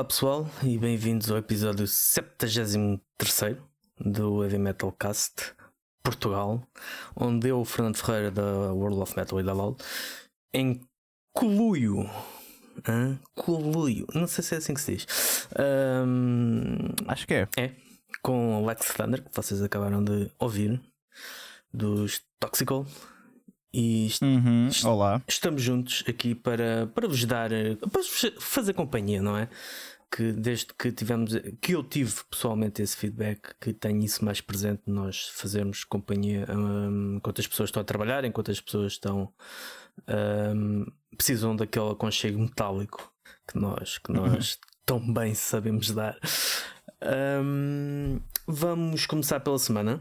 Olá 0.00 0.06
pessoal 0.06 0.50
e 0.62 0.78
bem-vindos 0.78 1.30
ao 1.30 1.36
episódio 1.36 1.86
73 1.86 3.58
do 3.98 4.42
Heavy 4.42 4.56
Metal 4.56 4.90
Cast 4.92 5.54
Portugal, 6.02 6.66
onde 7.14 7.48
eu, 7.48 7.62
Fernando 7.66 7.96
Ferreira 7.96 8.30
da 8.30 8.72
World 8.72 8.98
of 8.98 9.14
Metal 9.14 9.38
e 9.38 9.42
da 9.42 9.52
LOL, 9.52 9.76
em 10.54 10.80
Coluio, 11.34 12.08
hein? 12.88 13.20
Coluio, 13.34 14.06
não 14.14 14.26
sei 14.26 14.42
se 14.42 14.54
é 14.54 14.56
assim 14.56 14.72
que 14.72 14.80
se 14.80 14.96
diz, 14.96 15.46
um, 15.58 16.78
acho 17.06 17.26
que 17.26 17.34
é. 17.34 17.48
É, 17.58 17.72
com 18.22 18.56
Alex 18.56 18.94
Thunder, 18.94 19.22
que 19.22 19.36
vocês 19.36 19.60
acabaram 19.60 20.02
de 20.02 20.30
ouvir, 20.38 20.80
dos 21.74 22.22
Toxical. 22.38 22.86
E 23.72 24.06
est 24.06 24.20
uhum. 24.20 24.68
Olá. 24.84 25.22
estamos 25.28 25.62
juntos 25.62 26.02
aqui 26.08 26.34
para, 26.34 26.88
para 26.88 27.06
vos 27.06 27.24
dar, 27.24 27.50
para 27.78 28.02
vos 28.02 28.32
fazer 28.40 28.72
companhia, 28.72 29.22
não 29.22 29.36
é? 29.36 29.48
Que 30.12 30.32
desde 30.32 30.66
que 30.76 30.90
tivemos, 30.90 31.32
que 31.60 31.72
eu 31.72 31.84
tive 31.84 32.12
pessoalmente 32.28 32.82
esse 32.82 32.96
feedback, 32.96 33.54
que 33.60 33.72
tenho 33.72 34.02
isso 34.02 34.24
mais 34.24 34.40
presente, 34.40 34.82
nós 34.86 35.28
fazermos 35.28 35.84
companhia 35.84 36.46
um, 36.50 37.16
enquanto 37.16 37.40
as 37.40 37.46
pessoas 37.46 37.68
estão 37.68 37.80
a 37.80 37.84
trabalhar, 37.84 38.24
enquanto 38.24 38.50
as 38.50 38.60
pessoas 38.60 38.92
estão 38.94 39.32
um, 40.08 40.86
precisam 41.16 41.54
daquele 41.54 41.90
aconchego 41.90 42.38
metálico 42.38 43.12
que 43.46 43.58
nós, 43.58 43.98
que 43.98 44.12
nós 44.12 44.58
tão 44.84 45.12
bem 45.12 45.34
sabemos 45.34 45.90
dar. 45.90 46.18
Um, 47.42 48.20
vamos 48.46 49.06
começar 49.06 49.40
pela 49.40 49.58
semana. 49.58 50.00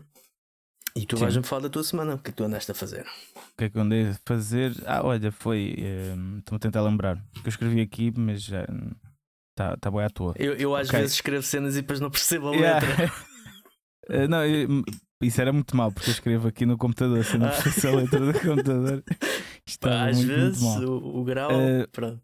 E 0.95 1.06
tu 1.06 1.16
vais-me 1.17 1.44
falar 1.44 1.62
da 1.62 1.69
tua 1.69 1.84
semana, 1.84 2.16
o 2.16 2.17
que 2.17 2.30
é 2.30 2.31
que 2.31 2.38
tu 2.38 2.44
andaste 2.44 2.72
a 2.72 2.73
fazer? 2.73 3.06
O 3.36 3.58
que 3.58 3.66
é 3.66 3.69
que 3.69 3.78
eu 3.78 3.81
andei 3.81 4.09
a 4.09 4.16
fazer? 4.25 4.73
Ah, 4.86 5.06
olha, 5.06 5.31
foi. 5.31 5.75
Um, 5.78 6.39
Estou-me 6.39 6.58
a 6.58 6.59
tentar 6.59 6.81
lembrar. 6.81 7.23
que 7.34 7.45
eu 7.45 7.50
escrevi 7.50 7.80
aqui, 7.80 8.12
mas 8.17 8.41
já. 8.41 8.66
Está 9.60 9.76
tá 9.76 9.92
bem 9.92 10.06
à 10.06 10.10
toa. 10.10 10.34
Eu, 10.38 10.54
eu 10.54 10.74
às 10.74 10.88
okay. 10.88 11.02
vezes 11.02 11.16
escrevo 11.16 11.44
cenas 11.44 11.76
e 11.76 11.82
depois 11.82 12.00
não 12.00 12.10
percebo 12.10 12.48
a 12.48 12.56
yeah. 12.56 12.88
letra. 12.88 13.12
uh, 14.10 14.28
não, 14.32 14.46
eu, 14.46 14.84
isso 15.22 15.42
era 15.42 15.52
muito 15.52 15.76
mal, 15.76 15.92
porque 15.92 16.10
eu 16.10 16.14
escrevo 16.14 16.48
aqui 16.48 16.66
no 16.66 16.78
computador, 16.78 17.26
se 17.26 17.38
não 17.38 17.50
percebo 17.50 17.98
a 17.98 18.00
letra 18.00 18.20
do 18.20 18.34
computador. 18.40 19.04
Está 19.68 20.08
às 20.08 20.18
muito, 20.18 20.28
vezes 20.30 20.62
muito 20.62 20.90
o, 20.90 21.20
o, 21.20 21.24
grau. 21.26 21.52
Uh, 21.52 21.86
pronto. 21.92 22.22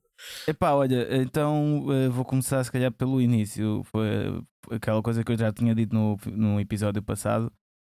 Epá, 0.48 0.72
olha, 0.72 1.14
então 1.18 1.86
uh, 1.88 2.10
vou 2.10 2.24
começar 2.24 2.64
se 2.64 2.72
calhar 2.72 2.92
pelo 2.94 3.22
início. 3.22 3.84
Foi 3.84 4.42
aquela 4.72 5.02
coisa 5.02 5.22
que 5.22 5.30
eu 5.34 5.38
já 5.38 5.52
tinha 5.52 5.76
dito 5.76 5.94
no, 5.94 6.18
no 6.28 6.58
episódio 6.58 7.04
passado 7.04 7.52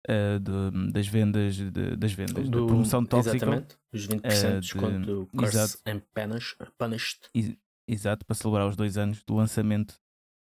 uh, 0.08 0.39
de, 0.39 0.92
das 0.92 1.08
vendas, 1.08 1.56
de, 1.56 1.95
das 1.97 2.14
vendas, 2.14 2.47
do, 2.47 2.62
da 2.62 2.67
promoção 2.67 3.03
tóxica. 3.03 3.38
Exatamente, 3.38 3.75
os 3.92 4.08
20% 4.08 4.19
uh, 4.19 4.53
de 4.53 4.59
desconto 4.59 5.00
do 5.00 5.28
Curse 5.36 5.58
exato, 5.58 5.78
and 5.88 6.02
Punished. 6.78 7.22
Exato, 7.87 8.25
para 8.25 8.35
celebrar 8.35 8.67
os 8.67 8.75
dois 8.75 8.97
anos 8.97 9.23
do 9.23 9.35
lançamento 9.35 9.95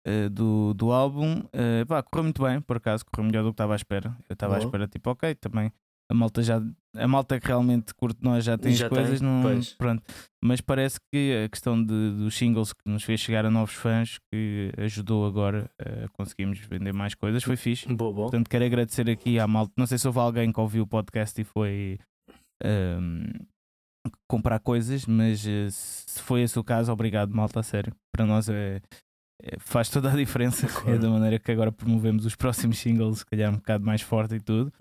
uh, 0.07 0.29
do, 0.29 0.73
do 0.73 0.91
álbum. 0.91 1.39
Uh, 1.39 1.85
pá, 1.87 2.01
correu 2.03 2.23
muito 2.23 2.43
bem, 2.43 2.61
por 2.61 2.77
acaso, 2.77 3.05
correu 3.05 3.27
melhor 3.27 3.43
do 3.43 3.49
que 3.49 3.53
estava 3.53 3.73
à 3.73 3.75
espera. 3.75 4.15
Eu 4.29 4.33
estava 4.33 4.55
à 4.55 4.59
espera, 4.59 4.87
tipo, 4.87 5.09
ok, 5.09 5.35
também 5.35 5.71
a 6.09 6.13
malta 6.13 6.41
já 6.43 6.61
a 6.95 7.07
malta 7.07 7.39
que 7.39 7.47
realmente 7.47 7.93
curte 7.93 8.19
nós 8.23 8.43
já 8.43 8.57
tem 8.57 8.73
já 8.73 8.85
as 8.85 8.89
coisas 8.89 9.19
tem, 9.19 9.27
não, 9.27 9.41
pronto 9.77 10.03
mas 10.43 10.61
parece 10.61 10.99
que 11.11 11.43
a 11.45 11.49
questão 11.49 11.81
de, 11.83 12.11
dos 12.11 12.35
singles 12.35 12.73
que 12.73 12.81
nos 12.85 13.03
fez 13.03 13.19
chegar 13.19 13.45
a 13.45 13.51
novos 13.51 13.73
fãs 13.73 14.19
que 14.31 14.71
ajudou 14.77 15.25
agora 15.25 15.69
a 15.79 16.07
conseguirmos 16.09 16.59
vender 16.59 16.93
mais 16.93 17.15
coisas 17.15 17.43
foi 17.43 17.55
fixe 17.55 17.87
boa, 17.87 18.13
boa. 18.13 18.29
portanto 18.29 18.49
quero 18.49 18.65
agradecer 18.65 19.09
aqui 19.09 19.39
à 19.39 19.47
malta 19.47 19.73
não 19.75 19.87
sei 19.87 19.97
se 19.97 20.07
houve 20.07 20.19
alguém 20.19 20.51
que 20.51 20.59
ouviu 20.59 20.83
o 20.83 20.87
podcast 20.87 21.39
e 21.41 21.43
foi 21.43 21.97
um, 22.63 23.23
comprar 24.27 24.59
coisas 24.59 25.05
mas 25.05 25.45
eh, 25.45 25.67
se 25.69 26.21
foi 26.21 26.41
esse 26.41 26.57
o 26.57 26.63
caso 26.63 26.91
obrigado 26.91 27.35
malta 27.35 27.59
a 27.59 27.63
sério 27.63 27.93
para 28.11 28.25
nós 28.25 28.49
é, 28.49 28.81
é 29.41 29.59
faz 29.59 29.89
toda 29.89 30.11
a 30.11 30.16
diferença 30.16 30.67
claro. 30.67 30.95
é 30.95 30.97
da 30.97 31.09
maneira 31.09 31.39
que 31.39 31.51
agora 31.51 31.71
promovemos 31.71 32.25
os 32.25 32.35
próximos 32.35 32.77
singles 32.77 33.19
se 33.19 33.25
calhar 33.25 33.51
um 33.51 33.57
bocado 33.57 33.85
mais 33.85 34.01
forte 34.01 34.35
e 34.35 34.39
tudo 34.39 34.71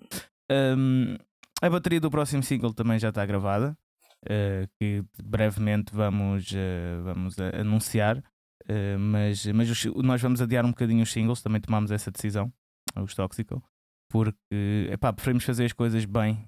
um, 0.51 1.17
a 1.63 1.71
bateria 1.71 2.01
do 2.01 2.11
próximo 2.11 2.43
single 2.43 2.75
também 2.75 2.99
já 2.99 3.09
está 3.09 3.25
gravada, 3.25 3.77
uh, 4.25 4.69
que 4.79 5.05
brevemente 5.23 5.95
vamos, 5.95 6.51
uh, 6.53 7.03
vamos 7.03 7.37
anunciar. 7.39 8.19
Uh, 8.65 8.99
mas 8.99 9.45
mas 9.47 9.71
os, 9.71 9.85
nós 9.97 10.23
vamos 10.23 10.41
adiar 10.41 10.65
um 10.65 10.71
bocadinho 10.71 11.03
os 11.03 11.13
singles, 11.13 11.43
também 11.43 11.61
tomamos 11.61 11.91
essa 11.91 12.11
decisão, 12.11 12.53
os 12.97 13.15
Toxical, 13.15 13.63
porque 14.15 14.89
epá, 14.93 15.13
preferimos 15.13 15.43
fazer 15.43 15.65
as 15.65 15.73
coisas 15.73 16.05
bem 16.05 16.47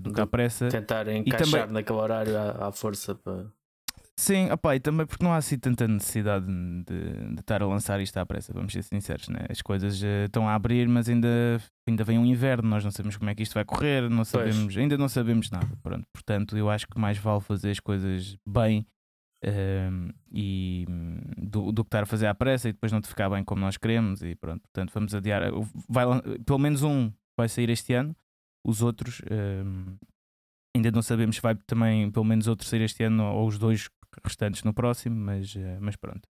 do 0.00 0.12
que 0.12 0.20
à 0.20 0.26
pressa. 0.28 0.68
Tentar 0.68 1.08
encaixar 1.08 1.62
também... 1.62 1.74
naquele 1.74 1.98
horário 1.98 2.38
à, 2.38 2.68
à 2.68 2.72
força 2.72 3.16
para. 3.16 3.46
Sim, 4.16 4.48
opa, 4.52 4.76
e 4.76 4.80
também 4.80 5.04
porque 5.06 5.24
não 5.24 5.32
há 5.32 5.38
assim 5.38 5.58
tanta 5.58 5.88
necessidade 5.88 6.46
de, 6.46 7.34
de 7.34 7.40
estar 7.40 7.62
a 7.62 7.66
lançar 7.66 8.00
isto 8.00 8.16
à 8.18 8.24
pressa, 8.24 8.52
vamos 8.52 8.72
ser 8.72 8.84
sinceros, 8.84 9.28
né? 9.28 9.46
as 9.48 9.60
coisas 9.60 10.00
uh, 10.02 10.26
estão 10.26 10.46
a 10.46 10.54
abrir, 10.54 10.86
mas 10.86 11.08
ainda, 11.08 11.28
ainda 11.88 12.04
vem 12.04 12.18
um 12.18 12.26
inverno, 12.26 12.68
nós 12.68 12.84
não 12.84 12.90
sabemos 12.92 13.16
como 13.16 13.30
é 13.30 13.34
que 13.34 13.42
isto 13.42 13.54
vai 13.54 13.64
correr, 13.64 14.08
não 14.08 14.24
sabemos, 14.24 14.76
ainda 14.76 14.96
não 14.98 15.08
sabemos 15.08 15.50
nada. 15.50 15.70
Pronto, 15.82 16.04
portanto, 16.12 16.56
eu 16.56 16.70
acho 16.70 16.86
que 16.86 17.00
mais 17.00 17.18
vale 17.18 17.40
fazer 17.40 17.70
as 17.70 17.80
coisas 17.80 18.36
bem 18.46 18.86
uh, 19.44 20.14
e 20.32 20.86
do, 21.36 21.72
do, 21.72 21.84
que 21.84 21.88
estar 21.88 22.02
a 22.02 22.06
fazer 22.06 22.26
à 22.26 22.34
pressa 22.34 22.68
e 22.68 22.72
depois 22.72 22.92
não 22.92 23.00
te 23.00 23.08
ficar 23.08 23.28
bem 23.30 23.44
como 23.44 23.60
nós 23.60 23.76
queremos. 23.76 24.22
E 24.22 24.34
pronto, 24.34 24.62
portanto, 24.62 24.92
vamos 24.92 25.14
adiar. 25.14 25.42
Vai, 25.88 26.04
pelo 26.44 26.58
menos 26.58 26.82
um 26.82 27.12
vai 27.36 27.48
sair 27.48 27.70
este 27.70 27.92
ano, 27.94 28.14
os 28.64 28.82
outros. 28.82 29.20
Uh, 29.20 29.98
ainda 30.76 30.90
não 30.90 31.02
sabemos 31.02 31.36
se 31.36 31.42
vai 31.42 31.54
também, 31.66 32.10
pelo 32.10 32.24
menos 32.24 32.46
outro 32.46 32.66
sair 32.66 32.82
este 32.82 33.02
ano 33.02 33.24
ou 33.24 33.46
os 33.46 33.58
dois 33.58 33.88
restantes 34.24 34.62
no 34.62 34.74
próximo, 34.74 35.16
mas, 35.16 35.54
uh, 35.54 35.78
mas 35.80 35.96
pronto. 35.96 36.28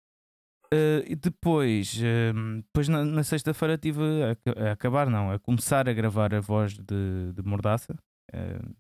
Uh, 0.72 1.02
e 1.08 1.16
depois, 1.16 1.98
uh, 1.98 2.62
depois 2.62 2.88
na, 2.88 3.04
na 3.04 3.24
sexta-feira 3.24 3.74
estive 3.74 4.02
a, 4.24 4.70
a, 4.70 4.72
acabar, 4.74 5.10
não, 5.10 5.32
a 5.32 5.40
começar 5.40 5.90
a 5.90 5.94
gravar 5.94 6.34
a 6.34 6.40
voz 6.40 6.78
de, 6.78 7.34
de 7.34 7.42
Mordaça, 7.44 7.96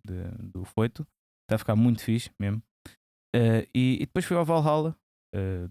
de, 0.06 0.24
do 0.52 0.64
Foito. 0.64 1.06
Está 1.44 1.56
a 1.56 1.58
ficar 1.58 1.76
muito 1.76 2.04
fixe 2.04 2.30
mesmo. 2.40 2.62
E, 3.34 3.68
e, 3.74 4.00
depois 4.00 4.26
fui 4.26 4.36
ao 4.36 4.46
Valhalla, 4.46 4.96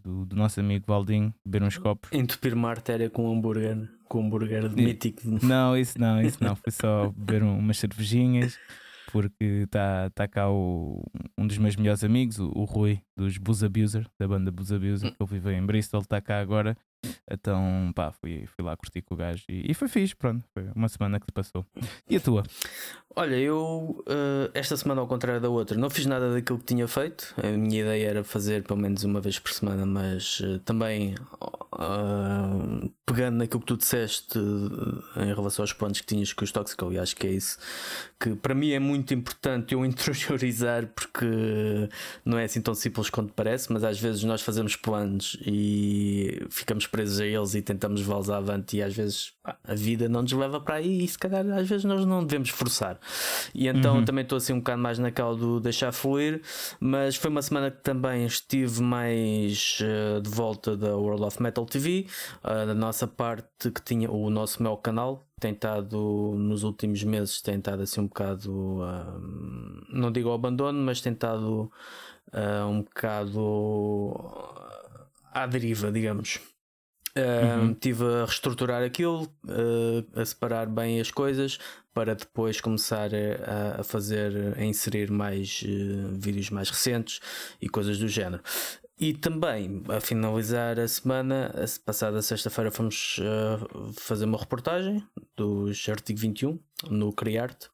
do, 0.03 0.25
do, 0.25 0.37
nosso 0.37 0.61
amigo 0.61 0.85
Valdinho, 0.87 1.35
beber 1.45 1.67
uns 1.67 1.77
copos. 1.77 2.13
Entupir 2.13 2.55
uma 2.55 2.71
artéria 2.71 3.11
com 3.11 3.29
um 3.29 3.37
hambúrguer, 3.37 3.89
com 4.09 4.23
um 4.23 4.27
hambúrguer 4.27 4.69
de 4.69 4.83
mítico. 4.83 5.23
Não, 5.43 5.77
isso 5.77 5.99
não, 5.99 6.21
isso 6.23 6.43
não. 6.43 6.55
Fui 6.55 6.71
só 6.71 7.11
beber 7.11 7.43
um, 7.43 7.59
umas 7.59 7.79
cervejinhas 7.79 8.59
porque 9.11 9.63
está 9.65 10.11
tá 10.11 10.29
cá 10.29 10.51
o, 10.51 11.03
um 11.37 11.47
dos 11.47 11.59
meus 11.59 11.77
melhores 11.77 12.05
amigos, 12.05 12.39
o, 12.39 12.51
o 12.55 12.65
Rui, 12.65 13.01
dos 13.17 13.39
Booze 13.39 13.67
Abuser, 13.67 14.07
da 14.19 14.29
banda 14.29 14.51
Booze 14.51 14.75
Abuser, 14.75 15.09
hum. 15.09 15.15
que 15.15 15.23
ele 15.23 15.31
vive 15.31 15.55
em 15.55 15.65
Bristol, 15.65 16.01
está 16.01 16.21
cá 16.21 16.41
agora. 16.41 16.77
Então, 17.31 17.93
pá, 17.95 18.11
fui, 18.11 18.47
fui 18.47 18.65
lá 18.65 18.77
curtir 18.77 19.03
com 19.03 19.15
o 19.15 19.17
gajo 19.17 19.45
e, 19.49 19.71
e, 19.71 19.75
foi 19.75 19.89
fixe, 19.89 20.17
pronto. 20.17 20.45
Foi 20.55 20.65
uma 20.75 20.89
semana 20.89 21.21
que 21.21 21.27
se 21.27 21.33
passou. 21.33 21.67
E 22.09 22.17
a 22.17 22.21
tua? 22.21 22.43
Olha, 23.15 23.35
eu 23.37 24.03
uh, 24.07 24.51
esta 24.55 24.77
semana, 24.77 25.01
ao 25.01 25.07
contrário 25.07 25.41
da 25.41 25.49
outra, 25.49 25.77
não 25.77 25.91
fiz 25.91 26.07
nada 26.07 26.33
daquilo 26.33 26.59
que 26.59 26.65
tinha 26.65 26.87
feito. 26.87 27.35
A 27.37 27.49
minha 27.49 27.81
ideia 27.81 28.09
era 28.09 28.25
fazer 28.25 28.63
pelo 28.63 28.79
menos 28.79 29.05
uma 29.05 29.21
vez 29.21 29.39
por 29.39 29.53
semana, 29.53 29.85
mas 29.85 30.41
uh, 30.41 30.59
também 30.61 31.15
uh, 31.43 32.91
pegando 33.05 33.39
naquilo 33.39 33.61
que 33.61 33.67
tu 33.67 33.77
disseste 33.77 34.39
em 35.17 35.35
relação 35.35 35.63
aos 35.63 35.73
pontos 35.73 36.01
que 36.01 36.07
tinhas 36.07 36.33
com 36.33 36.45
os 36.45 36.53
Toxical, 36.53 36.93
e 36.93 36.99
acho 36.99 37.17
que 37.17 37.27
é 37.27 37.31
isso 37.31 37.59
que 38.21 38.35
para 38.35 38.55
mim 38.55 38.71
é 38.71 38.79
muito 38.79 39.15
importante 39.15 39.75
eu 39.75 39.85
interiorizar, 39.87 40.87
porque 40.89 41.27
não 42.25 42.39
é 42.39 42.45
assim 42.45 42.61
tão 42.61 42.75
simples 42.75 43.09
quanto 43.09 43.33
parece, 43.33 43.73
mas 43.73 43.85
às 43.85 43.99
vezes 43.99 44.25
nós 44.25 44.43
fazemos 44.43 44.75
planos 44.75 45.39
e 45.47 46.45
ficamos 46.51 46.87
presos 46.87 47.18
a 47.21 47.27
eles 47.27 47.55
e 47.55 47.63
tentamos 47.63 48.01
vá-los 48.03 48.31
avante 48.31 48.77
e 48.77 48.83
às 48.83 48.95
vezes 48.95 49.33
pá, 49.43 49.57
a 49.65 49.75
vida 49.75 50.09
não 50.09 50.23
nos 50.23 50.33
leva 50.33 50.61
para 50.61 50.77
aí 50.77 51.05
e 51.05 51.09
se 51.09 51.19
calhar 51.19 51.47
às 51.51 51.69
vezes 51.69 51.85
nós 51.85 52.05
não 52.05 52.25
devemos 52.25 52.51
forçar. 52.51 52.99
E 53.55 53.69
então 53.69 53.97
uhum. 53.97 54.05
também 54.05 54.23
estou 54.23 54.39
assim 54.39 54.53
um 54.53 54.59
bocado 54.59 54.83
mais 54.83 54.99
naquela 54.99 55.35
do 55.35 55.61
deixar 55.61 55.93
fluir, 55.93 56.43
mas 56.81 57.17
foi 57.17 57.31
uma 57.31 57.43
semana 57.43 57.71
que 57.71 57.83
também 57.83 58.25
estive 58.25 58.83
mais 58.83 59.79
uh, 59.81 60.21
de 60.21 60.31
volta 60.31 60.77
da 60.77 60.97
World 60.97 61.25
of 61.25 61.43
Metal 61.43 61.65
TV, 61.65 62.07
uh, 62.45 62.67
da 62.67 62.75
nossa 62.75 63.07
parte 63.07 63.71
que 63.71 63.83
tinha 63.83 64.11
o 64.11 64.31
nosso 64.31 64.63
meu 64.63 64.77
canal, 64.77 65.29
tem 65.39 65.53
estado 65.53 66.35
nos 66.37 66.63
últimos 66.65 67.03
meses 67.05 67.41
tem 67.41 67.57
estado 67.57 67.83
assim 67.83 68.01
um 68.01 68.07
bocado 68.07 68.53
uh, 68.53 69.87
não 69.89 70.11
digo 70.11 70.29
ao 70.29 70.35
abandono 70.35 70.81
mas 70.81 71.01
tem 71.01 71.13
estado 71.13 71.71
uh, 72.33 72.67
um 72.67 72.83
bocado 72.83 74.17
à 75.33 75.47
deriva 75.47 75.93
digamos 75.93 76.41
Uhum. 77.17 77.73
Estive 77.73 78.05
a 78.05 78.25
reestruturar 78.25 78.83
aquilo, 78.83 79.25
uh, 79.45 80.21
a 80.21 80.25
separar 80.25 80.67
bem 80.67 81.01
as 81.01 81.11
coisas 81.11 81.59
para 81.93 82.15
depois 82.15 82.61
começar 82.61 83.11
a, 83.77 83.83
fazer, 83.83 84.55
a 84.57 84.65
inserir 84.65 85.11
mais 85.11 85.63
uh, 85.65 86.15
vídeos 86.15 86.51
mais 86.51 86.71
recentes 86.71 87.21
e 87.61 87.69
coisas 87.69 87.99
do 87.99 88.07
género. 88.07 88.43
E 89.01 89.15
também, 89.15 89.83
a 89.89 90.01
finalizar 90.01 90.79
a 90.79 90.89
semana, 90.89 91.55
passada 91.87 92.21
sexta-feira, 92.21 92.71
fomos 92.71 93.19
uh, 93.19 93.93
fazer 93.93 94.25
uma 94.25 94.39
reportagem 94.39 95.05
dos 95.37 95.89
Artigo 95.89 96.19
21 96.19 96.59
no 96.91 97.13
Criarte. 97.13 97.67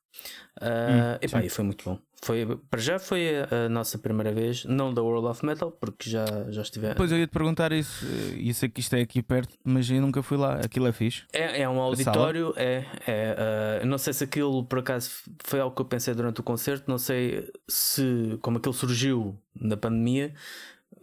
Uh, 0.61 0.65
hum, 0.65 1.19
epá, 1.23 1.45
e 1.45 1.49
foi 1.49 1.65
muito 1.65 1.85
bom. 1.85 1.99
Foi, 2.25 2.59
para 2.71 2.81
já 2.81 2.99
foi 2.99 3.29
a, 3.50 3.69
nossa 3.69 3.99
primeira 3.99 4.32
vez, 4.32 4.65
não 4.65 4.94
da 4.94 5.03
World 5.03 5.29
of 5.29 5.44
Metal, 5.44 5.71
porque 5.71 6.09
já, 6.09 6.25
já 6.49 6.62
estive. 6.62 6.94
Pois 6.94 7.12
eu 7.12 7.19
ia 7.19 7.26
te 7.26 7.31
perguntar 7.31 7.71
isso, 7.71 8.06
isso 8.37 8.65
aqui 8.65 8.81
está 8.81 8.97
aqui 8.97 9.23
perto, 9.23 9.55
mas 9.62 9.91
eu 9.91 10.00
nunca 10.00 10.23
fui 10.23 10.38
lá. 10.38 10.55
Aquilo 10.55 10.87
é 10.87 10.93
fixe? 10.93 11.25
É, 11.35 11.61
é 11.61 11.69
um 11.69 11.79
auditório, 11.79 12.55
é. 12.56 12.87
é 13.06 13.82
uh, 13.82 13.87
não 13.87 13.99
sei 13.99 14.15
se 14.15 14.25
aquilo 14.25 14.65
por 14.65 14.79
acaso 14.79 15.11
foi 15.44 15.61
algo 15.61 15.76
que 15.76 15.82
eu 15.82 15.87
pensei 15.87 16.15
durante 16.15 16.41
o 16.41 16.43
concerto, 16.43 16.85
não 16.88 16.97
sei 16.97 17.47
se 17.69 18.38
como 18.41 18.56
aquilo 18.56 18.73
surgiu 18.73 19.38
na 19.55 19.77
pandemia, 19.77 20.32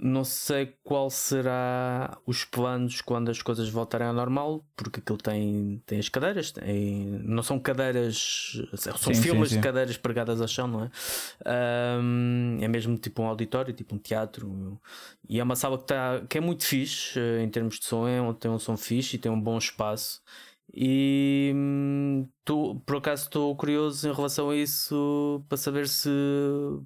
não 0.02 0.24
sei 0.24 0.76
qual 0.84 1.12
será 1.12 2.18
os 2.26 2.44
planos 2.44 3.02
quando 3.02 3.30
as 3.30 3.40
coisas 3.40 3.70
voltarem 3.70 4.08
ao 4.08 4.14
normal, 4.14 4.66
porque 4.76 5.00
aquilo 5.00 5.20
tem, 5.20 5.82
tem 5.86 6.00
as 6.00 6.10
cadeiras, 6.10 6.52
tem, 6.52 7.22
não 7.24 7.44
são 7.44 7.60
cadeiras, 7.60 8.60
são 8.76 9.14
sim, 9.14 9.22
filas 9.22 9.50
sim, 9.50 9.56
sim. 9.56 9.62
de 9.62 9.64
cadeiras 9.64 9.98
pregadas 9.98 10.42
ao 10.42 10.48
chão, 10.48 10.68
não 10.68 10.86
é? 10.86 10.90
Um, 12.02 12.58
é 12.62 12.68
mesmo 12.68 12.98
tipo 12.98 13.22
um 13.22 13.28
auditório, 13.28 13.74
tipo 13.74 13.94
um 13.94 14.00
teatro. 14.00 14.82
E 15.30 15.40
é 15.40 15.44
uma 15.44 15.56
sala 15.56 15.78
que, 15.78 15.86
tá, 15.86 16.24
que 16.28 16.40
é 16.40 16.42
muito 16.42 16.66
fixe 16.66 17.20
eh, 17.20 17.44
em 17.44 17.50
termos 17.50 17.80
de 17.80 17.86
som, 17.86 18.08
é, 18.08 18.34
tem 18.34 18.50
um 18.50 18.58
som 18.58 18.76
fixe 18.76 19.18
e 19.18 19.20
tem 19.20 19.32
um 19.32 19.40
bom 19.40 19.58
espaço. 19.58 20.22
E 20.74 21.52
hum, 21.54 22.30
tu, 22.46 22.82
por 22.86 22.98
acaso 22.98 23.24
estou 23.24 23.56
curioso 23.56 24.08
em 24.08 24.14
relação 24.14 24.50
a 24.50 24.56
isso 24.56 25.44
para 25.50 25.58
saber 25.58 25.88
se 25.88 26.10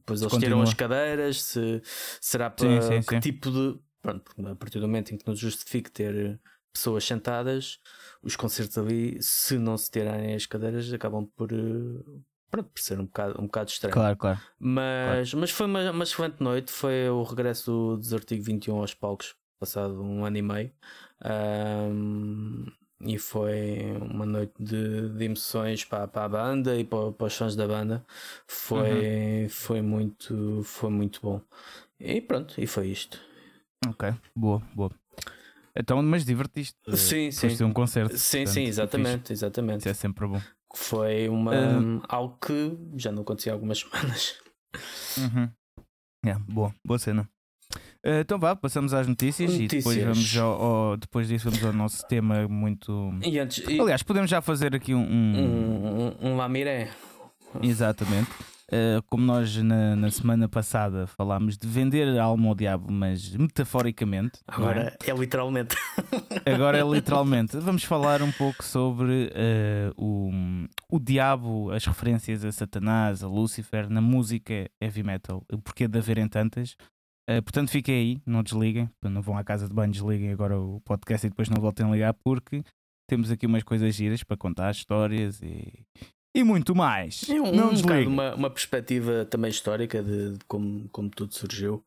pois 0.05 0.21
eles 0.21 0.37
tiram 0.37 0.61
as 0.61 0.73
cadeiras, 0.73 1.41
se 1.43 1.81
será 2.19 2.49
para 2.49 2.81
sim, 2.81 2.81
sim, 2.81 3.01
que 3.01 3.15
sim. 3.15 3.19
tipo 3.19 3.51
de. 3.51 3.79
Pronto, 4.01 4.31
a 4.47 4.55
partir 4.55 4.79
do 4.79 4.87
momento 4.87 5.13
em 5.13 5.17
que 5.17 5.27
nos 5.27 5.39
justifique 5.39 5.91
ter 5.91 6.39
pessoas 6.71 7.05
sentadas, 7.05 7.79
os 8.21 8.35
concertos 8.35 8.77
ali, 8.77 9.17
se 9.21 9.57
não 9.57 9.77
se 9.77 9.89
tirarem 9.89 10.35
as 10.35 10.45
cadeiras, 10.45 10.91
acabam 10.91 11.25
por, 11.35 11.49
pronto, 12.51 12.69
por 12.69 12.79
ser 12.79 12.99
um 12.99 13.05
bocado, 13.05 13.41
um 13.41 13.45
bocado 13.45 13.69
estranho. 13.69 13.93
Claro, 13.93 14.17
claro. 14.17 14.39
Mas, 14.59 15.29
claro. 15.29 15.41
mas 15.41 15.51
foi 15.51 15.65
uma, 15.65 15.91
uma 15.91 16.03
excelente 16.03 16.41
noite. 16.41 16.71
Foi 16.71 17.09
o 17.09 17.23
regresso 17.23 17.97
dos 17.97 18.13
Artigo 18.13 18.43
21 18.43 18.77
aos 18.77 18.93
palcos, 18.93 19.35
passado 19.59 20.01
um 20.01 20.25
ano 20.25 20.37
e 20.37 20.41
meio. 20.41 20.71
Um, 21.23 22.65
e 23.01 23.17
foi 23.17 23.97
uma 24.01 24.25
noite 24.25 24.53
de, 24.59 25.09
de 25.09 25.25
emoções 25.25 25.83
para, 25.83 26.07
para 26.07 26.25
a 26.25 26.29
banda 26.29 26.77
e 26.77 26.83
para, 26.83 27.11
para 27.11 27.27
os 27.27 27.35
fãs 27.35 27.55
da 27.55 27.67
banda. 27.67 28.05
Foi, 28.47 29.43
uhum. 29.43 29.49
foi, 29.49 29.81
muito, 29.81 30.61
foi 30.63 30.89
muito 30.89 31.19
bom. 31.21 31.41
E 31.99 32.21
pronto, 32.21 32.59
e 32.59 32.65
foi 32.65 32.87
isto. 32.87 33.19
Ok, 33.87 34.13
boa, 34.35 34.61
boa. 34.73 34.91
Então, 35.75 36.01
mas 36.01 36.23
divertiste. 36.23 36.77
Sim, 36.95 37.31
sim. 37.31 37.63
um 37.63 37.73
concerto. 37.73 38.17
Sim, 38.17 38.39
portanto, 38.39 38.53
sim, 38.53 38.63
exatamente, 38.63 39.33
exatamente. 39.33 39.79
Isso 39.79 39.89
é 39.89 39.93
sempre 39.93 40.25
bom. 40.25 40.41
Foi 40.73 41.27
uma, 41.27 41.51
uh... 41.51 42.03
algo 42.07 42.37
que 42.39 42.77
já 42.95 43.11
não 43.11 43.23
acontecia 43.23 43.51
há 43.51 43.55
algumas 43.55 43.79
semanas. 43.79 44.37
Uhum. 45.17 45.49
Yeah, 46.25 46.43
boa, 46.47 46.73
boa 46.83 46.97
cena. 46.97 47.29
Uh, 48.05 48.21
então 48.21 48.37
vá, 48.37 48.55
passamos 48.55 48.93
às 48.93 49.07
notícias, 49.07 49.51
notícias. 49.51 49.73
e 49.73 49.77
depois 49.77 50.03
vamos 50.03 50.37
ao, 50.37 50.61
ao, 50.61 50.97
depois 50.97 51.27
disso 51.27 51.49
vamos 51.49 51.65
ao 51.65 51.73
nosso 51.73 52.07
tema 52.07 52.47
muito. 52.47 53.11
E 53.23 53.39
antes, 53.39 53.67
Aliás, 53.67 54.03
podemos 54.03 54.29
já 54.29 54.41
fazer 54.41 54.75
aqui 54.75 54.93
um. 54.93 55.01
Um, 55.01 56.13
um, 56.21 56.29
um 56.29 56.37
lamiré. 56.37 56.89
Exatamente. 57.63 58.29
Uh, 58.65 59.01
como 59.09 59.23
nós 59.23 59.55
na, 59.57 59.95
na, 59.95 60.09
semana 60.09 60.49
passada 60.49 61.05
falámos 61.05 61.55
de 61.55 61.67
vender 61.67 62.19
a 62.19 62.23
alma 62.23 62.49
ao 62.49 62.55
diabo, 62.55 62.91
mas 62.91 63.35
metaforicamente. 63.35 64.39
Agora 64.47 64.95
é? 65.03 65.11
é? 65.11 65.13
literalmente. 65.13 65.75
Agora 66.45 66.79
é 66.79 66.81
literalmente. 66.89 67.57
Vamos 67.57 67.83
falar 67.83 68.23
um 68.23 68.31
pouco 68.31 68.63
sobre 68.63 69.31
uh, 69.31 69.93
o, 69.95 70.31
o 70.89 70.99
diabo, 70.99 71.69
as 71.71 71.85
referências 71.85 72.43
a 72.43 72.51
Satanás, 72.51 73.23
a 73.23 73.27
Lúcifer 73.27 73.87
na 73.87 74.01
música 74.01 74.69
heavy 74.81 75.03
metal. 75.03 75.43
O 75.51 75.59
porquê 75.59 75.87
de 75.87 75.99
haverem 75.99 76.27
tantas. 76.27 76.75
Uh, 77.29 77.41
portanto, 77.41 77.69
fiquem 77.69 77.95
aí, 77.95 78.21
não 78.25 78.43
desliguem, 78.43 78.89
não 79.03 79.21
vão 79.21 79.37
à 79.37 79.43
casa 79.43 79.67
de 79.67 79.73
banho, 79.73 79.91
desliguem 79.91 80.31
agora 80.31 80.59
o 80.59 80.79
podcast 80.81 81.25
e 81.25 81.29
depois 81.29 81.49
não 81.49 81.59
voltem 81.59 81.85
a 81.85 81.89
ligar, 81.89 82.13
porque 82.13 82.63
temos 83.09 83.31
aqui 83.31 83.45
umas 83.45 83.63
coisas 83.63 83.95
giras 83.95 84.23
para 84.23 84.37
contar 84.37 84.71
histórias 84.71 85.41
e, 85.41 85.85
e 86.35 86.43
muito 86.43 86.75
mais. 86.75 87.27
É 87.29 87.33
um, 87.41 87.51
não 87.51 87.71
um 87.71 88.07
uma, 88.07 88.35
uma 88.35 88.49
perspectiva 88.49 89.25
também 89.25 89.49
histórica 89.49 90.03
de, 90.03 90.33
de, 90.33 90.45
como, 90.47 90.87
como 90.89 91.09
tudo 91.09 91.33
surgiu. 91.33 91.83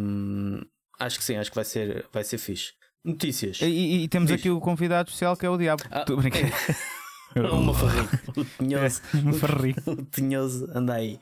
Um, 0.00 0.62
acho 0.98 1.18
que 1.18 1.24
sim, 1.24 1.36
acho 1.36 1.50
que 1.50 1.56
vai 1.56 1.64
ser, 1.64 2.06
vai 2.12 2.24
ser 2.24 2.38
fixe. 2.38 2.72
Notícias. 3.04 3.60
E, 3.60 3.66
e, 3.66 4.04
e 4.04 4.08
temos 4.08 4.30
aqui 4.30 4.48
o 4.48 4.60
convidado 4.60 5.08
especial 5.10 5.36
que 5.36 5.44
é 5.44 5.50
o 5.50 5.58
Diabo. 5.58 5.82
Ah, 5.90 6.04
brincando. 6.06 6.50
Uma 7.36 7.74
farrinha. 7.74 8.08
O 8.36 8.44
tinhoso. 8.44 9.02
Uma 9.14 9.32
farrinha. 9.32 9.76
O 9.86 10.04
tinhoso 10.04 10.68
anda 10.74 10.94
aí. 10.94 11.18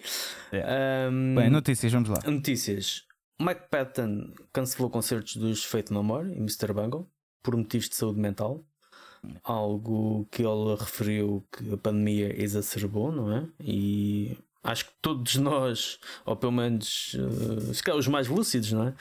É. 0.50 1.09
Um, 1.11 1.35
Bem, 1.35 1.50
notícias, 1.50 1.93
vamos 1.93 2.09
lá. 2.09 2.19
Notícias. 2.26 3.05
Mike 3.41 3.62
Patton 3.70 4.32
cancelou 4.53 4.91
concertos 4.91 5.37
dos 5.37 5.64
Fate 5.64 5.93
No 5.93 6.03
More 6.03 6.31
e 6.31 6.37
Mr. 6.37 6.73
Bungle 6.73 7.09
por 7.43 7.56
motivos 7.56 7.88
de 7.88 7.97
saúde 7.97 8.20
mental. 8.20 8.64
Algo 9.44 10.26
que 10.31 10.43
ele 10.43 10.75
referiu 10.79 11.47
que 11.53 11.73
a 11.73 11.76
pandemia 11.76 12.41
exacerbou, 12.41 13.12
não 13.12 13.32
é? 13.37 13.47
E 13.61 14.37
acho 14.64 14.87
que 14.87 14.93
todos 15.00 15.37
nós, 15.37 15.99
ou 16.25 16.37
pelo 16.37 16.53
menos 16.53 17.14
uh, 17.14 17.97
os 17.97 18.09
mais 18.09 18.29
lúcidos, 18.29 18.73
não 18.73 18.88
é? 18.88 18.94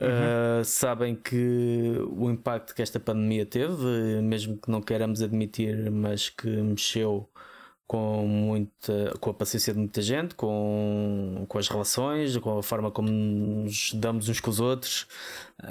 Uhum. 0.00 0.60
Uh, 0.60 0.64
sabem 0.64 1.14
que 1.14 1.96
o 2.10 2.28
impacto 2.28 2.74
que 2.74 2.82
esta 2.82 2.98
pandemia 2.98 3.46
teve, 3.46 4.20
mesmo 4.22 4.58
que 4.58 4.70
não 4.70 4.82
queiramos 4.82 5.22
admitir, 5.22 5.90
mas 5.90 6.28
que 6.28 6.48
mexeu 6.48 7.30
com 7.86 8.26
muita 8.26 9.12
com 9.20 9.30
a 9.30 9.34
paciência 9.34 9.72
de 9.72 9.78
muita 9.78 10.02
gente, 10.02 10.34
com, 10.34 11.44
com 11.48 11.58
as 11.58 11.68
relações, 11.68 12.36
com 12.38 12.58
a 12.58 12.62
forma 12.62 12.90
como 12.90 13.08
nos 13.08 13.92
damos 13.94 14.28
uns 14.28 14.40
com 14.40 14.50
os 14.50 14.58
outros. 14.58 15.06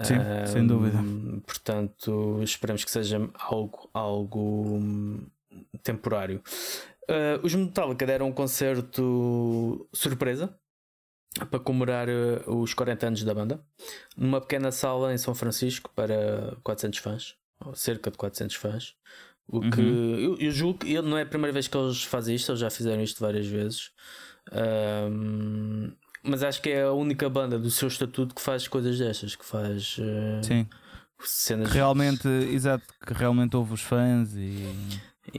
Sim, 0.04 0.16
uh, 0.18 0.48
sem 0.48 0.66
dúvida. 0.66 1.00
Portanto, 1.46 2.40
esperamos 2.44 2.86
que 2.86 2.92
seja 2.92 3.30
algo, 3.38 3.90
algo 3.94 4.80
temporário. 5.82 6.42
Uh, 7.10 7.44
os 7.46 7.54
Metallica 7.54 8.06
deram 8.06 8.28
um 8.30 8.32
concerto 8.32 9.86
surpresa 9.92 10.58
para 11.50 11.60
comemorar 11.60 12.08
uh, 12.10 12.62
os 12.62 12.74
40 12.74 13.08
anos 13.08 13.24
da 13.24 13.34
banda, 13.34 13.64
numa 14.16 14.40
pequena 14.40 14.72
sala 14.72 15.14
em 15.14 15.18
São 15.18 15.34
Francisco 15.34 15.90
para 15.96 16.58
400 16.64 17.00
fãs, 17.00 17.36
ou 17.66 17.76
cerca 17.76 18.12
de 18.12 18.18
400 18.18 18.56
fãs. 18.56 18.96
O 19.48 19.60
que 19.60 19.82
uhum. 19.82 20.16
eu, 20.16 20.38
eu, 20.38 20.52
julgo 20.52 20.80
que 20.80 21.02
não 21.02 21.18
é 21.18 21.24
a 21.24 21.26
primeira 21.26 21.52
vez 21.52 21.68
que 21.68 21.78
eles 21.78 22.04
fazem 22.04 22.36
isto, 22.36 22.52
eles 22.52 22.62
já 22.62 22.70
fizeram 22.70 23.04
isto 23.04 23.20
várias 23.20 23.46
vezes. 23.46 23.92
Um, 24.52 25.92
mas 26.24 26.44
acho 26.44 26.62
que 26.62 26.70
é 26.70 26.84
a 26.84 26.94
única 26.94 27.30
banda 27.30 27.60
do 27.60 27.70
seu 27.70 27.88
estatuto 27.88 28.34
que 28.34 28.42
faz 28.42 28.68
coisas 28.68 28.98
destas, 28.98 29.36
que 29.36 29.44
faz 29.44 29.98
uh, 29.98 30.44
Sim. 30.44 30.68
cenas. 31.20 31.70
Realmente, 31.72 32.28
exato, 32.28 32.86
que 33.06 33.14
realmente 33.14 33.56
ouve 33.58 33.74
os 33.74 33.82
fãs 33.82 34.34
e. 34.36 34.66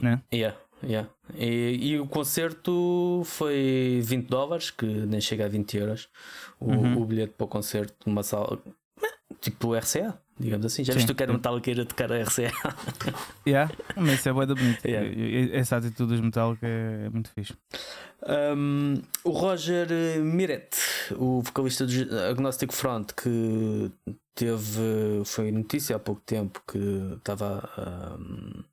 Né? 0.01 0.21
Yeah. 0.33 0.57
Yeah. 0.83 1.09
E, 1.33 1.93
e, 1.93 1.99
o 1.99 2.07
concerto 2.07 3.21
foi 3.25 4.01
20 4.03 4.27
dólares, 4.27 4.71
que 4.71 4.85
nem 4.85 5.19
chega 5.19 5.45
a 5.45 5.49
20 5.49 5.77
euros. 5.77 6.09
O, 6.59 6.71
uhum. 6.71 7.01
o 7.01 7.05
bilhete 7.05 7.33
para 7.37 7.45
o 7.45 7.47
concerto 7.47 7.95
numa 8.05 8.23
sala 8.23 8.59
tipo 9.41 9.75
RCA, 9.75 10.17
digamos 10.39 10.65
assim. 10.65 10.83
Já 10.83 10.93
viste 10.93 11.11
o 11.11 11.15
que 11.15 11.23
era 11.23 11.33
Metallica 11.33 11.71
ir 11.71 11.81
a 11.81 11.85
tocar 11.85 12.11
a 12.11 12.21
RCA? 12.21 12.51
yeah, 13.47 13.71
mas 13.95 14.19
isso 14.19 14.29
é 14.29 14.33
boa 14.33 14.45
da 14.45 14.55
bonito. 14.55 14.85
Yeah. 14.85 15.57
Essa 15.57 15.77
atitude 15.77 16.13
dos 16.13 16.21
Metallica 16.21 16.67
é 16.67 17.09
muito 17.09 17.29
fixe. 17.31 17.53
Um, 18.27 19.01
o 19.23 19.29
Roger 19.29 19.87
Miret, 20.19 20.75
o 21.17 21.41
vocalista 21.41 21.85
do 21.85 22.19
Agnostic 22.29 22.71
Front, 22.71 23.11
que 23.13 23.91
teve. 24.33 25.23
Foi 25.25 25.51
notícia 25.51 25.95
há 25.95 25.99
pouco 25.99 26.21
tempo 26.21 26.61
que 26.67 27.13
estava. 27.17 28.17
Um, 28.19 28.63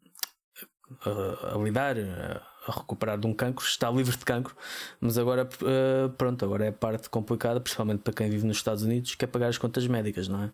a, 1.05 1.55
a 1.55 1.59
lidar, 1.59 1.97
a, 2.66 2.73
recuperar 2.73 3.19
de 3.19 3.26
um 3.26 3.35
cancro, 3.35 3.64
está 3.64 3.90
livre 3.90 4.16
de 4.16 4.25
cancro, 4.25 4.54
mas 5.00 5.19
agora, 5.19 5.49
uh, 5.62 6.09
pronto, 6.11 6.45
agora 6.45 6.66
é 6.66 6.69
a 6.69 6.73
parte 6.73 7.09
complicada, 7.09 7.61
principalmente 7.61 8.00
para 8.00 8.12
quem 8.12 8.28
vive 8.31 8.47
nos 8.47 8.57
Estados 8.57 8.83
Unidos, 8.83 9.14
que 9.14 9.25
é 9.25 9.28
pagar 9.28 9.49
as 9.49 9.59
contas 9.59 9.87
médicas, 9.87 10.28
não 10.28 10.45
é? 10.45 10.50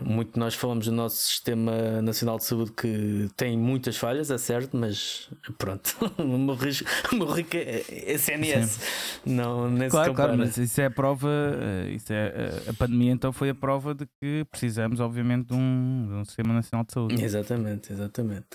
muito 0.00 0.36
nós 0.38 0.54
falamos 0.54 0.86
do 0.86 0.92
nosso 0.92 1.16
sistema 1.18 2.02
nacional 2.02 2.36
de 2.36 2.44
saúde 2.44 2.72
que 2.72 3.28
tem 3.36 3.56
muitas 3.56 3.96
falhas, 3.96 4.28
é 4.28 4.38
certo, 4.38 4.76
mas 4.76 5.30
pronto, 5.56 5.96
o 6.18 6.38
meu 6.38 6.56
risco, 6.56 6.88
o 7.12 7.16
meu 7.16 7.28
rico 7.28 7.56
é, 7.56 7.84
é 7.88 8.12
SNS, 8.14 8.80
não, 9.24 9.70
nem 9.70 9.88
claro, 9.88 10.14
claro, 10.14 10.36
mas 10.36 10.56
isso 10.56 10.80
é 10.80 10.86
a 10.86 10.90
prova, 10.90 11.28
eh, 11.30 11.92
isso 11.92 12.12
é, 12.12 12.26
eh, 12.26 12.70
a 12.70 12.72
pandemia 12.72 13.12
então 13.12 13.32
foi 13.32 13.50
a 13.50 13.54
prova 13.54 13.94
de 13.94 14.06
que 14.20 14.44
precisamos, 14.50 15.00
obviamente, 15.00 15.48
de 15.48 15.54
um, 15.54 16.06
de 16.08 16.14
um 16.14 16.24
sistema 16.24 16.52
nacional 16.52 16.84
de 16.84 16.92
saúde. 16.92 17.22
Exatamente, 17.22 17.92
exatamente. 17.92 18.46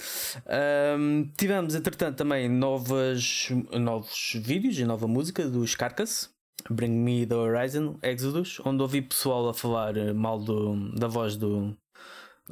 Um, 0.98 1.29
tivemos, 1.38 1.75
entretanto, 1.75 2.17
também 2.17 2.30
novas, 2.50 3.50
novos 3.79 4.33
vídeos 4.35 4.77
e 4.79 4.85
nova 4.85 5.07
música 5.07 5.47
dos 5.47 5.75
Carcass. 5.75 6.29
Bring 6.69 6.91
Me 6.91 7.25
the 7.25 7.35
Horizon, 7.35 7.97
Exodus, 8.03 8.59
onde 8.63 8.81
ouvi 8.81 9.01
pessoal 9.01 9.50
a 9.50 9.53
falar 9.53 9.95
mal 10.13 10.39
do, 10.39 10.93
da 10.95 11.07
voz 11.07 11.35
do, 11.35 11.75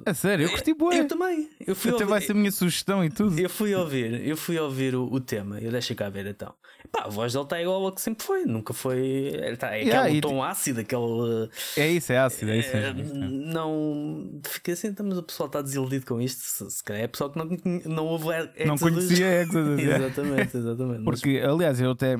A 0.05 0.13
sério, 0.13 0.45
eu 0.45 0.49
curti 0.49 0.73
bué. 0.73 0.99
Eu 0.99 1.07
também. 1.07 1.49
Eu 1.65 1.75
fui 1.75 1.91
Até 1.91 2.03
ouvir, 2.03 2.11
vai 2.11 2.21
ser 2.21 2.31
a 2.31 2.35
minha 2.35 2.51
sugestão 2.51 3.03
e 3.03 3.09
tudo. 3.09 3.37
eu 3.39 3.49
fui 3.49 3.73
ouvir, 3.75 4.25
eu 4.25 4.35
fui 4.35 4.57
ouvir 4.57 4.95
o, 4.95 5.03
o 5.05 5.19
tema, 5.19 5.59
eu 5.59 5.71
deixei 5.71 5.95
cá 5.95 6.09
ver 6.09 6.25
então. 6.27 6.53
Pá, 6.91 7.03
a 7.05 7.09
voz 7.09 7.33
dele 7.33 7.43
está 7.45 7.61
igual 7.61 7.85
ao 7.85 7.91
que 7.91 8.01
sempre 8.01 8.25
foi, 8.25 8.45
nunca 8.45 8.73
foi. 8.73 9.31
Tá, 9.59 9.75
é 9.75 9.83
Yeah, 9.83 10.05
aquele 10.07 10.21
tom 10.21 10.43
ácido, 10.43 10.79
aquele. 10.81 11.49
É 11.77 11.87
isso, 11.87 12.11
é 12.11 12.17
ácido, 12.17 12.51
é 12.51 12.57
isso. 12.57 12.75
eh, 12.75 12.93
mesmo, 12.93 13.11
é 13.15 13.15
mesmo. 13.27 13.29
não. 13.53 14.41
Fiquei 14.45 14.73
assim, 14.73 14.95
mas 15.03 15.17
o 15.17 15.23
pessoal 15.23 15.47
está 15.47 15.61
desiludido 15.61 16.05
com 16.05 16.19
isto. 16.19 16.41
Se, 16.41 16.69
se 16.71 16.83
calhar 16.83 17.03
é 17.03 17.07
pessoal 17.07 17.29
que 17.29 17.37
não, 17.37 17.45
não 17.85 18.05
ouve 18.07 18.25
Não 18.65 18.73
Exodus. 18.75 18.79
conhecia 18.79 19.41
Exodus. 19.41 19.79
é. 19.79 19.95
Exatamente, 19.99 20.57
exatamente. 20.57 20.99
Mas- 21.01 21.21
Porque, 21.21 21.41
aliás, 21.45 21.79
eu 21.79 21.91
até, 21.91 22.17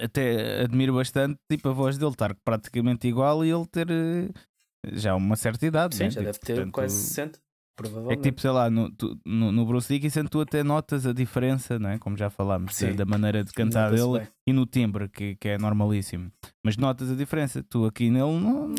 até 0.00 0.60
admiro 0.62 0.94
bastante 0.94 1.38
tipo, 1.50 1.68
a 1.68 1.72
voz 1.72 1.96
dele 1.98 2.10
estar 2.12 2.34
praticamente 2.44 3.06
igual 3.08 3.44
e 3.44 3.50
ele 3.50 3.66
ter 3.66 3.88
eh, 3.90 4.28
já 4.92 5.14
uma 5.14 5.36
certa 5.36 5.66
idade. 5.66 5.96
sim, 5.96 6.04
né? 6.04 6.10
já 6.10 6.20
Tipo, 6.20 6.24
deve 6.26 6.38
ter 6.40 6.54
portanto, 6.54 6.72
quase 6.72 6.94
60, 6.94 7.06
provavelmente. 7.14 7.45
É 8.10 8.16
que 8.16 8.22
tipo, 8.22 8.40
sei 8.40 8.50
lá, 8.50 8.70
no, 8.70 8.90
tu- 8.90 9.18
no, 9.24 9.52
no 9.52 9.66
Bruce 9.66 9.92
Dickinson 9.92 10.24
tu 10.24 10.40
até 10.40 10.62
notas 10.64 11.06
a 11.06 11.12
diferença, 11.12 11.78
não 11.78 11.90
é? 11.90 11.98
como 11.98 12.16
já 12.16 12.30
falámos, 12.30 12.78
da, 12.78 12.92
da 12.92 13.04
maneira 13.04 13.44
de 13.44 13.52
cantar 13.52 13.90
dele 13.90 14.18
bem. 14.20 14.28
e 14.46 14.52
no 14.52 14.64
timbre, 14.66 15.08
que, 15.08 15.36
que 15.36 15.48
é 15.48 15.58
normalíssimo. 15.58 16.30
Mas 16.64 16.76
notas 16.76 17.10
a 17.10 17.14
diferença, 17.14 17.62
tu 17.62 17.84
aqui 17.84 18.08
nele 18.10 18.40
não. 18.40 18.74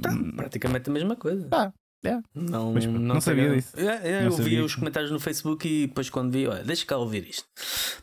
Tá, 0.00 0.10
praticamente 0.36 0.88
a 0.88 0.92
mesma 0.92 1.14
coisa. 1.16 1.46
Tá, 1.48 1.72
é. 2.04 2.18
Não, 2.34 2.72
Mas 2.72 2.86
não, 2.86 2.92
não 2.92 3.20
sabia 3.20 3.50
disso. 3.54 3.72
É, 3.78 4.08
é, 4.10 4.20
Não 4.20 4.26
eu 4.26 4.30
vi 4.36 4.42
sabia. 4.44 4.64
os 4.64 4.74
comentários 4.74 5.10
no 5.10 5.18
Facebook 5.18 5.68
e 5.68 5.86
depois 5.86 6.08
quando 6.08 6.30
vi, 6.32 6.46
olha, 6.46 6.62
deixa 6.62 6.86
cá 6.86 6.96
ouvir 6.96 7.28
isto 7.28 7.44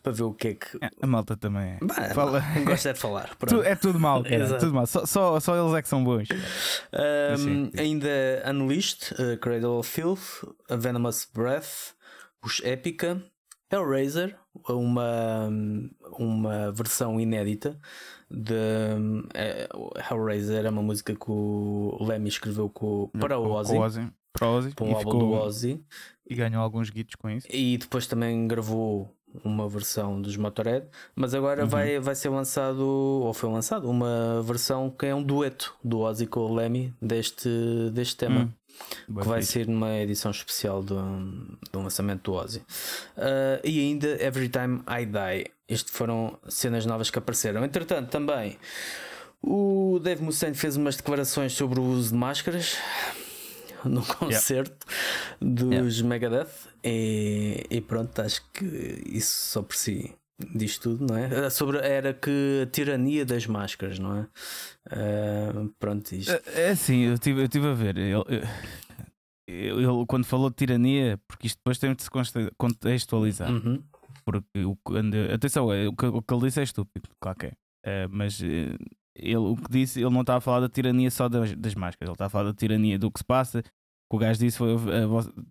para 0.04 0.12
ver 0.12 0.24
o 0.24 0.34
que 0.34 0.48
é 0.50 0.54
que. 0.56 0.78
É, 0.82 0.90
A 1.02 1.08
malta 1.08 1.36
também 1.38 1.72
é. 1.74 1.78
Bah, 1.82 2.14
Fala- 2.14 2.44
Gosta 2.66 2.90
é 2.90 2.94
de 2.94 3.00
falar. 3.00 3.36
Tu- 3.48 3.64
é 3.64 3.76
tudo 3.76 4.00
mal, 4.00 4.24
cara. 4.24 4.58
Tudo 4.60 4.74
mal. 4.74 4.86
Só, 4.86 5.06
só, 5.06 5.40
só 5.40 5.56
eles 5.62 5.74
é 5.76 5.82
que 5.82 5.88
são 5.90 6.04
bons. 6.04 6.28
Um, 6.32 7.38
Sim, 7.38 7.72
sim. 7.74 7.82
Ainda 7.82 8.10
Unleashed, 8.48 9.14
uh, 9.14 9.38
Cradle 9.40 9.80
of 9.80 9.90
Filth, 9.90 10.44
A 10.70 10.76
Venomous 10.76 11.28
Breath, 11.34 11.94
os 12.44 12.62
Épica, 12.64 13.24
Hellraiser, 13.76 14.38
uma, 14.70 15.50
uma 16.18 16.72
versão 16.72 17.20
inédita 17.20 17.78
de 18.30 18.54
eh, 19.34 19.68
Hellraiser 20.10 20.66
é 20.66 20.70
uma 20.70 20.82
música 20.82 21.14
que 21.14 21.30
o 21.32 21.98
Lemmy 22.02 22.30
escreveu 22.30 22.70
com, 22.70 23.10
para 23.20 23.38
o 23.38 23.52
Ozzy, 23.52 23.78
Ozzy. 23.78 24.08
Para 24.34 24.48
o 24.50 24.58
Ozzy. 24.58 24.72
para 24.74 24.86
e, 24.88 24.90
o 24.92 24.96
álbum 24.98 25.12
ficou- 25.12 25.20
do 25.20 25.32
Ozzy. 25.34 25.84
e 26.30 26.36
ganhou 26.36 26.62
alguns 26.62 26.90
guitos 26.90 27.16
com 27.16 27.30
isso. 27.30 27.48
E 27.50 27.78
depois 27.78 28.08
também 28.08 28.48
gravou 28.48 29.14
uma 29.44 29.68
versão 29.68 30.22
dos 30.22 30.38
Motorhead, 30.38 30.88
mas 31.14 31.34
agora 31.34 31.64
Uhum. 31.64 31.70
vai, 31.70 32.00
vai 32.00 32.16
ser 32.16 32.30
lançado, 32.30 32.80
ou 32.82 33.34
foi 33.34 33.50
lançado, 33.52 33.90
uma 33.90 34.42
versão 34.42 34.90
que 34.90 35.06
é 35.08 35.14
um 35.14 35.22
dueto 35.22 35.76
do 35.84 36.00
Ozzy 36.00 36.26
com 36.26 36.40
o 36.40 36.56
Lemmy 36.56 36.94
deste, 37.02 37.50
deste 37.92 38.16
tema. 38.16 38.42
Hum. 38.44 38.50
Que 39.06 39.12
vai 39.12 39.42
fixe. 39.42 39.54
ser 39.54 39.68
numa 39.68 39.96
edição 39.98 40.32
especial 40.32 40.82
do, 40.82 41.02
do 41.72 41.82
lançamento 41.82 42.32
do 42.32 42.34
Ozzy. 42.34 42.62
Ah, 43.18 43.60
e 43.64 43.80
ainda 43.80 44.08
Every 44.24 44.50
Time 44.50 44.82
I 44.88 45.06
Die. 45.06 45.52
Isto 45.68 45.92
foram 45.92 46.38
cenas 46.48 46.86
novas 46.86 47.10
que 47.10 47.18
apareceram. 47.18 47.64
Entretanto, 47.64 48.10
também 48.10 48.58
o 49.42 50.00
Dave 50.02 50.24
Mustaine 50.24 50.56
fez 50.56 50.76
umas 50.76 50.96
declarações 50.96 51.54
sobre 51.54 51.80
o 51.80 51.84
uso 51.84 52.10
de 52.10 52.16
máscaras 52.16 52.78
no 53.86 54.04
concerto 54.04 54.86
dos 55.40 56.02
Megadeth. 56.02 56.50
E, 56.84 57.66
e 57.70 57.82
pronto, 57.82 58.22
acho 58.22 58.44
que 58.54 59.04
isso 59.06 59.52
só 59.52 59.62
por 59.62 59.76
si 59.76 60.16
diz 60.54 60.78
tudo, 60.78 61.06
não 61.08 61.18
é? 61.18 61.50
Sobre 61.50 61.78
era 61.80 62.14
que 62.14 62.62
a 62.64 62.66
tirania 62.68 63.26
das 63.26 63.46
máscaras, 63.48 64.00
não 64.00 64.18
é? 64.18 64.28
Ah, 64.92 65.68
pronto, 65.80 66.12
isto. 66.14 66.32
É 66.32 66.42
é 66.68 66.70
assim, 66.72 67.02
eu 67.02 67.14
estive 67.16 67.42
eu 67.44 67.48
tive 67.48 67.68
a 67.68 67.74
ver. 67.74 67.98
Ele, 67.98 68.14
eu- 69.48 70.06
quando 70.08 70.26
falou 70.26 70.50
de 70.50 70.56
tirania, 70.56 71.20
porque 71.28 71.48
isto 71.48 71.58
depois 71.58 71.78
tem 71.78 71.94
de 71.94 72.04
se 72.04 72.10
contextualizar. 72.58 73.52
Uhum. 73.52 73.82
Porque 74.26 74.66
o, 74.66 74.78
atenção, 75.34 75.72
é, 75.72 75.88
o 75.88 75.94
que, 75.94 76.06
o 76.08 76.22
que 76.22 76.34
ele 76.34 76.44
disse 76.48 76.60
é 76.60 76.64
estúpido, 76.64 77.10
claro 77.22 77.38
que 77.38 77.46
é. 77.48 77.52
Eh, 77.86 78.08
mas 78.10 78.42
eh, 78.42 78.76
ele, 79.16 79.36
o 79.38 79.56
que 79.56 79.70
disse, 79.70 80.02
ele 80.02 80.10
não 80.10 80.22
estava 80.22 80.40
a 80.40 80.42
falar 80.42 80.62
da 80.62 80.70
tirania 80.70 81.12
só 81.12 81.30
das, 81.30 81.54
das 81.56 81.76
máscaras, 81.76 82.08
ele 82.10 82.14
estava 82.16 82.26
a 82.28 82.30
falar 82.32 82.46
da 82.50 82.54
tirania 82.56 82.98
do 82.98 83.12
que 83.12 83.20
se 83.20 83.24
passa. 83.26 83.60
O 83.60 83.62
que 83.62 84.16
o 84.16 84.18
gajo 84.18 84.40
disse 84.40 84.58
foi: 84.58 84.70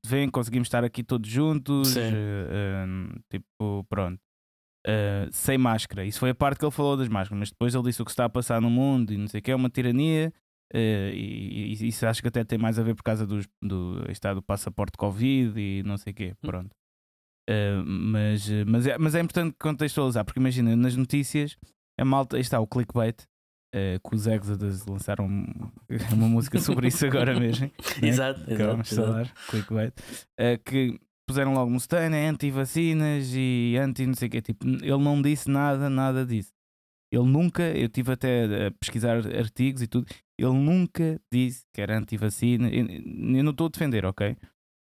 vem, 0.05 0.29
conseguimos 0.29 0.67
estar 0.67 0.83
aqui 0.83 1.05
todos 1.05 1.31
juntos, 1.31 1.89
Sim. 1.89 2.01
eh, 2.03 2.85
tipo, 3.31 3.85
pronto. 3.89 4.19
Eh, 4.87 5.29
sem 5.33 5.57
máscara, 5.57 6.05
isso 6.05 6.21
foi 6.21 6.31
a 6.31 6.35
parte 6.35 6.59
que 6.59 6.65
ele 6.65 6.71
falou 6.71 6.95
das 6.95 7.09
máscaras, 7.09 7.39
mas 7.39 7.51
depois 7.51 7.75
ele 7.75 7.85
disse 7.85 8.03
o 8.03 8.05
que 8.05 8.11
está 8.11 8.27
a 8.27 8.29
passar 8.29 8.61
no 8.61 8.69
mundo 8.69 9.15
e 9.15 9.17
não 9.17 9.27
sei 9.27 9.41
o 9.41 9.43
que, 9.43 9.51
é 9.51 9.57
uma 9.57 9.71
tirania. 9.71 10.33
eh, 10.73 11.11
e, 11.15 11.73
e 11.73 11.89
isso 11.89 12.07
acho 12.07 12.21
que 12.21 12.29
até 12.29 12.45
tem 12.45 12.59
mais 12.59 12.79
a 12.79 12.83
ver 12.83 12.95
por 12.95 13.03
causa 13.03 13.27
dos, 13.27 13.47
do, 13.63 14.05
está, 14.11 14.35
do 14.35 14.43
passaporte 14.43 14.99
Covid 14.99 15.59
e 15.59 15.83
não 15.85 15.97
sei 15.97 16.13
o 16.13 16.15
quê. 16.15 16.35
Hum. 16.43 16.47
Pronto. 16.47 16.71
Uh, 17.49 17.85
mas, 17.85 18.49
uh, 18.49 18.65
mas, 18.67 18.87
é, 18.87 18.97
mas 18.97 19.15
é 19.15 19.21
importante 19.21 19.55
contextualizar, 19.61 20.25
porque 20.25 20.41
imagina, 20.41 20.75
nas 20.75 20.97
notícias, 20.97 21.57
a 22.01 22.05
malta, 22.05 22.37
aí 22.37 22.41
está 22.41 22.59
o 22.59 22.67
clickbait, 22.67 23.21
uh, 23.75 24.09
que 24.09 24.17
os 24.17 24.27
Exodus 24.27 24.87
lançaram 24.87 25.27
uma 26.13 26.29
música 26.29 26.59
sobre 26.59 26.89
isso 26.89 27.05
agora 27.07 27.39
mesmo. 27.39 27.67
né? 27.67 27.73
Exato, 28.09 28.51
exato, 28.51 28.83
de 28.83 28.93
exato. 28.93 29.09
falar, 29.09 29.35
clickbait, 29.51 29.93
uh, 30.41 30.63
que 30.65 30.99
puseram 31.27 31.55
logo 31.55 31.71
Mustaine, 31.71 32.17
é 32.17 32.29
anti-vacinas 32.29 33.31
e 33.35 33.77
anti 33.81 34.07
não 34.07 34.15
sei 34.15 34.29
o 34.29 34.31
quê. 34.31 34.43
Tipo, 34.43 34.67
ele 34.67 34.99
não 34.99 35.21
disse 35.23 35.51
nada, 35.51 35.89
nada 35.91 36.25
disso. 36.27 36.53
Ele 37.13 37.25
nunca, 37.29 37.63
eu 37.63 37.89
tive 37.89 38.13
até 38.13 38.67
a 38.67 38.71
pesquisar 38.73 39.17
artigos 39.39 39.83
e 39.83 39.87
tudo, 39.87 40.07
ele 40.39 40.53
nunca 40.53 41.21
disse 41.33 41.65
que 41.73 41.81
era 41.81 41.97
anti-vacina. 41.99 42.69
Eu, 42.69 42.87
eu 42.89 43.43
não 43.45 43.51
estou 43.53 43.67
a 43.67 43.71
defender, 43.71 44.05
ok? 44.05 44.37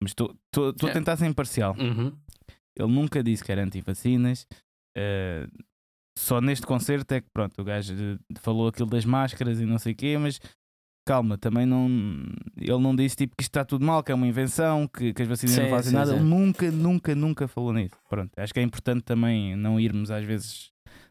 Mas 0.03 0.11
estou 0.13 0.37
a 0.87 0.89
É. 0.89 0.93
tentar 0.93 1.17
ser 1.17 1.27
imparcial. 1.27 1.75
Uhum. 1.79 2.17
Ele 2.79 2.93
nunca 2.93 3.23
disse 3.23 3.43
que 3.45 3.51
era 3.53 3.63
anti-vacinas. 3.65 4.47
eh, 4.97 5.47
só 6.19 6.41
neste 6.43 6.67
concerto 6.67 7.13
é 7.15 7.21
que 7.23 7.29
pronto, 7.33 7.61
o 7.61 7.65
gajo 7.65 7.95
eh, 7.95 8.19
falou 8.39 8.69
aquilo 8.69 8.89
das 8.91 9.05
máscaras 9.05 9.59
e 9.61 9.65
não 9.65 9.79
sei 9.79 9.93
o 9.95 9.97
quê, 9.97 10.19
mas 10.19 10.39
calma, 11.05 11.37
também 11.39 11.67
não. 11.67 11.87
Ele 12.57 12.79
não 12.79 12.95
disse 12.95 13.17
tipo 13.17 13.37
que 13.37 13.43
isto 13.43 13.51
está 13.51 13.65
tudo 13.65 13.85
mal, 13.85 14.03
que 14.03 14.13
é 14.13 14.15
uma 14.15 14.27
invenção, 14.27 14.87
que, 14.87 15.13
que 15.13 15.23
as 15.23 15.29
vacinas 15.29 15.57
não 15.57 15.65
Sim, 15.65 15.71
fazem 15.71 15.91
sim, 15.91 15.97
nada. 15.97 16.11
sim. 16.13 16.17
Ele 16.19 16.25
nunca, 16.25 16.71
nunca, 16.71 17.15
nunca 17.15 17.49
falou 17.49 17.73
nisso. 17.73 17.97
Pronto, 18.09 18.31
acho 18.37 18.53
que 18.53 18.61
é 18.61 18.63
importante 18.63 19.03
também 19.03 19.57
não 19.57 19.79
irmos 19.79 20.11
às 20.11 20.25
vezes 20.25 20.71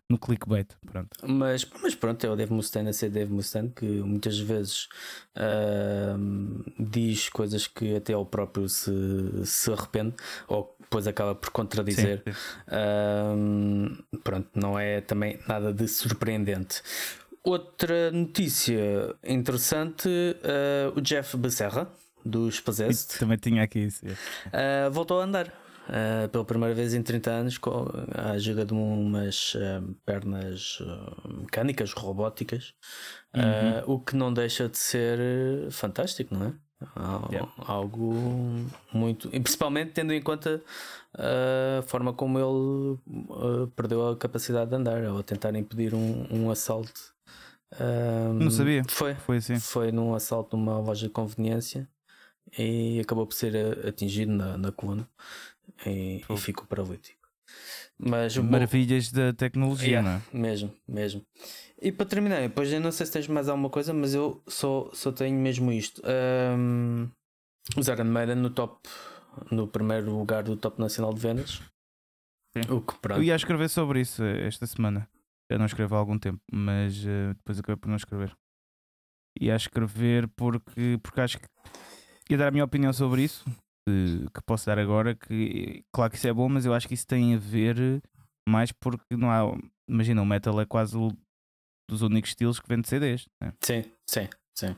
no 0.10 0.18
clickbait. 0.18 0.68
Pronto. 0.86 1.10
Mas, 1.26 1.66
mas 1.82 1.96
pronto, 1.96 2.26
é 2.26 2.30
o 2.30 2.36
Dave 2.36 2.52
Mustaine 2.54 2.90
a 2.90 2.94
ser 2.94 3.10
Dave 3.10 3.32
Mustaine 3.32 3.70
que 3.74 3.86
muitas 3.86 4.38
vezes 4.40 4.88
ahm, 5.36 6.62
diz 6.78 7.30
coisas 7.30 7.66
que 7.68 7.96
até 7.96 8.14
ele 8.14 8.26
próprio 8.26 8.68
se, 8.68 8.92
se 9.46 9.72
arrepende 9.72 10.16
ou 10.48 10.76
depois 10.82 11.08
acaba 11.08 11.34
por 11.34 11.50
contradizer. 11.52 12.24
Ahm, 12.68 14.04
pronto, 14.24 14.50
não 14.56 14.78
é 14.78 15.00
também 15.00 15.40
nada 15.48 15.74
de 15.74 15.88
surpreendente. 15.88 16.82
Outra 17.44 18.12
notícia 18.12 19.16
interessante: 19.24 20.08
ah, 20.44 20.94
o 20.96 21.02
Jeff 21.02 21.36
Becerra, 21.38 21.92
dos 22.24 22.60
Possessed, 22.60 23.18
também 23.20 23.38
tinha 23.38 23.64
aqui 23.64 23.80
isso. 23.80 24.06
ah, 24.54 24.90
voltou 24.90 25.20
a 25.20 25.24
andar. 25.24 25.52
ah, 25.90 26.28
pela 26.32 26.46
primeira 26.46 26.76
vez 26.76 26.94
em 26.94 27.02
30 27.02 27.32
anos, 27.32 27.58
com 27.58 27.88
a 28.14 28.32
ajuda 28.32 28.64
de 28.64 28.74
umas 28.74 29.58
pernas 30.06 30.78
mecânicas, 31.28 31.94
robóticas, 31.94 32.74
ah, 33.34 33.84
o 33.88 34.00
que 34.00 34.16
não 34.16 34.32
deixa 34.32 34.70
de 34.70 34.78
ser 34.78 35.20
fantástico, 35.72 36.36
não 36.36 36.48
é? 36.48 36.54
Yeah. 37.30 37.52
Algo 37.60 38.12
muito. 38.92 39.30
E 39.32 39.40
principalmente 39.40 39.92
tendo 39.92 40.14
em 40.14 40.22
conta 40.22 40.64
a 41.14 41.82
forma 41.84 42.12
como 42.12 42.40
ele 42.40 43.70
perdeu 43.76 44.10
a 44.10 44.18
capacidade 44.18 44.72
de 44.72 44.76
andar 44.78 45.06
ao 45.06 45.22
tentar 45.22 45.56
impedir 45.56 45.94
um, 45.94 46.26
um 46.32 46.50
assalto. 46.50 47.11
Ah, 47.74 48.32
Não 48.34 48.52
sabia. 48.52 48.84
Foi, 48.88 49.16
Foi 49.16 49.38
assim. 49.38 49.60
foi 49.60 49.92
num 49.92 50.14
assalto 50.14 50.58
numa 50.58 50.80
loja 50.80 51.08
de 51.08 51.14
conveniência 51.14 51.88
e 52.58 53.00
acabou 53.00 53.26
por 53.26 53.34
ser 53.34 53.56
a- 53.56 53.90
atingido 53.90 54.32
na, 54.32 54.58
na 54.58 54.72
coluna 54.72 55.08
e, 55.86 56.22
e 56.30 56.38
ficou 56.38 56.66
paralítico. 56.66 57.20
Mas 57.98 58.36
o 58.38 58.44
bom- 58.44 58.50
Maravilhas 58.52 59.12
da 59.12 59.32
tecnologia, 59.34 59.88
Yeah, 60.00 60.10
não 60.34 60.40
é? 60.40 60.42
mesmo, 60.44 60.74
mesmo. 60.88 61.26
E 61.82 61.92
para 61.92 62.06
terminar, 62.06 62.42
depois 62.42 62.72
eu 62.72 62.80
não 62.80 62.92
sei 62.92 63.06
se 63.06 63.12
tens 63.12 63.28
mais 63.28 63.48
alguma 63.50 63.70
coisa, 63.70 63.94
mas 63.94 64.14
eu 64.14 64.42
só, 64.48 64.90
só 64.94 65.12
tenho 65.12 65.38
mesmo 65.40 65.72
isto. 65.72 66.02
Ahm, 66.06 67.08
os 67.78 67.88
Iron 67.88 68.06
Maiden 68.06 68.36
no 68.38 68.50
top, 68.50 68.88
no 69.52 69.68
primeiro 69.68 70.12
lugar 70.18 70.44
do 70.44 70.56
top 70.58 70.80
nacional 70.80 71.14
de 71.14 71.20
vendas. 71.22 71.62
Sim. 72.54 72.62
O 72.74 72.82
que 72.82 72.94
Eu 72.96 73.00
pronto. 73.00 73.24
ia 73.24 73.36
escrever 73.36 73.70
sobre 73.70 74.02
isso 74.02 74.24
eh, 74.24 74.46
esta 74.48 74.66
semana. 74.68 75.08
Eu 75.52 75.60
não 75.60 75.66
escrevo 75.66 75.96
há 75.96 75.98
algum 75.98 76.18
tempo, 76.18 76.40
mas 76.50 77.06
eh, 77.06 77.34
depois 77.34 77.60
acabei 77.60 77.76
por 77.76 77.90
não 77.90 77.98
escrever. 77.98 78.34
Ia 79.40 79.56
escrever 79.56 80.30
porque, 80.30 80.98
porque 81.04 81.20
acho 81.20 81.40
que 81.40 81.48
ia 82.30 82.38
dar 82.38 82.48
a 82.48 82.52
minha 82.52 82.64
opinião 82.64 82.94
sobre 82.94 83.24
isso, 83.24 83.44
que, 83.86 84.26
que 84.34 84.42
posso 84.46 84.66
dar 84.66 84.80
agora, 84.80 85.14
que 85.14 85.84
claro 85.92 86.10
que 86.10 86.18
isso 86.18 86.28
é 86.28 86.34
bom, 86.34 86.48
mas 86.48 86.66
eu 86.66 86.74
acho 86.74 86.88
que 86.88 86.94
isso 86.94 87.06
tem 87.06 87.36
a 87.36 87.38
ver 87.38 88.02
mais 88.48 88.72
porque 88.72 89.04
não 89.16 89.30
há. 89.30 89.42
Imagina, 89.90 90.22
o 90.22 90.26
metal 90.26 90.60
é 90.62 90.66
quase 90.66 90.98
o 90.98 91.12
dos 91.90 92.02
únicos 92.02 92.32
estilos 92.32 92.58
que 92.58 92.70
vende 92.70 92.88
CDs. 92.88 93.28
né? 93.42 93.54
Sim, 93.62 93.84
sim, 94.10 94.30
sim. 94.58 94.76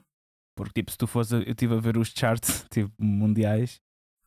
Porque, 0.57 0.73
tipo, 0.81 0.91
se 0.91 0.97
tu 0.97 1.05
fosse. 1.05 1.35
Eu 1.35 1.41
estive 1.43 1.75
a 1.75 1.79
ver 1.79 1.97
os 1.97 2.09
charts 2.09 2.65
tipo, 2.73 2.91
mundiais 2.99 3.79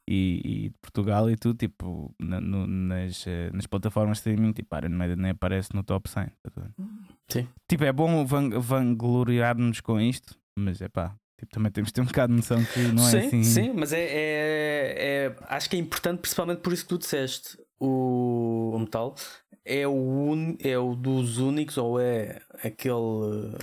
e, 0.08 0.40
e 0.44 0.68
de 0.68 0.78
Portugal 0.80 1.28
e 1.30 1.36
tudo, 1.36 1.56
tipo, 1.56 2.14
na, 2.18 2.40
no, 2.40 2.66
nas, 2.66 3.26
eh, 3.26 3.50
nas 3.52 3.66
plataformas 3.66 4.18
de 4.18 4.20
streaming, 4.20 4.52
tipo, 4.52 4.76
Iron 4.76 4.90
Maiden 4.90 5.16
nem 5.16 5.30
aparece 5.32 5.75
no 5.75 5.82
top 5.82 6.08
100. 6.08 6.26
tá 6.42 6.70
Sim. 7.28 7.48
Tipo, 7.68 7.84
é 7.84 7.92
bom 7.92 8.25
van, 8.25 8.50
vangloriar-nos 8.60 9.80
com 9.80 10.00
isto, 10.00 10.38
mas 10.56 10.80
é 10.80 10.88
pá, 10.88 11.16
tipo, 11.38 11.52
também 11.52 11.72
temos 11.72 11.88
de 11.88 11.94
ter 11.94 12.00
um 12.02 12.06
bocado 12.06 12.32
de 12.32 12.36
noção 12.36 12.64
que 12.64 12.80
não 12.92 13.06
é 13.06 13.10
sim, 13.10 13.26
assim. 13.26 13.42
Sim, 13.42 13.72
mas 13.75 13.92
é, 13.92 14.02
é, 14.02 14.94
é, 14.98 15.36
Acho 15.48 15.68
que 15.68 15.76
é 15.76 15.78
importante, 15.78 16.20
principalmente 16.20 16.60
por 16.60 16.72
isso 16.72 16.84
que 16.84 16.88
tu 16.88 16.98
disseste. 16.98 17.58
O, 17.78 18.72
o 18.75 18.78
metal 18.78 19.14
é 19.64 19.86
o, 19.86 19.92
un, 19.92 20.56
é 20.60 20.78
o 20.78 20.94
dos 20.94 21.38
únicos, 21.38 21.76
ou 21.76 22.00
é 22.00 22.40
aquele 22.62 23.58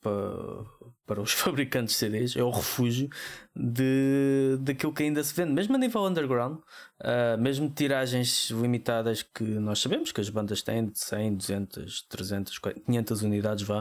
para, 0.00 0.64
para 1.10 1.20
os 1.20 1.32
fabricantes 1.34 1.94
de 1.94 1.98
CDs, 1.98 2.36
é 2.36 2.42
o 2.44 2.50
refúgio 2.50 3.08
de, 3.52 4.56
daquilo 4.60 4.92
que 4.94 5.02
ainda 5.02 5.24
se 5.24 5.34
vende, 5.34 5.50
mesmo 5.50 5.74
a 5.74 5.78
nível 5.78 6.06
underground, 6.06 6.58
uh, 6.58 7.36
mesmo 7.36 7.68
tiragens 7.68 8.48
limitadas 8.50 9.24
que 9.24 9.42
nós 9.42 9.80
sabemos 9.80 10.12
que 10.12 10.20
as 10.20 10.30
bandas 10.30 10.62
têm 10.62 10.86
de 10.86 11.00
100, 11.00 11.34
200, 11.34 12.02
300, 12.02 12.58
500 12.86 13.22
unidades, 13.22 13.66
vá, 13.66 13.80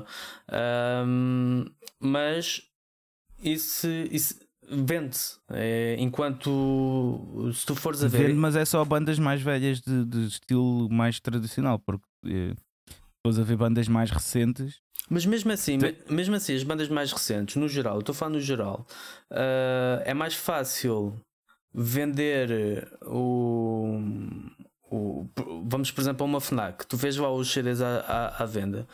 uh, 0.49 1.71
mas 1.99 2.63
isso, 3.43 3.87
isso 4.09 4.39
vende-se. 4.67 5.37
É, 5.51 5.97
enquanto 5.99 7.51
se 7.53 7.63
tu 7.63 7.75
fores 7.75 8.03
a 8.03 8.07
ver. 8.07 8.27
Vende, 8.29 8.39
mas 8.39 8.55
é 8.55 8.65
só 8.65 8.83
bandas 8.83 9.19
mais 9.19 9.39
velhas 9.39 9.81
de, 9.81 10.03
de 10.03 10.25
estilo 10.25 10.89
mais 10.89 11.19
tradicional, 11.19 11.77
porque 11.77 12.05
eh, 12.25 12.55
depois 13.17 13.37
a 13.37 13.43
ver 13.43 13.55
bandas 13.55 13.87
mais 13.87 14.09
recentes. 14.09 14.81
Mas 15.09 15.25
mesmo 15.25 15.51
assim, 15.51 15.77
Tem... 15.77 15.95
mesmo 16.09 16.35
assim, 16.35 16.55
as 16.55 16.63
bandas 16.63 16.87
mais 16.89 17.11
recentes, 17.11 17.55
no 17.55 17.67
geral, 17.67 17.99
estou 17.99 18.13
falando 18.15 18.35
no 18.35 18.41
geral, 18.41 18.85
uh, 19.31 20.01
é 20.03 20.13
mais 20.13 20.35
fácil 20.35 21.13
vender 21.73 22.87
o, 23.03 23.99
o. 24.91 25.27
Vamos, 25.65 25.91
por 25.91 26.01
exemplo, 26.01 26.23
a 26.23 26.25
uma 26.25 26.41
Fnac, 26.41 26.85
tu 26.85 26.97
vês 26.97 27.17
lá 27.17 27.31
os 27.31 27.51
CDs 27.51 27.81
à, 27.81 27.99
à, 27.99 28.43
à 28.43 28.45
venda 28.45 28.87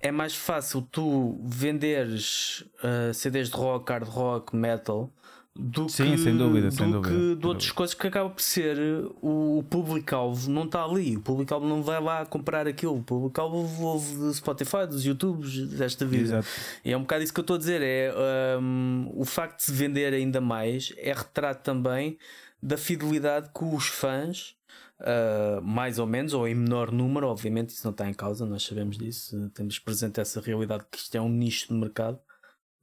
é 0.00 0.10
mais 0.10 0.34
fácil 0.34 0.82
tu 0.82 1.40
venderes 1.42 2.64
uh, 2.82 3.12
CDs 3.12 3.50
de 3.50 3.56
rock, 3.56 3.90
hard 3.90 4.08
rock, 4.08 4.56
metal 4.56 5.10
do 5.58 5.88
Sim, 5.88 6.12
que, 6.12 6.18
sem 6.18 6.36
dúvida, 6.36 6.68
do 6.68 6.74
sem 6.74 6.88
dúvida, 6.88 7.12
que 7.12 7.34
de 7.34 7.46
outras 7.46 7.72
coisas 7.72 7.92
que 7.92 8.06
acaba 8.06 8.30
por 8.30 8.40
ser 8.40 8.78
o, 9.20 9.58
o 9.58 9.62
público-alvo 9.64 10.48
não 10.48 10.64
está 10.64 10.84
ali, 10.84 11.16
o 11.16 11.20
público-alvo 11.20 11.66
não 11.66 11.82
vai 11.82 12.00
lá 12.00 12.24
comprar 12.24 12.68
aquilo, 12.68 12.96
o 12.96 13.02
público-alvo 13.02 13.82
ouve 13.82 14.16
do 14.16 14.32
Spotify, 14.32 14.86
dos 14.88 15.04
YouTubes 15.04 15.68
desta 15.70 16.06
vida. 16.06 16.22
Exato. 16.22 16.48
E 16.84 16.92
é 16.92 16.96
um 16.96 17.00
bocado 17.00 17.24
isso 17.24 17.34
que 17.34 17.40
eu 17.40 17.42
estou 17.42 17.56
a 17.56 17.58
dizer: 17.58 17.82
é 17.82 18.14
um, 18.60 19.10
o 19.12 19.24
facto 19.24 19.58
de 19.58 19.64
se 19.64 19.72
vender 19.72 20.14
ainda 20.14 20.40
mais 20.40 20.94
é 20.96 21.12
retrato 21.12 21.64
também 21.64 22.16
da 22.62 22.76
fidelidade 22.76 23.50
que 23.52 23.64
os 23.64 23.88
fãs 23.88 24.56
Uh, 25.00 25.62
mais 25.62 26.00
ou 26.00 26.08
menos, 26.08 26.34
ou 26.34 26.48
em 26.48 26.56
menor 26.56 26.90
número, 26.90 27.28
obviamente 27.28 27.68
isso 27.68 27.84
não 27.84 27.92
está 27.92 28.08
em 28.08 28.12
causa, 28.12 28.44
nós 28.44 28.64
sabemos 28.64 28.98
disso, 28.98 29.48
temos 29.54 29.78
presente 29.78 30.18
essa 30.18 30.40
realidade 30.40 30.84
que 30.90 30.98
isto 30.98 31.14
é 31.14 31.20
um 31.20 31.28
nicho 31.28 31.68
de 31.68 31.74
mercado, 31.74 32.18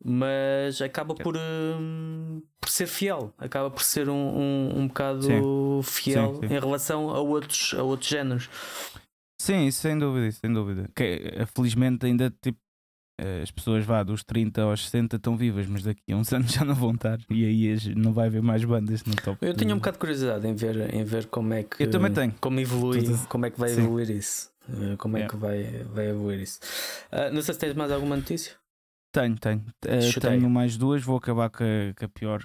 mas 0.03 0.81
acaba 0.81 1.15
por, 1.15 1.35
uh, 1.35 2.43
por 2.59 2.69
ser 2.69 2.87
fiel, 2.87 3.33
acaba 3.37 3.69
por 3.69 3.83
ser 3.83 4.09
um, 4.09 4.13
um, 4.13 4.79
um 4.79 4.87
bocado 4.87 5.23
sim. 5.23 5.41
fiel 5.83 6.35
sim, 6.35 6.47
sim. 6.47 6.53
em 6.53 6.59
relação 6.59 7.09
a 7.09 7.19
outros, 7.19 7.73
a 7.77 7.83
outros 7.83 8.09
géneros. 8.09 8.49
Sim, 9.41 9.69
sem 9.71 9.97
dúvida, 9.97 10.31
sem 10.31 10.51
dúvida. 10.51 10.89
Que, 10.95 11.33
eh, 11.35 11.45
felizmente 11.45 12.05
ainda 12.05 12.33
tipo, 12.41 12.57
eh, 13.19 13.41
as 13.43 13.51
pessoas 13.51 13.85
vá 13.85 14.01
dos 14.01 14.23
30 14.23 14.61
aos 14.61 14.85
60 14.85 15.17
estão 15.17 15.37
vivas, 15.37 15.67
mas 15.67 15.83
daqui 15.83 16.11
a 16.11 16.15
uns 16.15 16.31
anos 16.33 16.51
já 16.51 16.65
não 16.65 16.73
vão 16.73 16.91
estar 16.93 17.19
e 17.29 17.45
aí 17.45 17.95
não 17.95 18.13
vai 18.13 18.27
haver 18.27 18.41
mais 18.41 18.63
bandas 18.63 19.03
no 19.03 19.15
top. 19.15 19.37
Eu 19.45 19.53
tenho 19.53 19.73
um 19.73 19.77
bocado 19.77 19.95
de 19.95 19.99
curiosidade 19.99 20.47
em 20.47 20.55
ver, 20.55 20.93
em 20.93 21.03
ver 21.03 21.27
como 21.27 21.53
é 21.53 21.63
que 21.63 21.83
eu 21.83 21.89
também 21.89 22.11
tenho. 22.11 22.33
como 22.39 22.59
evolui, 22.59 23.03
Tudo. 23.03 23.27
como 23.27 23.45
é 23.45 23.49
que 23.49 23.59
vai 23.59 23.69
Sim. 23.69 23.81
evoluir 23.81 24.09
isso. 24.09 24.49
Eh, 24.69 24.95
como 24.97 25.17
é 25.17 25.21
yeah. 25.21 25.33
que 25.33 25.39
vai, 25.39 25.83
vai 25.93 26.09
evoluir 26.09 26.39
isso? 26.39 26.59
Uh, 27.11 27.33
não 27.33 27.41
sei 27.41 27.53
se 27.53 27.59
tens 27.59 27.73
mais 27.73 27.91
alguma 27.91 28.15
notícia. 28.15 28.53
Tenho, 29.15 29.39
tenho. 29.39 29.63
Uh, 29.85 30.19
tenho 30.19 30.49
mais 30.49 30.75
duas, 30.75 31.01
vou 31.01 31.17
acabar 31.17 31.49
com 31.49 31.63
a, 31.63 31.93
com 31.97 32.05
a 32.05 32.09
pior. 32.09 32.43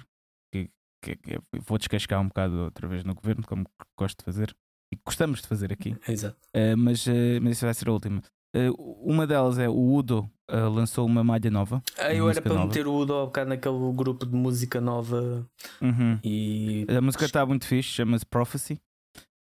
Que, 0.53 0.69
que, 1.03 1.15
que, 1.17 1.39
vou 1.65 1.77
descascar 1.77 2.21
um 2.21 2.27
bocado 2.27 2.63
outra 2.63 2.87
vez 2.87 3.03
no 3.03 3.13
governo, 3.13 3.43
como 3.45 3.65
gosto 3.97 4.19
de 4.19 4.25
fazer 4.25 4.55
e 4.93 4.97
gostamos 5.05 5.41
de 5.41 5.47
fazer 5.47 5.71
aqui. 5.71 5.95
Exato. 6.07 6.37
Uh, 6.55 6.77
mas, 6.77 7.05
uh, 7.07 7.11
mas 7.41 7.53
isso 7.53 7.65
vai 7.65 7.73
ser 7.73 7.89
a 7.89 7.91
última. 7.91 8.21
Uh, 8.55 8.73
uma 9.01 9.25
delas 9.25 9.57
é 9.57 9.69
o 9.69 9.93
Udo 9.93 10.29
uh, 10.49 10.69
lançou 10.69 11.05
uma 11.05 11.23
malha 11.23 11.49
nova. 11.49 11.81
Ah, 11.97 12.13
eu 12.13 12.29
era 12.29 12.41
para 12.41 12.53
nova. 12.53 12.67
meter 12.67 12.85
o 12.85 12.93
Udo 12.93 13.13
ao 13.13 13.25
bocado 13.27 13.49
naquele 13.49 13.93
grupo 13.93 14.25
de 14.25 14.35
música 14.35 14.81
nova. 14.81 15.45
Uhum. 15.81 16.19
E... 16.23 16.85
A 16.89 17.01
música 17.01 17.25
está 17.25 17.45
muito 17.45 17.65
fixe, 17.65 17.89
chama-se 17.89 18.25
Prophecy. 18.25 18.79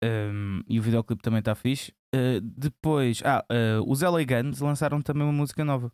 Um, 0.03 0.61
e 0.67 0.79
o 0.79 0.81
videoclipe 0.81 1.21
também 1.21 1.39
está 1.39 1.55
fixe. 1.55 1.93
Depois, 2.43 3.23
ah, 3.25 3.43
os 3.87 4.01
LA 4.01 4.23
Guns 4.23 4.59
lançaram 4.59 5.01
também 5.01 5.23
uma 5.23 5.33
música 5.33 5.65
nova. 5.65 5.91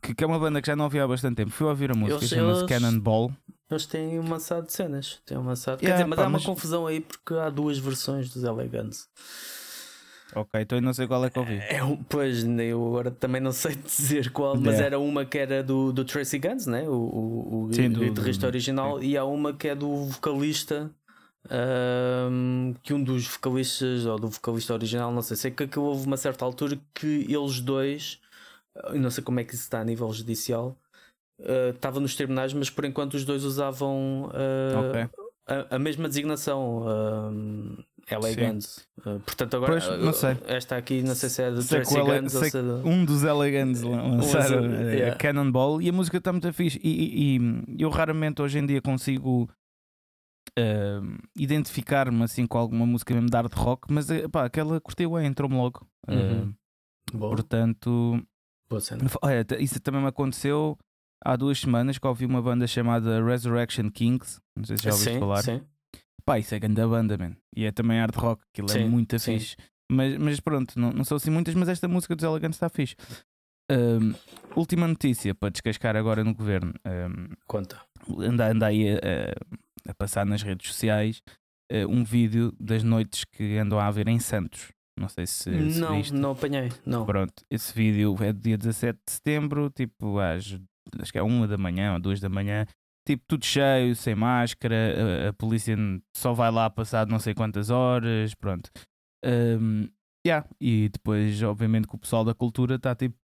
Que, 0.00 0.14
que, 0.14 0.24
é 0.24 0.26
uma 0.26 0.38
banda 0.38 0.60
que 0.60 0.66
já 0.66 0.76
não 0.76 0.84
havia 0.84 1.04
há 1.04 1.08
bastante 1.08 1.36
tempo. 1.36 1.50
Fui 1.50 1.66
ouvir 1.66 1.90
a 1.90 1.94
música, 1.94 2.26
chama-se 2.26 2.66
Cannonball. 2.66 3.32
Eles 3.70 3.84
têm 3.84 4.18
um 4.18 4.22
maçado 4.22 4.66
de 4.66 4.72
cenas. 4.72 5.20
Têm 5.26 5.36
um 5.36 5.42
maçado. 5.42 5.82
Yeah, 5.82 5.88
Quer 5.88 6.04
dizer, 6.04 6.08
mas 6.08 6.16
pá, 6.16 6.24
há 6.24 6.28
uma 6.28 6.38
mas... 6.38 6.46
confusão 6.46 6.86
aí 6.86 7.00
porque 7.00 7.34
há 7.34 7.50
duas 7.50 7.78
versões 7.78 8.30
dos 8.30 8.42
Guns. 8.42 9.08
Ok, 10.34 10.60
então 10.60 10.78
eu 10.78 10.82
não 10.82 10.92
sei 10.92 11.06
qual 11.06 11.24
é 11.24 11.30
que 11.30 11.38
ouvi. 11.38 11.54
É, 11.54 11.80
pois, 12.08 12.44
eu 12.44 12.86
agora 12.86 13.10
também 13.10 13.40
não 13.40 13.52
sei 13.52 13.74
dizer 13.84 14.30
qual, 14.30 14.56
mas 14.56 14.74
yeah. 14.74 14.86
era 14.86 14.98
uma 14.98 15.24
que 15.24 15.38
era 15.38 15.62
do, 15.62 15.92
do 15.92 16.04
Tracy 16.04 16.38
Guns, 16.38 16.66
né? 16.66 16.86
o, 16.88 16.92
o, 16.92 17.64
o 17.64 17.72
Sim, 17.72 17.90
guitarrista 17.90 18.46
original, 18.46 19.02
e 19.02 19.16
há 19.16 19.24
uma 19.24 19.52
que 19.52 19.68
é 19.68 19.74
do 19.74 20.04
vocalista. 20.04 20.90
Um, 21.50 22.74
que 22.82 22.92
um 22.92 23.02
dos 23.02 23.26
vocalistas, 23.26 24.04
ou 24.04 24.18
do 24.18 24.28
vocalista 24.28 24.74
original, 24.74 25.10
não 25.10 25.22
sei, 25.22 25.36
sei 25.36 25.50
que 25.50 25.78
houve 25.78 26.06
uma 26.06 26.16
certa 26.18 26.44
altura 26.44 26.78
que 26.92 27.24
eles 27.26 27.60
dois, 27.60 28.20
eu 28.86 29.00
não 29.00 29.10
sei 29.10 29.22
como 29.22 29.40
é 29.40 29.44
que 29.44 29.54
isso 29.54 29.64
está 29.64 29.80
a 29.80 29.84
nível 29.84 30.12
judicial, 30.12 30.76
uh, 31.40 31.70
estava 31.74 32.00
nos 32.00 32.14
tribunais, 32.14 32.52
mas 32.52 32.70
por 32.70 32.84
enquanto 32.84 33.14
os 33.14 33.24
dois 33.24 33.44
usavam 33.44 34.24
uh, 34.26 34.88
okay. 34.88 35.08
a, 35.46 35.76
a, 35.76 35.78
mesma 35.78 36.08
designação. 36.08 36.82
Uh, 36.82 37.84
LA 38.10 38.32
Guns. 38.34 38.88
Uh, 39.00 39.20
portanto, 39.20 39.54
agora 39.56 39.72
pois, 39.72 40.00
não 40.00 40.14
sei. 40.14 40.36
esta 40.46 40.78
aqui, 40.78 41.02
não 41.02 41.14
sei 41.14 41.28
se 41.28 41.42
é 41.42 41.50
do 41.50 41.60
sei 41.60 41.82
Tracy 41.82 42.00
Guns 42.00 42.34
ou 42.34 42.44
se 42.44 42.56
é 42.56 42.62
do... 42.62 42.88
Um 42.88 43.04
dos 43.04 43.22
LA 43.22 43.50
Guns 43.50 43.82
lançaram 43.82 44.64
yeah. 44.64 45.14
Cannonball 45.16 45.82
e 45.82 45.90
a 45.90 45.92
música 45.92 46.16
está 46.16 46.32
muito 46.32 46.50
fixe. 46.54 46.80
E, 46.82 46.88
e, 46.88 47.36
e, 47.36 47.82
eu 47.82 47.90
raramente 47.90 48.40
hoje 48.40 48.58
em 48.58 48.64
dia 48.66 48.80
consigo 48.80 49.48
identificar-me 51.36 52.24
assim 52.24 52.46
com 52.46 52.58
alguma 52.58 52.84
música 52.84 53.14
mesmo 53.14 53.28
de 53.28 53.36
hard 53.36 53.52
rock, 53.52 53.92
mas 53.92 54.08
pá, 54.32 54.46
aquela 54.46 54.80
curtiu 54.80 55.20
entrou-me 55.20 55.54
logo. 55.54 55.86
Uhum. 56.08 56.54
Portanto, 57.12 58.20
olha, 59.22 59.46
isso 59.58 59.80
também 59.80 60.00
me 60.00 60.08
aconteceu 60.08 60.76
há 61.24 61.36
duas 61.36 61.58
semanas 61.60 61.98
que 61.98 62.06
ouvi 62.06 62.24
uma 62.26 62.42
banda 62.42 62.66
chamada 62.66 63.24
Resurrection 63.24 63.90
Kings. 63.90 64.40
Não 64.56 64.64
sei 64.64 64.76
se 64.76 64.84
já 64.84 64.90
ouviste 64.90 65.12
sim, 65.12 65.18
falar. 65.18 65.42
Sim. 65.42 65.62
Pá, 66.24 66.38
isso 66.38 66.54
é 66.54 66.58
grande 66.58 66.80
banda, 66.86 67.16
man. 67.16 67.36
E 67.56 67.64
é 67.64 67.72
também 67.72 67.98
hard 67.98 68.14
rock, 68.14 68.42
aquilo 68.52 68.70
é 68.70 68.74
sim, 68.74 68.82
é 68.82 68.86
muito 68.86 69.18
sim. 69.18 69.38
fixe. 69.38 69.56
Mas, 69.90 70.18
mas 70.18 70.40
pronto, 70.40 70.78
não, 70.78 70.92
não 70.92 71.04
são 71.04 71.16
assim 71.16 71.30
muitas, 71.30 71.54
mas 71.54 71.68
esta 71.68 71.88
música 71.88 72.14
dos 72.14 72.24
Elegantes 72.24 72.56
está 72.56 72.68
fixe. 72.68 72.94
Um, 73.70 74.14
última 74.56 74.86
notícia 74.86 75.34
para 75.34 75.50
descascar 75.50 75.96
agora 75.96 76.22
no 76.22 76.34
governo. 76.34 76.74
Um, 76.86 77.34
Conta. 77.46 77.80
Anda, 78.18 78.50
anda 78.50 78.66
aí 78.66 78.90
a, 78.90 79.90
a, 79.90 79.94
passar 79.94 80.24
nas 80.24 80.42
redes 80.42 80.68
sociais 80.68 81.22
uh, 81.72 81.86
um 81.88 82.04
vídeo 82.04 82.54
das 82.58 82.82
noites 82.82 83.24
que 83.24 83.56
andam 83.58 83.78
a 83.78 83.86
haver 83.86 84.08
em 84.08 84.18
Santos. 84.18 84.68
Não 84.98 85.08
sei 85.08 85.26
se. 85.26 85.72
se 85.72 85.80
não, 85.80 85.96
viste. 85.96 86.14
não 86.14 86.32
apanhei. 86.32 86.70
Não. 86.84 87.06
Pronto, 87.06 87.44
esse 87.50 87.72
vídeo 87.74 88.16
é 88.20 88.32
do 88.32 88.40
dia 88.40 88.58
17 88.58 88.98
de 89.06 89.12
setembro, 89.12 89.70
tipo 89.70 90.18
às 90.18 90.58
acho 91.00 91.12
que 91.12 91.18
é 91.18 91.22
uma 91.22 91.46
da 91.46 91.58
manhã 91.58 91.94
ou 91.94 92.00
duas 92.00 92.18
da 92.18 92.28
manhã 92.28 92.66
tipo 93.08 93.24
tudo 93.26 93.44
cheio, 93.44 93.96
sem 93.96 94.14
máscara, 94.14 94.76
a, 95.26 95.28
a, 95.30 95.32
polícia 95.32 95.74
só 96.14 96.34
vai 96.34 96.50
lá 96.50 96.68
passado 96.68 97.10
não 97.10 97.18
sei 97.18 97.32
quantas 97.32 97.70
horas, 97.70 98.34
pronto. 98.34 98.70
Um, 99.24 99.88
yeah. 100.26 100.46
E 100.60 100.90
depois, 100.90 101.42
obviamente, 101.42 101.88
que 101.88 101.94
o 101.94 101.98
pessoal 101.98 102.22
da 102.22 102.34
cultura 102.34 102.74
está 102.74 102.94
tipo 102.94 103.16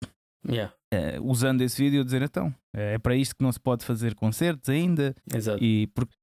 yeah. 0.49 0.73
uh, 0.91 1.23
usando 1.23 1.61
esse 1.61 1.81
vídeo 1.81 2.01
a 2.01 2.03
dizer 2.03 2.23
então 2.23 2.53
é 2.73 2.97
para 2.97 3.15
isto 3.15 3.35
que 3.35 3.43
não 3.43 3.51
se 3.51 3.59
pode 3.59 3.85
fazer 3.85 4.15
concertos 4.15 4.69
ainda. 4.69 5.15
Exato. 5.31 5.63
E 5.63 5.87
porque 5.93 6.15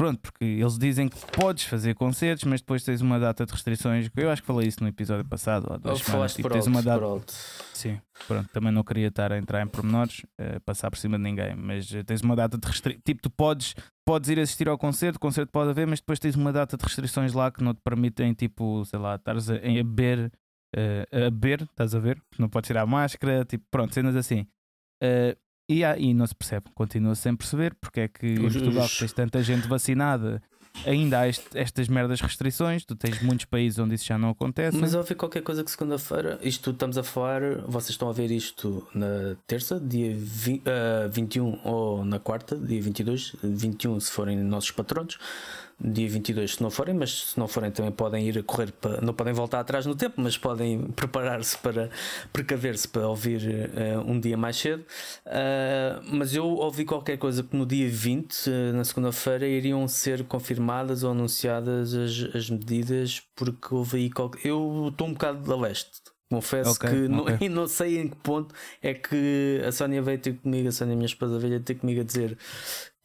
Pronto, 0.00 0.18
porque 0.18 0.46
eles 0.46 0.78
dizem 0.78 1.10
que 1.10 1.18
podes 1.30 1.64
fazer 1.64 1.94
concertos, 1.94 2.44
mas 2.44 2.62
depois 2.62 2.82
tens 2.82 3.02
uma 3.02 3.20
data 3.20 3.44
de 3.44 3.52
restrições. 3.52 4.08
Eu 4.16 4.30
acho 4.30 4.40
que 4.40 4.46
falei 4.46 4.66
isso 4.66 4.82
no 4.82 4.88
episódio 4.88 5.28
passado, 5.28 5.70
há 5.70 5.76
duas 5.76 5.98
semanas. 5.98 6.32
Tipo, 6.32 6.48
tens 6.48 6.66
uma 6.66 6.82
data. 6.82 7.22
Sim, 7.74 8.00
pronto, 8.26 8.48
também 8.50 8.72
não 8.72 8.82
queria 8.82 9.08
estar 9.08 9.30
a 9.30 9.36
entrar 9.36 9.62
em 9.62 9.66
pormenores, 9.66 10.20
uh, 10.40 10.58
passar 10.64 10.90
por 10.90 10.96
cima 10.96 11.18
de 11.18 11.24
ninguém, 11.24 11.54
mas 11.54 11.90
uh, 11.90 12.02
tens 12.02 12.22
uma 12.22 12.34
data 12.34 12.56
de 12.56 12.66
restrições. 12.66 13.02
Tipo, 13.04 13.20
tu 13.20 13.28
podes, 13.28 13.74
podes 14.02 14.30
ir 14.30 14.40
assistir 14.40 14.70
ao 14.70 14.78
concerto, 14.78 15.18
o 15.18 15.20
concerto 15.20 15.52
pode 15.52 15.68
haver, 15.68 15.86
mas 15.86 16.00
depois 16.00 16.18
tens 16.18 16.34
uma 16.34 16.50
data 16.50 16.78
de 16.78 16.82
restrições 16.82 17.34
lá 17.34 17.50
que 17.50 17.62
não 17.62 17.74
te 17.74 17.82
permitem, 17.84 18.32
tipo, 18.32 18.82
sei 18.86 18.98
lá, 18.98 19.16
estares 19.16 19.50
a, 19.50 19.56
a 19.56 19.58
beber, 19.58 20.32
uh, 20.74 21.26
a 21.26 21.30
beber, 21.30 21.60
estás 21.60 21.94
a 21.94 21.98
ver? 21.98 22.18
Não 22.38 22.48
podes 22.48 22.68
tirar 22.68 22.80
a 22.80 22.86
máscara, 22.86 23.44
tipo, 23.44 23.66
pronto, 23.70 23.92
cenas 23.92 24.16
assim. 24.16 24.46
E, 25.70 25.84
há, 25.84 25.96
e 25.96 26.12
não 26.12 26.26
se 26.26 26.34
percebe, 26.34 26.66
continua 26.74 27.14
sem 27.14 27.36
perceber 27.36 27.76
porque 27.80 28.00
é 28.00 28.08
que 28.08 28.26
em 28.26 28.40
Portugal 28.40 28.88
tens 28.98 29.12
tanta 29.12 29.40
gente 29.40 29.68
vacinada 29.68 30.42
ainda 30.84 31.20
há 31.20 31.28
este, 31.28 31.46
estas 31.54 31.88
merdas 31.88 32.20
restrições. 32.20 32.84
Tu 32.84 32.96
tens 32.96 33.22
muitos 33.22 33.44
países 33.44 33.78
onde 33.78 33.94
isso 33.94 34.04
já 34.04 34.18
não 34.18 34.30
acontece. 34.30 34.76
Mas 34.76 34.94
ouvi 34.94 35.14
qualquer 35.14 35.42
coisa 35.42 35.62
que 35.62 35.70
segunda-feira, 35.70 36.38
isto 36.42 36.70
estamos 36.70 36.98
a 36.98 37.02
falar, 37.02 37.40
vocês 37.66 37.90
estão 37.90 38.08
a 38.08 38.12
ver 38.12 38.30
isto 38.30 38.86
na 38.94 39.36
terça, 39.46 39.78
dia 39.78 40.12
20, 40.16 40.60
uh, 40.60 41.10
21 41.10 41.60
ou 41.64 42.04
na 42.04 42.18
quarta, 42.18 42.56
dia 42.56 42.80
22, 42.80 43.36
21 43.42 44.00
se 44.00 44.10
forem 44.10 44.38
nossos 44.38 44.70
patronos 44.70 45.18
dia 45.82 46.08
22 46.08 46.54
se 46.54 46.62
não 46.62 46.70
forem, 46.70 46.94
mas 46.94 47.30
se 47.30 47.38
não 47.38 47.48
forem 47.48 47.70
também 47.70 47.90
podem 47.90 48.26
ir 48.28 48.38
a 48.38 48.42
correr, 48.42 48.70
para, 48.72 49.00
não 49.00 49.14
podem 49.14 49.32
voltar 49.32 49.60
atrás 49.60 49.86
no 49.86 49.94
tempo, 49.94 50.16
mas 50.18 50.36
podem 50.36 50.82
preparar-se 50.92 51.56
para 51.58 51.90
precaver-se 52.32 52.86
para 52.86 53.08
ouvir 53.08 53.40
uh, 53.40 54.10
um 54.10 54.20
dia 54.20 54.36
mais 54.36 54.56
cedo. 54.56 54.84
Uh, 55.26 56.02
mas 56.12 56.34
eu 56.34 56.44
ouvi 56.46 56.84
qualquer 56.84 57.16
coisa 57.16 57.42
que 57.42 57.56
no 57.56 57.64
dia 57.64 57.88
20, 57.88 58.32
uh, 58.32 58.50
eh, 58.50 58.72
na 58.72 58.84
segunda-feira, 58.84 59.46
iriam 59.46 59.86
ser 59.88 60.24
confirmadas 60.24 61.02
ou 61.02 61.12
anunciadas 61.12 61.94
as, 61.94 62.34
as 62.34 62.50
medidas, 62.50 63.22
porque 63.34 63.74
houve 63.74 63.98
aí 63.98 64.10
qualquer... 64.10 64.46
Eu 64.46 64.88
estou 64.90 65.08
um 65.08 65.12
bocado 65.12 65.48
da 65.48 65.56
leste. 65.56 66.00
Confesso 66.30 66.70
okay, 66.70 66.90
que 66.90 67.12
okay. 67.12 67.48
Não, 67.48 67.56
não 67.62 67.68
sei 67.68 67.98
em 67.98 68.08
que 68.08 68.16
ponto 68.16 68.54
é 68.80 68.94
que 68.94 69.60
a 69.66 69.72
Sónia 69.72 70.00
veio 70.00 70.18
ter 70.18 70.34
comigo, 70.34 70.68
a 70.68 70.72
Sónia, 70.72 70.94
minha 70.94 71.06
esposa, 71.06 71.38
veio 71.40 71.58
ter 71.58 71.74
comigo 71.74 72.02
a 72.02 72.04
dizer 72.04 72.38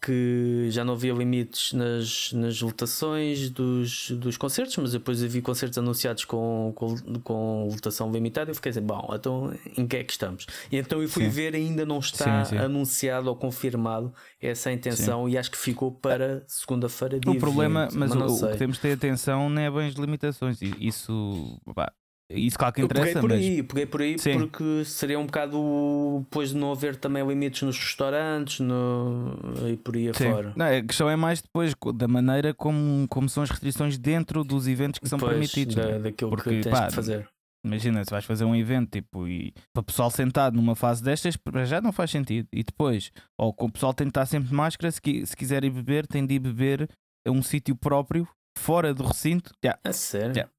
que 0.06 0.68
já 0.70 0.86
não 0.86 0.94
havia 0.94 1.14
limites 1.14 1.74
nas, 1.74 2.32
nas 2.32 2.62
lotações 2.62 3.50
dos, 3.50 4.12
dos 4.12 4.38
concertos, 4.38 4.78
mas 4.78 4.92
depois 4.92 5.24
havia 5.24 5.42
concertos 5.42 5.80
anunciados 5.80 6.26
com, 6.26 6.72
com, 6.76 6.96
com 7.24 7.68
lotação 7.72 8.12
limitada. 8.12 8.52
Eu 8.52 8.56
fiquei 8.56 8.70
assim, 8.70 8.82
bom, 8.82 9.10
então 9.12 9.52
em 9.76 9.88
que 9.88 9.98
é 9.98 10.04
que 10.04 10.12
estamos? 10.12 10.46
E 10.72 10.78
então 10.78 11.02
eu 11.02 11.10
fui 11.10 11.24
sim. 11.24 11.30
ver, 11.30 11.56
ainda 11.56 11.88
não 11.88 11.98
está 11.98 12.46
sim, 12.46 12.52
sim. 12.52 12.58
anunciado 12.64 13.30
ou 13.30 13.36
confirmado 13.36 14.14
essa 14.40 14.72
intenção 14.72 15.28
e 15.28 15.40
acho 15.40 15.50
que 15.50 15.58
ficou 15.58 15.92
para 15.92 16.44
segunda-feira. 16.48 17.20
O 17.26 17.40
problema, 17.40 17.88
20, 17.88 17.98
mas, 17.98 18.14
mas 18.14 18.42
o, 18.42 18.46
o, 18.46 18.52
que 18.52 18.58
temos 18.58 18.76
de 18.76 18.84
ter 18.84 18.92
atenção 18.92 19.50
não 19.50 19.60
é 19.60 19.72
bem 19.72 19.88
as 19.88 19.96
limitações. 19.96 20.60
Isso 20.80 21.60
pá, 21.74 21.92
isso 22.30 22.58
claro 22.58 22.74
que 22.74 22.82
interessa. 22.82 23.10
Eu 23.10 23.14
peguei 23.14 23.22
por 23.22 23.30
mas... 23.30 23.40
aí, 23.40 23.64
peguei 23.64 23.86
por 23.86 24.02
aí 24.02 24.20
Sim. 24.20 24.40
porque 24.40 24.86
seria 24.86 25.20
um 25.20 25.26
bocado 25.26 26.20
depois 26.24 26.50
de 26.50 26.58
não 26.58 26.72
haver 26.72 26.96
também 26.96 27.26
limites 27.26 27.62
nos 27.62 27.78
restaurantes 27.78 28.60
no... 28.60 29.38
e 29.70 29.78
por 29.78 29.96
aí 29.96 30.10
afora. 30.10 30.54
Não, 30.56 30.66
a 30.66 30.82
questão 30.82 31.10
é 31.10 31.16
mais 31.16 31.42
depois 31.42 31.74
da 31.96 32.08
maneira 32.08 32.54
como, 32.54 33.08
como 33.10 33.30
são 33.30 33.44
as 33.44 33.50
restrições 33.50 33.98
dentro 33.98 34.44
dos 34.44 34.68
eventos 34.68 35.00
que 35.00 35.08
são 35.08 35.20
pois, 35.20 35.32
permitidos. 35.32 35.76
Da, 35.76 35.86
né? 35.86 36.00
daquilo 36.00 36.32
porque, 36.32 36.50
que 36.50 36.62
tens 36.62 36.72
pá, 36.72 36.88
de 36.88 36.96
fazer. 36.96 37.30
Imagina, 37.64 38.04
se 38.04 38.12
vais 38.12 38.26
fazer 38.26 38.46
um 38.46 38.56
evento 38.56 38.92
tipo, 38.92 39.28
e 39.28 39.52
para 39.74 39.82
o 39.82 39.84
pessoal 39.84 40.12
sentado 40.12 40.56
numa 40.56 40.76
fase 40.76 41.04
destas, 41.04 41.36
já 41.66 41.82
não 41.82 41.92
faz 41.92 42.12
sentido. 42.12 42.48
E 42.54 42.64
depois, 42.64 43.12
ou 43.40 43.56
o 43.58 43.72
pessoal 43.72 43.94
tem 43.94 44.06
de 44.06 44.12
estar 44.12 44.26
sempre 44.28 44.50
de 44.50 44.54
máscara, 44.54 44.92
se, 44.92 45.00
se 45.26 45.36
quiser 45.36 45.64
ir 45.64 45.72
beber, 45.72 46.06
tem 46.06 46.26
de 46.26 46.36
ir 46.36 46.40
beber 46.40 46.88
a 47.28 47.32
um 47.32 47.42
sítio 47.42 47.76
próprio, 47.76 48.28
fora 48.58 48.94
do 48.94 49.04
recinto. 49.04 49.52
Yeah. 49.64 49.80
A 49.84 49.92
sério? 49.92 50.34
Yeah. 50.36 50.52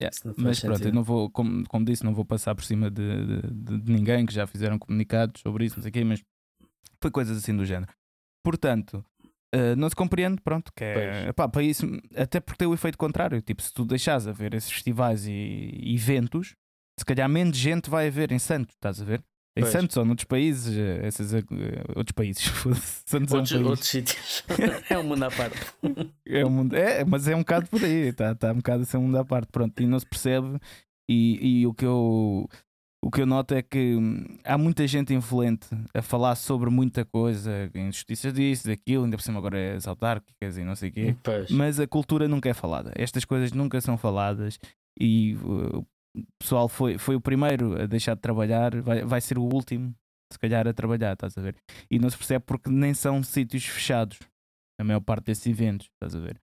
Yeah. 0.00 0.16
Mas 0.36 0.60
pronto, 0.60 0.82
eu 0.82 0.92
não 0.92 1.02
vou, 1.02 1.30
como, 1.30 1.66
como 1.68 1.84
disse, 1.84 2.04
não 2.04 2.14
vou 2.14 2.24
passar 2.24 2.54
por 2.54 2.64
cima 2.64 2.90
de, 2.90 3.42
de, 3.50 3.78
de, 3.80 3.92
ninguém 3.92 4.24
que 4.24 4.32
já 4.32 4.46
fizeram 4.46 4.78
comunicados 4.78 5.40
sobre 5.40 5.64
isso, 5.64 5.76
não 5.76 5.82
sei 5.82 5.90
o 5.90 5.92
quê, 5.92 6.04
mas 6.04 6.22
foi 7.00 7.10
coisas 7.10 7.36
assim 7.36 7.56
do 7.56 7.64
género. 7.64 7.92
Portanto, 8.42 9.04
uh, 9.54 9.76
não 9.76 9.88
se 9.88 9.96
compreende, 9.96 10.40
pronto, 10.42 10.72
que 10.74 10.84
é 10.84 11.32
pá, 11.32 11.48
para 11.48 11.62
isso, 11.62 11.86
até 12.16 12.40
porque 12.40 12.58
tem 12.58 12.68
o 12.68 12.74
efeito 12.74 12.96
contrário. 12.96 13.40
Tipo, 13.42 13.62
se 13.62 13.72
tu 13.72 13.84
deixares 13.84 14.26
a 14.26 14.32
ver 14.32 14.54
esses 14.54 14.70
festivais 14.70 15.26
e, 15.26 15.32
e 15.32 15.94
eventos, 15.94 16.54
se 16.98 17.04
calhar 17.04 17.28
menos 17.28 17.56
gente 17.56 17.90
vai 17.90 18.08
haver 18.08 18.32
em 18.32 18.38
Santos, 18.38 18.74
estás 18.74 19.00
a 19.00 19.04
ver? 19.04 19.22
Em 19.56 19.62
pois. 19.62 19.72
Santos 19.72 19.96
ou 19.96 20.04
noutros 20.04 20.24
países, 20.26 20.76
eh, 20.76 21.06
esses, 21.06 21.32
outros 21.96 22.12
países. 22.14 22.44
Santos 23.04 23.34
outros, 23.34 23.52
é 23.52 23.58
um 23.58 23.66
outros 23.66 23.88
sítios. 23.88 24.44
é 24.88 24.96
um 24.96 25.02
mundo 25.02 25.24
à 25.24 25.30
parte. 25.30 25.58
é, 26.26 26.46
um 26.46 26.50
mundo, 26.50 26.76
é, 26.76 27.04
mas 27.04 27.26
é 27.26 27.34
um 27.34 27.40
bocado 27.40 27.68
por 27.68 27.82
aí, 27.82 28.08
está 28.08 28.34
tá 28.34 28.52
um 28.52 28.56
bocado 28.56 28.82
a 28.82 28.86
ser 28.86 28.96
um 28.98 29.02
mundo 29.02 29.18
à 29.18 29.24
parte. 29.24 29.48
Pronto, 29.50 29.82
e 29.82 29.86
não 29.86 29.98
se 29.98 30.06
percebe. 30.06 30.58
E, 31.10 31.62
e 31.62 31.66
o, 31.66 31.74
que 31.74 31.84
eu, 31.84 32.48
o 33.04 33.10
que 33.10 33.20
eu 33.20 33.26
noto 33.26 33.52
é 33.52 33.60
que 33.60 33.96
hum, 33.96 34.38
há 34.44 34.56
muita 34.56 34.86
gente 34.86 35.12
influente 35.12 35.66
a 35.92 36.00
falar 36.00 36.36
sobre 36.36 36.70
muita 36.70 37.04
coisa, 37.04 37.68
injustiças 37.74 38.32
disso, 38.32 38.68
daquilo, 38.68 39.02
ainda 39.02 39.16
por 39.16 39.22
cima 39.24 39.38
agora 39.38 39.58
é 39.58 39.74
as 39.74 39.88
autárquicas 39.88 40.58
e 40.58 40.62
não 40.62 40.76
sei 40.76 40.90
o 40.90 40.92
quê. 40.92 41.16
Pois. 41.24 41.50
Mas 41.50 41.80
a 41.80 41.88
cultura 41.88 42.28
nunca 42.28 42.48
é 42.48 42.54
falada. 42.54 42.92
Estas 42.94 43.24
coisas 43.24 43.50
nunca 43.50 43.80
são 43.80 43.98
faladas 43.98 44.60
e 45.00 45.34
uh, 45.42 45.84
pessoal 46.38 46.68
foi, 46.68 46.98
foi 46.98 47.14
o 47.14 47.20
primeiro 47.20 47.80
a 47.80 47.86
deixar 47.86 48.14
de 48.14 48.20
trabalhar, 48.20 48.80
vai, 48.80 49.04
vai 49.04 49.20
ser 49.20 49.38
o 49.38 49.42
último, 49.42 49.94
se 50.32 50.38
calhar, 50.38 50.66
a 50.66 50.72
trabalhar, 50.72 51.12
estás 51.14 51.36
a 51.36 51.40
ver? 51.40 51.56
E 51.90 51.98
não 51.98 52.08
se 52.08 52.16
percebe 52.16 52.44
porque 52.46 52.70
nem 52.70 52.94
são 52.94 53.22
sítios 53.22 53.64
fechados, 53.64 54.18
a 54.80 54.84
maior 54.84 55.00
parte 55.00 55.26
desses 55.26 55.46
eventos, 55.46 55.88
estás 55.94 56.14
a 56.14 56.20
ver? 56.20 56.40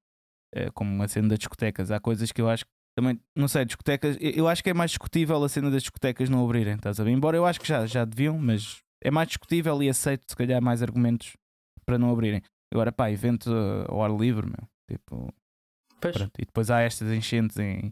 É, 0.54 0.70
como 0.72 1.02
a 1.04 1.08
cena 1.08 1.30
das 1.30 1.40
discotecas. 1.40 1.92
Há 1.92 2.00
coisas 2.00 2.32
que 2.32 2.42
eu 2.42 2.50
acho 2.50 2.66
que 2.66 2.72
também, 2.98 3.20
não 3.36 3.48
sei, 3.48 3.64
discotecas, 3.66 4.18
eu 4.20 4.48
acho 4.48 4.64
que 4.64 4.70
é 4.70 4.74
mais 4.74 4.92
discutível 4.92 5.44
a 5.44 5.50
cena 5.50 5.70
das 5.70 5.84
discotecas 5.84 6.30
não 6.30 6.44
abrirem, 6.44 6.76
estás 6.76 7.00
a 7.00 7.04
ver? 7.04 7.12
Embora 7.12 7.38
eu 7.38 7.46
acho 7.46 7.60
que 7.60 7.68
já, 7.68 7.86
já 7.86 8.04
deviam, 8.04 8.38
mas 8.40 8.80
é 9.04 9.12
mais 9.12 9.28
discutível 9.28 9.82
e 9.84 9.90
aceito, 9.90 10.26
se 10.28 10.36
calhar, 10.36 10.62
mais 10.62 10.82
argumentos 10.82 11.34
para 11.86 11.98
não 11.98 12.12
abrirem. 12.12 12.42
Agora, 12.74 12.92
pá, 12.92 13.12
evento 13.12 13.52
ao 13.88 14.04
ar 14.04 14.12
livre, 14.12 14.48
meu. 14.48 14.68
Tipo, 14.90 15.34
e 16.38 16.46
depois 16.46 16.70
há 16.70 16.82
estas 16.82 17.12
enchentes 17.12 17.58
em, 17.58 17.92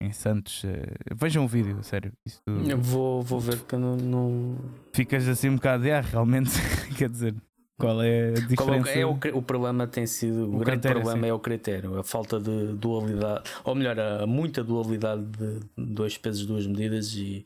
em 0.00 0.12
Santos. 0.12 0.64
Uh, 0.64 1.14
vejam 1.16 1.44
o 1.44 1.48
vídeo, 1.48 1.82
sério. 1.82 2.12
Isso, 2.24 2.40
eu 2.46 2.78
vou, 2.78 3.22
vou 3.22 3.40
ver 3.40 3.60
que 3.60 3.74
eu 3.74 3.78
não, 3.78 3.96
não. 3.96 4.56
Ficas 4.92 5.28
assim 5.28 5.48
um 5.48 5.56
bocado 5.56 5.82
de 5.82 5.90
ar, 5.90 6.04
realmente. 6.04 6.50
Quer 6.96 7.08
dizer, 7.08 7.34
qual 7.76 8.02
é 8.02 8.06
a 8.06 8.12
é 8.28 8.32
diferença? 8.32 8.90
É 8.90 9.04
o, 9.04 9.18
o 9.34 9.42
problema 9.42 9.86
tem 9.86 10.06
sido, 10.06 10.48
o, 10.48 10.56
o 10.56 10.58
grande 10.58 10.88
problema 10.88 11.22
sim. 11.22 11.28
é 11.28 11.32
o 11.32 11.40
critério, 11.40 11.98
a 11.98 12.04
falta 12.04 12.38
de 12.38 12.72
dualidade, 12.74 13.50
ou 13.64 13.74
melhor, 13.74 13.98
a 13.98 14.26
muita 14.26 14.62
dualidade 14.62 15.24
de 15.24 15.60
dois 15.76 16.16
pesos, 16.16 16.46
duas 16.46 16.66
medidas 16.68 17.12
e 17.14 17.44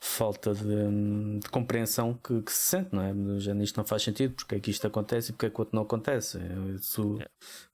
falta 0.00 0.52
de, 0.52 1.38
de 1.40 1.48
compreensão 1.50 2.14
que, 2.14 2.42
que, 2.42 2.52
se 2.52 2.70
sente, 2.70 2.88
não 2.92 3.02
é? 3.02 3.38
Já 3.38 3.54
nisto 3.54 3.76
não 3.76 3.84
faz 3.84 4.02
sentido, 4.02 4.34
porque 4.34 4.56
é 4.56 4.60
que 4.60 4.70
isto 4.70 4.84
acontece 4.84 5.30
e 5.30 5.32
porque 5.32 5.46
é 5.46 5.50
que 5.50 5.60
outro 5.60 5.76
não 5.76 5.82
acontece. 5.84 6.40
Isso, 6.74 7.16
é. 7.20 7.26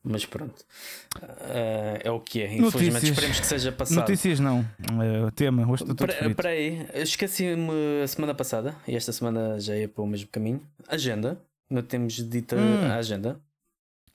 Mas 0.03 0.27
pronto, 0.27 0.61
uh, 1.23 1.99
é 2.03 2.11
o 2.11 2.21
que 2.21 2.43
é. 2.43 2.55
Infelizmente 2.55 2.93
Notícias. 2.93 3.11
esperemos 3.11 3.41
que 3.41 3.47
seja 3.47 3.73
passado. 3.73 4.01
Notícias 4.01 4.41
não, 4.41 4.63
é 5.03 5.25
o 5.25 5.31
tema, 5.31 5.67
hoje 5.67 5.85
estou 5.85 6.07
Espera 6.07 6.51
aí, 6.51 6.87
esqueci-me 6.95 8.03
a 8.03 8.07
semana 8.07 8.35
passada 8.35 8.77
e 8.87 8.95
esta 8.95 9.11
semana 9.11 9.59
já 9.59 9.75
ia 9.75 9.89
para 9.89 10.05
o 10.05 10.07
mesmo 10.07 10.29
caminho. 10.29 10.61
Agenda 10.87 11.41
não 11.71 11.83
temos 11.83 12.15
dita 12.15 12.57
hum. 12.57 12.91
a 12.91 12.97
agenda. 12.97 13.41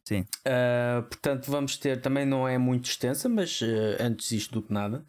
Sim. 0.10 0.22
Uh, 0.22 1.04
portanto, 1.04 1.52
vamos 1.52 1.78
ter, 1.78 2.02
também 2.02 2.26
não 2.26 2.48
é 2.48 2.58
muito 2.58 2.90
extensa, 2.90 3.30
mas 3.30 3.62
uh, 3.62 3.66
antes 4.00 4.32
isto 4.32 4.54
do 4.54 4.62
que 4.64 4.74
nada. 4.74 5.06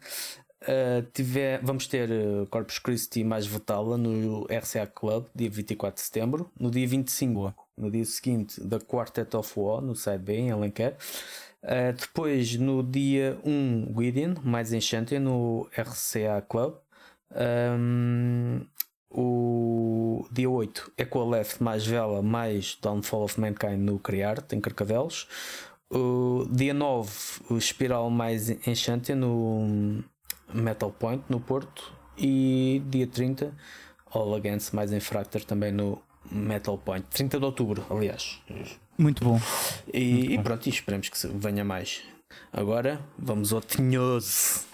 Uh, 0.61 1.01
tiver, 1.11 1.59
vamos 1.63 1.87
ter 1.87 2.07
Corpus 2.51 2.77
Christi 2.77 3.23
mais 3.23 3.47
votá-la 3.47 3.97
no 3.97 4.45
RCA 4.45 4.85
Club, 4.85 5.25
dia 5.33 5.49
24 5.49 5.95
de 5.95 6.05
setembro. 6.05 6.51
No 6.59 6.69
dia 6.69 6.87
25, 6.87 7.33
Boa. 7.33 7.55
no 7.75 7.89
dia 7.89 8.05
seguinte, 8.05 8.61
da 8.63 8.79
Quartet 8.79 9.35
of 9.35 9.51
War, 9.59 9.81
no 9.81 9.95
Side 9.95 10.19
B, 10.19 10.33
em 10.33 10.51
Alenquer. 10.51 10.95
depois, 11.99 12.55
no 12.57 12.83
dia 12.83 13.39
1, 13.43 13.95
Gideon, 13.97 14.35
mais 14.43 14.71
Enchanted, 14.71 15.19
no 15.19 15.67
RCA 15.75 16.45
Club. 16.47 16.75
Um, 17.33 18.67
o 19.11 20.25
dia 20.31 20.49
8 20.49 20.93
é 20.97 21.03
com 21.03 21.21
a 21.21 21.25
Left 21.25 21.61
mais 21.61 21.85
Vela 21.85 22.21
mais 22.21 22.77
Downfall 22.81 23.23
of 23.23 23.39
Mankind 23.39 23.77
no 23.77 23.99
Criar, 23.99 24.41
tem 24.41 24.59
Carcavelos. 24.61 25.27
O 25.89 26.47
dia 26.49 26.73
9 26.73 27.11
o 27.49 27.57
Espiral 27.57 28.09
mais 28.09 28.49
Enchanted 28.49 29.15
no 29.15 30.01
Metal 30.53 30.91
Point 30.91 31.23
no 31.29 31.39
Porto. 31.39 31.93
E 32.17 32.81
dia 32.87 33.07
30 33.07 33.53
All 34.13 34.35
Against 34.35 34.73
mais 34.73 34.93
Infractor 34.93 35.43
também 35.43 35.71
no 35.71 36.01
Metal 36.31 36.77
Point. 36.77 37.05
30 37.09 37.39
de 37.39 37.45
outubro, 37.45 37.85
aliás. 37.89 38.41
Muito 38.97 39.23
bom. 39.23 39.39
E, 39.93 40.13
Muito 40.13 40.31
e 40.31 40.39
pronto, 40.43 40.65
e 40.67 40.69
esperemos 40.69 41.09
que 41.09 41.27
venha 41.27 41.65
mais. 41.65 42.03
Agora 42.53 43.01
vamos 43.17 43.51
ao 43.51 43.61
Tinhoso 43.61 44.70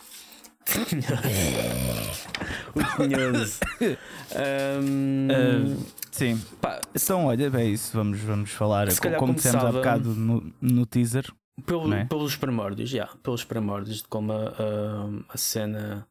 o 2.75 3.07
tinhoso. 3.07 3.59
Um, 4.29 5.27
uh, 5.31 5.85
sim. 6.11 6.37
Pá, 6.61 6.81
então, 6.93 7.25
olha, 7.27 7.49
é 7.57 7.65
isso. 7.65 7.95
Vamos, 7.95 8.19
vamos 8.19 8.51
falar. 8.51 8.87
Como 9.17 9.33
dissemos 9.33 9.63
há 9.63 9.71
bocado 9.71 10.13
no, 10.13 10.53
no 10.61 10.85
teaser. 10.85 11.25
Pelo, 11.65 11.91
é? 11.93 12.05
Pelos 12.05 12.35
primórdios, 12.35 12.89
já. 12.89 12.97
Yeah, 12.97 13.15
pelos 13.23 13.45
primórdios 13.45 14.01
de 14.01 14.07
como 14.09 14.33
a, 14.33 14.49
a, 14.49 15.33
a, 15.33 15.37
cena, 15.37 16.05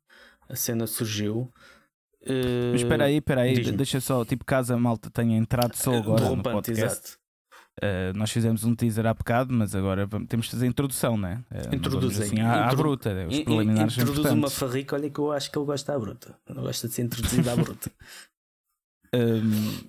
a 0.48 0.56
cena 0.56 0.86
surgiu. 0.86 1.52
Mas 2.72 2.80
espera 2.80 3.04
aí, 3.04 3.18
espera 3.18 3.42
aí, 3.42 3.70
deixa 3.72 4.00
só, 4.00 4.24
tipo, 4.24 4.44
caso 4.44 4.72
a 4.74 4.78
malta 4.78 5.10
tenha 5.10 5.36
entrado 5.36 5.76
só 5.76 5.94
agora 5.94 6.30
no 6.30 6.42
podcast. 6.42 6.82
Exato. 6.82 7.25
Uh, 7.82 8.16
nós 8.16 8.30
fizemos 8.30 8.64
um 8.64 8.74
teaser 8.74 9.06
há 9.06 9.12
bocado, 9.12 9.52
mas 9.52 9.74
agora 9.74 10.06
vamos, 10.06 10.28
temos 10.28 10.46
de 10.46 10.52
fazer 10.52 10.64
a 10.64 10.68
introdução, 10.68 11.16
né? 11.18 11.44
Uh, 11.50 11.74
Introduzem. 11.74 12.26
Assim, 12.26 12.40
à, 12.40 12.70
à 12.70 12.74
bruta. 12.74 13.26
Os 13.28 13.40
preliminares 13.40 13.98
Introduz 13.98 14.32
uma 14.32 14.48
farrica, 14.48 14.96
olha 14.96 15.10
que 15.10 15.18
eu 15.18 15.30
acho 15.30 15.50
que 15.50 15.58
ele 15.58 15.66
gosta 15.66 15.94
à 15.94 15.98
bruta. 15.98 16.38
Não 16.48 16.62
gosta 16.62 16.88
de 16.88 16.94
ser 16.94 17.02
introduzido 17.02 17.50
à 17.50 17.56
bruta. 17.56 17.90
um, 19.14 19.86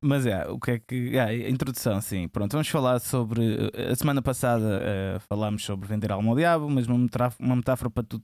Mas 0.00 0.24
é, 0.24 0.46
o 0.48 0.58
que 0.58 0.70
é 0.70 0.78
que. 0.78 1.18
Ah, 1.18 1.26
a 1.26 1.50
introdução, 1.50 2.00
sim. 2.00 2.26
Pronto, 2.26 2.52
vamos 2.52 2.68
falar 2.68 3.00
sobre. 3.00 3.70
A 3.90 3.94
semana 3.94 4.22
passada 4.22 4.64
uh, 4.64 5.20
falámos 5.28 5.62
sobre 5.62 5.86
vender 5.86 6.10
alma 6.10 6.30
ao 6.30 6.36
diabo, 6.36 6.70
mas 6.70 6.86
uma 6.86 6.98
metáfora, 6.98 7.44
uma 7.44 7.56
metáfora 7.56 7.90
para 7.90 8.02
tu 8.02 8.18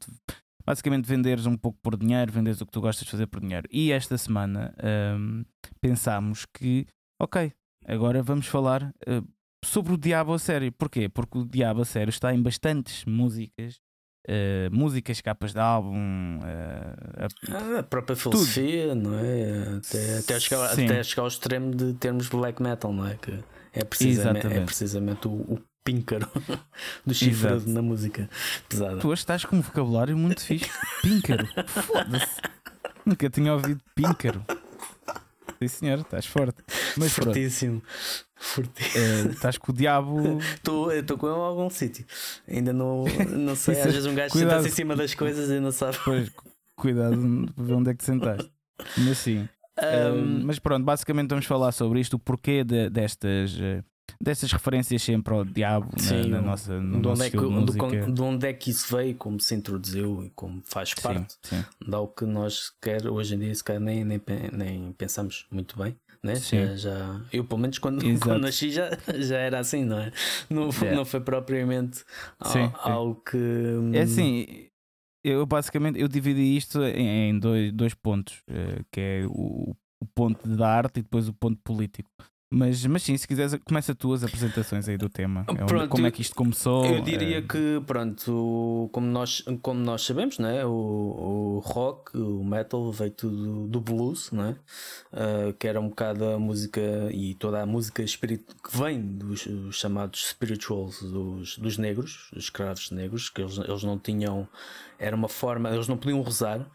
basicamente 0.65 1.07
venderes 1.07 1.45
um 1.45 1.57
pouco 1.57 1.79
por 1.83 1.97
dinheiro, 1.97 2.33
venderes 2.33 2.61
o 2.61 2.67
que 2.67 2.73
tu 2.73 2.81
gostas 2.81 3.05
de 3.05 3.11
fazer 3.11 3.27
por 3.27 3.41
dinheiro. 3.41 3.69
E 3.71 3.93
esta 3.93 4.17
semana 4.17 4.75
um, 5.19 5.45
pensámos 5.81 6.47
que, 6.47 6.87
ok, 7.21 7.53
agora 7.87 8.23
vamos 8.23 8.47
falar 8.47 8.93
uh, 9.07 9.27
sobre 9.65 9.93
o 9.93 9.97
diabo 9.97 10.33
a 10.33 10.39
sério. 10.39 10.73
Porquê? 10.73 11.09
Porque 11.09 11.39
o 11.39 11.45
diabo 11.45 11.83
a 11.83 11.85
sério 11.85 12.11
está 12.11 12.35
em 12.35 12.43
bastantes 12.43 13.05
músicas 13.05 13.81
Uh, 14.29 14.71
músicas, 14.73 15.21
capas 15.21 15.53
de 15.53 15.59
álbum, 15.59 16.39
uh, 16.39 17.75
a... 17.75 17.79
a... 17.81 17.83
própria 17.83 18.15
filosofia, 18.15 18.91
tudo. 18.91 19.11
não 19.11 19.19
é? 19.19 19.79
Até, 19.79 20.19
até, 20.19 20.39
chegar, 20.39 20.73
até 20.73 21.03
chegar 21.03 21.23
ao 21.23 21.29
extremo 21.29 21.75
de 21.75 21.95
termos 21.95 22.29
black 22.29 22.63
metal, 22.63 22.93
não 22.93 23.05
é? 23.05 23.17
Que 23.17 23.43
é 23.73 23.83
precisamente, 23.83 24.47
é 24.47 24.61
precisamente 24.61 25.27
o, 25.27 25.33
o 25.33 25.59
píncaro 25.83 26.31
do 27.05 27.13
chifre 27.13 27.69
na 27.69 27.83
música 27.83 28.31
pesada. 28.69 28.99
Tu 28.99 29.09
hoje 29.09 29.23
estás 29.23 29.45
com 29.45 29.57
um 29.57 29.61
vocabulário 29.61 30.17
muito 30.17 30.41
fixe. 30.41 30.71
Píncaro, 31.03 31.45
foda-se. 31.67 32.41
Nunca 33.05 33.29
tinha 33.29 33.53
ouvido 33.53 33.83
píncaro. 33.93 34.45
Sim, 35.69 35.79
senhor, 35.79 35.99
estás 36.01 36.27
forte. 36.27 36.63
Mas 36.97 37.13
Fortíssimo. 37.13 37.83
Fortíssimo. 38.37 39.05
É, 39.05 39.33
estás 39.33 39.57
com 39.57 39.73
o 39.73 39.75
diabo. 39.75 40.39
Estou 40.41 41.19
com 41.19 41.27
ele 41.29 41.37
em 41.37 41.41
algum 41.41 41.71
sítio. 41.71 42.05
Ainda 42.49 42.73
não, 42.73 43.05
não 43.31 43.55
sei. 43.55 43.81
Às 43.81 43.93
vezes 43.93 44.07
um 44.07 44.15
gajo 44.15 44.37
senta-se 44.37 44.69
em 44.69 44.71
cima 44.71 44.97
das 44.97 45.15
coisas 45.15 45.51
e 45.51 45.61
não 45.61 45.71
sabe. 45.71 45.99
Pois, 46.05 46.31
cuidado 46.77 47.17
de 47.17 47.53
ver 47.57 47.75
onde 47.75 47.91
é 47.91 47.93
que 47.95 47.99
te 47.99 48.07
sentaste. 48.07 48.51
Mas 48.99 49.19
sim. 49.19 49.49
Um... 49.79 50.45
mas 50.45 50.59
pronto, 50.59 50.85
basicamente 50.85 51.31
vamos 51.31 51.47
falar 51.47 51.73
sobre 51.73 52.01
isto, 52.01 52.15
o 52.15 52.19
porquê 52.19 52.63
de, 52.63 52.91
destas 52.91 53.57
eh, 53.59 53.83
dessas 54.21 54.53
referências 54.53 55.03
sempre 55.03 55.35
ao 55.35 55.45
diabo 55.45 55.89
Sim, 55.99 56.29
na, 56.29 56.41
na 56.41 56.43
nossa 56.43 56.81
no 56.81 57.01
de, 57.01 57.09
onde 57.09 57.23
é 57.23 57.31
que, 57.31 57.37
de, 57.37 58.13
de, 58.13 58.23
onde 58.23 58.47
é 58.47 58.53
que 58.53 58.71
isso 58.71 58.95
veio, 58.95 59.15
como 59.17 59.41
se 59.41 59.55
introduziu 59.55 60.25
e 60.25 60.31
como 60.31 60.63
faz 60.65 60.95
parte. 60.95 61.35
Sim, 61.43 61.57
sim. 61.57 61.65
Dá 61.87 62.01
o 62.01 62.09
que 62.09 62.25
nós 62.25 62.73
quer 62.81 63.07
hoje 63.07 63.35
em 63.35 63.39
dia 63.39 63.55
se 63.55 63.65
calhar 63.65 63.83
nem, 63.83 64.05
nem, 64.05 64.21
nem 64.53 64.93
pensamos 64.93 65.47
muito 65.51 65.77
bem. 65.77 65.97
Né? 66.23 66.37
Já, 66.37 66.77
já, 66.77 67.21
eu, 67.33 67.45
pelo 67.45 67.61
menos, 67.61 67.79
quando, 67.79 68.01
quando 68.21 68.43
nasci, 68.43 68.71
já, 68.71 68.91
já 69.19 69.39
era 69.39 69.59
assim, 69.59 69.85
não 69.85 69.99
é? 69.99 70.13
Não, 70.49 70.69
yeah. 70.69 70.95
não 70.95 71.05
foi 71.05 71.21
propriamente 71.21 72.05
sim, 72.45 72.71
algo 72.75 73.21
que. 73.29 73.37
É 73.93 74.03
assim, 74.03 74.69
eu 75.25 75.45
basicamente 75.45 76.01
eu 76.01 76.07
dividi 76.07 76.57
isto 76.57 76.81
em, 76.85 77.37
dois, 77.41 77.73
dois 77.73 77.95
pontos, 77.95 78.43
uh, 78.49 78.85
que 78.93 79.01
é 79.01 79.27
o, 79.27 79.75
o 80.01 80.07
ponto 80.15 80.49
da 80.49 80.69
arte 80.69 81.01
e 81.01 81.03
depois 81.03 81.29
o 81.29 81.35
ponto 81.35 81.61
político. 81.65 82.11
Mas, 82.53 82.85
mas 82.85 83.03
sim, 83.03 83.17
se 83.17 83.27
quiseres, 83.27 83.59
começa 83.65 83.95
tu 83.95 84.13
as 84.13 84.23
apresentações 84.23 84.87
aí 84.87 84.99
do 84.99 85.09
tema. 85.09 85.47
É 85.49 85.65
pronto, 85.65 85.89
como 85.89 86.07
é 86.07 86.11
que 86.11 86.21
isto 86.21 86.35
começou? 86.37 86.85
Eu 86.85 87.01
diria 87.01 87.39
é... 87.39 87.43
que, 87.43 87.83
pronto, 87.87 88.91
como 88.93 89.07
nós, 89.07 89.43
como 89.63 89.81
nós 89.81 90.03
sabemos, 90.03 90.39
né, 90.39 90.63
o, 90.67 90.71
o 90.71 91.59
rock, 91.61 92.15
o 92.15 92.45
metal 92.45 92.93
veio 92.93 93.11
tudo 93.11 93.67
do 93.67 93.81
blues, 93.81 94.31
né, 94.33 94.55
uh, 95.13 95.55
que 95.55 95.67
era 95.67 95.81
um 95.81 95.89
bocado 95.89 96.27
a 96.27 96.39
música 96.39 96.81
e 97.11 97.35
toda 97.37 97.63
a 97.63 97.67
música 97.67 98.03
espirit 98.03 98.45
que 98.63 98.77
vem 98.77 99.01
dos 99.01 99.49
chamados 99.71 100.29
spirituals 100.29 101.03
dos, 101.03 101.57
dos 101.57 101.79
negros, 101.79 102.31
os 102.37 102.45
escravos 102.45 102.91
negros, 102.91 103.31
que 103.31 103.41
eles, 103.41 103.57
eles 103.57 103.83
não 103.83 103.99
tinham, 103.99 104.47
era 104.99 105.17
uma 105.17 105.29
forma, 105.29 105.71
eles 105.71 105.89
não 105.89 105.97
podiam 105.97 106.21
rezar, 106.23 106.67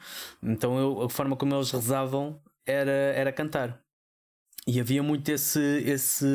então 0.41 0.79
eu, 0.79 1.03
a 1.03 1.09
forma 1.09 1.35
como 1.35 1.53
eles 1.53 1.69
rezavam 1.69 2.39
era, 2.65 2.91
era 2.91 3.31
cantar. 3.31 3.86
E 4.67 4.81
havia 4.81 5.01
muito 5.01 5.29
esse, 5.29 5.61
esse. 5.85 6.25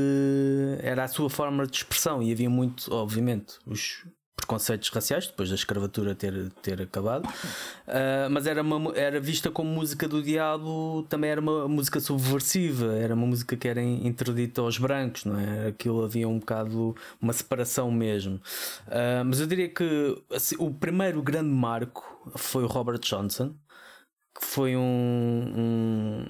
Era 0.83 1.05
a 1.05 1.09
sua 1.09 1.29
forma 1.29 1.67
de 1.67 1.77
expressão, 1.77 2.23
e 2.23 2.33
havia 2.33 2.49
muito, 2.49 2.93
obviamente, 2.93 3.59
os 3.67 4.07
preconceitos 4.35 4.89
raciais, 4.89 5.27
depois 5.27 5.51
da 5.51 5.55
escravatura 5.55 6.15
ter, 6.15 6.51
ter 6.63 6.83
acabado, 6.83 7.27
uh, 7.27 8.31
mas 8.31 8.47
era, 8.47 8.63
uma, 8.63 8.93
era 8.97 9.21
vista 9.21 9.51
como 9.51 9.71
música 9.71 10.09
do 10.09 10.23
diabo, 10.23 11.07
também 11.09 11.31
era 11.31 11.41
uma 11.41 11.69
música 11.69 12.01
subversiva, 12.01 12.95
era 12.97 13.15
uma 13.15 13.27
música 13.27 13.57
que 13.57 13.69
era 13.69 13.81
interdita 13.81 14.61
aos 14.61 14.79
brancos, 14.79 15.25
não 15.25 15.39
é? 15.39 15.69
Aquilo 15.69 16.05
havia 16.05 16.29
um 16.29 16.39
bocado 16.39 16.97
uma 17.21 17.33
separação 17.33 17.91
mesmo. 17.91 18.37
Uh, 18.89 19.25
mas 19.25 19.41
eu 19.41 19.47
diria 19.47 19.69
que 19.69 20.21
assim, 20.33 20.57
o 20.59 20.73
primeiro 20.73 21.23
grande 21.23 21.51
marco 21.51 22.33
foi 22.37 22.65
o 22.65 22.67
Robert 22.67 23.01
Johnson, 23.01 23.55
que 24.35 24.45
foi 24.45 24.77
um, 24.77 25.53
um 25.57 26.27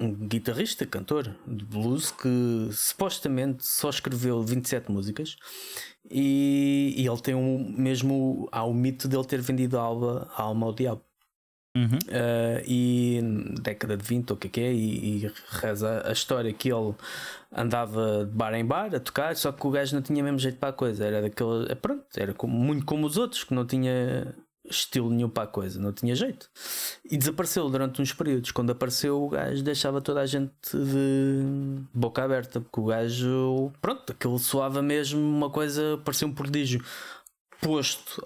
um 0.00 0.12
guitarrista, 0.12 0.84
cantor 0.84 1.34
de 1.46 1.64
blues 1.64 2.10
que 2.10 2.68
supostamente 2.72 3.64
só 3.64 3.90
escreveu 3.90 4.42
27 4.42 4.90
músicas 4.90 5.36
e, 6.10 6.94
e 6.96 7.06
ele 7.06 7.20
tem 7.20 7.34
um, 7.34 7.74
mesmo 7.76 8.48
há 8.50 8.64
o 8.64 8.74
mito 8.74 9.06
dele 9.08 9.24
ter 9.24 9.40
vendido 9.40 9.78
a 9.78 9.82
alma, 9.82 10.28
a 10.36 10.42
alma 10.42 10.66
ao 10.66 10.74
diabo. 10.74 11.02
Uhum. 11.76 11.98
Uh, 12.06 12.62
e 12.68 13.20
década 13.60 13.96
de 13.96 14.04
20 14.04 14.30
ou 14.30 14.36
o 14.36 14.38
que 14.38 14.46
é 14.46 14.50
que 14.50 14.60
é, 14.60 14.72
e, 14.72 15.24
e, 15.24 15.32
reza 15.50 16.06
a 16.06 16.12
história 16.12 16.52
que 16.52 16.72
ele 16.72 16.94
andava 17.50 18.24
de 18.24 18.30
bar 18.30 18.54
em 18.54 18.64
bar 18.64 18.94
a 18.94 19.00
tocar, 19.00 19.34
só 19.34 19.50
que 19.50 19.66
o 19.66 19.70
gajo 19.70 19.96
não 19.96 20.00
tinha 20.00 20.22
mesmo 20.22 20.38
jeito 20.38 20.56
para 20.56 20.68
a 20.68 20.72
coisa, 20.72 21.04
era 21.04 21.20
daquele, 21.20 21.72
é, 21.72 21.74
pronto, 21.74 22.04
era 22.16 22.32
como, 22.32 22.56
muito 22.56 22.84
como 22.84 23.04
os 23.04 23.16
outros, 23.16 23.42
que 23.42 23.52
não 23.52 23.66
tinha 23.66 24.36
estilo 24.68 25.10
nenhum 25.10 25.28
para 25.28 25.44
a 25.44 25.46
coisa, 25.46 25.80
não 25.80 25.92
tinha 25.92 26.14
jeito. 26.14 26.48
E 27.08 27.16
desapareceu 27.16 27.68
durante 27.68 28.00
uns 28.00 28.12
períodos. 28.12 28.50
Quando 28.50 28.70
apareceu, 28.70 29.22
o 29.22 29.28
gajo 29.28 29.62
deixava 29.62 30.00
toda 30.00 30.20
a 30.20 30.26
gente 30.26 30.50
de 30.72 31.82
boca 31.92 32.24
aberta, 32.24 32.60
porque 32.60 32.80
o 32.80 32.84
gajo, 32.84 33.72
pronto, 33.80 34.12
aquilo 34.12 34.38
soava 34.38 34.82
mesmo 34.82 35.20
uma 35.20 35.50
coisa, 35.50 36.00
parecia 36.04 36.26
um 36.26 36.32
prodígio 36.32 36.82
posto. 37.64 38.22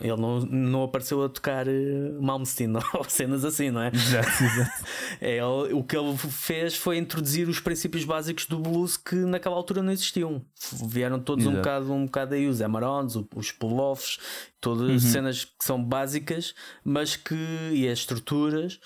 Ele 0.00 0.16
não, 0.16 0.40
não 0.40 0.82
apareceu 0.84 1.22
a 1.22 1.28
tocar 1.28 1.68
uh, 1.68 2.22
Malmsteen 2.22 2.72
ou 2.94 3.04
cenas 3.04 3.44
assim, 3.44 3.70
não 3.70 3.82
é? 3.82 3.90
Exato, 3.92 4.44
exato. 4.44 4.84
é 5.20 5.36
ele, 5.36 5.74
o 5.74 5.84
que 5.84 5.96
ele 5.96 6.16
fez 6.16 6.74
foi 6.74 6.96
introduzir 6.96 7.46
os 7.46 7.60
princípios 7.60 8.04
básicos 8.04 8.46
do 8.46 8.58
blues 8.58 8.96
que 8.96 9.14
naquela 9.14 9.54
altura 9.54 9.82
não 9.82 9.92
existiam. 9.92 10.42
Vieram 10.86 11.20
todos 11.20 11.46
um 11.46 11.54
bocado, 11.56 11.92
um 11.92 12.06
bocado 12.06 12.34
aí, 12.34 12.48
os 12.48 12.62
Amarons, 12.62 13.16
os 13.36 13.52
Poloffs, 13.52 14.18
todas 14.60 14.90
uhum. 14.90 14.98
cenas 15.10 15.44
que 15.44 15.64
são 15.64 15.82
básicas, 15.82 16.54
mas 16.82 17.16
que. 17.16 17.34
e 17.72 17.86
as 17.86 17.98
estruturas 17.98 18.80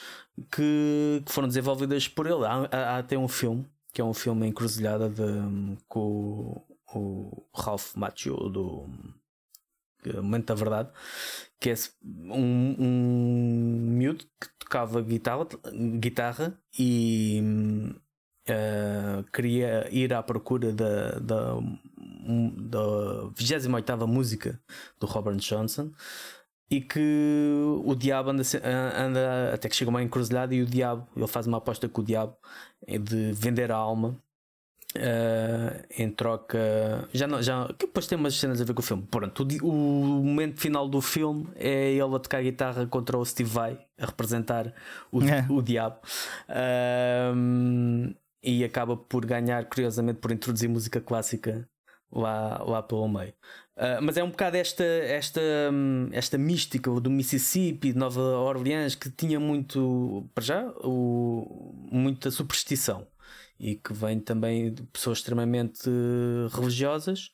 que, 0.51 1.23
que 1.25 1.33
foram 1.33 1.47
desenvolvidas 1.47 2.09
por 2.09 2.27
ele. 2.27 2.45
Há, 2.45 2.69
há, 2.71 2.79
há 2.95 2.99
até 2.99 3.17
um 3.17 3.29
filme, 3.29 3.65
que 3.93 4.01
é 4.01 4.05
um 4.05 4.15
filme 4.15 4.49
encruzilhada 4.49 5.09
de, 5.09 5.23
com 5.89 6.01
o, 6.01 6.65
o 6.95 7.47
Ralph 7.55 7.95
Macchio 7.95 8.37
do 8.49 8.89
momento 10.17 10.47
da 10.47 10.55
verdade, 10.55 10.91
que 11.61 11.71
é 11.71 11.75
um, 12.03 12.77
um 12.79 13.97
miúdo 13.97 14.25
que 14.41 14.49
tocava 14.59 15.01
guitarra, 15.03 15.47
guitarra 15.99 16.59
e 16.79 17.43
uh, 18.49 19.25
queria 19.33 19.89
ir 19.91 20.13
à 20.13 20.23
procura 20.23 20.73
da, 20.73 21.19
da, 21.19 21.55
da 22.57 23.29
28 23.37 24.07
música 24.07 24.61
do 25.01 25.07
Robert 25.07 25.37
Johnson 25.37 25.91
e 26.71 26.81
que 26.81 27.01
o 27.85 27.95
diabo 27.95 28.31
anda, 28.31 28.43
anda 28.97 29.55
até 29.55 29.69
que 29.69 29.77
chega 29.77 29.91
uma 29.91 30.03
encruzilhada 30.03 30.55
e 30.55 30.63
o 30.63 30.67
diabo 30.67 31.09
ele 31.17 31.27
faz 31.27 31.47
uma 31.47 31.59
aposta 31.59 31.89
com 31.89 32.03
o 32.03 32.05
diabo 32.05 32.37
de 32.87 33.33
vender 33.33 33.73
a 33.73 33.77
alma 33.77 34.23
Uh, 34.97 35.85
em 35.91 36.11
troca. 36.11 37.07
Já 37.13 37.27
não, 37.27 37.43
já, 37.43 37.67
que 37.79 37.87
depois 37.87 38.07
tem 38.07 38.17
umas 38.17 38.35
cenas 38.35 38.59
a 38.59 38.65
ver 38.65 38.73
com 38.73 38.81
o 38.81 38.83
filme. 38.83 39.07
Pronto, 39.11 39.47
o, 39.63 39.69
o 39.69 40.25
momento 40.25 40.59
final 40.59 40.89
do 40.89 41.03
filme 41.03 41.47
é 41.57 41.93
ele 41.93 42.15
a 42.15 42.19
tocar 42.19 42.43
guitarra 42.43 42.87
contra 42.87 43.19
o 43.19 43.25
Steve 43.25 43.51
Vai 43.51 43.79
a 43.99 44.07
representar 44.07 44.73
o, 45.13 45.23
é. 45.23 45.47
o 45.51 45.61
diabo. 45.61 45.99
Uh, 46.49 48.15
e 48.43 48.65
acaba 48.65 48.97
por 48.97 49.27
ganhar, 49.27 49.67
curiosamente, 49.67 50.21
por 50.21 50.33
introduzir 50.33 50.71
música 50.71 51.01
clássica 51.03 51.69
lá, 52.11 52.63
lá 52.65 52.83
pelo 52.83 53.09
meio. 53.09 53.35
Uh, 53.77 54.01
mas 54.01 54.17
é 54.17 54.25
um 54.25 54.31
bocado 54.31 54.57
esta, 54.57 54.85
esta, 54.85 55.41
esta 56.13 56.39
mística 56.39 56.91
do 56.93 57.11
Mississippi, 57.11 57.93
de 57.93 57.99
Nova 57.99 58.21
Orleans, 58.21 58.95
que 58.95 59.11
tinha 59.11 59.39
muito, 59.39 60.27
para 60.35 60.43
já, 60.43 60.67
o, 60.83 61.75
muita 61.93 62.31
superstição 62.31 63.07
e 63.59 63.75
que 63.75 63.93
vem 63.93 64.21
também 64.21 64.73
de 64.73 64.83
pessoas 64.85 65.19
extremamente 65.19 65.89
religiosas, 66.51 67.31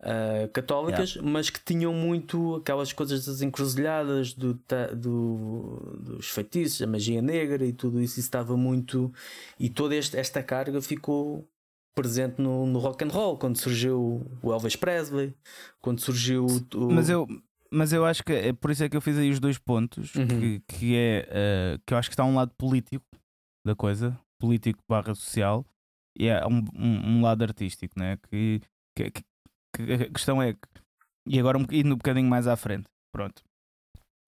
uh, 0.00 0.48
católicas, 0.52 1.14
yeah. 1.14 1.30
mas 1.30 1.50
que 1.50 1.60
tinham 1.62 1.92
muito 1.92 2.56
aquelas 2.56 2.92
coisas 2.92 3.26
das 3.26 3.42
encruzilhadas, 3.42 4.32
do, 4.32 4.58
do, 4.96 5.98
dos 6.00 6.28
feitiços, 6.28 6.82
a 6.82 6.86
magia 6.86 7.22
negra 7.22 7.64
e 7.64 7.72
tudo 7.72 8.00
isso, 8.00 8.14
isso 8.14 8.28
estava 8.28 8.56
muito. 8.56 9.12
E 9.58 9.68
toda 9.68 9.94
este, 9.94 10.16
esta 10.16 10.42
carga 10.42 10.80
ficou 10.80 11.48
presente 11.94 12.40
no, 12.40 12.66
no 12.66 12.78
rock 12.78 13.04
and 13.04 13.08
roll 13.08 13.38
quando 13.38 13.56
surgiu 13.56 14.26
o 14.42 14.52
Elvis 14.52 14.76
Presley, 14.76 15.34
quando 15.80 16.00
surgiu 16.00 16.46
o. 16.74 16.92
Mas 16.92 17.08
eu. 17.08 17.26
Mas 17.68 17.92
eu 17.92 18.04
acho 18.04 18.22
que 18.22 18.32
é 18.32 18.52
por 18.52 18.70
isso 18.70 18.84
é 18.84 18.88
que 18.88 18.96
eu 18.96 19.00
fiz 19.00 19.18
aí 19.18 19.28
os 19.28 19.40
dois 19.40 19.58
pontos, 19.58 20.14
uhum. 20.14 20.26
que, 20.26 20.62
que 20.68 20.96
é 20.96 21.28
uh, 21.74 21.82
que 21.84 21.92
eu 21.92 21.98
acho 21.98 22.08
que 22.08 22.14
está 22.14 22.24
um 22.24 22.36
lado 22.36 22.52
político 22.56 23.04
da 23.66 23.74
coisa, 23.74 24.16
político 24.40 24.80
barra 24.88 25.14
social, 25.14 25.64
e 26.18 26.30
há 26.30 26.46
um, 26.46 26.64
um, 26.74 27.18
um 27.18 27.22
lado 27.22 27.42
artístico, 27.42 27.98
né? 27.98 28.16
Que, 28.28 28.60
que, 28.96 29.10
que, 29.10 29.92
a 29.92 30.10
questão 30.10 30.42
é 30.42 30.52
que, 30.54 30.60
e 31.28 31.38
agora 31.40 31.58
um, 31.58 31.66
indo 31.70 31.92
um 31.94 31.96
bocadinho 31.98 32.28
mais 32.28 32.46
à 32.46 32.56
frente, 32.56 32.86
pronto. 33.14 33.42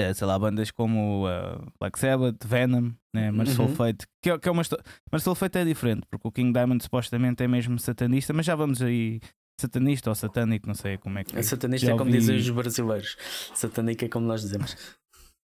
É, 0.00 0.14
sei 0.14 0.26
lá, 0.28 0.38
bandas 0.38 0.70
como 0.70 1.26
uh, 1.26 1.72
Black 1.80 1.98
Sabbath, 1.98 2.44
Venom, 2.44 2.92
né? 3.12 3.32
Merciful 3.32 3.66
Uhum. 3.66 3.74
Fate, 3.74 4.06
que, 4.22 4.30
é- 4.30 4.38
que 4.38 4.48
é 4.48 4.52
uma 4.52 4.62
história. 4.62 4.84
Merciful 5.10 5.34
Fate 5.34 5.58
é 5.58 5.64
diferente, 5.64 6.06
porque 6.08 6.28
o 6.28 6.30
King 6.30 6.52
Diamond 6.52 6.80
supostamente 6.82 7.42
é 7.42 7.48
mesmo 7.48 7.76
satanista, 7.80 8.32
mas 8.32 8.46
já 8.46 8.54
vamos 8.54 8.80
aí, 8.80 9.18
satanista 9.60 10.08
ou 10.08 10.14
satânico, 10.14 10.68
não 10.68 10.74
sei 10.74 10.98
como 10.98 11.18
é 11.18 11.24
que 11.24 11.36
A 11.36 11.42
satanista 11.42 11.88
é 11.88 11.90
como 11.90 12.04
ouvi- 12.04 12.12
dizem 12.12 12.36
os 12.36 12.48
brasileiros. 12.50 13.16
Satânica 13.54 14.04
é 14.06 14.08
como 14.08 14.24
nós 14.26 14.42
dizemos. 14.42 14.76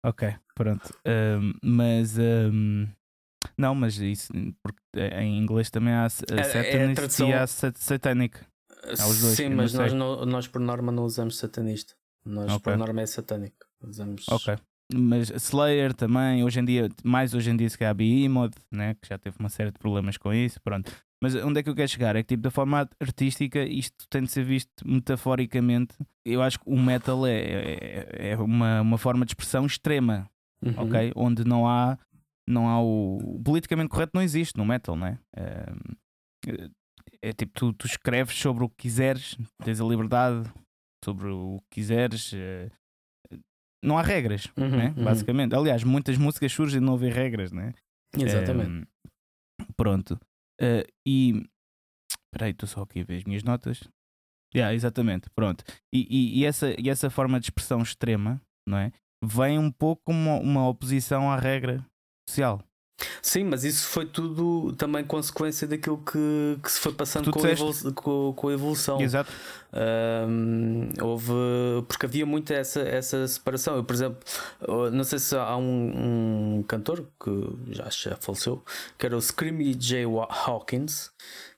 Ok, 0.04 0.32
pronto. 0.54 0.96
Um, 1.04 1.52
mas 1.64 2.16
um, 2.16 2.86
não, 3.56 3.74
mas 3.74 3.96
isso 3.98 4.32
porque 4.62 4.80
em 5.20 5.38
inglês 5.38 5.70
também 5.70 5.92
há 5.94 6.04
s- 6.06 6.24
É- 6.30 6.40
é 6.40 6.42
satanist 6.44 6.94
tradução- 6.96 7.28
e 7.28 7.32
há 7.32 7.46
sat- 7.46 7.76
satanic. 7.78 8.38
os 8.92 9.20
dois, 9.20 9.36
Sim, 9.36 9.48
mas 9.50 9.72
nós, 9.74 9.92
não- 9.92 10.24
nós 10.26 10.46
por 10.46 10.60
norma 10.60 10.92
não 10.92 11.04
usamos 11.04 11.36
satanista. 11.38 11.94
Nós 12.24 12.50
Ok. 12.52 12.60
por 12.60 12.76
norma 12.76 13.00
é 13.02 13.06
satânico. 13.06 13.56
Usamos. 13.82 14.24
Ok. 14.28 14.56
Mas 14.94 15.30
Slayer 15.30 15.92
também, 15.92 16.44
hoje 16.44 16.60
em 16.60 16.64
dia, 16.64 16.88
mais 17.04 17.34
hoje 17.34 17.50
em 17.50 17.56
dia 17.56 17.68
se 17.68 17.76
calhar 17.76 17.94
Behemoth, 17.94 18.54
né? 18.72 18.94
que 19.00 19.08
já 19.08 19.18
teve 19.18 19.36
uma 19.40 19.48
série 19.48 19.72
de 19.72 19.78
problemas 19.78 20.16
com 20.16 20.32
isso, 20.32 20.60
pronto. 20.62 20.90
Mas 21.22 21.34
onde 21.34 21.58
é 21.58 21.62
que 21.62 21.68
eu 21.70 21.74
quero 21.74 21.88
chegar? 21.88 22.14
É 22.14 22.22
que 22.22 22.28
tipo, 22.28 22.42
da 22.42 22.50
forma 22.50 22.88
artística 23.00 23.64
isto 23.64 24.06
tem 24.08 24.22
de 24.22 24.30
ser 24.30 24.44
visto 24.44 24.70
metaforicamente. 25.20 25.94
Eu 26.24 26.42
acho 26.42 26.60
que 26.60 26.68
o 26.68 26.78
metal 26.78 27.26
é, 27.26 27.32
é, 27.40 28.28
é 28.32 28.36
uma, 28.38 28.80
uma 28.82 28.98
forma 28.98 29.24
de 29.24 29.30
expressão 29.32 29.66
extrema, 29.66 30.28
Uhum. 30.64 30.74
ok? 30.78 31.12
Onde 31.16 31.44
não 31.44 31.66
há, 31.66 31.98
não 32.48 32.68
há 32.68 32.80
o, 32.80 33.16
o 33.36 33.42
politicamente 33.42 33.88
correto 33.88 34.12
não 34.14 34.22
existe 34.22 34.56
no 34.56 34.64
metal, 34.64 34.96
né? 34.96 35.18
É, 35.36 35.66
é 37.22 37.32
tipo, 37.32 37.52
tu, 37.54 37.72
tu 37.72 37.86
escreves 37.86 38.36
sobre 38.36 38.64
o 38.64 38.68
que 38.68 38.76
quiseres, 38.76 39.36
tens 39.64 39.80
a 39.80 39.84
liberdade 39.84 40.48
sobre 41.04 41.28
o 41.28 41.58
que 41.70 41.80
quiseres. 41.80 42.32
é, 42.34 42.70
não 43.84 43.98
há 43.98 44.02
regras, 44.02 44.46
Uhum, 44.56 44.68
né? 44.70 44.94
uhum. 44.96 45.04
basicamente. 45.04 45.54
Aliás, 45.54 45.84
muitas 45.84 46.16
músicas 46.18 46.52
surgem 46.52 46.80
de 46.80 46.86
não 46.86 46.94
haver 46.94 47.12
regras, 47.12 47.52
né? 47.52 47.72
Exatamente. 48.16 48.86
Pronto. 49.76 50.18
Eh, 50.60 50.86
e. 51.06 51.44
Espera 52.10 52.46
aí, 52.46 52.50
estou 52.52 52.68
só 52.68 52.82
aqui 52.82 53.00
a 53.00 53.04
ver 53.04 53.16
as 53.18 53.24
minhas 53.24 53.42
notas. 53.42 53.80
Yeah, 54.54 54.74
exatamente, 54.74 55.28
pronto. 55.30 55.64
E, 55.92 56.06
e- 56.08 56.38
e 56.40 56.44
essa, 56.44 56.74
e 56.80 56.88
essa 56.88 57.10
forma 57.10 57.38
de 57.38 57.46
expressão 57.46 57.82
extrema, 57.82 58.40
não 58.66 58.78
é? 58.78 58.92
Vem 59.22 59.58
um 59.58 59.70
pouco 59.70 60.02
como 60.06 60.18
uma, 60.18 60.38
uma 60.40 60.68
oposição 60.68 61.30
à 61.30 61.36
regra 61.36 61.84
social. 62.28 62.60
Sim, 63.20 63.44
mas 63.44 63.62
isso 63.62 63.86
foi 63.88 64.06
tudo 64.06 64.72
também 64.72 65.04
consequência 65.04 65.68
daquilo 65.68 65.98
que, 65.98 66.58
que 66.62 66.72
se 66.72 66.80
foi 66.80 66.94
passando 66.94 67.30
com 67.30 67.46
evolu- 67.46 67.92
com, 67.94 68.32
com 68.34 68.48
a 68.48 68.52
evolução. 68.54 69.00
Exato. 69.02 69.30
Ahm, 69.70 70.88
houve 71.02 71.32
porque 71.88 72.06
havia 72.06 72.24
muito 72.24 72.52
essa, 72.54 72.80
essa 72.80 73.28
separação. 73.28 73.76
Eu, 73.76 73.84
por 73.84 73.92
exemplo, 73.92 74.18
não 74.92 75.04
sei 75.04 75.18
se 75.18 75.36
há 75.36 75.54
um, 75.58 76.56
um 76.58 76.62
cantor 76.62 77.06
que 77.22 77.74
já, 77.74 77.88
já 77.90 78.16
faleceu, 78.16 78.62
que 78.96 79.04
era 79.04 79.14
o 79.14 79.20
Screamy 79.20 79.74
J. 79.74 80.06
Hawkins, 80.46 81.10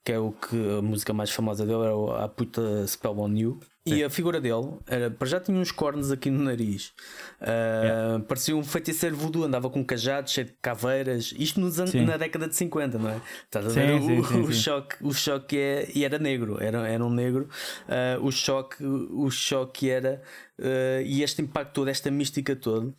que 0.04 0.11
é 0.11 0.18
o 0.18 0.33
que 0.33 0.57
a 0.76 0.83
música 0.83 1.12
mais 1.12 1.31
famosa 1.31 1.64
dele 1.64 1.83
era 1.85 2.24
A 2.24 2.28
Puta 2.28 2.85
Spell 2.88 3.16
on 3.16 3.37
You. 3.37 3.61
E 3.94 4.05
a 4.05 4.11
figura 4.11 4.40
dele 4.40 4.79
era, 4.87 5.11
para 5.11 5.27
já 5.27 5.40
tinha 5.40 5.59
uns 5.59 5.70
cornos 5.70 6.11
aqui 6.11 6.31
no 6.31 6.42
nariz, 6.42 6.92
Ah, 7.40 8.20
parecia 8.27 8.57
um 8.57 8.64
feiticeiro 8.64 9.16
voodoo, 9.16 9.44
andava 9.44 9.70
com 9.70 9.81
um 9.81 9.85
cajado 9.85 10.31
cheio 10.31 10.46
de 10.48 10.53
caveiras. 10.61 11.35
Isto 11.38 11.61
nos 11.61 11.74
Sim. 11.74 12.05
na 12.05 12.16
década 12.16 12.48
de 12.48 12.57
50, 12.57 12.98
não 12.98 13.11
é? 13.11 13.20
Estás 13.44 13.66
a 13.66 13.68
ver? 13.68 14.01
sim, 14.01 14.18
o, 14.37 14.44
o 14.44 14.53
choque, 14.53 14.96
o 15.01 15.12
choque 15.12 15.57
é, 15.57 15.90
e 15.94 16.05
era 16.05 16.18
negro, 16.18 16.59
era, 16.61 16.88
era 16.88 17.05
um 17.05 17.11
negro. 17.11 17.48
Ah, 17.88 18.18
o 18.20 18.31
choque, 18.31 18.85
o 18.85 19.31
choque 19.31 19.90
era 19.90 20.22
ah, 20.61 21.03
e 21.05 21.22
este 21.22 21.42
impacto 21.42 21.72
todo, 21.74 21.88
esta 21.88 22.11
mística 22.11 22.55
toda. 22.57 22.92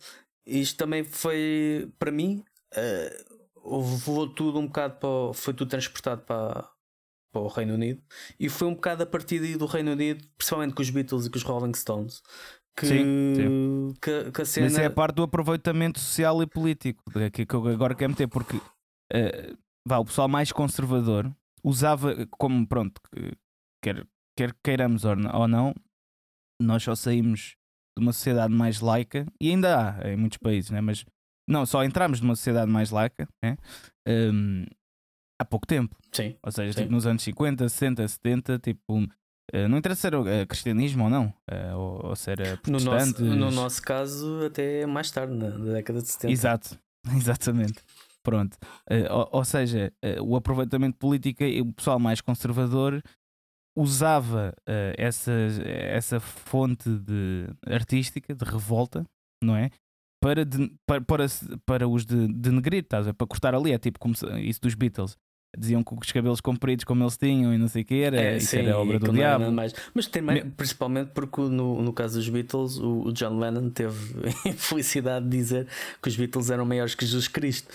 Isto 0.46 0.78
também 0.78 1.04
foi 1.04 1.88
para 1.98 2.10
mim, 2.10 2.42
levou 3.64 4.26
tudo 4.28 4.58
um 4.58 4.66
bocado 4.66 4.96
para, 4.96 5.34
foi 5.34 5.54
tudo 5.54 5.68
transportado 5.68 6.22
para, 6.22 6.68
para 7.32 7.40
o 7.42 7.48
Reino 7.48 7.74
Unido 7.74 8.02
e 8.38 8.48
foi 8.48 8.68
um 8.68 8.74
bocado 8.74 9.02
a 9.02 9.06
partir 9.06 9.40
daí 9.40 9.56
do 9.56 9.66
Reino 9.66 9.92
Unido, 9.92 10.26
principalmente 10.36 10.74
com 10.74 10.82
os 10.82 10.90
Beatles 10.90 11.26
e 11.26 11.30
com 11.30 11.36
os 11.36 11.42
Rolling 11.42 11.74
Stones. 11.74 12.22
Que, 12.76 12.86
Sim, 12.86 13.94
que, 14.00 14.30
que 14.32 14.42
a 14.42 14.44
cena 14.44 14.66
Mas 14.66 14.78
é 14.78 14.86
a 14.86 14.90
parte 14.90 15.16
do 15.16 15.22
aproveitamento 15.22 15.98
social 15.98 16.42
e 16.42 16.46
político 16.46 17.02
é 17.18 17.28
que, 17.28 17.44
que 17.44 17.54
eu 17.54 17.66
agora 17.66 17.94
quero 17.94 18.10
meter, 18.10 18.28
porque 18.28 18.60
eh, 19.12 19.54
vá, 19.86 19.98
o 19.98 20.04
pessoal 20.04 20.28
mais 20.28 20.50
conservador 20.52 21.30
usava 21.62 22.26
como 22.38 22.66
pronto, 22.66 23.00
que- 23.12 23.36
quer, 23.82 24.06
quer 24.36 24.54
queiramos 24.64 25.04
ou 25.04 25.16
não, 25.16 25.74
nós 26.62 26.82
só 26.82 26.94
saímos 26.94 27.56
de 27.98 28.04
uma 28.04 28.12
sociedade 28.12 28.54
mais 28.54 28.80
laica, 28.80 29.26
e 29.40 29.50
ainda 29.50 29.98
há 29.98 30.08
em 30.12 30.16
muitos 30.16 30.38
países, 30.38 30.70
né? 30.70 30.80
mas 30.80 31.04
não, 31.48 31.66
só 31.66 31.82
entramos 31.84 32.20
numa 32.20 32.36
sociedade 32.36 32.70
mais 32.70 32.90
laica 32.90 33.28
né? 33.42 33.56
Hum, 34.06 34.64
há 35.40 35.44
pouco 35.44 35.66
tempo. 35.66 35.96
Sim. 36.12 36.36
Ou 36.44 36.52
seja, 36.52 36.72
Sim. 36.72 36.80
tipo, 36.82 36.92
nos 36.92 37.06
anos 37.06 37.22
50, 37.22 37.68
60, 37.68 38.06
70, 38.06 38.58
tipo, 38.58 39.06
eh, 39.52 39.66
não 39.66 39.78
interessa 39.78 40.02
ser 40.02 40.14
eh, 40.26 40.44
cristianismo 40.46 41.04
ou 41.04 41.10
não, 41.10 41.32
eh, 41.50 41.74
ou, 41.74 42.06
ou 42.08 42.16
ser 42.16 42.38
eh, 42.40 42.58
No 42.66 42.72
nosso, 42.72 42.84
protestante. 42.84 43.22
no 43.22 43.50
nosso 43.50 43.82
caso, 43.82 44.44
até 44.46 44.84
mais 44.86 45.10
tarde, 45.10 45.34
na, 45.34 45.48
na 45.50 45.72
década 45.72 46.02
de 46.02 46.08
70. 46.08 46.32
Exato, 46.32 46.78
exatamente. 47.16 47.82
Pronto. 48.22 48.58
Ou, 49.10 49.28
ou 49.32 49.44
seja, 49.46 49.90
o 50.22 50.36
aproveitamento 50.36 50.98
político 50.98 51.42
e 51.42 51.62
o 51.62 51.72
pessoal 51.72 51.98
mais 51.98 52.20
conservador 52.20 53.02
usava 53.74 54.52
essa, 54.98 55.32
essa 55.64 56.20
fonte 56.20 56.90
de 56.98 57.46
artística, 57.66 58.34
de 58.34 58.44
revolta, 58.44 59.06
não 59.42 59.56
é? 59.56 59.70
Para, 60.22 60.44
de- 60.44 60.70
para, 60.86 61.00
para, 61.00 61.28
se- 61.28 61.56
para 61.64 61.88
os 61.88 62.04
de, 62.04 62.28
denegrir, 62.28 62.82
estás 62.82 63.06
a 63.06 63.10
ver? 63.10 63.14
Para 63.14 63.26
cortar 63.26 63.54
ali, 63.54 63.72
é 63.72 63.78
tipo 63.78 63.98
como 63.98 64.14
se- 64.14 64.26
isso 64.40 64.60
dos 64.60 64.74
Beatles. 64.74 65.16
Diziam 65.58 65.82
que 65.82 65.92
os 65.92 66.12
cabelos 66.12 66.40
compridos 66.40 66.84
como 66.84 67.02
eles 67.02 67.16
tinham 67.16 67.52
e 67.52 67.58
não 67.58 67.66
sei 67.66 67.82
o 67.82 67.84
que 67.84 68.00
era, 68.02 68.16
É, 68.20 68.36
isso 68.36 68.46
sim, 68.50 68.58
era 68.58 68.78
obra 68.78 69.00
do 69.00 69.12
diabo. 69.12 69.50
mais- 69.50 69.74
Mas 69.92 70.06
também, 70.06 70.44
Me- 70.44 70.50
principalmente 70.52 71.10
porque 71.12 71.40
no, 71.40 71.82
no 71.82 71.92
caso 71.92 72.18
dos 72.18 72.28
Beatles, 72.28 72.78
o, 72.78 73.08
o 73.08 73.12
John 73.12 73.36
Lennon 73.36 73.68
teve 73.68 73.96
a 74.46 74.48
infelicidade 74.48 75.24
de 75.28 75.36
dizer 75.36 75.66
que 76.00 76.08
os 76.08 76.14
Beatles 76.16 76.50
eram 76.50 76.64
maiores 76.64 76.94
que 76.94 77.04
Jesus 77.04 77.26
Cristo. 77.26 77.68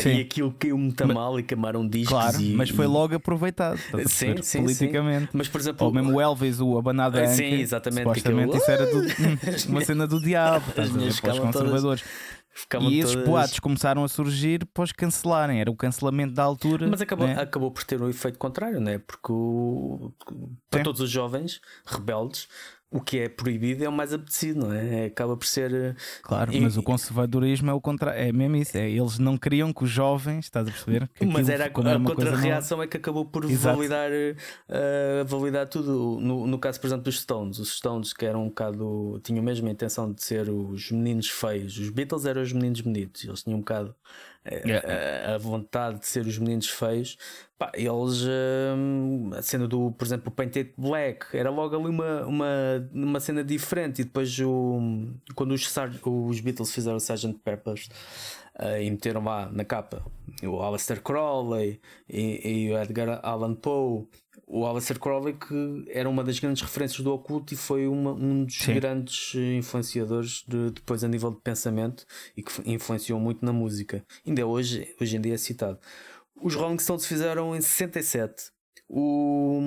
Sim. 0.00 0.16
e 0.16 0.20
aquilo 0.22 0.52
caiu 0.58 0.76
muito 0.76 1.00
a 1.04 1.06
Ma- 1.06 1.14
mal 1.14 1.38
e 1.38 1.44
queimaram 1.44 1.86
discos. 1.88 2.08
Claro, 2.10 2.40
e, 2.40 2.54
mas 2.56 2.68
foi 2.70 2.84
e- 2.86 2.88
logo 2.88 3.14
aproveitado 3.14 3.78
Sim, 3.78 4.34
sim, 4.36 4.42
sim. 4.42 4.58
politicamente. 4.62 5.28
Mas, 5.32 5.46
por 5.46 5.60
exemplo, 5.60 5.86
Ou 5.86 5.92
mesmo 5.92 6.14
o 6.14 6.20
Elvis, 6.20 6.58
o 6.60 6.76
Abanada 6.78 7.22
Ah, 7.22 7.28
sim, 7.28 7.60
exatamente, 7.60 8.02
supostamente 8.08 8.56
aquele- 8.56 8.58
isso 8.58 8.70
era 8.72 8.86
do- 8.86 9.68
uma 9.70 9.84
cena 9.84 10.04
do 10.04 10.20
diabo, 10.20 10.64
estás 10.70 10.88
a 10.90 10.92
ver, 10.94 10.98
para 10.98 11.08
os 11.08 11.16
ficavam 11.16 11.38
todas- 11.52 11.54
conservadores. 11.54 12.04
Ficavam 12.58 12.90
E 12.90 12.98
esses 12.98 13.12
todas- 13.12 13.28
boatos 13.28 13.58
começaram 13.60 14.04
a 14.04 14.08
surgir 14.08 14.60
após 14.62 14.92
cancelarem, 14.92 15.60
era 15.60 15.70
o 15.70 15.76
cancelamento 15.76 16.34
da 16.34 16.42
altura. 16.42 16.86
Mas 16.88 17.00
acabou, 17.00 17.26
né? 17.26 17.40
acabou 17.40 17.70
por 17.70 17.84
ter 17.84 18.00
um 18.02 18.08
efeito 18.08 18.38
contrário, 18.38 18.80
não 18.80 18.90
é? 18.92 18.98
Porque 18.98 19.32
o- 19.32 20.12
para 20.70 20.80
Sim. 20.80 20.84
todos 20.84 21.00
os 21.00 21.10
jovens 21.10 21.60
rebeldes, 21.86 22.48
o 22.90 23.00
que 23.02 23.18
é 23.18 23.28
proibido 23.28 23.84
é 23.84 23.88
o 23.88 23.92
mais 23.92 24.14
apetecido, 24.14 24.60
não 24.60 24.72
é? 24.72 25.04
Acaba 25.06 25.36
por 25.36 25.46
ser. 25.46 25.72
eh, 25.74 25.94
Claro, 26.22 26.52
e- 26.54 26.60
mas 26.60 26.76
o 26.78 26.82
conservadorismo 26.82 27.70
é 27.70 27.72
o 27.74 27.80
contrário, 27.80 28.18
é 28.20 28.32
mesmo 28.32 28.56
isso. 28.56 28.78
É, 28.78 28.88
eles 28.90 29.18
não 29.18 29.36
queriam 29.36 29.72
que 29.72 29.84
os 29.84 29.90
jovens, 29.90 30.46
estás 30.46 30.66
a 30.66 30.70
perceber? 30.70 31.10
Mas 31.30 31.48
era 31.50 31.64
a, 31.64 31.66
a 31.66 32.00
contra-reação 32.00 32.82
é 32.82 32.86
que 32.86 32.96
acabou 32.96 33.26
por 33.26 33.44
Exato. 33.44 33.76
validar, 33.76 34.10
eh, 34.10 35.24
validar 35.26 35.68
tudo. 35.68 36.18
No, 36.20 36.46
no 36.46 36.58
caso, 36.58 36.80
por 36.80 36.86
exemplo, 36.86 37.04
dos 37.04 37.20
Stones, 37.20 37.58
os 37.58 37.76
Stones 37.76 38.12
que 38.12 38.24
eram 38.24 38.44
um 38.44 38.48
bocado. 38.48 39.20
tinham 39.22 39.42
mesmo 39.44 39.68
a 39.68 39.70
intenção 39.70 40.10
de 40.12 40.22
ser 40.24 40.48
os 40.48 40.90
meninos 40.90 41.28
feios, 41.28 41.76
os 41.78 41.90
Beatles 41.90 42.24
eram 42.24 42.42
os 42.42 42.52
meninos 42.52 42.80
bonitos, 42.80 43.24
eles 43.24 43.42
tinham 43.42 43.56
um 43.58 43.60
bocado 43.60 43.94
eh, 44.44 44.62
Yeah. 44.66 45.32
a, 45.32 45.34
a 45.34 45.38
vontade 45.38 45.98
de 46.00 46.06
ser 46.06 46.26
os 46.26 46.38
meninos 46.38 46.68
feios. 46.70 47.16
Pá, 47.58 47.72
eles, 47.74 48.24
hum, 48.76 49.30
a 49.34 49.42
cena 49.42 49.66
do, 49.66 49.90
por 49.90 50.04
exemplo, 50.04 50.28
o 50.28 50.30
Painted 50.30 50.72
Black 50.78 51.36
era 51.36 51.50
logo 51.50 51.74
ali 51.74 51.88
uma, 51.88 52.24
uma, 52.24 52.46
uma 52.92 53.18
cena 53.20 53.42
diferente. 53.42 54.02
E 54.02 54.04
depois, 54.04 54.38
o, 54.38 54.78
quando 55.34 55.52
os, 55.52 55.68
os 56.06 56.40
Beatles 56.40 56.72
fizeram 56.72 56.94
o 56.96 57.00
Sgt. 57.00 57.34
Peppers 57.44 57.88
eh, 58.60 58.84
e 58.84 58.90
meteram 58.90 59.24
lá 59.24 59.50
na 59.50 59.64
capa 59.64 60.04
o 60.44 60.60
Aleister 60.62 61.02
Crowley 61.02 61.80
e, 62.08 62.66
e 62.68 62.72
o 62.72 62.78
Edgar 62.80 63.18
Allan 63.24 63.54
Poe. 63.56 64.06
O 64.46 64.64
Aleister 64.64 64.98
Crowley, 64.98 65.34
que 65.34 65.84
era 65.90 66.08
uma 66.08 66.22
das 66.24 66.38
grandes 66.38 66.62
referências 66.62 67.00
do 67.00 67.12
oculto 67.12 67.52
e 67.52 67.56
foi 67.56 67.86
uma- 67.86 68.12
um 68.12 68.44
dos 68.44 68.56
Sim. 68.56 68.74
grandes 68.74 69.34
influenciadores 69.34 70.42
de- 70.48 70.70
depois 70.70 71.02
a 71.04 71.08
nível 71.08 71.30
de 71.32 71.40
pensamento 71.40 72.06
e 72.36 72.42
que 72.42 72.52
influenciou 72.70 73.18
muito 73.20 73.44
na 73.44 73.52
música. 73.52 74.02
Ainda 74.26 74.46
hoje, 74.46 74.94
hoje 75.00 75.16
em 75.16 75.20
dia 75.20 75.34
é 75.34 75.36
citado. 75.36 75.78
Os 76.42 76.54
Rolling 76.54 76.78
Stones 76.78 77.06
fizeram 77.06 77.54
em 77.54 77.60
67 77.60 78.50
o 78.88 79.60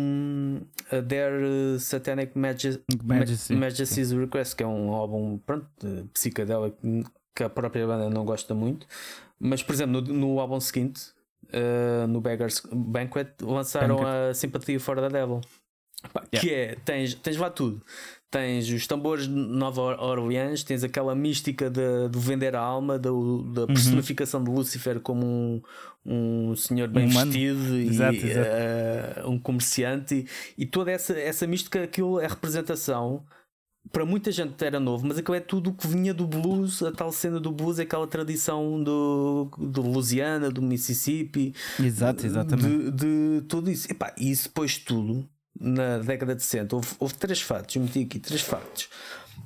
a 0.91 1.01
Their 1.01 1.79
Satanic 1.79 2.37
Magi- 2.37 2.81
Majesty. 3.03 3.53
Ma- 3.53 3.59
Majesty's 3.61 4.11
Request, 4.11 4.55
que 4.55 4.63
é 4.63 4.67
um 4.67 4.91
álbum 4.91 5.37
pronto, 5.37 5.65
psicadélico 6.13 6.77
que 7.35 7.43
a 7.43 7.49
própria 7.49 7.85
banda 7.85 8.09
não 8.09 8.25
gosta 8.25 8.53
muito. 8.53 8.85
Mas, 9.39 9.63
por 9.63 9.73
exemplo, 9.73 10.01
no, 10.01 10.13
no 10.13 10.39
álbum 10.39 10.59
seguinte, 10.59 11.01
uh, 11.47 12.07
no 12.07 12.19
Beggars 12.19 12.61
Banquet, 12.71 13.27
lançaram 13.41 13.97
Banquet. 13.97 14.29
a 14.29 14.33
Sympathy 14.33 14.79
for 14.79 14.95
the 14.99 15.09
Devil. 15.09 15.41
Pá, 16.13 16.23
yeah. 16.33 16.39
Que 16.39 16.53
é, 16.53 16.75
tens, 16.83 17.13
tens 17.15 17.37
lá 17.37 17.49
tudo. 17.49 17.81
Tens 18.29 18.67
os 18.69 18.87
tambores 18.87 19.27
de 19.27 19.33
Nova 19.33 19.81
Orleans, 19.81 20.63
tens 20.63 20.83
aquela 20.83 21.13
mística 21.13 21.69
de, 21.69 22.09
de 22.09 22.17
vender 22.19 22.55
a 22.55 22.59
alma, 22.61 22.97
da, 22.97 23.09
da 23.09 23.13
uhum. 23.13 23.67
personificação 23.67 24.43
de 24.43 24.49
Lucifer 24.49 24.99
como 24.99 25.25
um, 25.25 25.61
um 26.05 26.55
senhor 26.55 26.87
bem 26.87 27.07
vestido 27.07 27.77
exato, 27.77 28.15
e 28.15 28.31
exato. 28.31 28.49
Uh, 29.27 29.29
um 29.29 29.39
comerciante, 29.39 30.25
e, 30.57 30.63
e, 30.63 30.65
toda 30.65 30.91
essa, 30.91 31.13
essa 31.13 31.45
mística, 31.45 31.83
aquilo 31.83 32.19
é 32.19 32.27
representação. 32.27 33.23
Para 33.91 34.05
muita 34.05 34.31
gente 34.31 34.63
era 34.63 34.79
novo, 34.79 35.07
mas 35.07 35.17
aquilo 35.17 35.35
é 35.35 35.39
tudo 35.39 35.71
o 35.71 35.73
que 35.73 35.87
vinha 35.87 36.13
do 36.13 36.27
blues, 36.27 36.83
a 36.83 36.91
tal 36.91 37.11
cena 37.11 37.39
do 37.39 37.51
blues, 37.51 37.79
aquela 37.79 38.05
tradição 38.05 38.81
do, 38.81 39.49
do 39.57 39.81
Louisiana, 39.81 40.51
do 40.51 40.61
Mississippi, 40.61 41.53
Exato, 41.79 42.25
exatamente. 42.25 42.91
De, 42.91 43.39
de 43.39 43.41
tudo 43.47 43.71
isso. 43.71 43.87
E 44.17 44.31
isso 44.31 44.43
depois 44.43 44.77
tudo 44.77 45.27
na 45.59 45.97
década 45.97 46.35
de 46.35 46.43
60 46.43 46.75
houve, 46.75 46.87
houve 46.99 47.13
três 47.15 47.41
fatos, 47.41 47.75
eu 47.75 47.81
meti 47.81 48.03
aqui 48.03 48.19
três 48.19 48.41
fatos, 48.41 48.89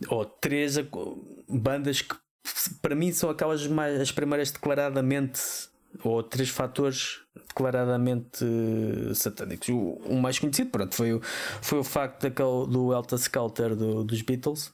ou 0.07 0.25
três 0.25 0.75
bandas 1.47 2.01
que 2.01 2.15
para 2.81 2.95
mim 2.95 3.11
são 3.11 3.29
aquelas 3.29 3.65
mais, 3.67 3.99
as 3.99 4.11
primeiras 4.11 4.51
declaradamente, 4.51 5.41
ou 6.03 6.23
três 6.23 6.49
fatores 6.49 7.21
declaradamente 7.47 8.45
satânicos. 9.13 9.69
O, 9.69 9.99
o, 10.05 10.15
mais 10.21 10.39
conhecido, 10.39 10.69
pronto, 10.69 10.95
foi 10.95 11.13
o, 11.13 11.21
foi 11.61 11.79
o 11.79 11.83
facto 11.83 12.23
daquele, 12.23 12.67
do 12.67 12.93
Elta 12.93 13.15
Skelter 13.15 13.75
do, 13.75 14.03
dos 14.03 14.21
Beatles 14.21 14.73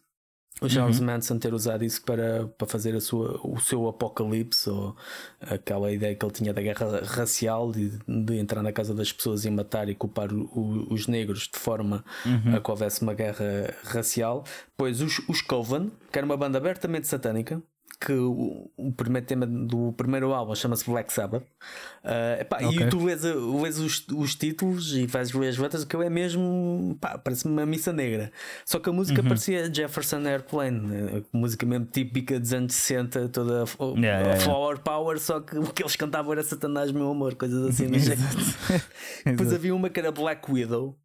o 0.61 0.69
Charles 0.69 0.99
uhum. 0.99 1.07
Manson 1.07 1.39
ter 1.39 1.55
usado 1.55 1.83
isso 1.83 2.03
para, 2.03 2.47
para 2.55 2.67
fazer 2.67 2.95
a 2.95 3.01
sua, 3.01 3.39
o 3.43 3.59
seu 3.59 3.87
apocalipse 3.87 4.69
ou 4.69 4.95
aquela 5.39 5.91
ideia 5.91 6.15
que 6.15 6.23
ele 6.23 6.31
tinha 6.31 6.53
da 6.53 6.61
guerra 6.61 7.01
racial 7.03 7.71
de, 7.71 7.97
de 8.07 8.37
entrar 8.37 8.61
na 8.61 8.71
casa 8.71 8.93
das 8.93 9.11
pessoas 9.11 9.43
e 9.43 9.49
matar 9.49 9.89
e 9.89 9.95
culpar 9.95 10.31
o, 10.31 10.93
os 10.93 11.07
negros 11.07 11.49
de 11.51 11.57
forma 11.57 12.05
uhum. 12.23 12.55
a 12.55 12.61
que 12.61 12.69
houvesse 12.69 13.01
uma 13.01 13.15
guerra 13.15 13.73
racial. 13.85 14.43
Pois 14.77 15.01
os, 15.01 15.17
os 15.27 15.41
Coven, 15.41 15.91
que 16.11 16.19
era 16.19 16.25
uma 16.25 16.37
banda 16.37 16.59
abertamente 16.59 17.07
satânica, 17.07 17.59
que 17.99 18.13
o, 18.13 18.69
o, 18.77 18.91
primeiro 18.91 19.27
tema 19.27 19.45
do 19.45 19.93
primeiro 19.93 20.33
álbum 20.33 20.55
chama-se 20.55 20.89
Black 20.89 21.13
Sabbath. 21.13 21.43
Uh, 22.03 22.41
epá, 22.41 22.57
okay. 22.57 22.87
E 22.87 22.89
tu 22.89 23.05
lês, 23.05 23.23
lês 23.23 23.79
os, 23.79 24.07
os, 24.07 24.35
títulos 24.35 24.95
e 24.95 25.07
fazes 25.07 25.33
ler 25.33 25.49
as 25.49 25.57
letras, 25.57 25.83
que 25.83 25.95
é 25.95 26.09
mesmo. 26.09 26.97
parece-me 27.23 27.53
uma 27.53 27.65
missa 27.65 27.93
negra. 27.93 28.31
Só 28.65 28.79
que 28.79 28.89
a 28.89 28.93
música 28.93 29.21
uhum. 29.21 29.27
parecia 29.27 29.71
Jefferson 29.71 30.25
Airplane, 30.25 30.79
né? 30.79 31.23
música 31.31 31.65
mesmo 31.65 31.85
típica 31.85 32.39
dos 32.39 32.53
anos 32.53 32.73
60, 32.73 33.29
toda 33.29 33.65
yeah, 33.79 34.21
yeah, 34.21 34.39
Flower 34.39 34.77
yeah. 34.77 34.83
Power, 34.83 35.19
só 35.19 35.39
que 35.39 35.57
o 35.59 35.67
que 35.67 35.83
eles 35.83 35.95
cantavam 35.95 36.31
era 36.31 36.43
Satanás, 36.43 36.91
meu 36.91 37.09
amor, 37.11 37.35
coisas 37.35 37.65
assim. 37.67 37.87
Depois 39.25 39.53
havia 39.53 39.75
uma 39.75 39.89
que 39.89 39.99
era 39.99 40.11
Black 40.11 40.51
Widow, 40.51 40.97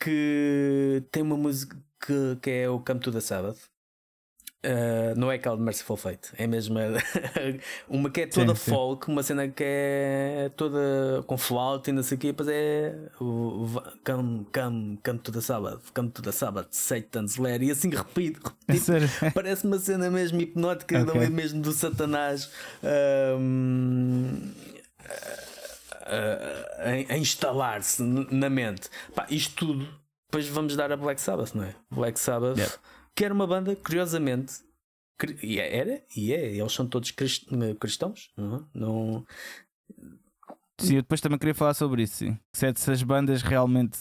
que 0.00 1.04
tem 1.12 1.22
uma 1.22 1.36
música 1.36 1.76
que, 2.04 2.38
que 2.42 2.50
é 2.50 2.68
o 2.68 2.80
to 2.80 3.12
the 3.12 3.20
Sabbath 3.20 3.73
Uh, 4.64 5.18
não 5.18 5.30
é 5.30 5.34
aquela 5.34 5.58
de 5.58 5.62
Merciful 5.62 5.96
Fate, 5.98 6.30
é 6.38 6.46
mesmo 6.46 6.78
uma 7.86 8.08
que 8.08 8.22
é 8.22 8.26
toda 8.26 8.54
sim, 8.54 8.70
folk, 8.70 9.04
sim. 9.04 9.12
uma 9.12 9.22
cena 9.22 9.46
que 9.46 9.62
é 9.62 10.50
toda 10.56 11.22
com 11.26 11.36
flauta 11.36 11.90
e 11.90 11.92
não 11.92 12.02
sei 12.02 12.16
o 12.16 12.18
quê, 12.18 12.28
depois 12.28 12.48
é 12.48 12.96
o 13.20 13.66
Come, 14.02 14.46
Come, 14.54 14.98
Come 15.04 15.18
to 15.18 15.30
the 15.32 15.42
Sabbath, 15.42 15.92
Come 15.94 16.08
to 16.08 16.22
the 16.22 16.32
Sabbath, 16.32 16.68
Satan's 16.70 17.36
Lair, 17.36 17.62
e 17.62 17.70
assim 17.72 17.90
repito, 17.90 18.56
repito 18.66 18.92
parece 19.34 19.66
uma 19.66 19.78
cena 19.78 20.10
mesmo 20.10 20.40
hipnótica, 20.40 21.02
okay. 21.02 21.14
não 21.14 21.22
é 21.22 21.28
mesmo 21.28 21.60
do 21.60 21.72
Satanás. 21.72 22.50
Um, 23.38 24.50
a, 26.06 27.10
a, 27.10 27.14
a 27.14 27.18
instalar-se 27.18 28.02
na 28.02 28.48
mente. 28.48 28.88
Pá, 29.14 29.26
isto 29.28 29.66
tudo, 29.66 29.88
depois 30.30 30.48
vamos 30.48 30.74
dar 30.74 30.90
a 30.90 30.96
Black 30.96 31.20
Sabbath, 31.20 31.54
não 31.54 31.64
é? 31.64 31.74
Black 31.90 32.18
Sabbath. 32.18 32.56
Yeah 32.56 32.74
que 33.14 33.24
era 33.24 33.34
uma 33.34 33.46
banda, 33.46 33.76
curiosamente, 33.76 34.54
e 35.42 35.60
é, 35.60 35.76
era, 35.76 36.02
e 36.16 36.32
é, 36.32 36.56
eles 36.56 36.72
são 36.72 36.86
todos 36.86 37.12
cristãos, 37.78 38.32
não, 38.36 38.68
não 38.74 39.26
Sim, 40.78 40.96
eu 40.96 41.02
depois 41.02 41.20
também 41.20 41.38
queria 41.38 41.54
falar 41.54 41.74
sobre 41.74 42.02
isso. 42.02 42.16
Sim. 42.16 42.38
Se, 42.52 42.66
é 42.66 42.70
essas 42.70 43.02
bandas 43.02 43.42
realmente 43.42 43.98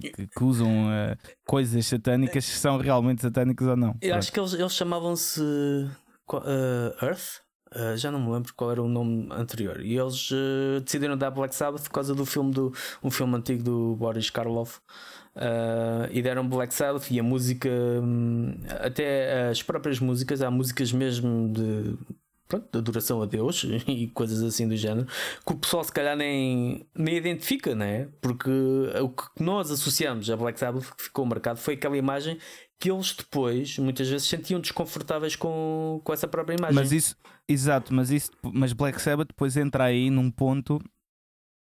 que, 0.00 0.26
que, 0.28 0.44
usam 0.44 0.86
uh, 0.86 1.16
coisas 1.44 1.84
satânicas 1.86 2.44
são 2.44 2.78
realmente 2.78 3.22
satânicas 3.22 3.66
ou 3.66 3.76
não. 3.76 3.96
Eu 4.00 4.14
acho 4.14 4.32
que 4.32 4.38
eles, 4.38 4.54
eles 4.54 4.72
chamavam-se 4.72 5.40
uh, 5.40 7.04
Earth, 7.04 7.40
uh, 7.74 7.96
já 7.96 8.12
não 8.12 8.20
me 8.20 8.30
lembro 8.30 8.54
qual 8.54 8.70
era 8.70 8.82
o 8.82 8.88
nome 8.88 9.28
anterior. 9.32 9.80
E 9.80 9.98
eles 9.98 10.30
decidiram 10.84 11.16
dar 11.16 11.32
Black 11.32 11.54
Sabbath 11.54 11.82
por 11.82 11.90
causa 11.90 12.14
do 12.14 12.24
filme 12.24 12.52
do 12.52 12.72
um 13.02 13.10
filme 13.10 13.34
antigo 13.36 13.64
do 13.64 13.96
Boris 13.96 14.30
Karloff. 14.30 14.80
Uh, 15.36 16.06
e 16.12 16.22
deram 16.22 16.48
Black 16.48 16.72
Sabbath 16.72 17.10
e 17.10 17.18
a 17.18 17.22
música, 17.22 17.68
hum, 17.68 18.54
até 18.68 19.48
as 19.48 19.62
próprias 19.62 19.98
músicas, 19.98 20.40
há 20.40 20.50
músicas 20.50 20.92
mesmo 20.92 21.52
de 21.52 21.98
pronto, 22.46 22.68
de 22.70 22.78
adoração 22.78 23.20
a 23.20 23.26
Deus 23.26 23.64
e 23.88 24.06
coisas 24.08 24.42
assim 24.42 24.68
do 24.68 24.76
género, 24.76 25.08
que 25.44 25.52
o 25.52 25.56
pessoal 25.56 25.82
se 25.82 25.92
calhar 25.92 26.16
nem, 26.16 26.86
nem 26.94 27.16
identifica, 27.16 27.74
né? 27.74 28.08
Porque 28.20 28.50
o 29.02 29.08
que 29.08 29.42
nós 29.42 29.72
associamos 29.72 30.30
a 30.30 30.36
Black 30.36 30.58
Sabbath 30.58 30.94
que 30.96 31.04
ficou 31.04 31.26
marcado 31.26 31.58
foi 31.58 31.74
aquela 31.74 31.96
imagem 31.96 32.38
que 32.78 32.90
eles 32.90 33.12
depois 33.14 33.78
muitas 33.78 34.08
vezes 34.08 34.28
sentiam 34.28 34.60
desconfortáveis 34.60 35.34
com, 35.34 36.00
com 36.04 36.12
essa 36.12 36.28
própria 36.28 36.54
imagem. 36.56 36.76
Mas 36.76 36.92
isso, 36.92 37.16
exato, 37.48 37.92
mas 37.92 38.10
isso, 38.10 38.30
mas 38.42 38.72
Black 38.72 39.00
Sabbath 39.00 39.28
depois 39.28 39.56
entra 39.56 39.84
aí 39.84 40.10
num 40.10 40.30
ponto 40.30 40.80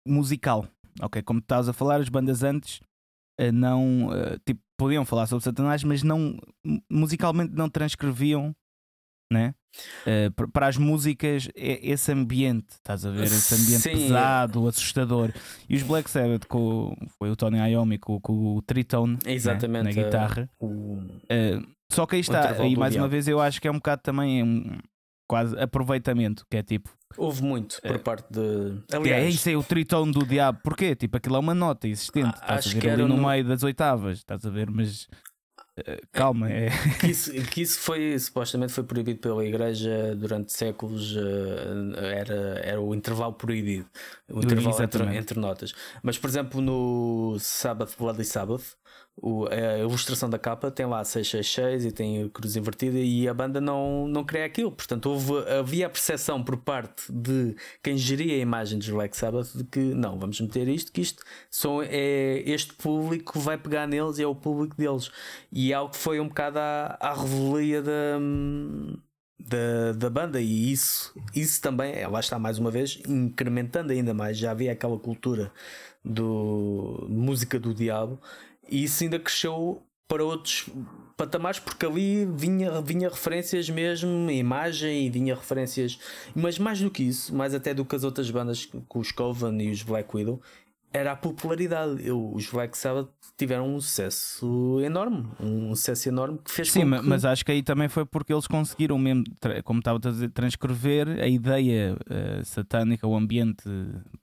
musical. 0.07 0.66
Ok, 1.01 1.22
como 1.24 1.39
estás 1.39 1.68
a 1.68 1.74
falar, 1.74 1.99
as 1.99 2.10
bandas 2.10 2.43
antes 2.43 2.80
não 3.54 4.10
tipo, 4.46 4.62
podiam 4.78 5.06
falar 5.06 5.28
sobre 5.28 5.44
Satanás, 5.44 5.84
mas 5.84 6.04
não 6.04 6.38
musicalmente 6.90 7.54
não 7.54 7.70
transcreviam 7.70 8.56
né? 9.32 9.54
Uh, 10.02 10.48
para 10.52 10.68
as 10.68 10.78
músicas, 10.78 11.48
esse 11.56 12.12
ambiente, 12.12 12.70
estás 12.72 13.06
a 13.06 13.12
ver? 13.12 13.26
Esse 13.26 13.54
ambiente 13.54 13.82
Sim. 13.82 13.92
pesado, 13.92 14.68
assustador. 14.68 15.32
E 15.70 15.76
os 15.76 15.84
Black 15.84 16.10
Sabbath, 16.10 16.48
com, 16.48 16.96
foi 17.18 17.30
o 17.30 17.36
Tony 17.36 17.60
Iommi 17.60 18.00
com, 18.00 18.20
com 18.20 18.56
o 18.56 18.62
Tritone 18.64 19.20
né? 19.24 19.34
Exatamente, 19.34 19.84
né? 19.84 19.94
na 19.94 20.04
guitarra. 20.04 20.50
Uh, 20.60 21.64
só 21.92 22.06
que 22.06 22.16
aí 22.16 22.22
está, 22.22 22.52
aí 22.62 22.76
mais 22.76 22.96
uma 22.96 23.08
vez 23.08 23.28
eu 23.28 23.40
acho 23.40 23.62
que 23.62 23.68
é 23.68 23.72
um 23.72 23.76
bocado 23.76 24.02
também 24.02 24.44
um, 24.44 24.78
quase 25.30 25.58
aproveitamento, 25.60 26.46
que 26.50 26.58
é 26.58 26.64
tipo 26.64 26.90
Houve 27.18 27.44
muito 27.44 27.82
por 27.82 27.96
é. 27.96 27.98
parte 27.98 28.32
de. 28.32 28.84
É, 28.92 28.98
Aliás, 28.98 29.24
é 29.24 29.30
isso, 29.30 29.50
é 29.50 29.56
o 29.56 29.64
tritão 29.64 30.10
do 30.10 30.26
diabo. 30.26 30.60
Porquê? 30.64 30.96
Tipo, 30.96 31.18
aquilo 31.18 31.38
é 31.38 31.40
uma 31.40 31.56
nota 31.56 31.88
existente. 31.88 32.38
Ah, 32.42 32.58
estás 32.58 32.76
a 32.76 32.80
ver 32.80 32.90
ali 32.92 33.02
no, 33.02 33.08
no 33.10 33.28
meio 33.28 33.44
das 33.44 33.64
oitavas, 33.64 34.20
estás 34.20 34.46
a 34.46 34.50
ver, 34.50 34.70
mas. 34.70 35.08
Uh, 35.80 36.06
calma, 36.12 36.52
é. 36.52 36.70
Que 37.00 37.08
isso, 37.10 37.32
que 37.32 37.62
isso 37.62 37.80
foi 37.80 38.18
supostamente 38.20 38.74
foi 38.74 38.84
proibido 38.84 39.20
pela 39.20 39.44
igreja 39.44 40.16
durante 40.16 40.54
séculos. 40.54 41.16
Uh, 41.16 41.96
era, 41.98 42.62
era 42.64 42.82
o 42.82 42.94
intervalo 42.94 43.34
proibido. 43.34 43.88
O 44.30 44.40
intervalo 44.42 44.84
entre, 44.84 45.18
entre, 45.18 45.40
notas. 45.40 45.74
Mas, 46.04 46.18
por 46.18 46.30
exemplo, 46.30 46.62
no 46.62 47.38
Sabbath, 47.40 47.96
Bloody 47.98 48.24
Sabbath, 48.24 48.76
o, 49.22 49.46
a 49.48 49.80
ilustração 49.80 50.30
da 50.30 50.40
capa 50.40 50.72
tem 50.72 50.86
lá 50.86 51.04
666 51.04 51.86
e 51.86 51.92
tem 51.92 52.24
a 52.24 52.30
cruz 52.30 52.56
invertida 52.56 52.98
e 52.98 53.28
a 53.28 53.34
banda 53.34 53.60
não, 53.60 54.08
não 54.08 54.24
queria 54.24 54.46
aquilo. 54.46 54.72
Portanto, 54.72 55.08
houve, 55.08 55.34
havia 55.50 55.88
a 55.88 55.90
percepção 55.90 56.44
por 56.44 56.58
parte 56.58 57.12
de 57.12 57.56
quem 57.84 57.98
geria 57.98 58.36
a 58.36 58.38
imagem 58.38 58.80
dos 58.80 58.90
Black 58.90 59.16
Sabbath 59.16 59.56
de 59.56 59.64
que 59.66 59.80
não, 59.80 60.18
vamos 60.18 60.40
meter 60.40 60.68
isto, 60.68 60.92
que 60.92 61.02
isto 61.02 61.24
são, 61.50 61.82
é 61.82 62.42
este 62.46 62.74
público 62.74 63.34
que 63.34 63.40
vai 63.40 63.58
pegar 63.58 63.88
neles 63.88 64.20
e 64.20 64.24
é 64.24 64.28
o 64.28 64.36
público 64.36 64.76
deles. 64.76 65.12
E 65.52 65.72
é 65.72 65.76
algo 65.76 65.92
que 65.92 65.98
foi 65.98 66.20
um 66.20 66.28
bocado 66.28 66.60
à, 66.60 66.98
à 67.00 67.14
revelia 67.14 67.82
da. 67.82 68.20
Da, 69.42 69.94
da 69.94 70.10
banda 70.10 70.42
e 70.42 70.70
isso, 70.70 71.16
isso 71.34 71.62
também, 71.62 71.94
é, 71.94 72.06
lá 72.06 72.20
está 72.20 72.38
mais 72.38 72.60
uma 72.60 72.70
vez, 72.70 73.02
incrementando 73.08 73.94
ainda 73.94 74.14
mais. 74.14 74.38
Já 74.38 74.52
havia 74.52 74.74
aquela 74.74 75.00
cultura 75.00 75.50
do 76.04 77.08
música 77.10 77.58
do 77.58 77.74
diabo 77.74 78.20
e 78.72 78.84
isso 78.84 79.03
ainda 79.03 79.20
cresceu 79.20 79.84
para 80.07 80.24
outros 80.24 80.67
patamares, 81.15 81.59
porque 81.59 81.86
ali 81.86 82.26
vinha, 82.26 82.82
vinha 82.82 83.09
referências 83.09 83.70
mesmo, 83.70 84.32
imagem 84.32 85.05
e 85.05 85.09
vinha 85.09 85.36
referências, 85.36 85.99
mas 86.34 86.57
mais 86.57 86.82
do 86.82 86.89
que 86.89 87.03
isso, 87.03 87.36
mais 87.36 87.53
até 87.53 87.74
do 87.74 87.86
que 87.86 87.95
as 87.95 88.03
outras 88.03 88.32
bandas, 88.32 88.67
com 88.88 88.99
os 88.99 89.11
Coven 89.11 89.61
e 89.61 89.70
os 89.70 89.84
Black 89.84 90.15
Widow, 90.15 90.41
era 90.92 91.12
a 91.12 91.16
popularidade. 91.16 92.06
Eu, 92.06 92.32
os 92.34 92.50
Black 92.50 92.78
Sabbath 92.78 93.10
tiveram 93.38 93.76
um 93.76 93.80
sucesso 93.80 94.80
enorme, 94.84 95.28
um 95.40 95.76
sucesso 95.76 96.10
enorme 96.10 96.40
que 96.44 96.52
fez 96.52 96.72
Sim, 96.72 96.90
com 96.90 97.00
que... 97.00 97.08
mas 97.08 97.24
acho 97.24 97.46
que 97.46 97.52
aí 97.52 97.64
também 97.64 97.88
foi 97.88 98.06
porque 98.06 98.34
eles 98.34 98.48
conseguiram 98.48 98.98
mesmo, 98.98 99.24
como 99.64 99.80
estava 99.80 99.98
a 99.98 100.12
dizer, 100.12 100.30
transcrever 100.32 101.08
a 101.22 101.28
ideia 101.28 101.96
uh, 101.96 102.44
satânica, 102.44 103.08
o 103.08 103.16
ambiente 103.16 103.64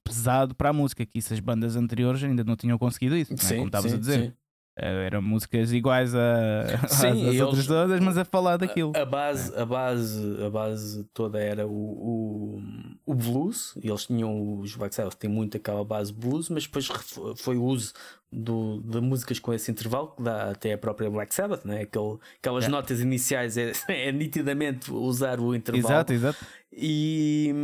pesado 0.05 0.55
para 0.55 0.71
a 0.71 0.73
música, 0.73 1.07
que 1.07 1.19
isso 1.19 1.33
as 1.33 1.41
bandas 1.41 1.77
anteriores 1.77 2.23
ainda 2.23 2.45
não 2.45 2.57
tinham 2.57 2.79
conseguido 2.79 3.17
isso, 3.17 3.35
sim, 3.37 3.55
é? 3.55 3.57
como 3.57 3.69
estavas 3.69 3.95
a 3.95 3.97
dizer. 3.97 4.21
Sim. 4.21 4.33
Eh, 4.79 5.07
eram 5.07 5.22
músicas 5.22 5.72
iguais 5.72 6.14
a, 6.14 6.64
Sim, 6.89 7.07
às, 7.07 7.16
eles, 7.16 7.41
outras 7.41 7.66
todas, 7.66 8.01
mas 8.01 8.18
a 8.18 8.24
falar 8.27 8.59
daquilo. 8.59 8.93
A, 8.95 9.01
a 9.01 9.07
base, 9.07 9.57
a 9.57 9.64
base, 9.64 10.45
a 10.45 10.51
base 10.51 11.05
toda 11.14 11.41
era 11.41 11.66
o, 11.66 11.70
o, 11.70 12.62
o 13.07 13.14
blues. 13.14 13.74
Eles 13.83 14.05
tinham 14.05 14.61
os 14.61 14.77
Black 14.77 14.95
Sabbath 14.95 15.14
têm 15.14 15.31
muito 15.31 15.57
aquela 15.57 15.83
base 15.83 16.12
blues, 16.12 16.51
mas 16.51 16.64
depois 16.64 16.89
foi 17.37 17.57
o 17.57 17.64
uso 17.64 17.95
do, 18.31 18.83
de 18.85 19.01
músicas 19.01 19.39
com 19.39 19.55
esse 19.55 19.70
intervalo 19.70 20.09
que 20.09 20.22
dá 20.22 20.51
até 20.51 20.74
a 20.74 20.79
própria 20.79 21.09
Black 21.09 21.35
Sabbath, 21.35 21.64
né? 21.64 21.83
Aquele, 21.83 22.18
aquelas 22.39 22.66
é. 22.66 22.68
notas 22.68 23.01
iniciais 23.01 23.57
é, 23.57 23.72
é 23.89 24.12
nitidamente 24.12 24.93
usar 24.93 25.41
o 25.41 25.55
intervalo. 25.55 25.95
Exato, 25.95 26.12
exato. 26.12 26.47
E, 26.79 27.55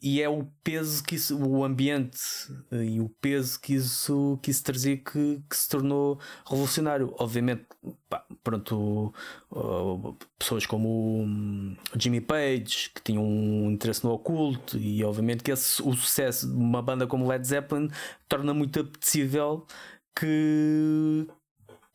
e 0.00 0.22
é 0.22 0.28
o 0.28 0.44
peso 0.62 1.02
que 1.02 1.16
isso, 1.16 1.36
o 1.36 1.64
ambiente 1.64 2.20
e 2.70 3.00
o 3.00 3.08
peso 3.08 3.60
que 3.60 3.74
isso, 3.74 4.38
que 4.40 4.52
isso 4.52 4.62
trazia 4.62 4.96
que, 4.96 5.42
que 5.50 5.56
se 5.56 5.68
tornou 5.68 6.20
revolucionário. 6.48 7.12
Obviamente, 7.18 7.66
pá, 8.08 8.24
pronto, 8.44 9.12
pessoas 10.38 10.64
como 10.64 11.24
o 11.24 11.98
Jimmy 11.98 12.20
Page 12.20 12.90
que 12.94 13.02
tinham 13.02 13.24
um 13.24 13.68
interesse 13.72 14.04
no 14.04 14.12
oculto, 14.12 14.78
e 14.78 15.02
obviamente 15.02 15.42
que 15.42 15.50
esse, 15.50 15.82
o 15.82 15.92
sucesso 15.94 16.46
de 16.46 16.54
uma 16.54 16.80
banda 16.80 17.04
como 17.04 17.26
Led 17.26 17.44
Zeppelin 17.44 17.90
torna 18.28 18.54
muito 18.54 18.78
apetecível 18.78 19.66
que, 20.14 21.26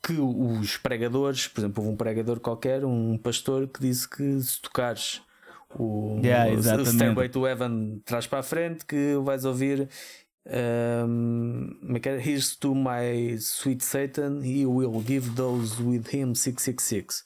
que 0.04 0.20
os 0.20 0.76
pregadores, 0.76 1.48
por 1.48 1.62
exemplo, 1.62 1.82
houve 1.82 1.94
um 1.94 1.98
pregador 1.98 2.42
qualquer, 2.42 2.84
um 2.84 3.18
pastor, 3.18 3.70
que 3.70 3.80
disse 3.80 4.10
que 4.10 4.42
se 4.42 4.62
tocares 4.62 5.22
o, 5.80 6.22
yeah, 6.24 6.52
o 6.52 6.86
Stairway 6.86 7.30
to 7.30 7.46
Heaven 7.46 8.02
traz 8.06 8.28
para 8.28 8.40
a 8.40 8.44
frente, 8.44 8.86
que 8.86 9.16
vais 9.24 9.46
ouvir 9.46 9.90
um, 10.50 11.78
é? 11.94 12.18
Here's 12.20 12.56
to 12.58 12.74
my 12.74 13.38
sweet 13.38 13.84
Satan, 13.84 14.42
he 14.42 14.66
will 14.66 15.02
give 15.02 15.36
those 15.36 15.82
with 15.82 16.14
him 16.14 16.34
666. 16.34 17.26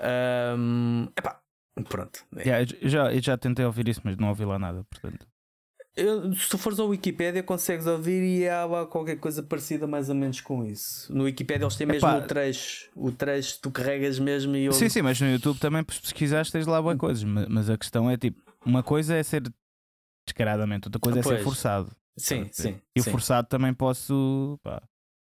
Um, 0.00 1.08
epá, 1.16 1.40
pronto. 1.88 2.24
Yeah, 2.34 2.66
eu, 2.80 2.88
já, 2.88 3.12
eu 3.12 3.20
já 3.20 3.36
tentei 3.36 3.64
ouvir 3.64 3.88
isso, 3.88 4.00
mas 4.04 4.16
não 4.16 4.28
ouvi 4.28 4.44
lá 4.44 4.58
nada, 4.58 4.84
portanto. 4.84 5.26
Eu, 5.96 6.34
se 6.34 6.48
tu 6.48 6.58
fores 6.58 6.80
ao 6.80 6.88
Wikipedia, 6.88 7.42
consegues 7.42 7.86
ouvir 7.86 8.22
e 8.22 8.48
há 8.48 8.66
qualquer 8.90 9.16
coisa 9.16 9.42
parecida 9.44 9.86
mais 9.86 10.08
ou 10.08 10.14
menos 10.14 10.40
com 10.40 10.64
isso. 10.64 11.12
No 11.14 11.24
Wikipedia 11.24 11.64
eles 11.64 11.76
têm 11.76 11.86
mesmo 11.86 12.08
Epá. 12.08 12.18
o 12.18 12.26
trecho, 12.26 12.90
o 12.96 13.12
trecho 13.12 13.60
tu 13.60 13.70
carregas 13.70 14.18
mesmo 14.18 14.56
e 14.56 14.64
eu... 14.64 14.72
Sim, 14.72 14.88
sim, 14.88 15.02
mas 15.02 15.20
no 15.20 15.28
YouTube 15.28 15.60
também 15.60 15.84
se 15.88 16.00
pesquisares 16.00 16.50
tens 16.50 16.66
lá 16.66 16.82
boas 16.82 16.98
coisas. 16.98 17.22
Mas 17.22 17.70
a 17.70 17.78
questão 17.78 18.10
é 18.10 18.16
tipo, 18.16 18.42
uma 18.66 18.82
coisa 18.82 19.14
é 19.14 19.22
ser 19.22 19.42
descaradamente, 20.26 20.88
outra 20.88 20.98
coisa 20.98 21.18
ah, 21.18 21.20
é 21.20 21.22
ser 21.22 21.44
forçado. 21.44 21.94
Sim, 22.16 22.48
sim. 22.50 22.80
E 22.94 23.00
sim. 23.00 23.10
o 23.10 23.12
forçado 23.12 23.46
também 23.48 23.72
posso. 23.72 24.58
Pá, 24.62 24.82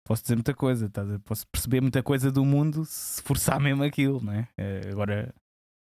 posso 0.05 0.23
dizer 0.23 0.35
muita 0.35 0.53
coisa, 0.53 0.91
tá? 0.91 1.03
posso 1.25 1.47
perceber 1.47 1.81
muita 1.81 2.03
coisa 2.03 2.31
do 2.31 2.45
mundo 2.45 2.85
se 2.85 3.23
forçar 3.23 3.61
mesmo 3.61 3.83
aquilo, 3.83 4.21
não 4.23 4.33
é? 4.33 4.49
é 4.59 4.89
agora 4.91 5.33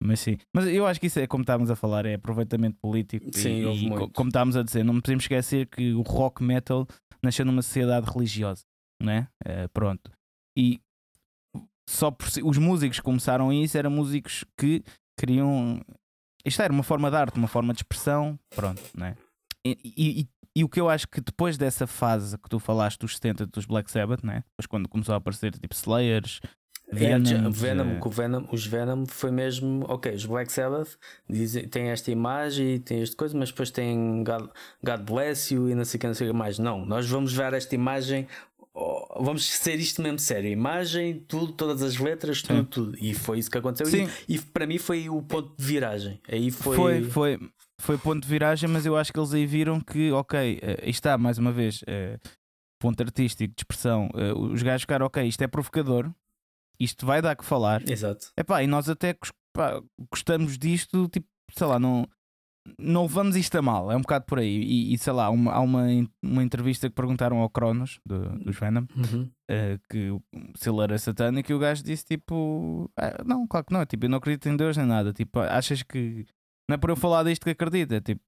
mas 0.02 0.20
sim, 0.20 0.36
mas 0.54 0.66
eu 0.66 0.86
acho 0.86 0.98
que 0.98 1.06
isso 1.06 1.20
é 1.20 1.26
como 1.26 1.42
estávamos 1.42 1.70
a 1.70 1.76
falar, 1.76 2.04
é 2.06 2.14
aproveitamento 2.14 2.76
político. 2.80 3.26
Sim, 3.32 3.70
e, 3.70 3.86
e 3.86 4.10
como 4.10 4.28
estávamos 4.28 4.56
a 4.56 4.62
dizer, 4.62 4.84
não 4.84 5.00
podemos 5.00 5.24
esquecer 5.24 5.66
que 5.66 5.92
o 5.92 6.02
rock 6.02 6.42
metal 6.42 6.86
nasceu 7.22 7.44
numa 7.44 7.62
sociedade 7.62 8.10
religiosa, 8.10 8.62
né? 9.00 9.28
Uh, 9.44 9.68
pronto. 9.72 10.10
E 10.58 10.80
só 11.88 12.10
por, 12.10 12.26
os 12.44 12.58
músicos 12.58 12.98
que 12.98 13.04
começaram 13.04 13.52
isso 13.52 13.78
eram 13.78 13.90
músicos 13.90 14.44
que 14.58 14.82
queriam. 15.18 15.80
Isto 16.44 16.62
era 16.62 16.72
uma 16.72 16.82
forma 16.82 17.10
de 17.10 17.16
arte, 17.16 17.36
uma 17.36 17.48
forma 17.48 17.72
de 17.72 17.80
expressão, 17.80 18.38
pronto, 18.54 18.82
né? 18.96 19.16
E, 19.64 19.78
e, 19.84 20.28
e, 20.56 20.64
o 20.64 20.68
que 20.68 20.80
eu 20.80 20.88
acho 20.88 21.06
que 21.06 21.20
depois 21.20 21.56
dessa 21.56 21.86
fase 21.86 22.36
que 22.36 22.48
tu 22.48 22.58
falaste 22.58 22.98
dos 22.98 23.14
70 23.14 23.46
dos 23.46 23.64
Black 23.64 23.88
Sabbath, 23.88 24.24
né? 24.24 24.42
depois 24.50 24.66
quando 24.66 24.88
começou 24.88 25.14
a 25.14 25.18
aparecer 25.18 25.52
tipo 25.52 25.72
Slayers, 25.72 26.40
Venom, 26.92 27.50
Venom, 27.50 27.90
é. 27.90 28.08
Venom, 28.08 28.44
os 28.52 28.66
Venom 28.66 29.06
foi 29.06 29.30
mesmo, 29.30 29.84
ok, 29.88 30.14
os 30.14 30.26
Black 30.26 30.52
Sabbath 30.52 30.98
dizem, 31.28 31.66
têm 31.66 31.88
esta 31.88 32.10
imagem 32.10 32.74
e 32.74 32.78
têm 32.78 33.00
esta 33.00 33.16
coisa, 33.16 33.36
mas 33.36 33.50
depois 33.50 33.70
tem 33.70 34.22
God, 34.22 34.48
God 34.84 35.00
Bless 35.00 35.54
You 35.54 35.70
e 35.70 35.74
não 35.74 35.84
sei 35.84 35.96
o 35.96 36.00
que, 36.00 36.06
não 36.06 36.14
sei 36.14 36.28
o 36.28 36.32
que 36.32 36.36
mais. 36.36 36.58
Não, 36.58 36.84
nós 36.84 37.08
vamos 37.08 37.32
ver 37.32 37.54
esta 37.54 37.74
imagem, 37.74 38.28
oh, 38.74 39.22
vamos 39.22 39.46
ser 39.46 39.76
isto 39.76 40.02
mesmo 40.02 40.18
sério, 40.18 40.50
imagem, 40.50 41.24
tudo, 41.26 41.52
todas 41.52 41.82
as 41.82 41.96
letras, 41.96 42.42
tudo, 42.42 42.58
Sim. 42.58 42.64
tudo. 42.64 42.98
E 43.00 43.14
foi 43.14 43.38
isso 43.38 43.50
que 43.50 43.56
aconteceu. 43.56 43.86
Sim. 43.86 44.08
E, 44.28 44.34
e 44.34 44.38
para 44.38 44.66
mim 44.66 44.76
foi 44.78 45.08
o 45.08 45.22
ponto 45.22 45.54
de 45.56 45.64
viragem. 45.64 46.20
Aí 46.28 46.50
foi. 46.50 46.76
Foi, 46.76 47.04
foi, 47.04 47.38
foi 47.80 47.98
ponto 47.98 48.22
de 48.22 48.28
viragem, 48.28 48.68
mas 48.68 48.84
eu 48.84 48.96
acho 48.96 49.12
que 49.12 49.18
eles 49.18 49.32
aí 49.32 49.46
viram 49.46 49.80
que, 49.80 50.12
ok, 50.12 50.60
uh, 50.62 50.88
está 50.88 51.16
mais 51.16 51.38
uma 51.38 51.52
vez. 51.52 51.82
Uh, 51.82 52.18
ponto 52.78 53.00
artístico, 53.00 53.54
de 53.54 53.60
expressão, 53.60 54.10
uh, 54.12 54.36
os 54.52 54.60
gajos 54.60 54.82
ficaram, 54.82 55.06
ok, 55.06 55.24
isto 55.24 55.40
é 55.40 55.46
provocador, 55.46 56.10
isto 56.82 57.06
vai 57.06 57.22
dar 57.22 57.36
que 57.36 57.44
falar. 57.44 57.88
Exato. 57.88 58.32
Epá, 58.36 58.62
e 58.62 58.66
nós 58.66 58.88
até 58.88 59.16
pá, 59.52 59.82
gostamos 60.10 60.58
disto, 60.58 61.08
tipo, 61.08 61.26
sei 61.54 61.66
lá, 61.66 61.78
não, 61.78 62.08
não 62.78 63.02
levamos 63.02 63.36
isto 63.36 63.56
a 63.56 63.62
mal, 63.62 63.90
é 63.90 63.96
um 63.96 64.00
bocado 64.00 64.24
por 64.24 64.38
aí. 64.38 64.62
E, 64.62 64.94
e 64.94 64.98
sei 64.98 65.12
lá, 65.12 65.30
uma, 65.30 65.52
há 65.52 65.60
uma, 65.60 65.86
uma 66.22 66.42
entrevista 66.42 66.88
que 66.88 66.94
perguntaram 66.94 67.38
ao 67.38 67.50
Cronos, 67.50 68.00
do, 68.06 68.38
dos 68.38 68.58
Venom, 68.58 68.86
uhum. 68.96 69.30
uh, 69.50 69.80
que 69.88 70.08
se 70.56 70.68
ele 70.68 70.82
era 70.82 70.98
satânico, 70.98 71.50
e 71.50 71.54
o 71.54 71.58
gajo 71.58 71.82
disse 71.82 72.04
tipo: 72.04 72.90
ah, 72.96 73.22
Não, 73.24 73.46
claro 73.46 73.66
que 73.66 73.72
não, 73.72 73.84
tipo, 73.84 74.06
eu 74.06 74.10
não 74.10 74.18
acredito 74.18 74.48
em 74.48 74.56
Deus 74.56 74.76
nem 74.76 74.86
nada. 74.86 75.12
Tipo, 75.12 75.40
achas 75.40 75.82
que 75.82 76.24
não 76.68 76.74
é 76.74 76.78
por 76.78 76.90
eu 76.90 76.96
falar 76.96 77.24
disto 77.24 77.44
que 77.44 77.50
acredita, 77.50 78.00
tipo, 78.00 78.22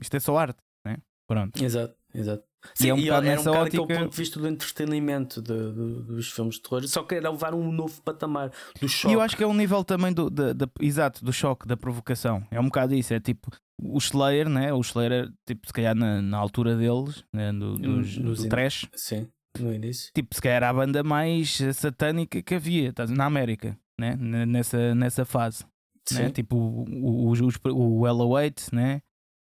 isto 0.00 0.16
é 0.16 0.20
só 0.20 0.36
arte, 0.38 0.58
né? 0.86 0.98
Pronto. 1.28 1.62
Exato, 1.62 1.94
exato. 2.14 2.44
Sim, 2.74 2.86
e 2.86 2.90
é 2.90 2.94
um 2.94 3.00
bocado 3.00 3.26
era 3.26 3.40
um 3.40 3.44
bocado 3.44 3.64
ótica... 3.64 3.82
aquele 3.82 3.98
ponto 3.98 4.10
de 4.10 4.16
vista 4.16 4.38
do 4.38 4.46
entretenimento 4.46 5.40
de, 5.40 5.72
de, 5.72 6.02
dos 6.02 6.30
filmes 6.30 6.56
de 6.56 6.62
terror, 6.62 6.86
só 6.86 7.02
que 7.02 7.14
era 7.14 7.30
levar 7.30 7.54
um 7.54 7.72
novo 7.72 8.02
patamar 8.02 8.52
do 8.80 8.88
choque. 8.88 9.12
E 9.12 9.16
eu 9.16 9.20
acho 9.20 9.36
que 9.36 9.42
é 9.42 9.46
um 9.46 9.54
nível 9.54 9.82
também 9.82 10.12
do, 10.12 10.28
de, 10.28 10.52
de, 10.52 10.66
exato, 10.80 11.24
do 11.24 11.32
choque, 11.32 11.66
da 11.66 11.76
provocação. 11.76 12.46
É 12.50 12.60
um 12.60 12.64
bocado 12.64 12.94
isso, 12.94 13.14
é 13.14 13.20
tipo 13.20 13.50
o 13.82 13.98
Slayer, 13.98 14.48
né? 14.48 14.72
O 14.72 14.80
Slayer, 14.80 15.32
tipo, 15.46 15.66
se 15.66 15.72
calhar 15.72 15.94
na, 15.94 16.20
na 16.20 16.36
altura 16.36 16.76
deles, 16.76 17.24
né? 17.32 17.52
do, 17.52 17.76
dos, 17.76 18.18
no, 18.18 18.34
do 18.34 18.44
in... 18.44 18.48
trash. 18.48 18.86
Sim, 18.94 19.26
no 19.58 19.72
início. 19.72 20.12
Tipo, 20.14 20.34
se 20.34 20.42
calhar 20.42 20.56
era 20.56 20.68
a 20.68 20.74
banda 20.74 21.02
mais 21.02 21.58
satânica 21.74 22.42
que 22.42 22.54
havia 22.54 22.92
tá, 22.92 23.06
na 23.06 23.24
América, 23.24 23.78
né? 23.98 24.16
Nessa, 24.16 24.94
nessa 24.94 25.24
fase. 25.24 25.64
Né? 26.12 26.30
Tipo 26.30 26.56
o, 26.56 26.84
o, 26.84 27.32
o, 27.32 28.00
o 28.00 28.02
L08, 28.02 28.72
né? 28.72 29.00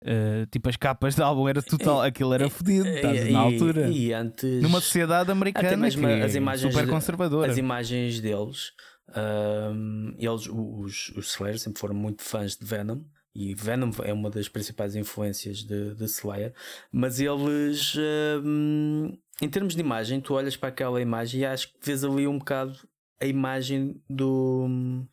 Uh, 0.02 0.46
tipo, 0.50 0.68
as 0.68 0.76
capas 0.76 1.14
de 1.14 1.22
álbum 1.22 1.48
era 1.48 1.62
total, 1.62 2.02
aquilo 2.02 2.34
era 2.34 2.50
fodido, 2.50 2.88
na 3.30 3.38
altura. 3.38 3.88
E 3.88 4.12
antes. 4.12 4.60
Numa 4.60 4.80
sociedade 4.80 5.30
americana 5.30 5.88
que 5.88 6.22
as 6.22 6.34
imagens, 6.34 6.74
super 6.74 6.88
conservadora. 6.88 7.50
As 7.50 7.56
imagens 7.56 8.20
deles, 8.20 8.72
uh, 9.10 10.14
eles, 10.18 10.48
os, 10.48 11.12
os 11.16 11.30
Slayer, 11.32 11.58
sempre 11.58 11.78
foram 11.78 11.94
muito 11.94 12.22
fãs 12.22 12.56
de 12.56 12.66
Venom. 12.66 13.02
E 13.34 13.54
Venom 13.54 13.90
é 14.02 14.12
uma 14.12 14.28
das 14.28 14.48
principais 14.48 14.94
influências 14.94 15.58
de, 15.58 15.94
de 15.94 16.04
Slayer, 16.04 16.52
mas 16.90 17.18
eles, 17.18 17.94
uh, 17.94 19.18
em 19.40 19.48
termos 19.48 19.74
de 19.74 19.80
imagem, 19.80 20.20
tu 20.20 20.34
olhas 20.34 20.56
para 20.56 20.68
aquela 20.68 21.00
imagem 21.00 21.40
e 21.40 21.46
acho 21.46 21.68
que 21.68 21.78
vês 21.80 22.04
ali 22.04 22.26
um 22.26 22.38
bocado 22.38 22.76
a 23.22 23.26
imagem 23.26 24.02
do, 24.10 25.06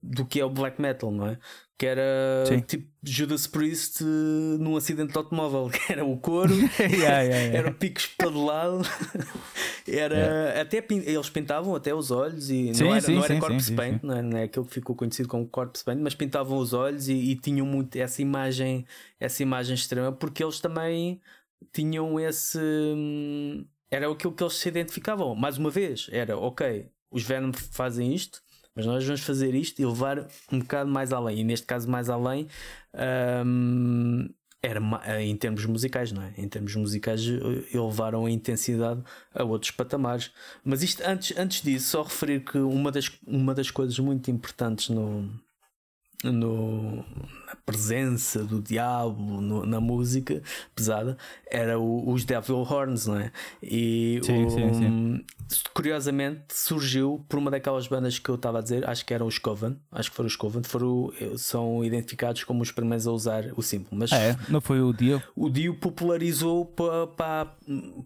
do 0.00 0.24
que 0.24 0.40
é 0.40 0.44
o 0.44 0.50
black 0.50 0.80
metal, 0.80 1.10
não 1.10 1.26
é? 1.26 1.38
Que 1.78 1.86
era 1.86 2.44
Sim. 2.44 2.58
tipo 2.58 2.88
Judas 3.04 3.46
Priest 3.46 4.02
uh, 4.02 4.58
num 4.58 4.76
acidente 4.76 5.12
de 5.12 5.16
automóvel, 5.16 5.70
que 5.72 5.92
era 5.92 6.04
o 6.04 6.18
couro, 6.18 6.52
yeah, 6.80 7.20
yeah, 7.20 7.22
yeah. 7.22 7.58
era 7.58 7.70
picos 7.70 8.06
para 8.06 8.26
todo 8.26 8.44
lado, 8.44 8.82
era 9.86 10.60
até 10.60 10.84
eles 10.90 11.30
pintavam 11.30 11.76
até 11.76 11.94
os 11.94 12.10
olhos 12.10 12.50
e 12.50 12.74
sim, 12.74 12.82
não 12.82 12.92
era, 12.92 13.00
sim, 13.00 13.14
não 13.14 13.24
era 13.24 13.34
sim, 13.34 13.40
corpse 13.40 13.72
paint, 13.72 14.02
não, 14.02 14.16
é, 14.16 14.22
não 14.22 14.38
é 14.38 14.42
aquele 14.42 14.66
que 14.66 14.74
ficou 14.74 14.96
conhecido 14.96 15.28
como 15.28 15.46
corpse 15.46 15.84
paint, 15.84 16.00
mas 16.00 16.16
pintavam 16.16 16.58
os 16.58 16.72
olhos 16.72 17.08
e, 17.08 17.14
e, 17.14 17.36
tinham 17.36 17.64
muito 17.64 17.94
essa 17.96 18.20
imagem, 18.20 18.84
essa 19.20 19.40
imagem 19.40 19.76
extrema, 19.76 20.10
porque 20.10 20.42
eles 20.42 20.58
também 20.58 21.20
tinham 21.72 22.18
esse 22.18 22.58
hum, 22.58 23.64
era 23.88 24.10
aquilo 24.10 24.32
que 24.32 24.42
eles 24.42 24.54
se 24.54 24.68
identificavam. 24.68 25.34
Mais 25.34 25.58
uma 25.58 25.70
vez, 25.70 26.08
era 26.10 26.36
ok, 26.36 26.88
os 27.10 27.22
Venom 27.22 27.52
fazem 27.52 28.12
isto 28.12 28.42
mas 28.78 28.86
nós 28.86 29.04
vamos 29.04 29.22
fazer 29.22 29.56
isto 29.56 29.82
e 29.82 29.84
levar 29.84 30.24
um 30.52 30.60
bocado 30.60 30.88
mais 30.88 31.12
além. 31.12 31.40
E 31.40 31.44
neste 31.44 31.66
caso, 31.66 31.90
mais 31.90 32.08
além, 32.08 32.46
um, 33.44 34.28
era 34.62 34.80
em 35.20 35.34
termos 35.36 35.64
musicais, 35.64 36.12
não 36.12 36.22
é? 36.22 36.32
Em 36.38 36.48
termos 36.48 36.76
musicais, 36.76 37.26
eh, 37.26 37.76
elevaram 37.76 38.24
a 38.24 38.30
intensidade 38.30 39.02
a 39.34 39.42
outros 39.42 39.72
patamares. 39.72 40.30
Mas 40.62 40.84
isto, 40.84 41.02
antes, 41.04 41.36
antes 41.36 41.60
disso, 41.60 41.90
só 41.90 42.02
referir 42.04 42.44
que 42.44 42.58
uma 42.58 42.92
das, 42.92 43.10
uma 43.26 43.52
das 43.52 43.68
coisas 43.68 43.98
muito 43.98 44.30
importantes 44.30 44.90
no, 44.90 45.28
no, 46.22 47.04
na 47.48 47.56
presença 47.64 48.44
do 48.44 48.60
diabo 48.60 49.40
no, 49.40 49.64
na 49.64 49.80
música 49.80 50.42
pesada 50.74 51.16
era 51.50 51.78
o, 51.78 52.12
os 52.12 52.24
Devil 52.24 52.58
Horns, 52.58 53.06
não 53.06 53.18
é? 53.18 53.32
E 53.62 54.20
sim, 54.22 54.44
o, 54.44 54.50
sim, 54.50 54.74
sim. 54.74 55.24
curiosamente 55.72 56.42
surgiu 56.50 57.24
por 57.26 57.38
uma 57.38 57.50
daquelas 57.50 57.88
bandas 57.88 58.18
que 58.18 58.28
eu 58.28 58.34
estava 58.34 58.58
a 58.58 58.62
dizer, 58.62 58.88
acho 58.88 59.04
que 59.04 59.14
eram 59.14 59.26
os 59.26 59.38
Coven, 59.38 59.76
acho 59.90 60.10
que 60.10 60.16
foram 60.16 60.26
os 60.26 60.36
Coven, 60.36 60.62
foram, 60.62 61.10
são 61.36 61.82
identificados 61.82 62.44
como 62.44 62.62
os 62.62 62.70
primeiros 62.70 63.06
a 63.06 63.12
usar 63.12 63.44
o 63.56 63.62
símbolo. 63.62 63.90
Mas 63.92 64.12
ah, 64.12 64.18
é? 64.18 64.36
não 64.48 64.60
foi 64.60 64.80
o 64.82 64.92
Dio? 64.92 65.22
O 65.34 65.48
Dio 65.48 65.74
popularizou 65.74 66.66
para, 66.66 67.06
para, 67.06 67.56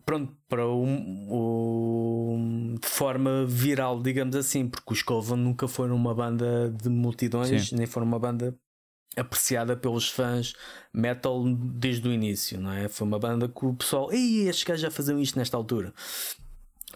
pronto, 0.07 0.33
para 0.49 0.69
um, 0.69 1.27
um, 1.31 2.75
de 2.81 2.87
forma 2.87 3.47
viral, 3.47 4.03
digamos 4.03 4.37
assim, 4.37 4.69
porque 4.69 4.93
os 4.93 5.03
Coven 5.03 5.39
nunca 5.39 5.67
foram 5.67 5.97
uma 5.97 6.15
banda 6.15 6.71
de 6.71 6.89
multidões, 6.91 7.71
Sim. 7.71 7.77
nem 7.77 7.87
foram 7.87 8.07
uma 8.07 8.19
banda 8.19 8.55
apreciada 9.17 9.77
pelos 9.77 10.09
fãs 10.09 10.55
metal 10.93 11.45
desde 11.45 12.09
o 12.09 12.13
início, 12.13 12.61
não 12.61 12.73
é? 12.73 12.89
Foi 12.89 13.07
uma 13.07 13.19
banda 13.19 13.49
que 13.49 13.65
o 13.65 13.75
pessoal, 13.75 14.13
ei, 14.13 14.49
estes 14.49 14.65
gajos 14.65 14.83
já 14.83 14.91
faziam 14.91 15.19
isto 15.21 15.39
nesta 15.39 15.57
altura. 15.57 15.93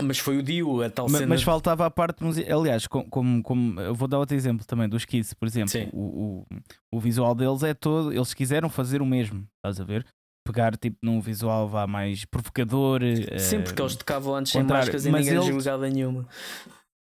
Mas 0.03 0.19
foi 0.19 0.37
o 0.37 0.43
Dio, 0.43 0.83
a 0.83 0.91
tal 0.91 1.09
mas, 1.09 1.19
cena. 1.19 1.27
Mas 1.29 1.43
faltava 1.43 1.87
a 1.87 1.91
parte 1.91 2.23
musical. 2.23 2.61
Aliás, 2.61 2.87
como, 2.87 3.09
como, 3.09 3.43
como, 3.43 3.81
eu 3.81 3.95
vou 3.95 4.07
dar 4.07 4.19
outro 4.19 4.37
exemplo 4.37 4.67
também 4.67 4.89
dos 4.89 5.05
Kiss, 5.05 5.35
por 5.35 5.49
exemplo. 5.49 5.89
O, 5.93 6.45
o, 6.91 6.97
o, 6.97 7.01
visual 7.01 7.35
deles 7.35 7.63
é 7.63 7.73
todo. 7.73 8.13
Eles 8.13 8.35
quiseram 8.35 8.69
fazer 8.69 9.01
o 9.01 9.07
mesmo, 9.07 9.47
estás 9.57 9.81
a 9.81 9.85
ver? 9.85 10.05
Pegar 10.45 10.77
tipo 10.77 10.99
num 11.03 11.21
visual 11.21 11.67
vá 11.67 11.87
mais 11.87 12.25
provocador. 12.27 13.01
Sim, 13.39 13.59
uh, 13.59 13.63
porque 13.63 13.81
eles 13.81 13.97
tocavam 13.97 14.35
antes 14.35 14.53
sem 14.53 14.63
máscaras 14.63 15.07
e 15.07 15.11
ninguém 15.11 15.33
eles... 15.33 15.47
julgava 15.47 15.89
nenhuma. 15.89 16.29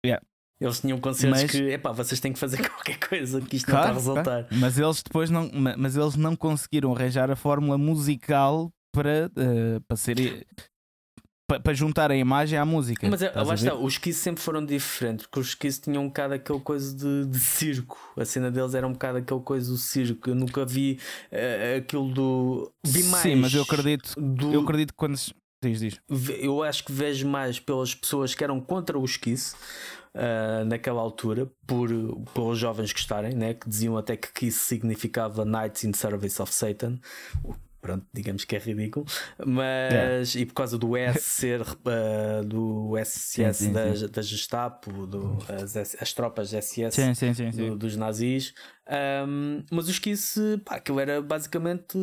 Yeah. 0.06 0.26
Eles 0.60 0.80
tinham 0.80 0.98
consciência 1.00 1.44
mas... 1.44 1.52
que 1.52 1.70
epá, 1.72 1.92
vocês 1.92 2.20
têm 2.20 2.32
que 2.32 2.40
fazer 2.40 2.58
qualquer 2.70 2.98
coisa 3.00 3.42
que 3.42 3.58
isto 3.58 3.66
claro, 3.66 3.94
não 3.94 3.98
está 3.98 4.12
a 4.12 4.16
resultar. 4.16 4.44
Claro. 4.48 4.48
Mas 4.52 4.78
eles 4.78 5.04
depois 5.04 5.30
não, 5.30 5.50
mas 5.78 5.98
eles 5.98 6.16
não 6.16 6.36
conseguiram 6.36 6.94
arranjar 6.94 7.30
a 7.30 7.36
fórmula 7.36 7.78
musical 7.78 8.72
para, 8.94 9.30
uh, 9.36 9.82
para 9.82 9.98
ser 9.98 10.46
para 11.48 11.74
juntar 11.74 12.10
a 12.10 12.16
imagem 12.16 12.58
à 12.58 12.66
música. 12.66 13.08
Mas 13.08 13.22
é, 13.22 13.32
lá 13.32 13.54
está, 13.54 13.76
os 13.76 13.98
Kiss 13.98 14.20
sempre 14.20 14.42
foram 14.42 14.66
diferentes, 14.66 15.28
porque 15.28 15.40
os 15.40 15.54
Kiss 15.54 15.80
tinham 15.80 16.04
um 16.04 16.08
bocado 16.08 16.34
aquele 16.34 16.60
coisa 16.60 16.96
de, 16.96 17.26
de, 17.30 17.40
circo. 17.40 18.00
A 18.18 18.26
cena 18.26 18.50
deles 18.50 18.74
era 18.74 18.88
um 18.88 18.94
bocado 18.94 19.20
aquele 19.20 19.42
coisa 19.42 19.72
do 19.72 19.78
circo. 19.78 20.30
Eu 20.30 20.36
nunca 20.36 20.66
vi 20.66 21.00
uh, 21.32 21.78
aquilo 21.78 22.12
do. 22.12 22.72
Vi 22.84 23.04
mais. 23.04 23.24
Sim, 23.24 23.36
mas 23.36 23.54
eu 23.54 23.62
acredito. 23.62 24.16
Do... 24.20 24.54
Eu 24.54 24.62
acredito 24.62 24.92
que 24.92 24.98
quando. 24.98 25.16
Diz, 25.64 25.80
diz. 25.80 26.02
Eu 26.40 26.64
acho 26.64 26.84
que 26.84 26.92
vejo 26.92 27.28
mais 27.28 27.60
pelas 27.60 27.94
pessoas 27.94 28.34
que 28.34 28.44
eram 28.44 28.60
contra 28.60 28.98
os 28.98 29.16
Kiss. 29.16 29.56
Uh, 30.16 30.64
naquela 30.64 31.02
altura, 31.02 31.52
por, 31.68 31.90
pelos 32.34 32.58
jovens 32.58 32.94
gostarem, 32.94 33.34
né, 33.36 33.54
que 33.54 33.68
diziam 33.68 33.98
até 33.98 34.16
que 34.16 34.32
Kiss 34.32 34.60
significava 34.60 35.44
Knights 35.44 35.84
in 35.84 35.92
Service 35.92 36.42
of 36.42 36.54
Satan, 36.54 37.00
pronto, 37.86 38.04
digamos 38.12 38.44
que 38.44 38.56
é 38.56 38.60
ridículo, 38.60 39.06
mas 39.46 40.34
yeah. 40.34 40.40
e 40.40 40.46
por 40.48 40.56
causa 40.56 40.76
do 40.76 40.98
S 40.98 41.22
ser 41.30 41.62
uh, 41.62 42.44
do 42.44 42.94
SS 42.98 43.20
sim, 43.20 43.54
sim, 43.54 43.72
da, 43.72 43.96
sim. 43.96 44.08
da 44.08 44.22
Gestapo, 44.24 45.06
do, 45.06 45.38
as, 45.48 45.76
as 45.76 46.14
tropas 46.14 46.50
SS 46.50 46.98
do, 47.56 47.78
dos 47.78 47.96
nazis, 47.96 48.56
um, 49.28 49.64
mas 49.72 49.88
os 49.88 50.00
Kiss, 50.00 50.40
pá, 50.66 50.78
aquilo 50.78 51.00
era 51.00 51.22
basicamente 51.22 51.96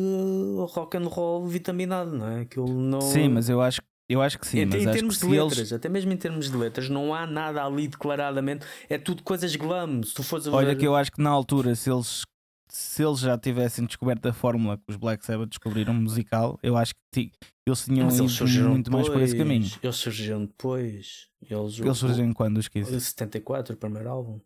rock 0.69 0.95
and 0.95 1.07
roll 1.07 1.45
vitaminado, 1.47 2.15
não 2.15 2.27
é? 2.27 2.41
Aquilo 2.41 2.69
não. 2.69 3.01
Sim, 3.01 3.27
mas 3.27 3.49
eu 3.49 3.59
acho 3.59 3.81
eu 4.13 4.21
acho 4.21 4.39
que 4.39 4.47
sim, 4.47 4.59
em, 4.59 4.65
mas 4.65 4.83
em 4.83 4.91
termos 4.91 5.17
de 5.19 5.25
letras, 5.25 5.57
eles... 5.57 5.73
até 5.73 5.89
mesmo 5.89 6.11
em 6.11 6.17
termos 6.17 6.49
de 6.49 6.57
letras, 6.57 6.89
não 6.89 7.13
há 7.13 7.25
nada 7.25 7.63
ali 7.63 7.87
declaradamente, 7.87 8.65
é 8.89 8.97
tudo 8.97 9.23
coisas 9.23 9.55
glam. 9.55 10.03
Se 10.03 10.13
tu 10.13 10.23
fores 10.23 10.47
Olha, 10.47 10.67
ver... 10.67 10.77
que 10.77 10.87
eu 10.87 10.95
acho 10.95 11.11
que 11.11 11.21
na 11.21 11.29
altura, 11.29 11.75
se 11.75 11.89
eles 11.89 12.23
se 12.69 13.03
eles 13.03 13.19
já 13.19 13.37
tivessem 13.37 13.85
descoberto 13.85 14.25
a 14.25 14.33
fórmula 14.33 14.77
que 14.77 14.83
os 14.89 14.95
Black 14.95 15.23
Sabbath 15.23 15.49
descobriram 15.49 15.93
musical, 15.93 16.57
eu 16.63 16.75
acho 16.75 16.93
que 17.13 17.31
eles 17.67 17.85
tinham 17.85 18.05
Mas 18.05 18.17
eles 18.17 18.35
ido 18.39 18.69
muito 18.69 18.85
depois, 18.85 19.07
mais 19.07 19.09
por 19.09 19.21
esse 19.21 19.37
caminho. 19.37 19.69
Eles 19.81 19.95
surgiram 19.95 20.45
depois. 20.45 21.27
Eles, 21.47 21.79
eles 21.79 21.97
surgiram 21.97 22.33
quando 22.33 22.57
os 22.57 22.67
Kiss? 22.67 22.99
74, 22.99 23.75
o 23.75 23.77
primeiro 23.77 24.09
álbum. 24.09 24.39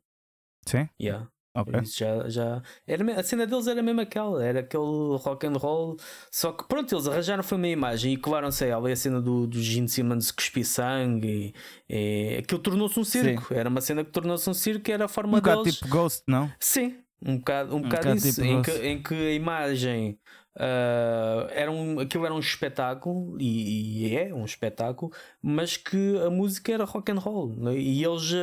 Sim? 0.66 0.90
Yeah. 1.02 1.30
Okay. 1.62 1.82
Isso 1.82 2.00
já, 2.00 2.30
já... 2.30 2.62
Era, 2.86 3.20
a 3.20 3.24
cena 3.24 3.48
deles 3.48 3.68
era 3.68 3.82
mesmo 3.82 4.02
aquela, 4.02 4.46
era 4.46 4.60
aquele 4.60 5.18
rock 5.18 5.48
and 5.48 5.54
roll. 5.54 5.98
Só 6.30 6.52
que 6.52 6.68
pronto, 6.68 6.94
eles 6.94 7.08
arranjaram 7.08 7.42
foi 7.42 7.58
uma 7.58 7.68
imagem 7.68 8.14
e 8.14 8.18
colaram-se 8.18 8.64
a 8.64 8.68
ela. 8.68 8.90
E 8.90 8.94
a 8.94 8.96
cena 8.96 9.22
do, 9.22 9.48
do 9.48 9.62
Gene 9.62 9.90
Simmons 9.90 10.32
cuspir 10.32 10.66
sangue. 10.66 11.54
E, 11.90 12.36
e 12.36 12.38
aquilo 12.38 12.62
tornou-se 12.62 13.00
um 13.00 13.04
circo. 13.04 13.48
Sim. 13.48 13.56
Era 13.56 13.70
uma 13.70 13.82
cena 13.82 14.04
que 14.04 14.12
tornou-se 14.12 14.48
um 14.50 14.54
circo, 14.54 14.92
era 14.92 15.06
a 15.06 15.08
forma 15.08 15.38
um 15.38 15.42
deles. 15.42 15.76
tipo 15.76 15.88
Ghost, 15.88 16.24
não? 16.28 16.52
Sim, 16.60 16.98
um 17.26 17.38
bocado, 17.38 17.74
um, 17.74 17.78
um 17.78 17.82
bocado, 17.82 18.04
bocado 18.04 18.18
isso, 18.18 18.42
tipo 18.42 18.48
em, 18.48 18.62
que, 18.62 18.72
em 18.72 19.02
que 19.02 19.16
a 19.16 19.34
imagem 19.34 20.20
Uh, 20.58 21.46
era 21.52 21.72
um, 21.72 22.00
aquilo 22.00 22.26
era 22.26 22.34
um 22.34 22.40
espetáculo 22.40 23.38
e, 23.40 24.08
e, 24.08 24.16
é 24.16 24.34
um 24.34 24.44
espetáculo, 24.44 25.12
mas 25.40 25.78
que 25.78 26.18
a 26.26 26.32
música 26.32 26.72
era 26.72 26.84
rock 26.84 27.12
and 27.12 27.20
roll 27.20 27.56
né? 27.56 27.78
e 27.78 28.04
eles 28.04 28.34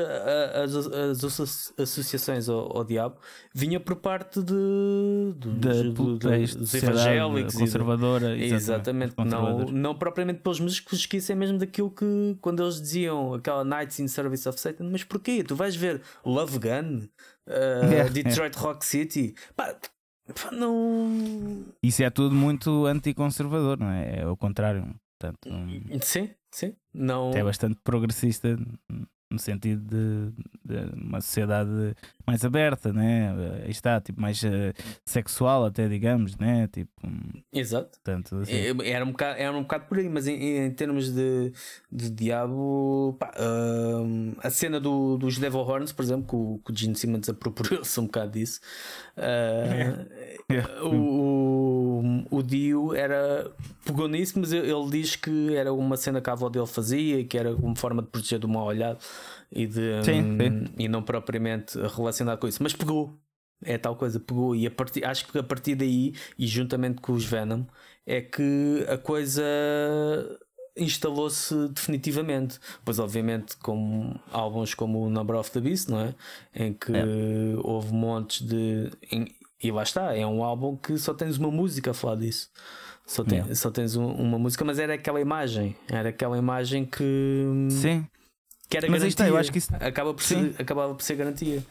as, 0.55 0.77
as, 0.77 1.75
associações 1.77 2.49
ao, 2.49 2.77
ao, 2.77 2.85
diabo 2.85 3.17
vinha 3.53 3.81
por 3.81 3.97
parte 3.97 4.41
de, 4.41 5.35
de, 5.37 5.59
de, 5.59 5.93
de 5.93 6.57
dos 6.57 6.75
evangélicos 6.75 7.55
conservadora 7.57 8.37
e 8.37 8.53
exatamente 8.53 9.17
não, 9.19 9.65
não 9.67 9.95
propriamente 9.97 10.39
pelos 10.41 10.61
músicos 10.61 11.07
que 11.07 11.17
isso 11.17 11.33
é 11.33 11.35
mesmo 11.35 11.59
daquilo 11.59 11.91
que 11.91 12.37
quando 12.41 12.63
eles 12.63 12.81
diziam 12.81 13.35
aquela 13.35 13.65
Nights 13.65 13.99
in 13.99 14.07
Service 14.07 14.49
of 14.49 14.61
Satan, 14.61 14.89
mas 14.91 15.03
porquê? 15.03 15.43
Tu 15.43 15.57
vais 15.57 15.75
ver 15.75 16.01
Love 16.25 16.61
Gun, 16.61 17.09
uh, 17.49 17.85
yeah, 17.91 18.09
Detroit 18.09 18.55
yeah. 18.55 18.61
Rock 18.61 18.85
City, 18.85 19.35
Pá, 19.57 19.75
não. 20.53 21.65
Isso 21.83 22.03
é 22.03 22.11
tudo 22.11 22.35
muito 22.35 22.87
anticonservador, 22.87 23.79
não 23.79 23.91
é? 23.91 24.21
É 24.21 24.27
o 24.27 24.37
contrário. 24.37 24.95
Portanto, 25.19 25.49
sim, 26.03 26.31
sim. 26.51 26.75
Não... 26.93 27.33
É 27.33 27.43
bastante 27.43 27.79
progressista 27.83 28.59
no 29.35 29.39
sentido 29.39 29.83
de, 29.83 30.33
de, 30.65 30.95
uma 30.97 31.21
sociedade 31.21 31.95
mais 32.27 32.45
aberta, 32.45 32.93
né? 32.93 33.35
Aí 33.65 33.71
está, 33.71 34.01
tipo, 34.01 34.21
mais 34.21 34.43
uh, 34.43 34.73
sexual 35.05 35.67
até, 35.67 35.87
digamos, 35.89 36.37
né? 36.37 36.69
Tipo, 36.73 36.91
Exato. 37.53 37.99
Tanto, 38.03 38.37
assim. 38.37 38.53
era, 38.85 39.05
um 39.05 39.11
bocado, 39.11 39.39
era 39.39 39.53
um 39.53 39.63
bocado 39.63 39.85
por 39.87 39.99
aí, 39.99 40.09
mas 40.09 40.27
em, 40.27 40.67
em 40.67 40.71
termos 40.71 41.13
de, 41.13 41.53
de 41.93 42.11
diabo, 42.11 43.17
pá, 43.19 43.31
uh, 43.37 44.37
a 44.39 44.51
cena 44.51 44.81
do, 44.81 45.19
dos 45.19 45.39
Devil 45.39 45.61
Horns, 45.61 45.93
por 45.93 46.03
exemplo, 46.03 46.27
que 46.27 46.37
o, 46.37 46.61
que 46.65 46.73
o 46.73 46.77
Gene 46.77 46.97
Simmons 46.97 47.29
apropriou-se 47.29 48.01
um 48.01 48.07
bocado 48.07 48.33
disso. 48.33 48.61
Uh, 49.17 50.85
o, 50.89 52.25
o, 52.31 52.39
o 52.39 52.43
Dio 52.43 52.95
era 52.95 53.51
pegou 53.85 54.09
nisso, 54.09 54.39
mas 54.39 54.53
ele 54.53 54.91
diz 54.91 55.17
que 55.17 55.55
era 55.55 55.73
uma 55.73 55.97
cena 55.97 56.21
que 56.21 56.31
a 56.31 56.33
avó 56.33 56.49
dele 56.49 56.67
fazia 56.67 57.21
e 57.21 57.25
que 57.25 57.37
era 57.37 57.55
uma 57.55 57.77
forma 57.77 58.03
de 58.03 58.09
proteger 58.09 58.39
do 58.39 58.49
mal 58.49 58.65
olhado 58.67 58.99
e, 59.51 59.67
de, 59.67 60.05
sim, 60.05 60.23
um, 60.23 60.39
sim. 60.39 60.75
e 60.79 60.89
não 60.89 61.03
propriamente 61.03 61.79
relacionado 61.79 62.39
com 62.39 62.49
isso, 62.49 62.63
mas 62.63 62.73
pegou. 62.73 63.19
É 63.65 63.79
tal 63.79 63.97
coisa, 63.97 64.21
pegou. 64.21 64.55
E 64.55 64.67
a 64.67 64.71
partir, 64.71 65.05
acho 65.05 65.27
que 65.27 65.39
a 65.39 65.43
partir 65.43 65.75
daí, 65.75 66.15
e 66.39 66.47
juntamente 66.47 67.01
com 67.01 67.13
os 67.13 67.25
Venom, 67.25 67.65
é 68.07 68.21
que 68.21 68.85
a 68.89 68.99
coisa 68.99 69.43
instalou-se 70.77 71.69
definitivamente. 71.69 72.59
Pois, 72.85 72.99
obviamente, 72.99 73.57
com 73.57 74.15
álbuns 74.33 74.75
como 74.75 75.05
o 75.05 75.11
Number 75.11 75.37
of 75.37 75.51
the 75.51 75.61
Beast, 75.61 75.89
não 75.89 76.01
é? 76.01 76.15
Em 76.55 76.73
que 76.73 76.93
é. 76.93 77.05
houve 77.63 77.93
montes 77.93 78.43
de. 78.43 78.91
Em, 79.11 79.27
e 79.63 79.71
lá 79.71 79.83
está, 79.83 80.15
é 80.15 80.27
um 80.27 80.45
álbum 80.45 80.77
que 80.77 80.99
só 80.99 81.15
tens 81.15 81.39
uma 81.39 81.51
música 81.51 81.93
a 81.93 81.95
falar 81.95 82.17
disso. 82.17 82.51
Só, 83.07 83.23
tem, 83.23 83.39
é. 83.41 83.55
só 83.55 83.71
tens 83.71 83.97
um, 83.97 84.07
uma 84.07 84.39
música, 84.39 84.65
mas 84.65 84.79
era 84.79 84.95
aquela 84.95 85.21
imagem. 85.21 85.77
Era 85.89 86.09
aquela 86.09 86.37
imagem 86.37 86.85
que. 86.85 87.69
Sim. 87.71 88.07
Que 88.75 88.79
era 88.79 88.91
mas 88.91 89.03
garantia. 89.03 89.09
Está, 89.09 89.29
eu 89.29 89.37
acho 89.37 89.53
que 89.53 89.59
isso... 89.59 89.75
Acaba 89.75 90.15
por 90.15 90.23
ser, 90.23 90.55
acabava 90.59 90.95
por 90.95 91.03
ser 91.03 91.17
garantia. 91.17 91.65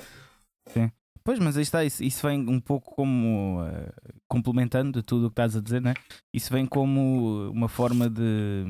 Sim. 0.68 0.91
Pois, 1.24 1.39
mas 1.39 1.56
aí 1.56 1.64
está, 1.64 1.86
isso, 1.86 2.04
isso 2.04 2.28
vem 2.28 2.49
um 2.49 2.60
pouco 2.60 2.93
como 2.95 3.62
uh, 3.62 3.93
complementando 4.28 5.01
tudo 5.01 5.28
o 5.28 5.30
que 5.30 5.34
estás 5.34 5.56
a 5.56 5.62
dizer, 5.62 5.82
né? 5.82 5.93
Isso 6.34 6.51
vem 6.51 6.66
como 6.66 7.49
uma 7.49 7.70
forma 7.70 8.10
de. 8.10 8.66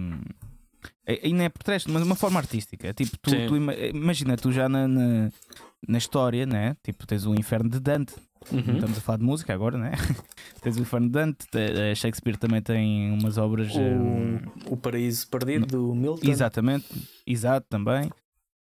E 1.07 1.33
não 1.33 1.43
é 1.43 1.49
por 1.49 1.63
trás, 1.63 1.85
mas 1.87 2.03
uma 2.03 2.15
forma 2.15 2.39
artística. 2.39 2.93
Tipo, 2.93 3.17
tu, 3.17 3.31
tu 3.47 3.55
imagina, 3.57 4.37
tu 4.37 4.51
já 4.51 4.69
na, 4.69 4.87
na, 4.87 5.31
na, 5.87 5.97
história, 5.97 6.45
né? 6.45 6.77
Tipo, 6.83 7.07
tens 7.07 7.25
o 7.25 7.33
inferno 7.33 7.69
de 7.69 7.79
Dante. 7.79 8.13
Uhum. 8.51 8.75
Estamos 8.75 8.97
a 8.97 9.01
falar 9.01 9.17
de 9.17 9.23
música 9.23 9.53
agora, 9.53 9.77
né? 9.77 9.93
tens 10.61 10.77
o 10.77 10.81
inferno 10.81 11.07
de 11.07 11.13
Dante. 11.13 11.47
Eh, 11.55 11.95
Shakespeare 11.95 12.37
também 12.37 12.61
tem 12.61 13.11
umas 13.11 13.37
obras. 13.37 13.73
O, 13.73 13.79
um... 13.79 14.39
o 14.69 14.77
Paraíso 14.77 15.27
Perdido 15.27 15.65
do 15.65 15.95
Milton. 15.95 16.29
Exatamente, 16.29 16.85
exato 17.25 17.65
também. 17.67 18.11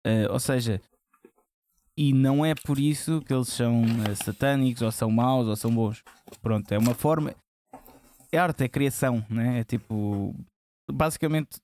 Uh, 0.09 0.33
ou 0.33 0.41
seja, 0.41 0.81
e 1.97 2.13
não 2.13 2.47
é 2.47 2.55
por 2.55 2.79
isso 2.79 3.21
que 3.23 3.35
eles 3.35 3.49
são 3.49 3.83
uh, 3.83 4.17
satânicos, 4.25 4.83
ou 4.83 4.93
são 4.93 5.11
maus, 5.11 5.47
ou 5.47 5.57
são 5.57 5.75
bons. 5.75 6.03
Pronto, 6.41 6.71
é 6.73 6.79
uma 6.79 6.95
forma. 6.95 7.35
É 8.33 8.39
arte, 8.39 8.65
é 8.65 8.69
criação, 8.69 9.25
né? 9.29 9.61
É 9.61 9.65
tipo. 9.65 10.35
Basicamente, 10.91 11.59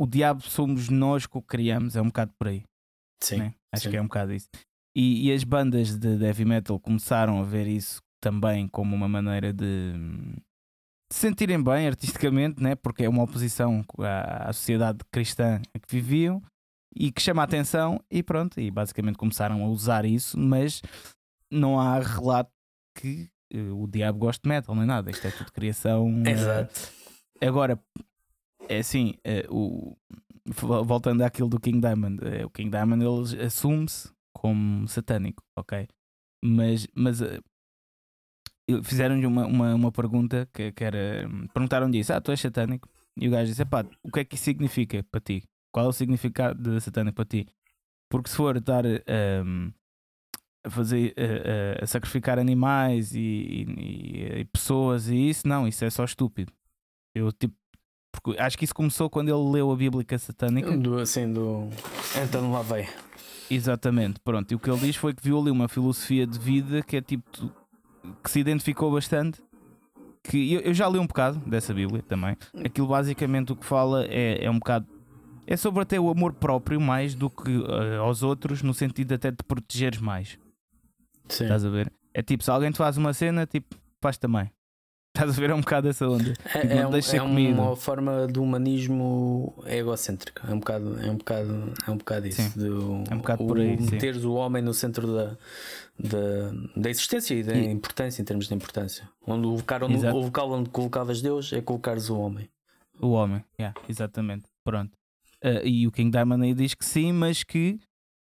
o 0.00 0.06
diabo 0.06 0.42
somos 0.42 0.88
nós 0.88 1.26
que 1.26 1.38
o 1.38 1.42
criamos, 1.42 1.94
é 1.94 2.02
um 2.02 2.06
bocado 2.06 2.32
por 2.36 2.48
aí. 2.48 2.64
Sim. 3.22 3.36
Né? 3.36 3.54
Acho 3.72 3.84
sim. 3.84 3.90
que 3.90 3.96
é 3.96 4.00
um 4.00 4.06
bocado 4.06 4.32
isso. 4.32 4.48
E, 4.96 5.28
e, 5.28 5.32
as 5.32 5.44
bandas 5.44 5.96
de 5.96 6.24
heavy 6.24 6.44
metal 6.44 6.80
começaram 6.80 7.40
a 7.40 7.44
ver 7.44 7.66
isso 7.66 8.00
também 8.20 8.68
como 8.68 8.96
uma 8.96 9.08
maneira 9.08 9.52
de 9.52 9.92
se 11.12 11.20
sentirem 11.20 11.62
bem 11.62 11.86
artisticamente, 11.86 12.62
né? 12.62 12.74
porque 12.74 13.04
é 13.04 13.08
uma 13.08 13.22
oposição 13.22 13.84
à, 13.98 14.48
à 14.48 14.52
sociedade 14.52 14.98
cristã 15.10 15.60
que 15.60 15.94
viviam 15.94 16.42
e 16.94 17.10
que 17.10 17.22
chama 17.22 17.42
a 17.42 17.44
atenção 17.44 18.00
e 18.10 18.22
pronto, 18.22 18.60
e 18.60 18.70
basicamente 18.70 19.16
começaram 19.16 19.64
a 19.64 19.68
usar 19.68 20.04
isso, 20.04 20.38
mas 20.38 20.82
não 21.50 21.80
há 21.80 21.98
relato 21.98 22.50
que 22.94 23.30
uh, 23.54 23.82
o 23.82 23.86
diabo 23.86 24.18
goste 24.18 24.42
de 24.42 24.48
metal, 24.48 24.74
nem 24.74 24.86
nada, 24.86 25.10
isto 25.10 25.26
é 25.26 25.30
tudo 25.30 25.52
criação. 25.52 26.06
Uh, 26.06 26.28
Exato. 26.28 26.92
Agora, 27.40 27.82
é 28.68 28.78
assim, 28.78 29.14
uh, 29.50 29.54
o, 29.54 29.96
voltando 30.84 31.22
àquilo 31.22 31.48
do 31.48 31.60
King 31.60 31.80
Diamond, 31.80 32.20
o 32.44 32.50
King 32.50 32.70
Diamond 32.70 33.04
ele 33.04 33.44
assume-se 33.44 34.12
como 34.34 34.86
satânico, 34.88 35.42
ok? 35.56 35.86
Mas, 36.44 36.86
mas 36.94 37.20
fizeram-lhe 38.82 39.26
uma, 39.26 39.46
uma, 39.46 39.74
uma, 39.74 39.92
pergunta 39.92 40.48
que, 40.52 40.72
que 40.72 40.84
era. 40.84 41.28
Perguntaram-lhe 41.52 41.98
isso: 41.98 42.12
Ah, 42.12 42.20
tu 42.20 42.32
és 42.32 42.40
satânico? 42.40 42.88
E 43.16 43.28
o 43.28 43.30
gajo 43.30 43.50
disse: 43.50 43.64
Pá, 43.64 43.84
o 44.02 44.10
que 44.10 44.20
é 44.20 44.24
que 44.24 44.34
isso 44.34 44.44
significa 44.44 45.04
para 45.10 45.20
ti? 45.20 45.44
Qual 45.72 45.86
é 45.86 45.88
o 45.88 45.92
significado 45.92 46.62
de 46.62 46.80
satânico 46.80 47.16
para 47.16 47.24
ti? 47.24 47.48
Porque 48.10 48.28
se 48.28 48.36
for 48.36 48.56
estar 48.56 48.84
um, 48.84 49.72
a 50.64 50.70
fazer 50.70 51.14
a, 51.16 51.82
a, 51.82 51.86
sacrificar 51.86 52.38
animais 52.38 53.14
e, 53.14 53.18
e, 53.18 54.40
e, 54.40 54.44
pessoas 54.44 55.08
e 55.08 55.30
isso, 55.30 55.48
não, 55.48 55.66
isso 55.66 55.84
é 55.84 55.90
só 55.90 56.04
estúpido. 56.04 56.52
Eu 57.14 57.32
tipo. 57.32 57.54
Porque 58.14 58.38
acho 58.38 58.58
que 58.58 58.64
isso 58.64 58.74
começou 58.74 59.08
quando 59.08 59.30
ele 59.30 59.50
leu 59.50 59.72
a 59.72 59.76
Bíblia 59.76 60.04
satânica. 60.18 60.76
Do, 60.76 60.98
assim, 60.98 61.32
do. 61.32 61.68
Então 62.22 62.52
lá 62.52 62.60
vai. 62.60 62.86
Exatamente, 63.50 64.20
pronto. 64.20 64.52
E 64.52 64.54
o 64.54 64.58
que 64.58 64.70
ele 64.70 64.80
diz 64.80 64.96
foi 64.96 65.14
que 65.14 65.22
viu 65.22 65.40
ali 65.40 65.50
uma 65.50 65.66
filosofia 65.66 66.26
de 66.26 66.38
vida 66.38 66.82
que 66.82 66.96
é 66.96 67.00
tipo 67.00 67.50
que 68.22 68.30
se 68.30 68.40
identificou 68.40 68.92
bastante. 68.92 69.42
Que 70.22 70.52
eu, 70.52 70.60
eu, 70.60 70.74
já 70.74 70.88
li 70.88 70.98
um 70.98 71.06
bocado 71.06 71.38
dessa 71.40 71.74
Bíblia 71.74 72.02
também. 72.02 72.36
Aquilo 72.64 72.86
basicamente 72.86 73.52
o 73.52 73.56
que 73.56 73.64
fala 73.64 74.04
é, 74.06 74.44
é 74.44 74.50
um 74.50 74.58
bocado. 74.58 74.86
É 75.46 75.56
sobre 75.56 75.82
até 75.82 75.98
o 75.98 76.08
amor 76.08 76.32
próprio 76.34 76.80
mais 76.80 77.14
do 77.14 77.28
que 77.28 77.56
uh, 77.56 78.00
aos 78.00 78.22
outros, 78.22 78.62
no 78.62 78.72
sentido 78.72 79.12
até 79.14 79.30
de 79.30 79.42
protegeres 79.46 80.00
mais. 80.00 80.38
Sim. 81.28 81.44
Estás 81.44 81.64
a 81.64 81.70
ver? 81.70 81.92
É 82.14 82.22
tipo, 82.22 82.44
se 82.44 82.50
alguém 82.50 82.70
te 82.70 82.78
faz 82.78 82.96
uma 82.96 83.12
cena, 83.12 83.46
tipo, 83.46 83.74
faz 84.00 84.18
também. 84.18 84.50
Estás 85.14 85.36
a 85.36 85.40
ver? 85.40 85.50
É 85.50 85.54
um 85.54 85.60
bocado 85.60 85.88
essa 85.88 86.08
onda. 86.08 86.32
É, 86.54 86.60
tipo, 86.60 87.16
é, 87.16 87.22
um, 87.22 87.38
é 87.38 87.52
uma 87.52 87.76
forma 87.76 88.26
do 88.26 88.42
humanismo 88.42 89.54
egocêntrico. 89.66 90.40
É 90.46 90.54
um 90.54 90.58
bocado, 90.58 91.00
é 91.02 91.10
um 91.10 91.16
bocado, 91.16 91.72
é 91.86 91.90
um 91.90 91.96
bocado 91.98 92.28
isso. 92.28 92.58
Do, 92.58 93.04
é 93.10 93.14
um 93.14 93.18
bocado 93.18 93.46
por 93.46 93.58
aí. 93.58 93.78
Meteres 93.78 94.24
o 94.24 94.32
homem 94.32 94.62
no 94.62 94.72
centro 94.72 95.06
da, 95.14 95.36
da, 95.98 96.52
da 96.74 96.88
existência 96.88 97.34
e 97.34 97.42
da 97.42 97.54
e... 97.54 97.70
importância, 97.70 98.22
em 98.22 98.24
termos 98.24 98.48
de 98.48 98.54
importância. 98.54 99.06
Onde 99.26 99.46
o, 99.46 99.50
local 99.50 99.80
onde, 99.82 100.06
o 100.06 100.18
local 100.18 100.50
onde 100.50 100.70
colocavas 100.70 101.20
Deus 101.20 101.52
é 101.52 101.60
colocares 101.60 102.08
o 102.08 102.18
homem. 102.18 102.48
O 102.98 103.10
homem, 103.10 103.44
yeah, 103.60 103.78
exatamente. 103.88 104.44
Pronto. 104.64 104.92
Uh, 105.44 105.66
e 105.66 105.86
o 105.86 105.92
King 105.92 106.10
Diamond 106.10 106.44
aí 106.44 106.54
diz 106.54 106.74
que 106.74 106.84
sim, 106.84 107.12
mas 107.12 107.42
que. 107.42 107.78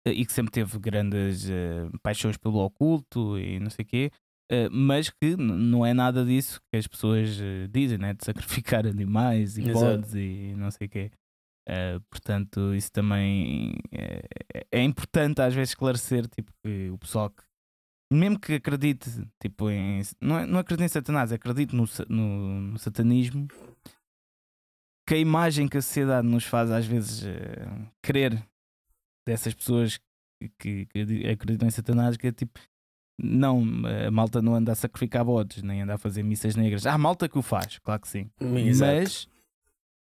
Uh, 0.07 0.13
e 0.13 0.25
que 0.25 0.33
sempre 0.33 0.53
teve 0.53 0.79
grandes 0.79 1.45
uh, 1.49 1.99
paixões 2.03 2.37
pelo 2.37 2.65
oculto 2.65 3.39
e 3.39 3.61
não 3.61 3.71
sei 3.71 3.85
o 3.85 3.89
quê, 3.89 4.11
mas 4.73 5.09
que 5.11 5.37
não 5.37 5.87
é 5.87 5.95
nada 5.95 6.25
disso 6.25 6.61
que 6.73 6.77
as 6.77 6.85
pessoas 6.85 7.39
dizem, 7.71 7.99
né? 7.99 8.15
de 8.15 8.25
sacrificar 8.25 8.85
animais 8.89 9.57
e 9.57 9.63
bodes 9.63 10.13
e 10.15 10.55
não 10.57 10.73
sei 10.73 10.89
o 10.89 10.91
quê. 10.91 11.13
Uh, 11.71 12.01
portanto, 12.11 12.75
isso 12.75 12.91
também 12.91 13.75
é, 13.93 14.23
é, 14.73 14.83
importante 14.83 15.41
às 15.41 15.55
vezes 15.55 15.71
esclarecer 15.71 16.27
tipo, 16.27 16.51
que 16.65 16.91
o 16.91 16.99
pessoal 16.99 17.31
que, 17.31 17.45
mesmo 18.13 18.41
que 18.41 18.55
acredite 18.55 19.09
tipo, 19.41 19.71
em. 19.71 20.03
Não, 20.21 20.39
é, 20.39 20.47
não 20.47 20.59
acredite 20.59 20.87
em 20.87 20.89
Satanás, 20.89 21.31
acredite 21.31 21.77
no, 21.77 21.85
no, 22.09 22.61
no, 22.73 22.79
satanismo, 22.79 23.47
que 25.11 25.15
a 25.15 25.19
imagem 25.19 25.67
que 25.67 25.77
a 25.77 25.83
sociedade 25.83 26.25
nos 26.25 26.45
faz 26.45 26.71
às 26.71 26.87
vezes 26.87 27.25
querer 28.01 28.41
dessas 29.27 29.53
pessoas 29.53 29.99
que, 30.57 30.87
que 30.87 31.27
acreditam 31.29 31.67
em 31.67 31.71
Satanás, 31.73 32.17
que 32.17 32.29
é 32.29 32.33
tipo 32.33 32.61
não, 33.21 33.65
a 34.07 34.09
malta 34.09 34.41
não 34.41 34.55
anda 34.55 34.71
a 34.71 34.75
sacrificar 34.77 35.25
bodes, 35.25 35.65
nem 35.65 35.83
anda 35.83 35.95
a 35.95 35.99
fazer 35.99 36.23
missas 36.23 36.55
negras. 36.55 36.87
Há 36.87 36.97
malta 36.97 37.29
que 37.29 37.37
o 37.37 37.43
faz, 37.43 37.81
claro 37.81 38.01
que 38.01 38.07
sim. 38.07 38.31
Exato. 38.65 39.01
Mas, 39.01 39.29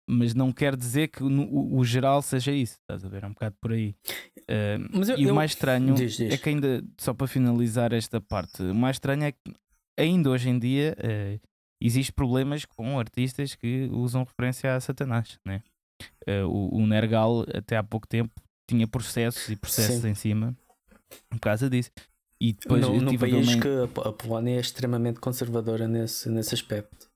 mas 0.07 0.35
não 0.35 0.53
quer 0.53 0.77
dizer 0.77 1.09
que 1.09 1.25
o, 1.25 1.75
o, 1.75 1.83
geral 1.87 2.21
seja 2.21 2.53
isso. 2.53 2.77
Estás 2.83 3.03
a 3.03 3.09
ver? 3.09 3.25
É 3.25 3.27
um 3.27 3.33
bocado 3.33 3.57
por 3.63 3.73
aí. 3.73 3.97
Uh, 4.43 5.11
eu, 5.11 5.19
e 5.19 5.25
eu... 5.25 5.33
o 5.33 5.35
mais 5.35 5.53
estranho 5.53 5.95
diz, 5.95 6.19
diz. 6.19 6.35
é 6.35 6.37
que 6.37 6.51
ainda, 6.51 6.85
só 6.99 7.15
para 7.15 7.27
finalizar 7.27 7.95
esta 7.95 8.21
parte, 8.21 8.63
o 8.63 8.75
mais 8.75 8.97
estranho 8.97 9.25
é 9.25 9.33
que 9.33 9.55
ainda 9.99 10.29
hoje 10.29 10.51
em 10.51 10.59
dia 10.59 10.95
uh, 10.99 11.48
existe 11.81 12.13
problemas 12.13 12.65
com 12.65 12.99
artistas 12.99 13.55
que 13.55 13.89
usam 13.93 14.25
referência 14.25 14.75
a 14.75 14.81
Satanás. 14.81 15.39
Né? 15.45 15.63
Uh, 16.27 16.47
o, 16.47 16.77
o 16.79 16.87
Nergal 16.87 17.45
até 17.55 17.77
há 17.77 17.83
pouco 17.83 18.07
tempo 18.07 18.33
tinha 18.69 18.87
processos 18.87 19.49
e 19.49 19.57
processos 19.57 20.03
Sim. 20.03 20.09
em 20.09 20.15
cima 20.15 20.57
por 21.31 21.41
causa 21.41 21.69
disso. 21.71 21.91
E 22.41 22.53
depois 22.53 22.81
no, 22.83 23.01
no 23.01 23.19
país 23.19 23.55
que 23.57 23.69
a 24.05 24.13
Polónia 24.13 24.57
é 24.57 24.61
extremamente 24.61 25.19
conservadora 25.19 25.89
nesse, 25.89 26.29
nesse 26.29 26.55
aspecto. 26.55 27.09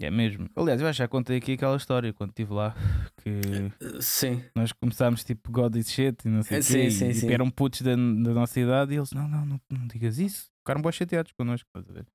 É 0.00 0.10
mesmo. 0.10 0.48
Aliás, 0.56 0.80
eu 0.80 0.86
acho 0.86 0.96
que 0.96 1.02
já 1.02 1.08
contei 1.08 1.36
aqui 1.36 1.52
aquela 1.52 1.76
história 1.76 2.12
quando 2.12 2.30
estive 2.30 2.52
lá 2.52 2.74
que 3.22 4.00
sim. 4.00 4.42
nós 4.54 4.72
começámos 4.72 5.22
tipo 5.22 5.52
God 5.52 5.76
is 5.76 5.90
shit 5.90 6.16
e 6.24 6.28
não 6.28 6.42
sei 6.42 6.58
o 6.58 6.62
sim, 6.62 6.72
quê. 6.72 6.90
Sim, 6.90 7.08
e, 7.08 7.14
sim. 7.14 7.32
eram 7.32 7.48
putos 7.50 7.82
da, 7.82 7.92
da 7.92 7.96
nossa 8.34 8.58
idade 8.58 8.92
e 8.92 8.96
eles, 8.96 9.12
não, 9.12 9.28
não, 9.28 9.46
não, 9.46 9.60
não 9.70 9.86
digas 9.86 10.18
isso. 10.18 10.48
Ficaram 10.58 10.82
bem 10.82 10.92
chateados 10.92 11.32
connosco. 11.32 11.68
Portanto, 11.72 12.06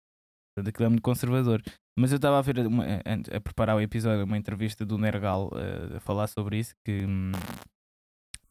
aquilo 0.67 0.85
é 0.85 0.89
muito 0.89 1.01
conservador. 1.01 1.61
Mas 1.97 2.11
eu 2.11 2.17
estava 2.17 2.39
a 2.39 2.41
ver, 2.41 2.65
uma, 2.65 2.85
a, 2.85 3.37
a, 3.37 3.41
preparar 3.41 3.75
o 3.75 3.81
episódio, 3.81 4.23
uma 4.23 4.37
entrevista 4.37 4.85
do 4.85 4.97
Nergal 4.97 5.47
uh, 5.47 5.97
a 5.97 5.99
falar 5.99 6.27
sobre 6.27 6.57
isso. 6.59 6.75
Que 6.85 7.05
hum, 7.05 7.31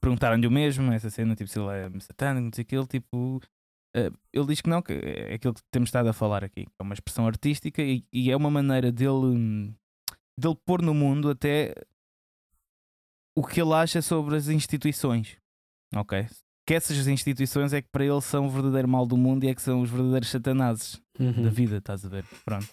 perguntaram-lhe 0.01 0.47
o 0.47 0.51
mesmo, 0.51 0.93
essa 0.93 1.11
cena, 1.11 1.35
tipo, 1.35 1.51
se 1.51 1.59
ele 1.59 1.71
é 1.71 2.01
satânico, 2.01 2.45
não 2.45 2.53
sei 2.53 2.63
o 2.63 2.67
que, 2.67 2.77
ele 2.77 2.87
tipo 2.87 3.41
Uh, 3.97 4.13
ele 4.33 4.47
diz 4.47 4.61
que 4.61 4.69
não, 4.69 4.83
que 4.83 4.93
é 4.93 5.35
aquilo 5.35 5.55
que 5.55 5.63
temos 5.73 5.89
estado 5.89 6.09
a 6.09 6.13
falar 6.13 6.45
aqui, 6.45 6.67
é 6.79 6.83
uma 6.83 6.93
expressão 6.93 7.27
artística 7.27 7.83
e, 7.83 8.05
e, 8.13 8.31
é 8.31 8.37
uma 8.37 8.51
maneira 8.51 8.93
dele, 8.93 9.75
dele 10.39 10.57
pôr 10.67 10.83
no 10.83 10.93
mundo 10.93 11.31
até 11.31 11.75
o 13.37 13.47
que 13.47 13.61
ele 13.61 13.73
acha 13.73 14.03
sobre 14.03 14.37
as 14.37 14.49
instituições. 14.49 15.39
Ok? 15.97 16.27
Que 16.69 16.75
essas 16.75 17.07
instituições 17.09 17.73
é 17.73 17.81
que 17.81 17.89
para 17.91 18.05
ele 18.05 18.21
são 18.21 18.45
o 18.45 18.51
verdadeiro 18.51 18.87
mal 18.87 19.07
do 19.07 19.17
mundo 19.17 19.43
e 19.43 19.49
é 19.49 19.55
que 19.55 19.63
são 19.63 19.81
os 19.81 19.89
verdadeiros 19.89 20.29
satanases 20.29 21.01
uhum. 21.19 21.45
da 21.45 21.49
vida, 21.49 21.79
estás 21.79 22.05
a 22.05 22.11
ver? 22.11 22.27
Pronto. 22.45 22.69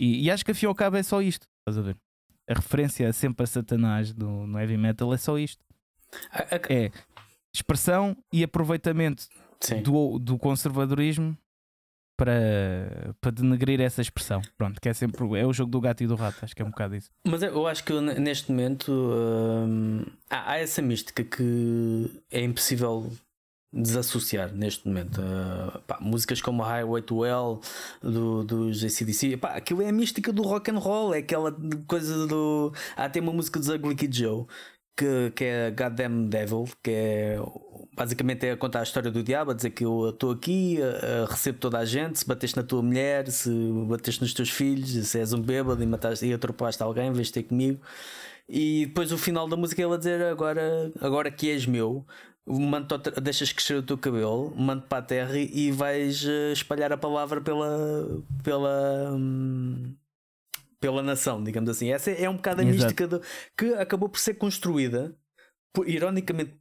E, 0.00 0.24
e 0.24 0.30
acho 0.30 0.42
que 0.42 0.52
a 0.52 0.74
cabo 0.74 0.96
é 0.96 1.02
só 1.02 1.20
isto, 1.20 1.46
estás 1.60 1.76
a 1.76 1.82
ver? 1.82 1.98
A 2.48 2.54
referência 2.54 3.12
sempre 3.12 3.44
a 3.44 3.46
Satanás 3.46 4.14
do, 4.14 4.26
no 4.26 4.58
heavy 4.58 4.78
metal 4.78 5.12
é 5.12 5.18
só 5.18 5.38
isto. 5.38 5.62
É 6.70 6.90
expressão 7.54 8.16
e 8.32 8.42
aproveitamento 8.42 9.26
do, 9.82 10.18
do 10.18 10.38
conservadorismo 10.38 11.36
para, 12.16 13.14
para 13.20 13.30
denegrir 13.32 13.82
essa 13.82 14.00
expressão. 14.00 14.40
Pronto, 14.56 14.80
que 14.80 14.88
é 14.88 14.94
sempre 14.94 15.22
é 15.38 15.46
o 15.46 15.52
jogo 15.52 15.70
do 15.70 15.80
gato 15.80 16.02
e 16.02 16.06
do 16.06 16.14
rato, 16.14 16.38
acho 16.42 16.56
que 16.56 16.62
é 16.62 16.64
um 16.64 16.70
bocado 16.70 16.96
isso. 16.96 17.10
Mas 17.26 17.42
eu 17.42 17.66
acho 17.66 17.84
que 17.84 17.92
neste 18.00 18.50
momento 18.50 18.90
hum, 18.90 20.06
há, 20.30 20.52
há, 20.52 20.58
essa 20.58 20.80
mística 20.80 21.22
que 21.22 22.22
é 22.30 22.40
impossível 22.42 23.12
desassociar 23.76 24.52
neste 24.54 24.86
momento. 24.86 25.20
Uh, 25.20 25.78
pá, 25.86 25.98
músicas 26.00 26.40
como 26.40 26.62
Highway 26.62 27.02
to 27.02 27.24
Hell 27.24 27.60
do, 28.02 28.44
dos 28.44 28.82
ACDC, 28.82 29.36
pá, 29.36 29.50
aquilo 29.50 29.82
é 29.82 29.88
a 29.88 29.92
mística 29.92 30.32
do 30.32 30.42
rock 30.42 30.70
and 30.70 30.78
roll, 30.78 31.14
é 31.14 31.18
aquela 31.18 31.54
coisa 31.86 32.26
do. 32.26 32.72
Há 32.96 33.04
até 33.04 33.20
uma 33.20 33.32
música 33.32 33.58
dos 33.58 33.68
Ugly 33.68 33.94
Kid 33.94 34.18
Joe 34.18 34.46
que, 34.96 35.30
que 35.32 35.44
é 35.44 35.70
Goddamn 35.70 36.28
Devil, 36.28 36.64
que 36.82 36.90
é 36.90 37.38
basicamente 37.94 38.46
é 38.46 38.56
contar 38.56 38.80
a 38.80 38.82
história 38.82 39.10
do 39.10 39.22
diabo, 39.22 39.50
a 39.50 39.54
dizer 39.54 39.70
que 39.70 39.84
eu 39.84 40.10
estou 40.10 40.30
aqui, 40.32 40.78
a 40.82 41.30
recebo 41.30 41.58
toda 41.58 41.78
a 41.78 41.84
gente, 41.84 42.18
se 42.18 42.26
bateste 42.26 42.56
na 42.56 42.62
tua 42.62 42.82
mulher, 42.82 43.28
se 43.30 43.50
bateste 43.88 44.22
nos 44.22 44.34
teus 44.34 44.50
filhos, 44.50 44.90
se 45.06 45.18
és 45.18 45.32
um 45.32 45.40
bêbado 45.40 45.82
e, 45.82 45.86
mataste, 45.86 46.26
e 46.26 46.32
atropellaste 46.32 46.82
alguém, 46.82 47.12
vens 47.12 47.30
ter 47.30 47.42
comigo. 47.42 47.80
E 48.48 48.86
depois 48.86 49.12
o 49.12 49.18
final 49.18 49.48
da 49.48 49.56
música 49.56 49.82
é 49.82 49.84
ela 49.84 49.98
dizer 49.98 50.22
agora, 50.22 50.92
agora 51.00 51.30
que 51.30 51.50
és 51.50 51.66
meu, 51.66 52.06
mando 52.46 52.96
deixas 53.20 53.52
crescer 53.52 53.74
o 53.74 53.82
teu 53.82 53.98
cabelo, 53.98 54.54
mando 54.56 54.82
para 54.82 54.98
a 54.98 55.02
terra 55.02 55.36
e 55.38 55.70
vais 55.72 56.24
eh, 56.24 56.52
espalhar 56.52 56.92
a 56.92 56.96
palavra 56.96 57.40
pela 57.40 58.22
pela 58.42 59.12
hum, 59.12 59.94
pela 60.78 61.02
nação, 61.02 61.42
digamos 61.42 61.68
assim. 61.68 61.90
Essa 61.90 62.10
é 62.10 62.28
um 62.28 62.36
bocado 62.36 62.60
a 62.60 62.64
Exato. 62.64 62.76
mística 62.76 63.06
do, 63.08 63.22
que 63.56 63.74
acabou 63.74 64.08
por 64.08 64.20
ser 64.20 64.34
construída, 64.34 65.16
por, 65.72 65.88
ironicamente 65.88 66.54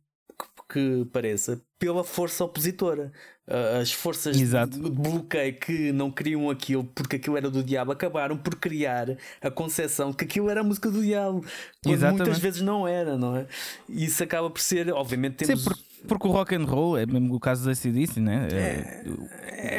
que 0.70 1.06
pareça, 1.14 1.62
pela 1.78 2.04
força 2.04 2.44
opositora. 2.44 3.12
As 3.48 3.92
forças 3.92 4.40
Exato. 4.42 4.80
de 4.80 4.90
bloqueio 4.90 5.54
que 5.60 5.92
não 5.92 6.10
queriam 6.10 6.50
aquilo 6.50 6.84
porque 6.84 7.18
aquilo 7.18 7.38
era 7.38 7.48
do 7.48 7.64
diabo 7.64 7.92
acabaram 7.92 8.36
por 8.36 8.56
criar 8.56 9.16
a 9.40 9.52
concepção 9.52 10.12
que 10.12 10.24
aquilo 10.24 10.50
era 10.50 10.62
a 10.62 10.64
música 10.64 10.90
do 10.90 11.00
diabo, 11.00 11.46
quando 11.84 12.10
muitas 12.10 12.40
vezes 12.40 12.62
não 12.62 12.88
era, 12.88 13.16
não 13.16 13.36
é? 13.36 13.46
Isso 13.88 14.24
acaba 14.24 14.50
por 14.50 14.60
ser, 14.60 14.92
obviamente, 14.92 15.46
temos. 15.46 15.64
Sim, 15.64 15.70
porque 16.08 16.28
o 16.28 16.32
rock 16.32 16.56
and 16.56 16.66
roll 16.66 16.98
é 16.98 17.06
mesmo 17.06 17.36
o 17.36 17.40
caso 17.40 17.66
da 17.66 17.76
CDC, 17.76 18.20
né? 18.20 18.48
É, 18.52 19.04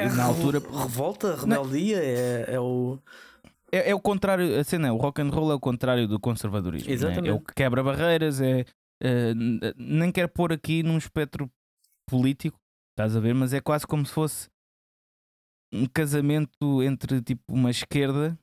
é, 0.05 0.09
na 0.11 0.25
altura. 0.25 0.61
Revolta, 0.61 1.35
rebeldia, 1.35 1.99
é, 1.99 2.55
é 2.55 2.61
o. 2.61 2.99
É, 3.73 3.91
é, 3.91 3.95
o 3.95 4.01
contrário, 4.01 4.59
a 4.59 4.65
cena, 4.65 4.93
o 4.93 4.97
rock 4.97 5.21
and 5.21 5.31
roll 5.31 5.51
é 5.51 5.55
o 5.55 5.61
contrário 5.61 6.07
do 6.07 6.21
conservadorismo. 6.21 6.91
Exatamente. 6.91 7.23
Né? 7.23 7.29
É 7.31 7.33
o 7.33 7.41
que 7.41 7.55
quebra 7.55 7.83
barreiras, 7.83 8.41
é, 8.41 8.65
é, 9.03 9.35
nem 9.77 10.13
quero 10.13 10.29
pôr 10.29 10.53
aqui 10.53 10.83
num 10.83 10.97
espectro 10.97 11.51
político, 12.09 12.59
estás 12.97 13.15
a 13.15 13.21
ver, 13.21 13.35
mas 13.35 13.53
é 13.53 13.61
quase 13.61 13.87
como 13.87 14.07
se 14.07 14.13
fosse 14.13 14.49
um 15.73 15.85
casamento 15.87 16.83
entre 16.83 17.21
tipo 17.21 17.43
uma 17.53 17.71
esquerda, 17.71 18.39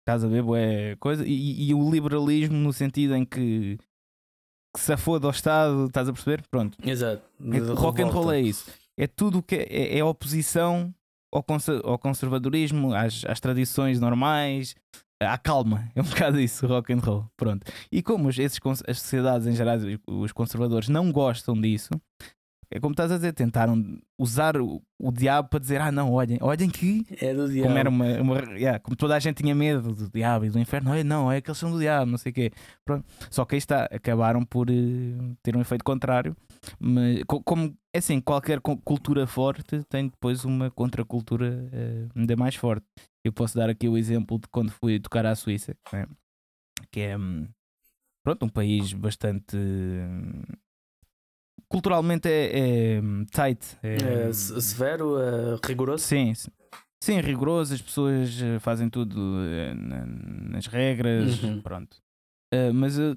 estás 0.00 0.24
a 0.24 0.28
ver, 0.28 0.42
é 0.56 0.96
coisa, 0.96 1.24
e, 1.24 1.68
e, 1.68 1.72
o 1.72 1.88
liberalismo 1.88 2.56
no 2.56 2.72
sentido 2.72 3.14
em 3.14 3.24
que, 3.24 3.78
que 4.74 4.80
se 4.80 4.92
afoda 4.92 5.28
ao 5.28 5.30
Estado, 5.30 5.86
estás 5.86 6.08
a 6.08 6.12
perceber? 6.12 6.42
Pronto. 6.50 6.76
Exato. 6.82 7.22
É, 7.40 7.58
rock 7.74 8.02
and 8.02 8.08
roll 8.08 8.32
é 8.32 8.40
isso. 8.40 8.72
É 8.98 9.06
tudo 9.06 9.42
que 9.42 9.54
é, 9.54 9.98
é 9.98 10.04
oposição 10.04 10.92
ao, 11.32 11.44
ao 11.84 11.98
conservadorismo, 11.98 12.92
às, 12.92 13.24
às 13.24 13.38
tradições 13.38 14.00
normais, 14.00 14.74
à 15.20 15.38
calma. 15.38 15.88
É 15.94 16.00
um 16.00 16.04
bocado 16.10 16.40
isso, 16.40 16.66
rock 16.66 16.92
and 16.92 16.98
roll. 16.98 17.26
Pronto. 17.36 17.64
E 17.90 18.02
como 18.02 18.30
esses, 18.30 18.58
as 18.88 19.00
sociedades 19.00 19.46
em 19.46 19.54
geral, 19.54 19.78
os 20.08 20.32
conservadores, 20.32 20.88
não 20.88 21.12
gostam 21.12 21.54
disso, 21.54 21.90
é 22.74 22.80
como 22.80 22.92
estás 22.92 23.12
a 23.12 23.16
dizer, 23.16 23.34
tentaram 23.34 23.98
usar 24.18 24.56
o, 24.56 24.82
o 24.98 25.12
diabo 25.12 25.50
para 25.50 25.58
dizer: 25.58 25.78
ah, 25.80 25.92
não, 25.92 26.10
olhem, 26.10 26.38
olhem 26.40 26.70
que. 26.70 27.06
É 27.20 27.34
do 27.34 27.46
diabo. 27.46 27.68
Como, 27.68 27.78
era 27.78 27.90
uma, 27.90 28.20
uma 28.20 28.38
yeah, 28.54 28.78
como 28.78 28.96
toda 28.96 29.14
a 29.14 29.18
gente 29.18 29.42
tinha 29.42 29.54
medo 29.54 29.94
do 29.94 30.10
diabo 30.10 30.46
e 30.46 30.50
do 30.50 30.58
inferno, 30.58 30.90
olha, 30.90 31.04
não, 31.04 31.30
é 31.30 31.42
que 31.42 31.50
eles 31.50 31.58
são 31.58 31.70
do 31.70 31.78
diabo, 31.78 32.10
não 32.10 32.16
sei 32.16 32.30
o 32.30 32.34
quê. 32.34 32.50
Pronto. 32.82 33.04
Só 33.30 33.44
que 33.44 33.56
aí 33.56 33.58
está, 33.58 33.84
acabaram 33.84 34.42
por 34.42 34.70
uh, 34.70 35.36
ter 35.42 35.54
um 35.54 35.60
efeito 35.60 35.84
contrário. 35.84 36.34
Mas, 36.80 37.22
como 37.26 37.76
é 37.92 37.98
assim, 37.98 38.20
qualquer 38.20 38.58
cultura 38.60 39.26
forte 39.26 39.84
tem 39.90 40.08
depois 40.08 40.44
uma 40.46 40.70
contracultura 40.70 41.68
uh, 41.72 42.18
ainda 42.18 42.36
mais 42.36 42.54
forte. 42.54 42.86
Eu 43.22 43.34
posso 43.34 43.56
dar 43.58 43.68
aqui 43.68 43.86
o 43.86 43.98
exemplo 43.98 44.38
de 44.38 44.48
quando 44.48 44.70
fui 44.70 44.98
tocar 44.98 45.26
à 45.26 45.34
Suíça, 45.34 45.76
né? 45.92 46.06
que 46.90 47.00
é. 47.00 47.18
Um, 47.18 47.46
pronto, 48.24 48.46
um 48.46 48.48
país 48.48 48.94
bastante 48.94 49.58
culturalmente 51.68 52.28
é, 52.28 52.98
é 52.98 53.00
tight. 53.30 53.78
É, 53.82 54.28
é 54.28 54.32
severo, 54.32 55.18
é 55.18 55.58
rigoroso? 55.66 56.04
Sim, 56.04 56.32
sim, 57.02 57.20
rigoroso. 57.20 57.74
As 57.74 57.82
pessoas 57.82 58.40
eh, 58.40 58.58
fazem 58.58 58.90
tudo 58.90 59.20
eh, 59.44 59.74
nas 59.74 60.66
regras. 60.66 61.42
Uhum. 61.42 61.62
Pronto. 61.62 61.96
Uh, 62.52 62.72
mas 62.74 62.98
uh, 62.98 63.16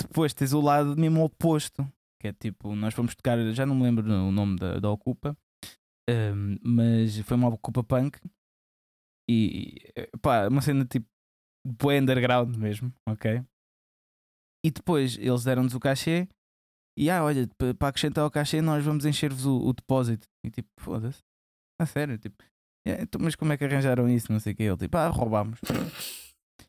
depois 0.00 0.34
tens 0.34 0.52
o 0.52 0.60
lado 0.60 0.96
mesmo 0.96 1.22
oposto. 1.22 1.86
Que 2.20 2.28
é 2.28 2.32
tipo, 2.32 2.74
nós 2.74 2.94
fomos 2.94 3.14
tocar, 3.14 3.38
já 3.52 3.64
não 3.64 3.74
me 3.74 3.82
lembro 3.84 4.10
o 4.10 4.32
nome 4.32 4.56
da, 4.56 4.80
da 4.80 4.90
Ocupa, 4.90 5.36
uh, 6.10 6.58
mas 6.64 7.18
foi 7.20 7.36
uma 7.36 7.48
Ocupa 7.48 7.84
Punk. 7.84 8.18
E 9.28 9.92
pá, 10.22 10.48
uma 10.48 10.62
cena 10.62 10.84
tipo, 10.84 11.06
boa 11.64 11.94
underground 11.94 12.56
mesmo, 12.56 12.92
ok? 13.06 13.42
E 14.64 14.70
depois 14.70 15.16
eles 15.18 15.44
deram-nos 15.44 15.74
o 15.74 15.80
cachê 15.80 16.28
e 16.96 17.10
ah, 17.10 17.22
olha, 17.22 17.48
para 17.78 17.88
acrescentar 17.88 18.24
ao 18.24 18.30
cachê, 18.30 18.62
nós 18.62 18.84
vamos 18.84 19.04
encher-vos 19.04 19.44
o, 19.44 19.58
o, 19.58 19.72
depósito. 19.72 20.26
E 20.44 20.50
tipo, 20.50 20.68
foda-se. 20.78 21.22
A 21.80 21.84
sério, 21.84 22.16
tipo, 22.16 22.42
é, 22.86 23.02
então, 23.02 23.20
mas 23.22 23.34
como 23.34 23.52
é 23.52 23.56
que 23.56 23.64
arranjaram 23.64 24.08
isso? 24.08 24.32
Não 24.32 24.40
sei 24.40 24.52
o 24.52 24.56
que. 24.56 24.62
Ele 24.62 24.76
tipo, 24.76 24.96
ah, 24.96 25.08
roubámos. 25.08 25.58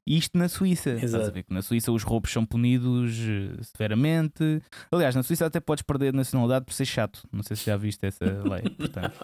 Isto 0.05 0.37
na 0.37 0.49
Suíça. 0.49 0.91
Exato. 0.91 1.31
Ver 1.31 1.45
na 1.49 1.61
Suíça 1.61 1.91
os 1.91 2.03
roubos 2.03 2.31
são 2.31 2.45
punidos 2.45 3.17
uh, 3.19 3.63
severamente. 3.63 4.61
Aliás, 4.91 5.13
na 5.13 5.21
Suíça 5.21 5.45
até 5.45 5.59
podes 5.59 5.81
perder 5.81 6.09
a 6.09 6.17
nacionalidade 6.17 6.65
por 6.65 6.73
ser 6.73 6.85
chato. 6.85 7.27
Não 7.31 7.43
sei 7.43 7.55
se 7.55 7.65
já 7.65 7.77
viste 7.77 8.05
essa 8.05 8.25
lei. 8.49 8.63
Portanto. 8.69 9.15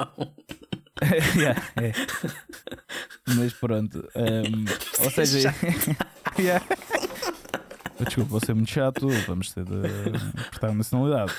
yeah, 1.39 1.61
é. 1.81 1.91
Mas 3.35 3.53
pronto. 3.53 4.07
Um, 4.15 5.03
ou 5.03 5.09
seja. 5.09 5.55
yeah. 6.37 6.63
Desculpa, 8.05 8.29
vou 8.29 8.39
ser 8.39 8.53
muito 8.53 8.69
chato, 8.69 9.07
vamos 9.27 9.51
ter 9.53 9.63
de 9.63 9.71
cortar 10.49 10.69
a 10.69 10.73
nacionalidade. 10.73 11.33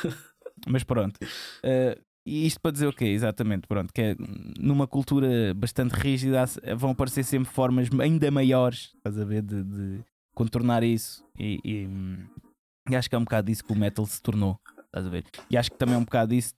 Mas 0.67 0.85
pronto. 0.85 1.19
Uh, 1.65 2.01
e 2.27 2.47
isto 2.47 2.61
para 2.61 2.71
dizer 2.71 2.87
o 2.87 2.93
quê? 2.93 3.07
Exatamente, 3.07 3.67
pronto, 3.67 3.93
que 3.93 4.01
é 4.01 4.17
numa 4.59 4.87
cultura 4.87 5.53
bastante 5.55 5.93
rígida 5.93 6.45
vão 6.77 6.93
aparecer 6.93 7.23
sempre 7.23 7.53
formas 7.53 7.89
ainda 8.01 8.31
maiores, 8.31 8.93
estás 8.97 9.19
a 9.19 9.25
ver, 9.27 9.43
de, 9.43 9.63
de 9.63 10.01
contornar 10.35 10.83
isso 10.83 11.23
e, 11.39 11.61
e, 11.63 11.89
e, 12.91 12.97
acho 12.97 13.11
que 13.11 13.15
é 13.15 13.19
um 13.19 13.25
bocado 13.25 13.49
disso 13.49 13.63
que 13.63 13.73
o 13.73 13.77
metal 13.77 14.07
se 14.07 14.23
tornou, 14.23 14.59
estás 14.87 15.07
a 15.07 15.11
ver? 15.11 15.25
E 15.51 15.57
acho 15.59 15.71
que 15.71 15.77
também 15.77 15.97
é 15.97 15.99
um 15.99 16.05
bocado 16.05 16.33
isso 16.35 16.55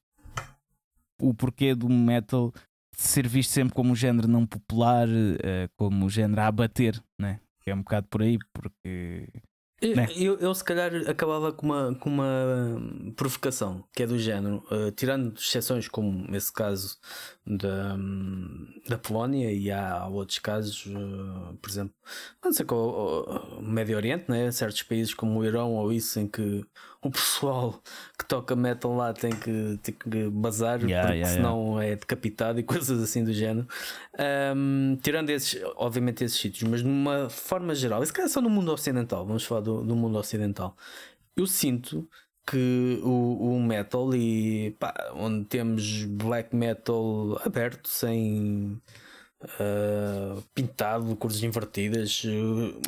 o 1.21 1.35
porquê 1.35 1.75
do 1.75 1.89
metal 1.89 2.53
ser 2.97 3.27
visto 3.27 3.51
sempre 3.51 3.75
como 3.75 3.93
um 3.93 3.97
género 3.97 4.29
não 4.29 4.47
popular, 4.47 5.09
uh, 5.09 5.69
como 5.77 6.07
um 6.07 6.11
género 6.11 6.41
a 6.43 6.47
abater, 6.47 7.03
né? 7.21 7.41
Que 7.61 7.71
é 7.71 7.75
um 7.75 7.83
bocado 7.83 8.07
por 8.09 8.23
aí, 8.23 8.39
porque 8.55 9.29
eu, 9.81 9.97
né? 9.97 10.09
eu, 10.17 10.39
eu, 10.39 10.55
se 10.55 10.65
calhar 10.65 10.91
acabava 11.09 11.53
com 11.53 11.67
uma, 11.67 11.95
com 11.97 12.09
uma 12.09 12.81
provocação 13.15 13.85
que 13.95 14.03
é 14.03 14.07
do 14.07 14.19
género, 14.19 14.65
uh, 14.71 14.91
tirando 14.93 15.37
exceções 15.39 15.87
como 15.87 16.35
esse 16.35 16.51
caso 16.51 16.99
da, 17.47 17.97
da 18.89 18.97
Polónia 18.97 19.53
e 19.53 19.71
há 19.71 20.07
outros 20.07 20.39
casos, 20.39 20.87
uh, 20.87 21.55
por 21.61 21.71
exemplo, 21.71 21.95
não 22.43 22.53
sei 22.53 22.65
qual, 22.65 23.59
o 23.59 23.63
Médio 23.63 23.97
Oriente, 23.97 24.31
né? 24.31 24.51
certos 24.51 24.83
países 24.83 25.13
como 25.13 25.41
o 25.41 25.45
Irão 25.45 25.75
ou 25.75 25.93
isso, 25.93 26.19
em 26.19 26.27
que 26.27 26.65
o 27.07 27.11
pessoal 27.11 27.81
que 28.19 28.25
toca 28.27 28.57
metal 28.57 28.95
lá 28.95 29.13
tem 29.13 29.31
que, 29.31 29.79
tem 29.83 29.95
que 29.95 30.29
bazar, 30.29 30.83
yeah, 30.83 31.07
porque 31.07 31.19
yeah, 31.19 31.37
senão 31.37 31.81
yeah. 31.81 31.93
é 31.93 31.97
decapitado 31.97 32.61
e 32.61 32.63
coisas 32.65 33.03
assim 33.03 33.25
do 33.25 33.33
género. 33.33 33.67
Um, 34.57 34.99
tirando 35.03 35.31
esses, 35.31 35.63
obviamente, 35.77 36.25
esses 36.25 36.39
sítios, 36.39 36.69
mas 36.69 36.81
de 36.83 36.89
uma 36.89 37.29
forma 37.29 37.75
geral, 37.75 38.03
isso 38.03 38.19
é 38.21 38.29
só 38.29 38.41
no 38.41 38.51
mundo 38.51 38.73
ocidental, 38.73 39.27
vamos 39.27 39.45
falar 39.45 39.61
do, 39.61 39.83
do 39.83 39.97
mundo 39.97 40.19
ocidental. 40.19 40.77
Eu 41.37 41.47
sinto 41.47 42.09
que 42.47 43.01
o, 43.03 43.57
o 43.57 43.61
metal 43.61 44.15
e 44.15 44.71
pá, 44.79 44.95
onde 45.15 45.45
temos 45.47 46.05
black 46.05 46.55
metal 46.55 47.41
aberto 47.45 47.89
sem 47.89 48.81
uh, 49.43 50.43
pintado, 50.55 51.15
cores 51.17 51.43
invertidas. 51.43 52.23
Uh, 52.25 52.81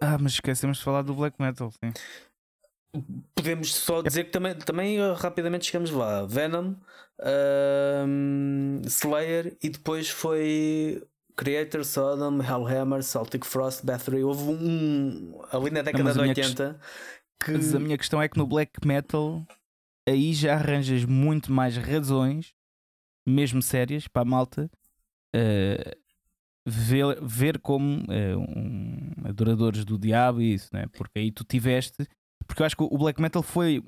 ah, 0.00 0.18
mas 0.20 0.32
esquecemos 0.32 0.78
de 0.78 0.84
falar 0.84 1.02
do 1.02 1.14
black 1.14 1.40
metal, 1.40 1.70
sim. 1.72 1.92
Podemos 3.34 3.74
só 3.74 4.02
dizer 4.02 4.24
que 4.24 4.30
também, 4.30 4.54
também 4.54 5.00
uh, 5.00 5.14
rapidamente 5.14 5.66
chegamos 5.66 5.90
lá. 5.90 6.24
Venom, 6.26 6.74
uh, 7.20 8.86
Slayer 8.86 9.56
e 9.62 9.68
depois 9.68 10.08
foi 10.08 11.02
Creator, 11.36 11.84
Sodom, 11.84 12.40
Hellhammer, 12.42 13.02
Celtic 13.02 13.44
Frost, 13.44 13.84
Bathory. 13.84 14.24
Houve 14.24 14.44
um 14.44 15.40
ali 15.52 15.70
na 15.70 15.82
década 15.82 16.12
de 16.12 16.20
80 16.20 16.80
que... 17.42 17.52
Mas 17.52 17.74
a 17.74 17.78
minha 17.78 17.98
questão 17.98 18.20
é 18.20 18.28
que 18.28 18.38
no 18.38 18.46
black 18.46 18.86
metal 18.86 19.46
aí 20.08 20.32
já 20.32 20.54
arranjas 20.54 21.04
muito 21.04 21.52
mais 21.52 21.76
razões, 21.76 22.54
mesmo 23.26 23.60
sérias, 23.60 24.06
para 24.06 24.22
a 24.22 24.24
malta 24.24 24.70
uh, 25.34 25.96
ver, 26.64 27.20
ver 27.22 27.58
como 27.58 28.04
uh, 28.04 28.38
um, 28.38 29.12
adoradores 29.24 29.84
do 29.84 29.98
diabo 29.98 30.40
e 30.40 30.54
isso, 30.54 30.70
né? 30.72 30.86
porque 30.92 31.18
aí 31.18 31.32
tu 31.32 31.44
tiveste 31.44 32.06
porque 32.46 32.62
eu 32.62 32.66
acho 32.66 32.76
que 32.76 32.82
o 32.82 32.98
black 32.98 33.20
metal 33.20 33.42
foi 33.42 33.82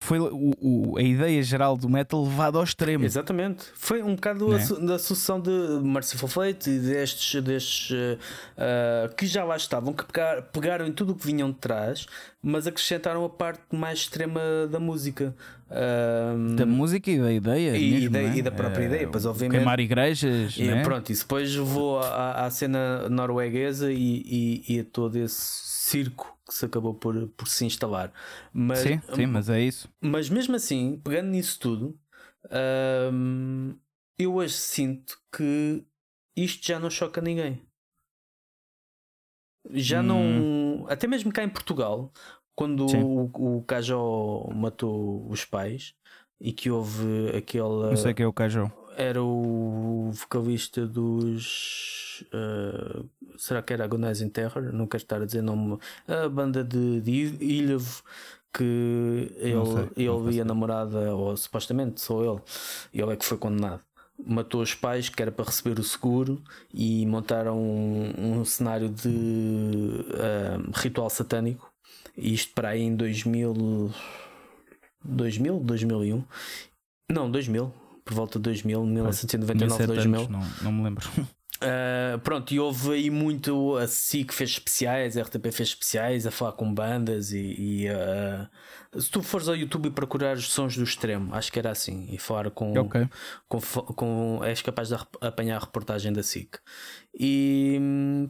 foi 0.00 0.20
o, 0.20 0.52
o, 0.60 0.98
a 0.98 1.02
ideia 1.02 1.42
geral 1.42 1.76
do 1.76 1.88
metal 1.88 2.22
levada 2.22 2.58
ao 2.58 2.64
extremo. 2.64 3.04
Exatamente. 3.04 3.64
Foi 3.74 4.02
um 4.02 4.14
bocado 4.14 4.48
né? 4.48 4.62
a, 4.62 4.74
da 4.86 4.98
sucessão 4.98 5.40
de 5.40 5.50
Merciful 5.82 6.28
Fate 6.28 6.70
e 6.70 6.78
destes, 6.78 7.42
destes 7.42 7.90
uh, 7.90 9.14
que 9.16 9.26
já 9.26 9.42
lá 9.42 9.56
estavam, 9.56 9.92
que 9.92 10.04
pegar, 10.04 10.42
pegaram 10.42 10.86
em 10.86 10.92
tudo 10.92 11.12
o 11.12 11.16
que 11.16 11.26
vinham 11.26 11.50
de 11.50 11.56
trás, 11.56 12.06
mas 12.42 12.66
acrescentaram 12.66 13.24
a 13.24 13.28
parte 13.28 13.62
mais 13.72 14.00
extrema 14.00 14.40
da 14.70 14.78
música. 14.78 15.34
Uh, 15.68 16.54
da 16.54 16.66
música 16.66 17.10
e 17.10 17.18
da 17.18 17.32
ideia. 17.32 17.76
E, 17.76 17.92
mesmo, 17.92 18.10
da, 18.10 18.20
é? 18.20 18.36
e 18.36 18.42
da 18.42 18.50
própria 18.52 18.82
uh, 18.82 18.86
ideia. 18.86 19.08
Pois, 19.08 19.26
obviamente, 19.26 19.56
queimar 19.56 19.80
igrejas. 19.80 20.56
E 20.56 20.64
né? 20.64 20.82
pronto, 20.84 21.10
e 21.10 21.16
depois 21.16 21.54
vou 21.56 21.98
à, 21.98 22.44
à 22.44 22.50
cena 22.50 23.08
norueguesa 23.08 23.90
e, 23.90 24.22
e, 24.68 24.74
e 24.74 24.80
a 24.80 24.84
todo 24.84 25.16
esse 25.16 25.40
circo 25.40 26.35
que 26.46 26.54
se 26.54 26.64
acabou 26.64 26.94
por, 26.94 27.28
por 27.28 27.48
se 27.48 27.64
instalar. 27.64 28.12
Mas, 28.52 28.78
sim, 28.80 29.00
sim, 29.14 29.26
mas 29.26 29.48
é 29.48 29.60
isso. 29.60 29.88
Mas 30.00 30.30
mesmo 30.30 30.54
assim, 30.54 31.00
pegando 31.02 31.28
nisso 31.28 31.58
tudo, 31.58 31.98
hum, 33.12 33.76
eu 34.18 34.34
hoje 34.34 34.54
sinto 34.54 35.20
que 35.34 35.84
isto 36.36 36.66
já 36.66 36.78
não 36.78 36.88
choca 36.88 37.20
ninguém. 37.20 37.60
Já 39.70 40.00
hum. 40.00 40.04
não. 40.04 40.86
Até 40.88 41.06
mesmo 41.06 41.32
cá 41.32 41.42
em 41.42 41.48
Portugal, 41.48 42.12
quando 42.54 42.86
o, 42.86 43.58
o 43.58 43.62
Cajó 43.64 44.48
matou 44.54 45.28
os 45.28 45.44
pais 45.44 45.94
e 46.40 46.52
que 46.52 46.70
houve 46.70 47.36
aquele. 47.36 47.88
Não 47.90 47.96
sei 47.96 48.14
que 48.14 48.22
é 48.22 48.26
o 48.26 48.32
Cajó. 48.32 48.70
Era 48.96 49.22
o 49.22 50.10
vocalista 50.12 50.86
dos. 50.86 52.24
Uh, 52.32 53.06
será 53.36 53.62
que 53.62 53.72
era 53.72 53.84
Agonizing 53.84 54.30
Terror? 54.30 54.72
Não 54.72 54.86
quero 54.86 55.02
estar 55.02 55.20
a 55.20 55.26
dizer 55.26 55.42
nome. 55.42 55.78
A 56.08 56.28
banda 56.28 56.64
de, 56.64 57.00
de 57.02 57.44
Ilhavo 57.44 58.02
que 58.56 59.30
ele, 59.36 59.90
ele 59.96 60.36
e 60.36 60.40
a 60.40 60.44
namorada, 60.44 61.14
ou 61.14 61.36
supostamente 61.36 62.00
sou 62.00 62.24
ele, 62.24 62.42
ele 62.94 63.12
é 63.12 63.16
que 63.16 63.24
foi 63.24 63.36
condenado. 63.36 63.82
Matou 64.26 64.62
os 64.62 64.74
pais 64.74 65.10
que 65.10 65.20
era 65.20 65.30
para 65.30 65.44
receber 65.44 65.78
o 65.78 65.84
seguro 65.84 66.42
e 66.72 67.04
montaram 67.04 67.58
um, 67.58 68.38
um 68.38 68.44
cenário 68.46 68.88
de 68.88 69.08
uh, 69.08 70.70
ritual 70.74 71.10
satânico. 71.10 71.70
Isto 72.16 72.54
para 72.54 72.70
aí 72.70 72.80
em 72.80 72.96
2000, 72.96 73.92
2000, 75.04 75.60
2001, 75.60 76.24
não, 77.10 77.30
2000, 77.30 77.70
por 78.06 78.14
volta 78.14 78.38
de 78.38 78.44
2000, 78.44 78.86
1999, 78.86 79.86
2000. 79.86 80.28
não, 80.28 80.40
não 80.62 80.72
me 80.72 80.84
lembro. 80.84 81.10
Uh, 81.56 82.16
pronto, 82.22 82.54
e 82.54 82.60
houve 82.60 82.92
aí 82.92 83.10
muito 83.10 83.76
a 83.76 83.88
SIC 83.88 84.32
fez 84.32 84.50
especiais, 84.50 85.16
a 85.16 85.22
RTP 85.22 85.50
fez 85.50 85.70
especiais 85.70 86.24
a 86.24 86.30
falar 86.30 86.52
com 86.52 86.72
bandas 86.72 87.32
e, 87.32 87.56
e 87.58 87.88
uh, 87.90 89.00
se 89.00 89.10
tu 89.10 89.24
fores 89.24 89.48
ao 89.48 89.56
YouTube 89.56 89.86
e 89.86 89.90
procurar 89.90 90.36
os 90.36 90.52
sons 90.52 90.76
do 90.76 90.84
extremo, 90.84 91.34
acho 91.34 91.50
que 91.50 91.58
era 91.58 91.72
assim, 91.72 92.06
e 92.10 92.16
falar 92.16 92.48
com, 92.52 92.78
okay. 92.78 93.08
com, 93.48 93.60
com, 93.60 94.40
és 94.44 94.62
capaz 94.62 94.88
de 94.88 94.94
apanhar 95.20 95.56
a 95.56 95.64
reportagem 95.64 96.12
da 96.12 96.22
SIC. 96.22 96.58
E 97.18 97.80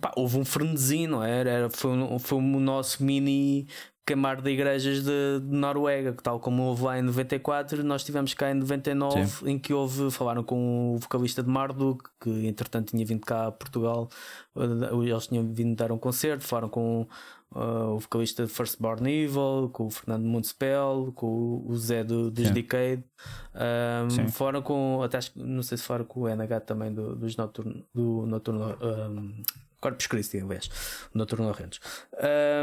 pá, 0.00 0.10
houve 0.16 0.38
um 0.38 0.44
frenesim, 0.44 1.06
não 1.06 1.22
é? 1.22 1.40
era? 1.40 1.68
Foi, 1.68 1.92
foi 2.18 2.38
o 2.38 2.40
nosso 2.40 3.04
mini 3.04 3.68
queimar 4.06 4.40
de 4.40 4.50
igrejas 4.50 5.02
de, 5.02 5.40
de, 5.40 5.56
Noruega, 5.56 6.12
que 6.12 6.22
tal 6.22 6.38
como 6.38 6.62
houve 6.62 6.84
lá 6.84 6.98
em 6.98 7.02
94, 7.02 7.82
nós 7.82 8.04
tivemos 8.04 8.32
cá 8.34 8.52
em 8.52 8.54
99, 8.54 9.26
Sim. 9.26 9.50
em 9.50 9.58
que 9.58 9.74
houve, 9.74 10.12
falaram 10.12 10.44
com 10.44 10.94
o 10.94 10.98
vocalista 10.98 11.42
de 11.42 11.50
Marduk, 11.50 12.08
que 12.20 12.46
entretanto 12.46 12.90
tinha 12.90 13.04
vindo 13.04 13.26
cá 13.26 13.48
a 13.48 13.52
Portugal, 13.52 14.08
eles 14.54 15.26
tinham 15.26 15.52
vindo 15.52 15.74
dar 15.74 15.90
um 15.90 15.98
concerto, 15.98 16.44
falaram 16.44 16.68
com 16.68 17.08
uh, 17.50 17.94
o 17.94 17.98
vocalista 17.98 18.46
de 18.46 18.52
First 18.52 18.80
Born 18.80 19.10
Evil, 19.10 19.70
com 19.72 19.86
o 19.86 19.90
Fernando 19.90 20.24
Muntspell, 20.24 21.12
com 21.16 21.64
o 21.66 21.76
Zé 21.76 22.04
do, 22.04 22.30
dos 22.30 22.48
Decade, 22.50 23.02
um, 23.54 24.28
falaram 24.28 24.62
com, 24.62 25.02
até 25.02 25.18
não 25.34 25.64
sei 25.64 25.78
se 25.78 25.84
falaram 25.84 26.04
com 26.04 26.20
o 26.20 26.28
NH 26.28 26.60
também 26.60 26.94
do, 26.94 27.16
dos 27.16 27.36
Noturno, 27.36 27.84
do 27.92 28.24
Noturno 28.24 28.76
um, 28.80 29.42
Corpus 29.86 30.08
Christi, 30.08 30.38
aliás, 30.38 30.68
Noturno 31.14 31.52
Rentos. 31.52 31.78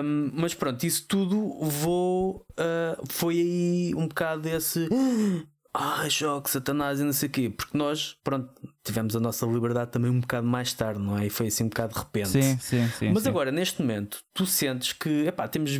Um, 0.03 0.31
mas 0.33 0.53
pronto, 0.53 0.83
isso 0.83 1.05
tudo 1.07 1.57
vou, 1.61 2.45
uh, 2.51 3.01
foi 3.09 3.35
aí 3.39 3.95
um 3.95 4.09
bocado 4.09 4.41
desse. 4.41 4.89
Ah, 5.73 6.07
choque, 6.11 6.49
Satanás 6.49 6.99
e 6.99 7.03
não 7.05 7.13
sei 7.13 7.29
o 7.29 7.31
quê, 7.31 7.49
porque 7.49 7.77
nós, 7.77 8.17
pronto, 8.25 8.49
tivemos 8.83 9.15
a 9.15 9.21
nossa 9.21 9.45
liberdade 9.45 9.91
também 9.91 10.11
um 10.11 10.19
bocado 10.19 10.45
mais 10.45 10.73
tarde, 10.73 10.99
não 10.99 11.17
é? 11.17 11.27
E 11.27 11.29
foi 11.29 11.47
assim 11.47 11.63
um 11.63 11.69
bocado 11.69 11.93
de 11.93 11.99
repente. 11.99 12.29
Sim, 12.29 12.57
sim, 12.59 12.87
sim. 12.99 13.11
Mas 13.13 13.23
sim. 13.23 13.29
agora, 13.29 13.51
neste 13.53 13.81
momento, 13.81 14.21
tu 14.33 14.45
sentes 14.45 14.91
que, 14.91 15.25
epá, 15.25 15.47
temos 15.47 15.71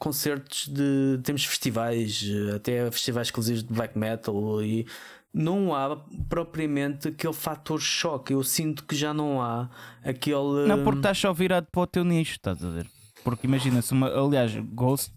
concertos 0.00 0.66
de. 0.66 1.20
temos 1.22 1.44
festivais, 1.44 2.24
até 2.56 2.90
festivais 2.90 3.28
exclusivos 3.28 3.62
de 3.62 3.72
black 3.72 3.96
metal 3.96 4.60
e 4.60 4.86
não 5.34 5.74
há 5.74 5.96
propriamente 6.28 7.08
aquele 7.08 7.32
fator 7.32 7.80
choque. 7.80 8.32
Eu 8.32 8.44
sinto 8.44 8.84
que 8.84 8.94
já 8.94 9.12
não 9.12 9.42
há 9.42 9.68
aquele. 10.04 10.68
Não, 10.68 10.84
porque 10.84 11.00
estás 11.00 11.18
só 11.18 11.32
virado 11.32 11.66
para 11.72 11.82
o 11.82 11.86
teu 11.86 12.04
nicho, 12.04 12.32
estás 12.32 12.64
a 12.64 12.70
ver? 12.70 12.86
Porque 13.24 13.46
imagina-se 13.46 13.92
uma. 13.92 14.08
Aliás, 14.08 14.54
Ghost. 14.56 15.12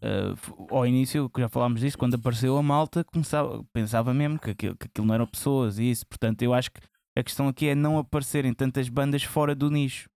Uh, 0.00 0.68
ao 0.70 0.86
início, 0.86 1.28
que 1.28 1.40
já 1.40 1.48
falámos 1.48 1.80
disso, 1.80 1.98
quando 1.98 2.14
apareceu 2.14 2.56
a 2.56 2.62
malta, 2.62 3.02
começava, 3.02 3.64
pensava 3.72 4.14
mesmo 4.14 4.38
que 4.38 4.50
aquilo, 4.50 4.76
que 4.76 4.86
aquilo 4.86 5.04
não 5.04 5.14
eram 5.14 5.26
pessoas 5.26 5.80
e 5.80 5.90
isso. 5.90 6.06
Portanto, 6.06 6.40
eu 6.42 6.54
acho 6.54 6.70
que 6.70 6.80
a 7.16 7.22
questão 7.24 7.48
aqui 7.48 7.66
é 7.66 7.74
não 7.74 7.98
aparecerem 7.98 8.54
tantas 8.54 8.88
bandas 8.88 9.24
fora 9.24 9.56
do 9.56 9.68
nicho. 9.68 10.08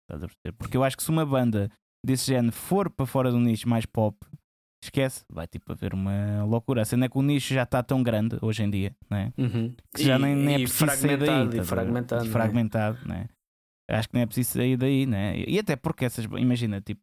Porque 0.59 0.77
eu 0.77 0.83
acho 0.83 0.95
que 0.95 1.01
se 1.01 1.09
uma 1.09 1.25
banda 1.25 1.67
desse 2.05 2.27
género 2.27 2.53
for 2.53 2.91
para 2.91 3.07
fora 3.07 3.31
do 3.31 3.39
nicho 3.39 3.67
mais 3.67 3.87
pop, 3.87 4.15
esquece, 4.83 5.23
vai 5.29 5.47
tipo 5.47 5.71
haver 5.71 5.93
uma 5.93 6.43
loucura. 6.43 6.81
A 6.81 6.85
cena 6.85 7.05
é 7.05 7.09
que 7.09 7.17
o 7.17 7.21
nicho 7.21 7.53
já 7.53 7.63
está 7.63 7.83
tão 7.83 8.01
grande 8.01 8.37
hoje 8.41 8.63
em 8.63 8.69
dia, 8.69 8.95
né? 9.09 9.31
Uhum. 9.37 9.73
que 9.95 10.03
já 10.03 10.17
e, 10.17 10.21
nem, 10.21 10.35
nem 10.35 10.55
é 10.55 10.59
preciso 10.59 10.91
sair 10.91 11.17
daí. 11.17 11.59
E 11.59 11.63
fragmentado, 11.63 12.25
e 12.25 12.29
fragmentado 12.29 12.97
né? 13.05 13.27
Acho 13.89 14.07
que 14.07 14.15
nem 14.15 14.23
é 14.23 14.25
preciso 14.25 14.51
sair 14.51 14.77
daí, 14.77 15.05
né? 15.05 15.43
E 15.45 15.59
até 15.59 15.75
porque 15.75 16.05
essas, 16.05 16.25
imagina, 16.37 16.79
tipo, 16.79 17.01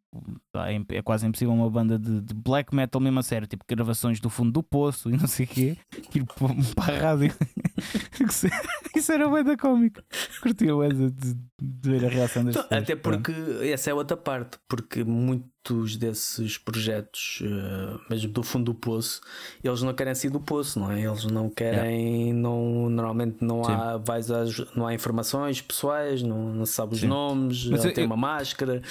é, 0.55 0.97
é 0.97 1.01
quase 1.03 1.25
impossível 1.27 1.53
uma 1.53 1.69
banda 1.69 1.99
de, 1.99 2.21
de, 2.21 2.33
black 2.33 2.73
metal 2.73 2.99
mesmo 2.99 3.19
a 3.19 3.23
sério, 3.23 3.47
tipo 3.47 3.63
gravações 3.67 4.19
do 4.19 4.29
fundo 4.29 4.51
do 4.51 4.63
poço 4.63 5.09
e 5.09 5.15
não 5.15 5.27
sei 5.27 5.45
o 5.45 5.49
quê, 5.49 5.77
ir 6.15 6.25
para 6.73 6.95
a 6.95 6.99
rádio. 6.99 7.33
Isso 8.95 9.11
era 9.11 9.29
bem 9.29 9.43
da 9.43 9.57
cómica. 9.57 10.03
Curtiu 10.41 10.83
essa 10.83 11.11
de, 11.11 11.33
de, 11.33 11.89
ver 11.89 12.05
a 12.05 12.09
reação 12.09 12.43
das 12.43 12.55
então, 12.55 12.67
pessoas. 12.67 12.83
Até 12.83 12.95
porque 12.95 13.31
Pronto. 13.31 13.63
essa 13.63 13.89
é 13.89 13.93
outra 13.93 14.17
parte, 14.17 14.57
porque 14.67 15.03
muitos 15.03 15.97
desses 15.97 16.57
projetos, 16.57 17.41
uh, 17.41 17.99
mesmo 18.09 18.31
do 18.31 18.43
fundo 18.43 18.65
do 18.65 18.73
poço, 18.73 19.21
eles 19.63 19.81
não 19.81 19.93
querem 19.93 20.15
sair 20.15 20.31
do 20.31 20.39
poço, 20.39 20.79
não 20.79 20.91
é? 20.91 21.01
Eles 21.01 21.25
não 21.25 21.49
querem, 21.49 22.33
não, 22.33 22.89
normalmente 22.89 23.43
não 23.43 23.63
há, 23.63 23.97
vais 23.97 24.31
às, 24.31 24.57
não 24.75 24.87
há 24.87 24.93
informações 24.93 25.61
pessoais, 25.61 26.21
não, 26.23 26.53
não 26.53 26.65
se 26.65 26.73
sabe 26.73 26.93
os 26.93 27.01
Sim. 27.01 27.07
nomes, 27.07 27.65
Mas 27.65 27.81
tem 27.81 28.03
eu, 28.03 28.05
uma 28.05 28.17
máscara. 28.17 28.81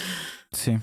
Sim. 0.53 0.80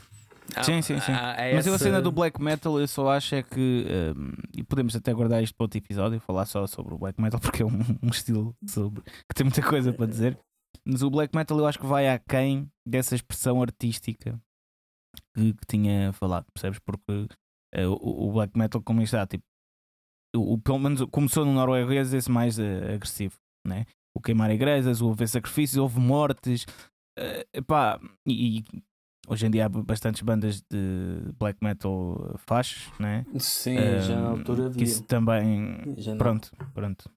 Ah, 0.55 0.63
sim, 0.63 0.81
sim, 0.81 0.99
sim. 0.99 1.11
Ah, 1.11 1.35
é 1.37 1.55
Mas 1.55 1.65
essa... 1.65 1.75
a 1.75 1.79
cena 1.79 2.01
do 2.01 2.11
black 2.11 2.41
metal 2.41 2.79
eu 2.79 2.87
só 2.87 3.09
acho 3.09 3.35
é 3.35 3.43
que 3.43 3.85
um, 4.15 4.31
e 4.55 4.63
podemos 4.63 4.95
até 4.95 5.13
guardar 5.13 5.41
isto 5.41 5.55
para 5.55 5.65
outro 5.65 5.77
episódio 5.77 6.17
e 6.17 6.19
falar 6.19 6.45
só 6.45 6.67
sobre 6.67 6.93
o 6.93 6.97
black 6.97 7.19
metal 7.21 7.39
porque 7.41 7.63
é 7.63 7.65
um, 7.65 7.79
um 8.03 8.09
estilo 8.09 8.55
sobre, 8.67 9.01
que 9.01 9.35
tem 9.35 9.45
muita 9.45 9.61
coisa 9.61 9.91
para 9.91 10.05
dizer. 10.05 10.37
Mas 10.85 11.01
o 11.01 11.09
black 11.09 11.35
metal 11.35 11.57
eu 11.57 11.65
acho 11.65 11.79
que 11.79 11.85
vai 11.85 12.07
aquém 12.07 12.69
dessa 12.85 13.15
expressão 13.15 13.61
artística 13.61 14.39
que, 15.33 15.53
que 15.53 15.65
tinha 15.67 16.13
falado, 16.13 16.45
percebes? 16.53 16.79
Porque 16.79 17.11
uh, 17.11 17.91
o, 17.91 18.29
o, 18.29 18.33
black 18.33 18.57
metal, 18.57 18.81
como 18.81 19.01
está, 19.01 19.25
tipo, 19.25 19.43
o, 20.35 20.57
pelo 20.57 20.79
menos 20.79 21.01
começou 21.11 21.45
no 21.45 21.53
norueguês 21.53 22.13
esse 22.13 22.29
mais 22.29 22.57
uh, 22.59 22.93
agressivo, 22.93 23.35
né? 23.65 23.85
O 24.15 24.21
queimar 24.21 24.51
igrejas, 24.51 25.01
o 25.01 25.11
haver 25.11 25.27
sacrifícios, 25.27 25.77
houve 25.77 25.99
mortes, 25.99 26.65
uh, 27.17 27.45
epá, 27.53 27.99
e, 28.25 28.59
e 28.59 28.63
Hoje 29.28 29.47
em 29.47 29.51
dia 29.51 29.65
há 29.65 29.69
bastantes 29.69 30.21
bandas 30.21 30.61
de 30.61 31.34
black 31.39 31.63
metal 31.63 32.36
fachos, 32.45 32.91
né? 32.99 33.26
Sim, 33.39 33.78
um, 33.78 34.01
já 34.01 34.21
na 34.21 34.30
altura 34.30 34.65
havia. 34.65 34.78
Que 34.78 34.84
isso 34.84 35.03
também. 35.03 35.95
pronto, 36.17 36.51
pronto. 36.73 37.09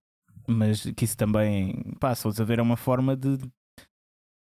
Mas 0.46 0.82
que 0.96 1.04
isso 1.04 1.16
também. 1.16 1.94
Pá, 2.00 2.14
se 2.14 2.26
a 2.26 2.44
ver, 2.44 2.58
é 2.58 2.62
uma 2.62 2.76
forma 2.76 3.14
de 3.14 3.38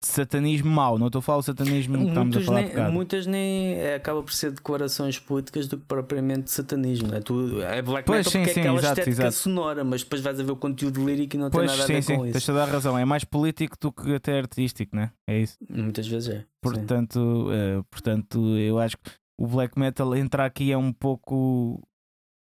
satanismo 0.04 0.70
mau, 0.70 0.98
não 0.98 1.08
estou 1.08 1.20
a 1.20 1.22
falar 1.22 1.38
o 1.38 1.44
satanismo 1.44 1.98
que 1.98 2.08
estamos 2.08 2.38
a 2.38 2.42
falar 2.42 2.62
nem, 2.64 2.92
Muitas 2.92 3.28
nem 3.28 3.76
é, 3.76 3.96
acaba 3.96 4.24
por 4.24 4.34
ser 4.34 4.52
declarações 4.52 5.20
políticas 5.20 5.68
do 5.68 5.78
que 5.78 5.86
propriamente 5.86 6.50
satanismo. 6.50 7.14
É, 7.14 7.20
tu, 7.20 7.62
é 7.62 7.82
black 7.82 8.08
pois, 8.08 8.26
metal 8.26 8.32
sim, 8.32 8.40
porque 8.40 8.50
é 8.50 8.54
sim, 8.54 8.60
é 8.60 8.64
aquela 8.64 8.80
exato, 8.80 9.00
estética 9.00 9.22
exato. 9.24 9.36
sonora, 9.36 9.84
mas 9.84 10.04
depois 10.04 10.22
vais 10.22 10.40
a 10.40 10.44
ver 10.44 10.52
o 10.52 10.56
conteúdo 10.56 11.06
lírico 11.06 11.36
e 11.36 11.40
não 11.40 11.52
pois, 11.52 11.70
tem 11.70 11.78
nada 11.78 11.88
sim, 11.88 11.94
a 11.94 11.96
ver 11.96 12.02
sim, 12.02 12.16
com 12.16 12.26
isso. 12.26 12.34
Deixa 12.34 12.54
dar 12.54 12.66
razão, 12.66 12.98
é 12.98 13.06
mais 13.06 13.24
político 13.24 13.78
do 13.80 13.92
que 13.92 14.16
até 14.16 14.40
artístico, 14.40 14.96
né? 14.96 15.12
É 15.30 15.40
isso. 15.40 15.58
Muitas 15.70 16.08
vezes 16.08 16.30
é. 16.30 16.46
Portanto, 16.62 17.18
uh, 17.18 17.84
portanto 17.92 18.58
eu 18.58 18.80
acho 18.80 18.98
que 18.98 19.12
o 19.40 19.48
black 19.48 19.78
metal 19.78 20.16
entrar 20.16 20.46
aqui 20.46 20.72
é 20.72 20.78
um 20.78 20.92
pouco 20.92 21.80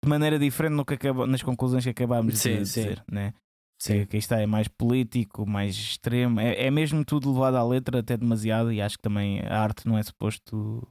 de 0.04 0.08
maneira 0.08 0.38
diferente 0.38 0.74
no 0.74 0.84
que 0.84 0.94
acaba, 0.94 1.26
nas 1.26 1.42
conclusões 1.42 1.82
que 1.82 1.90
acabámos 1.90 2.40
de 2.40 2.58
dizer, 2.58 3.02
né? 3.10 3.34
Sim. 3.80 4.06
Que 4.06 4.16
está 4.16 4.40
é 4.40 4.46
mais 4.46 4.68
político, 4.68 5.46
mais 5.46 5.74
extremo. 5.74 6.40
É, 6.40 6.66
é 6.66 6.70
mesmo 6.70 7.04
tudo 7.04 7.32
levado 7.32 7.56
à 7.56 7.64
letra, 7.64 8.00
até 8.00 8.16
demasiado. 8.16 8.72
E 8.72 8.80
acho 8.80 8.96
que 8.96 9.02
também 9.02 9.40
a 9.40 9.60
arte 9.60 9.86
não 9.86 9.96
é 9.96 10.02
suposto. 10.02 10.86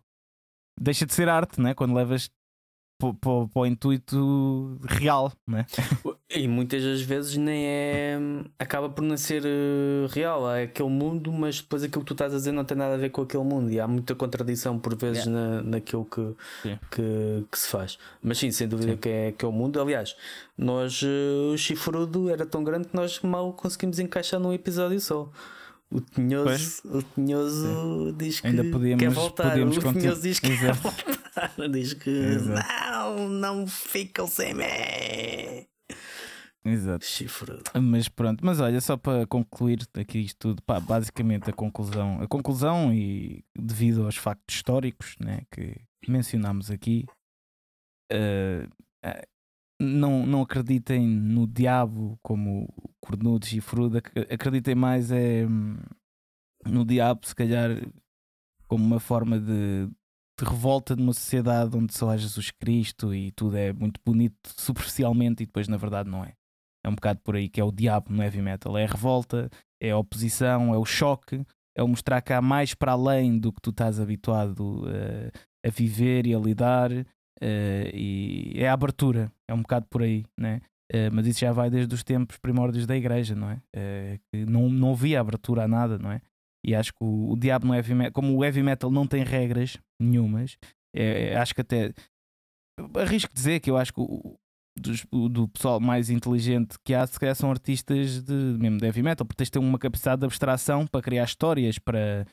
Deixa 0.79 1.05
de 1.05 1.13
ser 1.13 1.27
arte, 1.27 1.59
né? 1.59 1.73
Quando 1.73 1.93
levas 1.93 2.29
para 2.99 3.61
o 3.61 3.65
intuito 3.65 4.79
real, 4.83 5.31
né? 5.47 5.65
E 6.29 6.45
muitas 6.45 6.83
das 6.83 7.01
vezes 7.01 7.37
nem 7.37 7.65
é. 7.65 8.19
acaba 8.59 8.89
por 8.89 9.01
não 9.01 9.15
ser 9.15 9.43
uh, 9.45 10.07
real. 10.09 10.51
É 10.51 10.63
aquele 10.63 10.89
mundo, 10.89 11.31
mas 11.31 11.61
depois 11.61 11.83
aquilo 11.83 12.01
que 12.01 12.07
tu 12.07 12.13
estás 12.13 12.33
a 12.33 12.37
dizer 12.37 12.51
não 12.51 12.65
tem 12.65 12.75
nada 12.75 12.95
a 12.95 12.97
ver 12.97 13.11
com 13.11 13.21
aquele 13.21 13.45
mundo. 13.45 13.71
E 13.71 13.79
há 13.79 13.87
muita 13.87 14.13
contradição 14.13 14.77
por 14.77 14.93
vezes 14.97 15.25
yeah. 15.25 15.55
na, 15.55 15.63
naquilo 15.63 16.03
que, 16.03 16.35
que, 16.91 17.45
que, 17.49 17.57
se 17.57 17.69
faz. 17.69 17.97
Mas 18.21 18.37
sim, 18.39 18.51
sem 18.51 18.67
dúvida 18.67 18.91
sim. 18.91 18.97
Que, 18.97 19.09
é, 19.09 19.31
que 19.31 19.45
é 19.45 19.47
o 19.47 19.53
mundo. 19.53 19.79
Aliás, 19.79 20.17
nós, 20.57 21.01
uh, 21.01 21.53
o 21.53 21.57
chifrudo 21.57 22.29
era 22.29 22.45
tão 22.45 22.61
grande 22.61 22.89
que 22.89 22.95
nós 22.95 23.21
mal 23.21 23.53
conseguimos 23.53 23.97
encaixar 23.97 24.37
num 24.37 24.51
episódio 24.51 24.99
só. 24.99 25.31
O 25.89 26.01
Tinhoso, 26.01 26.81
o 26.83 27.01
tinhoso 27.01 28.13
diz 28.17 28.41
que 28.41 28.47
Ainda 28.47 28.65
podíamos, 28.65 29.01
quer 29.01 29.09
voltar. 29.09 29.51
Podíamos 29.51 29.77
o 29.77 29.93
Tinhoso 29.93 30.21
diz 30.21 30.37
que 30.41 30.47
Exato. 30.51 30.81
quer 30.81 30.91
voltar. 30.91 31.17
Diz 31.71 31.93
que 31.93 32.09
Exato. 32.09 32.67
não, 32.91 33.29
não 33.29 33.67
ficam 33.67 34.27
sem 34.27 34.53
mim. 34.53 35.65
Exato. 36.65 37.05
Chifre. 37.05 37.61
Mas 37.81 38.09
pronto, 38.09 38.45
mas 38.45 38.59
olha, 38.59 38.81
só 38.81 38.97
para 38.97 39.25
concluir 39.25 39.79
aqui 39.93 40.19
isto 40.19 40.37
tudo, 40.39 40.61
pá, 40.63 40.79
basicamente 40.79 41.49
a 41.49 41.53
conclusão, 41.53 42.21
a 42.21 42.27
conclusão 42.27 42.93
e 42.93 43.43
devido 43.57 44.05
aos 44.05 44.17
factos 44.17 44.55
históricos 44.55 45.15
né, 45.19 45.41
que 45.49 45.79
mencionámos 46.07 46.69
aqui, 46.69 47.05
uh, 48.11 48.69
não, 49.79 50.25
não 50.25 50.41
acreditem 50.41 51.05
no 51.07 51.47
diabo 51.47 52.19
como 52.21 52.67
cornudos 52.99 53.53
e 53.53 53.61
fruda, 53.61 54.01
acreditem 54.29 54.75
mais 54.75 55.11
é, 55.11 55.45
no 56.65 56.83
diabo, 56.85 57.25
se 57.25 57.35
calhar, 57.35 57.69
como 58.67 58.83
uma 58.83 58.99
forma 58.99 59.39
de 59.39 59.89
revolta 60.39 60.95
de 60.95 61.01
uma 61.01 61.13
sociedade 61.13 61.75
onde 61.75 61.95
só 61.95 62.09
há 62.11 62.17
Jesus 62.17 62.51
Cristo 62.51 63.13
e 63.13 63.31
tudo 63.31 63.57
é 63.57 63.73
muito 63.73 63.99
bonito 64.05 64.37
superficialmente 64.55 65.41
e 65.43 65.45
depois 65.45 65.67
na 65.67 65.77
verdade 65.77 66.09
não 66.09 66.23
é. 66.23 66.36
É 66.87 66.89
um 66.89 66.95
bocado 66.95 67.19
por 67.21 67.35
aí 67.35 67.49
que 67.49 67.59
é 67.59 67.63
o 67.63 67.71
diabo 67.71 68.13
no 68.13 68.23
heavy 68.23 68.41
metal. 68.41 68.77
É 68.77 68.85
a 68.85 68.87
revolta, 68.87 69.49
é 69.81 69.91
a 69.91 69.97
oposição, 69.97 70.73
é 70.73 70.77
o 70.77 70.85
choque, 70.85 71.45
é 71.75 71.83
o 71.83 71.87
mostrar 71.87 72.21
que 72.21 72.31
há 72.31 72.41
mais 72.41 72.73
para 72.73 72.93
além 72.93 73.37
do 73.37 73.51
que 73.51 73.61
tu 73.61 73.71
estás 73.71 73.99
habituado 73.99 74.85
uh, 74.85 75.31
a 75.65 75.69
viver 75.69 76.25
e 76.25 76.33
a 76.33 76.39
lidar. 76.39 76.91
Uh, 76.93 77.93
e 77.93 78.53
é 78.55 78.69
a 78.69 78.73
abertura, 78.73 79.29
é 79.49 79.53
um 79.53 79.61
bocado 79.61 79.85
por 79.89 80.01
aí, 80.01 80.25
né? 80.39 80.61
Uh, 80.89 81.11
mas 81.11 81.27
isso 81.27 81.41
já 81.41 81.51
vai 81.51 81.69
desde 81.69 81.93
os 81.93 82.05
tempos 82.05 82.37
primórdios 82.37 82.85
da 82.85 82.95
igreja, 82.95 83.35
não 83.35 83.49
é? 83.49 83.61
que 84.31 84.45
não, 84.45 84.69
não 84.69 84.93
havia 84.93 85.19
abertura 85.19 85.65
a 85.65 85.67
nada, 85.67 85.99
não 85.99 86.09
é? 86.09 86.21
E 86.65 86.73
acho 86.73 86.93
que 86.93 87.03
o, 87.03 87.33
o 87.33 87.37
diabo 87.37 87.67
no 87.67 87.75
heavy 87.75 87.93
metal, 87.93 88.13
como 88.13 88.33
o 88.33 88.45
heavy 88.45 88.63
metal 88.63 88.89
não 88.89 89.05
tem 89.05 89.23
regras 89.23 89.77
nenhumas, 90.01 90.57
é, 90.95 91.35
acho 91.35 91.53
que 91.53 91.61
até 91.61 91.93
arrisco 92.95 93.33
dizer 93.33 93.59
que 93.59 93.69
eu 93.69 93.77
acho 93.77 93.93
que 93.93 93.99
o, 93.99 94.37
dos, 94.79 95.05
do 95.29 95.47
pessoal 95.47 95.79
mais 95.79 96.09
inteligente 96.09 96.77
que 96.83 96.93
há, 96.93 97.05
se 97.05 97.19
calhar 97.19 97.35
são 97.35 97.49
artistas 97.49 98.23
de, 98.23 98.33
mesmo 98.33 98.77
de 98.77 98.85
heavy 98.85 99.03
metal, 99.03 99.25
porque 99.25 99.37
tens 99.37 99.47
de 99.47 99.51
ter 99.51 99.59
uma 99.59 99.79
capacidade 99.79 100.19
de 100.19 100.25
abstração 100.25 100.85
para 100.87 101.01
criar 101.01 101.23
histórias, 101.23 101.79
para, 101.79 102.25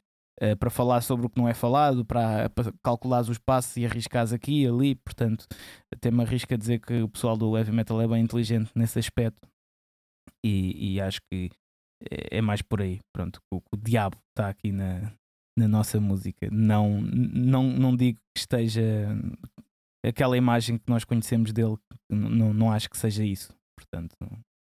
uh, 0.42 0.56
para 0.56 0.70
falar 0.70 1.00
sobre 1.00 1.26
o 1.26 1.30
que 1.30 1.40
não 1.40 1.48
é 1.48 1.54
falado, 1.54 2.04
para, 2.04 2.48
para 2.50 2.72
calcular 2.82 3.22
os 3.22 3.38
passos 3.38 3.76
e 3.76 3.84
arriscares 3.84 4.32
aqui 4.32 4.62
e 4.62 4.66
ali. 4.66 4.94
Portanto, 4.94 5.46
até 5.92 6.10
me 6.10 6.22
arrisco 6.22 6.52
a 6.54 6.56
dizer 6.56 6.80
que 6.80 7.02
o 7.02 7.08
pessoal 7.08 7.36
do 7.36 7.56
heavy 7.56 7.72
metal 7.72 8.00
é 8.00 8.06
bem 8.06 8.22
inteligente 8.22 8.70
nesse 8.74 8.98
aspecto. 8.98 9.48
E, 10.44 10.94
e 10.94 11.00
acho 11.00 11.20
que 11.30 11.50
é, 12.10 12.38
é, 12.38 12.40
mais 12.42 12.62
por 12.62 12.82
aí. 12.82 13.00
Pronto, 13.12 13.40
o, 13.52 13.62
o 13.72 13.76
diabo 13.76 14.16
está 14.30 14.48
aqui 14.48 14.70
na, 14.72 15.12
na 15.56 15.68
nossa 15.68 16.00
música. 16.00 16.48
Não, 16.50 17.00
não, 17.00 17.64
não 17.64 17.96
digo 17.96 18.18
que 18.34 18.40
esteja 18.40 19.16
aquela 20.04 20.36
imagem 20.36 20.78
que 20.78 20.88
nós 20.88 21.04
conhecemos 21.04 21.52
dele, 21.52 21.76
não, 22.08 22.52
não 22.52 22.70
acho 22.72 22.90
que 22.90 22.96
seja 22.96 23.24
isso. 23.24 23.54
Portanto, 23.76 24.16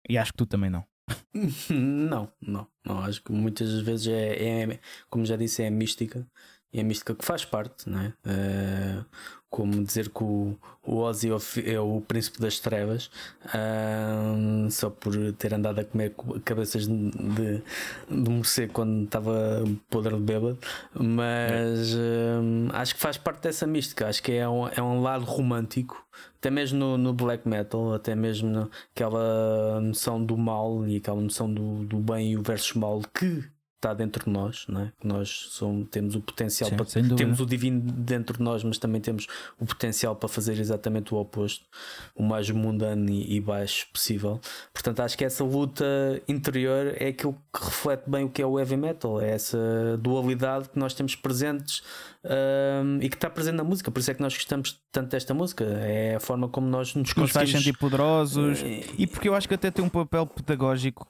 e 0.07 0.17
acho 0.17 0.31
que 0.31 0.37
tu 0.37 0.45
também 0.45 0.69
não. 0.69 0.85
Não, 1.71 2.31
não, 2.39 2.67
não. 2.85 2.99
Acho 2.99 3.23
que 3.23 3.31
muitas 3.31 3.81
vezes 3.81 4.07
é, 4.07 4.61
é 4.61 4.79
como 5.09 5.25
já 5.25 5.35
disse, 5.35 5.63
é 5.63 5.69
mística 5.69 6.27
e 6.71 6.79
é 6.79 6.83
mística 6.83 7.15
que 7.15 7.25
faz 7.25 7.43
parte, 7.43 7.89
não 7.89 7.99
é? 7.99 8.07
Uh, 8.25 9.05
como 9.49 9.83
dizer 9.83 10.09
que 10.09 10.23
o, 10.23 10.55
o 10.83 10.97
Ozzy 10.97 11.29
é 11.65 11.79
o 11.79 12.01
príncipe 12.01 12.39
das 12.39 12.59
trevas, 12.59 13.09
uh, 13.45 14.69
só 14.69 14.89
por 14.89 15.13
ter 15.33 15.53
andado 15.53 15.79
a 15.79 15.83
comer 15.83 16.13
cabeças 16.45 16.87
de, 16.87 17.11
de, 17.11 18.29
morcego 18.29 18.73
quando 18.73 19.05
estava 19.05 19.63
podre 19.89 20.15
de 20.15 20.21
bêbado, 20.21 20.59
mas 20.93 21.95
uh, 21.95 22.69
acho 22.73 22.93
que 22.93 23.01
faz 23.01 23.17
parte 23.17 23.41
dessa 23.41 23.65
mística, 23.65 24.07
acho 24.07 24.21
que 24.21 24.33
é 24.33 24.47
um, 24.47 24.67
é 24.67 24.81
um 24.81 25.01
lado 25.01 25.25
romântico, 25.25 26.05
até 26.37 26.51
mesmo 26.51 26.77
no, 26.77 26.97
no 26.97 27.13
black 27.13 27.47
metal, 27.47 27.93
até 27.93 28.15
mesmo 28.15 28.69
aquela 28.93 29.81
noção 29.81 30.23
do 30.23 30.37
mal 30.37 30.87
e 30.87 30.97
aquela 30.97 31.19
noção 31.19 31.51
do, 31.51 31.83
do 31.85 31.97
bem 31.97 32.31
e 32.33 32.37
o 32.37 32.43
versus 32.43 32.75
mal 32.75 33.01
que 33.13 33.43
está 33.79 33.93
dentro 33.93 34.25
de 34.25 34.29
nós, 34.29 34.65
não 34.67 34.81
é? 34.81 34.91
nós 35.01 35.29
somos, 35.51 35.87
temos 35.89 36.13
o 36.13 36.21
potencial 36.21 36.69
Sim, 36.69 36.75
para 36.75 36.85
temos 37.15 37.39
o 37.39 37.45
divino 37.45 37.79
dentro 37.79 38.37
de 38.37 38.43
nós, 38.43 38.61
mas 38.61 38.77
também 38.77 38.99
temos 38.99 39.25
o 39.57 39.65
potencial 39.65 40.15
para 40.17 40.27
fazer 40.27 40.59
exatamente 40.59 41.13
o 41.13 41.17
oposto, 41.17 41.65
o 42.13 42.21
mais 42.21 42.49
mundano 42.49 43.09
e, 43.09 43.35
e 43.35 43.39
baixo 43.39 43.87
possível. 43.93 44.39
Portanto, 44.73 44.99
acho 44.99 45.17
que 45.17 45.23
essa 45.23 45.45
luta 45.45 45.85
interior 46.27 46.93
é 46.97 47.07
aquilo 47.07 47.33
que 47.53 47.63
reflete 47.63 48.09
bem 48.09 48.25
o 48.25 48.29
que 48.29 48.41
é 48.41 48.45
o 48.45 48.59
heavy 48.59 48.75
metal, 48.75 49.21
é 49.21 49.31
essa 49.31 49.57
dualidade 50.01 50.69
que 50.69 50.77
nós 50.77 50.93
temos 50.93 51.15
presentes 51.15 51.81
um, 52.25 52.99
e 53.01 53.07
que 53.07 53.15
está 53.15 53.29
presente 53.29 53.55
na 53.55 53.63
música. 53.63 53.89
Por 53.89 54.01
isso 54.01 54.11
é 54.11 54.13
que 54.13 54.21
nós 54.21 54.33
gostamos 54.33 54.77
tanto 54.91 55.11
desta 55.11 55.33
música. 55.33 55.63
É 55.63 56.15
a 56.15 56.19
forma 56.19 56.49
como 56.49 56.67
nós 56.67 56.93
nos, 56.93 57.15
nos 57.15 57.31
faz 57.31 57.49
sentir 57.49 57.77
poderosos 57.77 58.61
é... 58.61 58.83
e 58.97 59.07
porque 59.07 59.29
eu 59.29 59.35
acho 59.35 59.47
que 59.47 59.53
até 59.53 59.71
tem 59.71 59.85
um 59.85 59.89
papel 59.89 60.25
pedagógico 60.27 61.07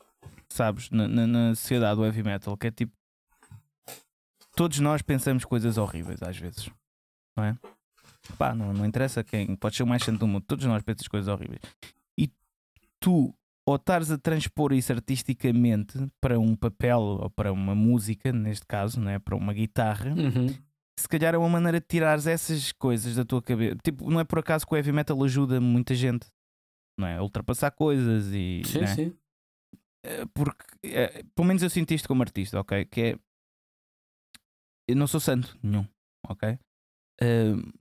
sabes, 0.49 0.89
na, 0.89 1.07
na, 1.07 1.27
na 1.27 1.55
sociedade 1.55 1.95
do 1.95 2.05
heavy 2.05 2.23
metal, 2.23 2.57
que 2.57 2.67
é 2.67 2.71
tipo. 2.71 2.93
Todos 4.55 4.79
nós 4.79 5.01
pensamos 5.01 5.45
coisas 5.45 5.77
horríveis 5.77 6.21
às 6.21 6.37
vezes, 6.37 6.69
não 7.37 7.45
é? 7.45 7.57
Pá, 8.37 8.53
não, 8.53 8.73
não 8.73 8.85
interessa 8.85 9.23
quem, 9.23 9.55
pode 9.55 9.75
ser 9.75 9.83
o 9.83 9.87
mais 9.87 10.03
santo 10.03 10.19
do 10.19 10.27
mundo, 10.27 10.43
todos 10.45 10.65
nós 10.65 10.83
pensamos 10.83 11.07
coisas 11.07 11.27
horríveis. 11.27 11.61
E 12.17 12.29
tu, 12.99 13.33
ou 13.65 13.75
estares 13.75 14.11
a 14.11 14.17
transpor 14.17 14.73
isso 14.73 14.91
artisticamente 14.91 15.97
para 16.19 16.39
um 16.39 16.55
papel 16.55 16.99
ou 16.99 17.29
para 17.29 17.51
uma 17.51 17.73
música, 17.73 18.31
neste 18.31 18.65
caso, 18.65 18.99
não 18.99 19.11
é? 19.11 19.19
para 19.19 19.35
uma 19.35 19.53
guitarra, 19.53 20.11
uhum. 20.11 20.53
se 20.99 21.07
calhar 21.07 21.33
é 21.33 21.37
uma 21.37 21.49
maneira 21.49 21.79
de 21.79 21.87
tirares 21.87 22.27
essas 22.27 22.71
coisas 22.71 23.15
da 23.15 23.23
tua 23.23 23.41
cabeça. 23.41 23.77
Tipo, 23.83 24.09
não 24.09 24.19
é 24.19 24.23
por 24.23 24.39
acaso 24.39 24.67
que 24.67 24.73
o 24.73 24.77
heavy 24.77 24.91
metal 24.91 25.23
ajuda 25.23 25.61
muita 25.61 25.95
gente, 25.95 26.27
não 26.97 27.07
é? 27.07 27.17
A 27.17 27.23
ultrapassar 27.23 27.71
coisas 27.71 28.27
e. 28.33 28.61
Sim, 28.65 28.79
é? 28.79 28.87
sim. 28.87 29.15
Eh, 30.03 30.25
porque 30.33 30.63
é, 30.83 31.23
pelo 31.35 31.47
menos 31.47 31.61
eu 31.61 31.69
sinto 31.69 31.93
isto 31.93 32.07
como 32.07 32.23
artista, 32.23 32.59
ok? 32.59 32.85
Que 32.85 33.01
é 33.01 33.19
eu 34.87 34.95
não 34.95 35.05
sou 35.05 35.19
santo 35.19 35.55
nenhum, 35.61 35.85
ok? 36.27 36.57
Uh, 37.21 37.71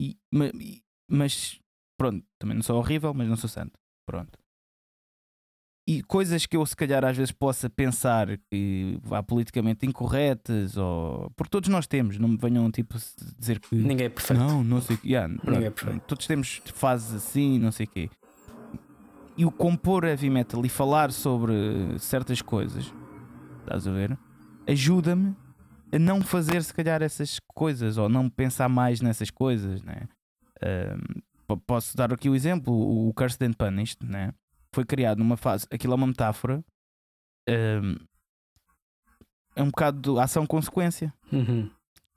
e, 0.00 0.16
mas 1.10 1.60
pronto, 1.98 2.24
também 2.38 2.54
não 2.54 2.62
sou 2.62 2.78
horrível, 2.78 3.12
mas 3.12 3.28
não 3.28 3.36
sou 3.36 3.50
santo, 3.50 3.78
pronto. 4.08 4.38
E 5.86 6.02
coisas 6.02 6.46
que 6.46 6.56
eu 6.56 6.64
se 6.64 6.76
calhar 6.76 7.04
às 7.04 7.16
vezes 7.16 7.32
possa 7.32 7.68
pensar 7.68 8.38
que 8.50 8.98
vá 9.02 9.22
politicamente 9.22 9.86
incorretas, 9.86 10.76
ou 10.76 11.30
porque 11.36 11.50
todos 11.50 11.68
nós 11.68 11.86
temos, 11.86 12.18
não 12.18 12.28
me 12.28 12.36
venham 12.38 12.70
tipo 12.70 12.96
dizer 13.38 13.58
que 13.58 13.74
ninguém 13.74 14.06
é 14.06 14.10
perfeito. 14.10 14.38
Não, 14.38 14.64
não 14.64 14.80
sei 14.80 14.96
que. 14.96 15.08
Yeah, 15.08 15.34
Ninguém 15.44 15.66
é 15.66 15.70
perfeito. 15.70 16.00
Todos 16.06 16.26
temos 16.26 16.62
fases 16.74 17.14
assim, 17.14 17.58
não 17.58 17.72
sei 17.72 17.84
o 17.86 17.88
quê 17.90 18.10
e 19.38 19.46
o 19.46 19.52
compor 19.52 20.04
heavy 20.04 20.28
metal 20.28 20.66
e 20.66 20.68
falar 20.68 21.12
sobre 21.12 21.96
certas 22.00 22.42
coisas, 22.42 22.92
estás 23.60 23.86
a 23.86 23.92
ver? 23.92 24.18
Ajuda-me 24.66 25.36
a 25.92 25.98
não 25.98 26.20
fazer 26.20 26.60
se 26.64 26.74
calhar 26.74 27.02
essas 27.02 27.38
coisas 27.54 27.96
ou 27.96 28.08
não 28.08 28.28
pensar 28.28 28.68
mais 28.68 29.00
nessas 29.00 29.30
coisas, 29.30 29.80
né? 29.84 30.08
Um, 30.60 31.56
posso 31.66 31.96
dar 31.96 32.12
aqui 32.12 32.28
o 32.28 32.34
exemplo: 32.34 32.74
o 32.74 33.14
Cursed 33.14 33.46
and 33.46 33.52
Punished, 33.52 34.04
né? 34.04 34.34
Foi 34.74 34.84
criado 34.84 35.18
numa 35.18 35.36
fase, 35.36 35.66
aquilo 35.70 35.92
é 35.92 35.96
uma 35.96 36.08
metáfora, 36.08 36.62
um, 37.48 37.96
é 39.54 39.62
um 39.62 39.66
bocado 39.66 40.14
de 40.14 40.20
ação-consequência. 40.20 41.14
Uhum. 41.32 41.70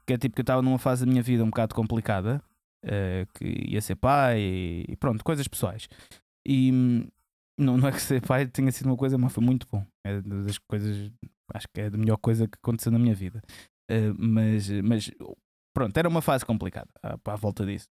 Que 0.07 0.13
é 0.13 0.17
tipo 0.17 0.33
que 0.33 0.41
eu 0.41 0.43
estava 0.43 0.63
numa 0.63 0.79
fase 0.79 1.05
da 1.05 1.11
minha 1.11 1.21
vida 1.21 1.43
um 1.43 1.51
bocado 1.51 1.75
complicada, 1.75 2.43
uh, 2.83 3.31
que 3.35 3.45
ia 3.69 3.79
ser 3.79 3.95
pai 3.95 4.41
e 4.89 4.95
pronto, 4.99 5.23
coisas 5.23 5.47
pessoais. 5.47 5.87
E 6.45 6.71
não, 7.57 7.77
não 7.77 7.87
é 7.87 7.91
que 7.91 8.01
ser 8.01 8.21
pai 8.25 8.47
tenha 8.47 8.71
sido 8.71 8.87
uma 8.87 8.97
coisa, 8.97 9.17
mas 9.17 9.31
foi 9.31 9.43
muito 9.43 9.67
bom. 9.71 9.85
É 10.05 10.21
das 10.21 10.57
coisas, 10.57 11.11
acho 11.53 11.67
que 11.73 11.81
é 11.81 11.87
a 11.87 11.91
melhor 11.91 12.17
coisa 12.17 12.47
que 12.47 12.57
aconteceu 12.61 12.91
na 12.91 12.99
minha 12.99 13.15
vida. 13.15 13.41
Uh, 13.89 14.15
mas, 14.17 14.69
mas 14.69 15.11
pronto, 15.73 15.95
era 15.97 16.09
uma 16.09 16.21
fase 16.21 16.45
complicada 16.45 16.89
à, 17.03 17.17
à 17.25 17.35
volta 17.35 17.65
disso. 17.65 17.87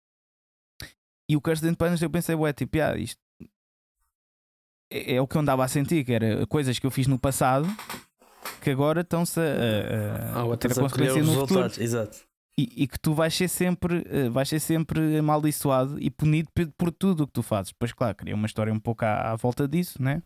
E 1.29 1.35
o 1.35 1.41
Curse 1.41 1.61
de 1.61 1.75
Panas 1.75 2.01
eu 2.01 2.09
pensei, 2.09 2.35
ué, 2.35 2.53
tipo, 2.53 2.77
ah, 2.81 2.97
isto 2.97 3.19
é, 4.91 5.15
é, 5.15 5.21
o 5.21 5.27
que 5.27 5.35
eu 5.35 5.41
andava 5.41 5.65
a 5.65 5.67
sentir, 5.67 6.05
que 6.05 6.13
era 6.13 6.47
coisas 6.47 6.79
que 6.79 6.85
eu 6.85 6.91
fiz 6.91 7.07
no 7.07 7.19
passado 7.19 7.67
que 8.61 8.69
agora 8.69 9.01
estão-se 9.01 9.39
a, 9.39 10.39
a, 10.39 10.53
a 10.53 10.57
ter 10.57 10.71
a 10.71 10.75
consequência 10.75 11.21
no 11.21 11.33
futuro. 11.33 11.65
Exato 11.81 12.27
e, 12.59 12.83
e, 12.83 12.87
que 12.87 12.99
tu 12.99 13.13
vais 13.13 13.33
ser 13.33 13.47
sempre 13.47 13.99
uh, 13.99 14.31
vais 14.31 14.49
ser 14.49 14.59
sempre 14.59 15.17
amaldiçoado 15.17 16.01
e 16.01 16.09
punido 16.09 16.49
por, 16.53 16.67
por 16.77 16.91
tudo 16.91 17.23
o 17.23 17.27
que 17.27 17.33
tu 17.33 17.43
fazes. 17.43 17.71
Pois 17.71 17.93
claro, 17.93 18.15
queria 18.15 18.35
uma 18.35 18.47
história 18.47 18.73
um 18.73 18.79
pouco 18.79 19.05
à, 19.05 19.31
à 19.31 19.35
volta 19.35 19.67
disso, 19.67 20.01
né? 20.01 20.23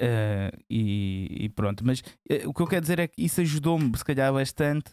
Uh, 0.00 0.50
e, 0.68 1.44
e, 1.44 1.48
pronto, 1.50 1.86
mas 1.86 2.00
uh, 2.00 2.48
o 2.48 2.52
que 2.52 2.62
eu 2.62 2.66
quero 2.66 2.80
dizer 2.80 2.98
é 2.98 3.06
que 3.06 3.24
isso 3.24 3.40
ajudou-me, 3.40 3.96
se 3.96 4.04
calhar, 4.04 4.32
bastante 4.32 4.92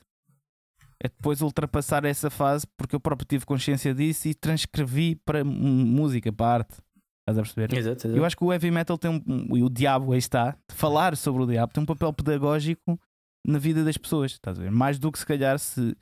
a 1.04 1.08
depois 1.08 1.42
ultrapassar 1.42 2.06
essa 2.06 2.30
fase, 2.30 2.68
porque 2.78 2.96
eu 2.96 3.00
próprio 3.00 3.28
tive 3.28 3.44
consciência 3.44 3.94
disso 3.94 4.28
e 4.28 4.36
transcrevi 4.36 5.16
para 5.16 5.44
música, 5.44 6.32
para 6.32 6.54
arte. 6.54 6.78
Estás 7.22 7.38
a 7.38 7.42
perceber? 7.42 7.76
Exato, 7.76 8.08
exato. 8.08 8.18
Eu 8.18 8.24
acho 8.24 8.38
que 8.38 8.44
o 8.44 8.54
heavy 8.54 8.70
metal 8.70 8.98
tem 8.98 9.10
um. 9.10 9.58
E 9.58 9.64
o 9.64 9.70
diabo 9.70 10.12
aí 10.12 10.20
está, 10.20 10.56
falar 10.70 11.18
sobre 11.18 11.42
o 11.42 11.48
diabo 11.48 11.74
tem 11.74 11.82
um 11.82 11.88
papel 11.88 12.14
pedagógico 12.14 13.00
na 13.46 13.58
vida 13.58 13.84
das 13.84 13.98
pessoas, 13.98 14.34
estás 14.34 14.60
a 14.60 14.62
ver? 14.62 14.72
Mais 14.72 15.00
do 15.00 15.12
que 15.12 15.18
se 15.18 15.26
calhar 15.26 15.58
se 15.58 15.96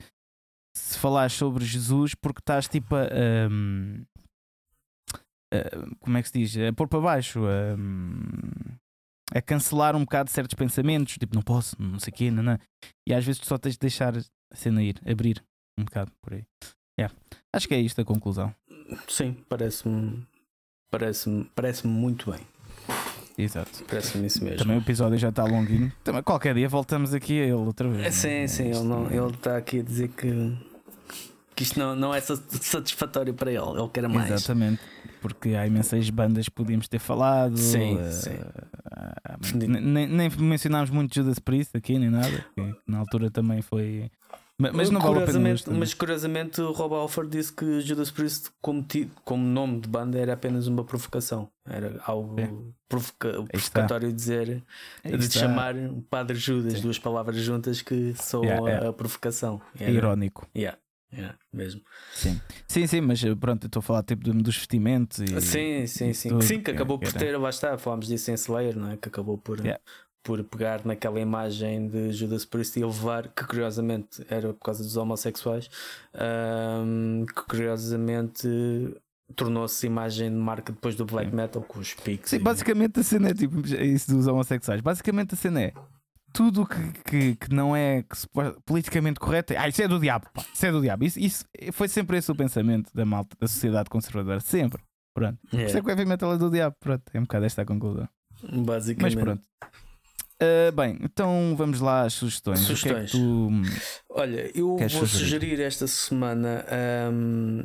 se 0.80 0.98
falares 0.98 1.32
sobre 1.32 1.64
Jesus 1.64 2.14
porque 2.14 2.40
estás 2.40 2.68
tipo 2.68 2.94
a, 2.94 3.06
um, 3.50 4.04
a, 5.52 5.96
como 6.00 6.16
é 6.16 6.22
que 6.22 6.28
se 6.28 6.38
diz? 6.38 6.56
A 6.56 6.72
pôr 6.72 6.88
para 6.88 7.00
baixo, 7.00 7.40
a, 7.46 9.36
a 9.38 9.42
cancelar 9.42 9.94
um 9.94 10.00
bocado 10.00 10.30
certos 10.30 10.54
pensamentos, 10.54 11.16
tipo 11.18 11.34
não 11.34 11.42
posso, 11.42 11.76
não 11.80 11.98
sei 11.98 12.10
o 12.10 12.14
quê, 12.14 12.30
não, 12.30 12.42
não. 12.42 12.58
e 13.06 13.14
às 13.14 13.24
vezes 13.24 13.40
tu 13.40 13.46
só 13.46 13.58
tens 13.58 13.74
de 13.74 13.80
deixar 13.80 14.16
a 14.16 14.56
cena 14.56 14.82
ir, 14.82 15.00
abrir 15.06 15.42
um 15.78 15.84
bocado 15.84 16.10
por 16.22 16.34
aí. 16.34 16.44
Yeah. 16.98 17.14
Acho 17.52 17.68
que 17.68 17.74
é 17.74 17.80
isto 17.80 18.00
a 18.00 18.04
conclusão. 18.04 18.54
Sim, 19.08 19.36
parece-me 19.48 20.26
parece-me 20.90 21.44
parece 21.54 21.86
muito 21.86 22.30
bem. 22.30 22.40
Exato. 23.38 23.84
Parece-me 23.84 24.26
isso 24.26 24.44
mesmo. 24.44 24.58
Também 24.58 24.76
o 24.76 24.80
episódio 24.80 25.16
já 25.16 25.30
está 25.30 25.44
longuinho. 25.44 25.90
Também, 26.04 26.22
qualquer 26.22 26.54
dia 26.54 26.68
voltamos 26.68 27.14
aqui 27.14 27.40
a 27.40 27.44
ele 27.44 27.52
outra 27.52 27.88
vez. 27.88 28.06
É, 28.06 28.10
sim, 28.10 28.46
sim, 28.46 28.64
ele, 28.64 28.82
não, 28.82 29.06
ele 29.10 29.34
está 29.34 29.56
aqui 29.56 29.80
a 29.80 29.82
dizer 29.82 30.08
que 30.08 30.28
que 31.54 31.62
isto 31.62 31.78
não, 31.78 31.94
não 31.94 32.14
é 32.14 32.20
satisfatório 32.20 33.34
para 33.34 33.50
ele, 33.50 33.78
ele 33.78 33.88
quer 33.92 34.08
mais. 34.08 34.30
Exatamente, 34.30 34.80
porque 35.20 35.50
há 35.50 35.66
imensas 35.66 36.08
bandas 36.10 36.46
que 36.46 36.54
podíamos 36.54 36.88
ter 36.88 36.98
falado. 36.98 37.56
Sim, 37.56 37.96
uh, 37.96 38.12
sim. 38.12 38.34
Uh, 38.34 39.80
nem, 39.80 40.06
nem 40.06 40.30
mencionámos 40.38 40.90
muito 40.90 41.14
Judas 41.14 41.38
Priest 41.38 41.76
aqui, 41.76 41.98
nem 41.98 42.10
nada, 42.10 42.44
na 42.86 42.98
altura 42.98 43.30
também 43.30 43.62
foi 43.62 44.10
mas, 44.60 44.72
mas 44.72 44.90
não 44.90 45.00
vale 45.00 45.22
a 45.22 45.26
pena. 45.26 45.54
Mas 45.78 45.94
curiosamente 45.94 46.60
o 46.60 46.70
Rob 46.72 46.94
Alford 46.94 47.30
disse 47.30 47.50
que 47.50 47.80
Judas 47.80 48.10
Priest, 48.10 48.50
como, 48.60 48.86
como 49.24 49.42
nome 49.42 49.80
de 49.80 49.88
banda, 49.88 50.18
era 50.18 50.34
apenas 50.34 50.66
uma 50.66 50.84
provocação. 50.84 51.48
Era 51.66 51.98
algo 52.04 52.38
é. 52.38 52.50
provoca 52.86 53.42
provocatório 53.44 54.08
de 54.08 54.14
dizer, 54.14 54.62
Aí 55.02 55.16
de 55.16 55.30
chamar 55.30 55.74
Padre 56.10 56.36
Judas, 56.36 56.74
Sim. 56.74 56.82
duas 56.82 56.98
palavras 56.98 57.36
juntas 57.38 57.80
que 57.80 58.12
são 58.16 58.44
yeah, 58.44 58.86
a, 58.86 58.88
a, 58.90 58.92
provocação. 58.92 59.62
Era, 59.78 59.90
irónico. 59.90 60.46
Yeah. 60.54 60.78
Yeah, 61.12 61.36
mesmo. 61.52 61.80
Sim. 62.14 62.40
sim, 62.68 62.86
sim, 62.86 63.00
mas 63.00 63.22
eh, 63.24 63.34
pronto, 63.34 63.66
estou 63.66 63.80
a 63.80 63.82
falar 63.82 64.02
tipo 64.04 64.32
dos 64.32 64.56
vestimentos 64.56 65.18
e. 65.18 65.40
Sim, 65.40 65.86
sim, 65.86 66.12
sim. 66.12 66.28
Tudo, 66.28 66.44
sim, 66.44 66.60
que 66.60 66.70
acabou 66.70 66.98
por 66.98 67.12
ter, 67.12 67.36
lá 67.36 67.50
está, 67.50 67.76
falámos 67.76 68.06
disso 68.06 68.30
em 68.30 68.34
Slayer, 68.34 68.76
não 68.76 68.92
é? 68.92 68.96
Que 68.96 69.08
acabou 69.08 69.36
por, 69.36 69.58
yeah 69.58 69.80
por 70.22 70.42
pegar 70.44 70.84
naquela 70.84 71.20
imagem 71.20 71.88
de 71.88 72.12
Judas 72.12 72.44
Priest 72.44 72.78
e 72.78 72.84
levar, 72.84 73.28
que 73.28 73.44
curiosamente 73.44 74.24
era 74.28 74.52
por 74.52 74.64
causa 74.64 74.82
dos 74.82 74.96
homossexuais, 74.96 75.70
um, 76.14 77.24
que 77.26 77.42
curiosamente 77.46 78.46
tornou-se 79.34 79.86
imagem 79.86 80.28
de 80.30 80.36
marca 80.36 80.72
depois 80.72 80.94
do 80.94 81.04
black 81.04 81.34
metal 81.34 81.62
com 81.62 81.78
os 81.78 81.94
pics. 81.94 82.30
Sim, 82.30 82.36
e... 82.36 82.38
basicamente 82.40 83.00
a 83.00 83.02
cena 83.02 83.30
é 83.30 83.34
tipo 83.34 83.60
isso 83.66 84.14
dos 84.14 84.26
homossexuais. 84.26 84.80
Basicamente 84.80 85.34
a 85.34 85.36
cena 85.36 85.62
é 85.62 85.72
tudo 86.32 86.66
que, 86.66 86.92
que, 87.04 87.36
que 87.36 87.54
não 87.54 87.74
é 87.74 88.02
que 88.02 88.16
politicamente 88.64 89.20
correto, 89.20 89.54
ah, 89.56 89.68
isso 89.68 89.82
é 89.82 89.88
do 89.88 89.98
diabo, 89.98 90.26
pá, 90.32 90.44
isso 90.52 90.66
é 90.66 90.72
do 90.72 90.80
diabo. 90.80 91.04
Isso, 91.04 91.18
isso 91.18 91.44
foi 91.72 91.88
sempre 91.88 92.18
esse 92.18 92.30
o 92.30 92.34
pensamento 92.34 92.90
da 92.94 93.04
malta, 93.04 93.36
da 93.38 93.48
sociedade 93.48 93.90
conservadora, 93.90 94.40
sempre. 94.40 94.82
Pronto. 95.14 95.38
Yeah. 95.52 95.64
Por 95.64 95.66
isso 95.66 95.78
é 95.78 95.80
que 95.80 95.86
o 95.86 95.90
heavy 95.90 96.04
metal 96.04 96.32
é 96.32 96.38
do 96.38 96.50
diabo. 96.50 96.76
Pronto, 96.78 97.02
é 97.12 97.18
um 97.18 97.22
bocado 97.22 97.44
esta 97.44 97.62
a 97.62 97.64
conclusão. 97.64 98.08
Basicamente. 98.42 99.16
Mas 99.16 99.24
pronto. 99.24 99.42
Uh, 100.42 100.72
bem, 100.72 100.98
então 101.02 101.54
vamos 101.56 101.80
lá 101.80 102.02
às 102.02 102.14
sugestões. 102.14 102.60
Sugestões. 102.60 103.10
Que 103.10 103.18
é 103.18 103.20
tu 103.20 103.50
Olha, 104.08 104.50
eu 104.54 104.76
vou 104.78 104.88
sugerir? 104.88 105.08
sugerir 105.08 105.60
esta 105.60 105.86
semana 105.86 106.64
um, 107.12 107.64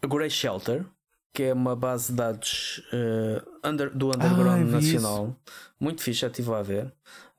a 0.00 0.06
Grey 0.06 0.30
Shelter, 0.30 0.86
que 1.34 1.42
é 1.42 1.52
uma 1.52 1.76
base 1.76 2.10
de 2.10 2.16
dados 2.16 2.82
uh, 2.92 3.68
under, 3.68 3.90
do 3.94 4.08
Underground 4.08 4.62
ah, 4.62 4.64
Nacional. 4.64 5.24
Isso. 5.26 5.54
Muito 5.78 6.02
fixe, 6.02 6.20
já 6.20 6.28
estive 6.28 6.52
a 6.54 6.62
ver. 6.62 6.92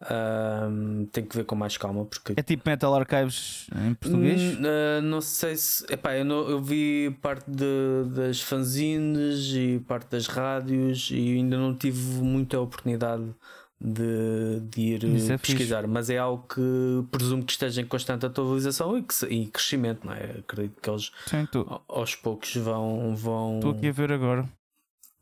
Um, 0.10 1.06
tem 1.12 1.24
que 1.24 1.38
ver 1.38 1.44
com 1.44 1.54
mais 1.56 1.78
calma 1.78 2.04
porque 2.06 2.34
é 2.36 2.42
tipo 2.42 2.68
Metal 2.68 2.92
Archives 2.96 3.68
em 3.86 3.94
português? 3.94 4.56
Uh, 4.56 5.02
não 5.04 5.22
sei 5.22 5.56
se 5.56 5.86
epá, 5.94 6.18
eu, 6.18 6.26
não, 6.26 6.50
eu 6.50 6.60
vi 6.60 7.16
parte 7.22 7.46
de, 7.52 8.10
das 8.10 8.42
fanzines 8.42 9.54
e 9.54 9.80
parte 9.88 10.10
das 10.10 10.26
rádios 10.26 11.10
e 11.12 11.36
ainda 11.36 11.56
não 11.56 11.76
tive 11.76 12.20
muita 12.20 12.60
oportunidade 12.60 13.32
de, 13.82 14.60
de 14.70 14.82
ir 14.82 15.06
é 15.32 15.38
pesquisar, 15.38 15.82
fixe. 15.82 15.88
mas 15.92 16.10
é 16.10 16.18
algo 16.18 16.46
que 16.48 17.08
presumo 17.10 17.44
que 17.44 17.52
esteja 17.52 17.82
em 17.82 17.86
constante 17.86 18.26
atualização 18.26 18.98
e, 18.98 19.02
que, 19.02 19.26
e 19.26 19.48
crescimento, 19.48 20.06
não 20.06 20.14
é? 20.14 20.38
Acredito 20.40 20.80
que 20.80 20.90
eles 20.90 21.12
Sim, 21.26 21.48
aos 21.88 22.16
poucos 22.16 22.56
vão. 22.56 23.16
vão 23.16 23.56
Estou 23.56 23.72
aqui 23.72 23.88
a 23.88 23.92
ver 23.92 24.12
agora. 24.12 24.48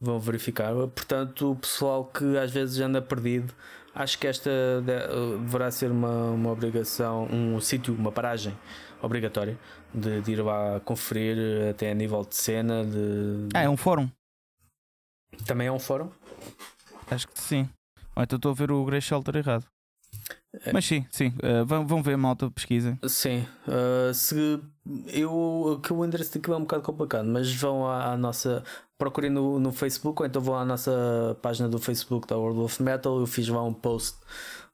Vão 0.01 0.19
verificar. 0.19 0.73
Portanto, 0.73 1.51
o 1.51 1.55
pessoal 1.55 2.05
que 2.05 2.37
às 2.37 2.51
vezes 2.51 2.79
anda 2.79 3.01
perdido, 3.01 3.53
acho 3.93 4.17
que 4.17 4.27
esta 4.27 4.49
deverá 4.81 5.71
ser 5.71 5.91
uma, 5.91 6.31
uma 6.31 6.51
obrigação, 6.51 7.25
um 7.31 7.59
sítio, 7.59 7.93
uma 7.93 8.11
paragem 8.11 8.55
obrigatória 9.01 9.57
de, 9.93 10.21
de, 10.21 10.31
ir 10.31 10.41
lá 10.41 10.79
conferir 10.81 11.69
até 11.69 11.91
a 11.91 11.93
nível 11.93 12.23
de 12.23 12.35
cena. 12.35 12.83
De... 12.83 13.49
Ah, 13.53 13.61
é 13.61 13.69
um 13.69 13.77
fórum. 13.77 14.09
Também 15.45 15.67
é 15.67 15.71
um 15.71 15.79
fórum? 15.79 16.09
Acho 17.09 17.27
que 17.27 17.39
sim. 17.39 17.69
Ou 18.15 18.23
então 18.23 18.37
estou 18.37 18.51
a 18.51 18.55
ver 18.55 18.71
o 18.71 18.83
Grey 18.85 19.01
Shelter 19.01 19.35
errado. 19.37 19.65
É. 20.65 20.73
Mas 20.73 20.85
sim, 20.85 21.05
sim. 21.11 21.33
Uh, 21.43 21.65
vão, 21.65 21.85
vão 21.85 22.03
ver 22.03 22.17
malta 22.17 22.49
pesquisa. 22.49 22.97
Sim. 23.07 23.45
Uh, 23.67 24.13
se 24.13 24.59
eu 25.07 25.79
que 25.83 25.93
o 25.93 26.03
endereço 26.03 26.33
daqui 26.33 26.51
é 26.51 26.55
um 26.55 26.61
bocado 26.61 26.83
complicado, 26.83 27.25
mas 27.25 27.53
vão 27.53 27.87
à, 27.87 28.13
à, 28.13 28.17
nossa. 28.17 28.63
Procurem 28.99 29.31
no, 29.31 29.59
no 29.59 29.71
Facebook 29.71 30.21
ou 30.21 30.27
então 30.27 30.41
vão 30.41 30.55
à 30.55 30.65
nossa 30.65 31.37
página 31.41 31.69
do 31.69 31.79
Facebook 31.79 32.27
da 32.27 32.37
World 32.37 32.59
of 32.59 32.83
Metal. 32.83 33.17
Eu 33.17 33.25
fiz 33.25 33.47
lá 33.47 33.63
um 33.63 33.73
post 33.73 34.17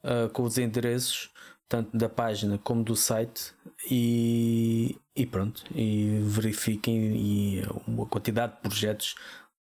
uh, 0.03 0.27
com 0.33 0.41
os 0.43 0.57
endereços, 0.57 1.29
tanto 1.69 1.95
da 1.95 2.09
página 2.09 2.57
como 2.57 2.83
do 2.83 2.95
site. 2.95 3.53
E, 3.89 4.99
e 5.15 5.27
pronto. 5.27 5.63
E 5.75 6.19
verifiquem 6.23 7.15
e 7.15 7.61
a 7.61 8.05
quantidade 8.07 8.55
de 8.55 8.61
projetos 8.61 9.15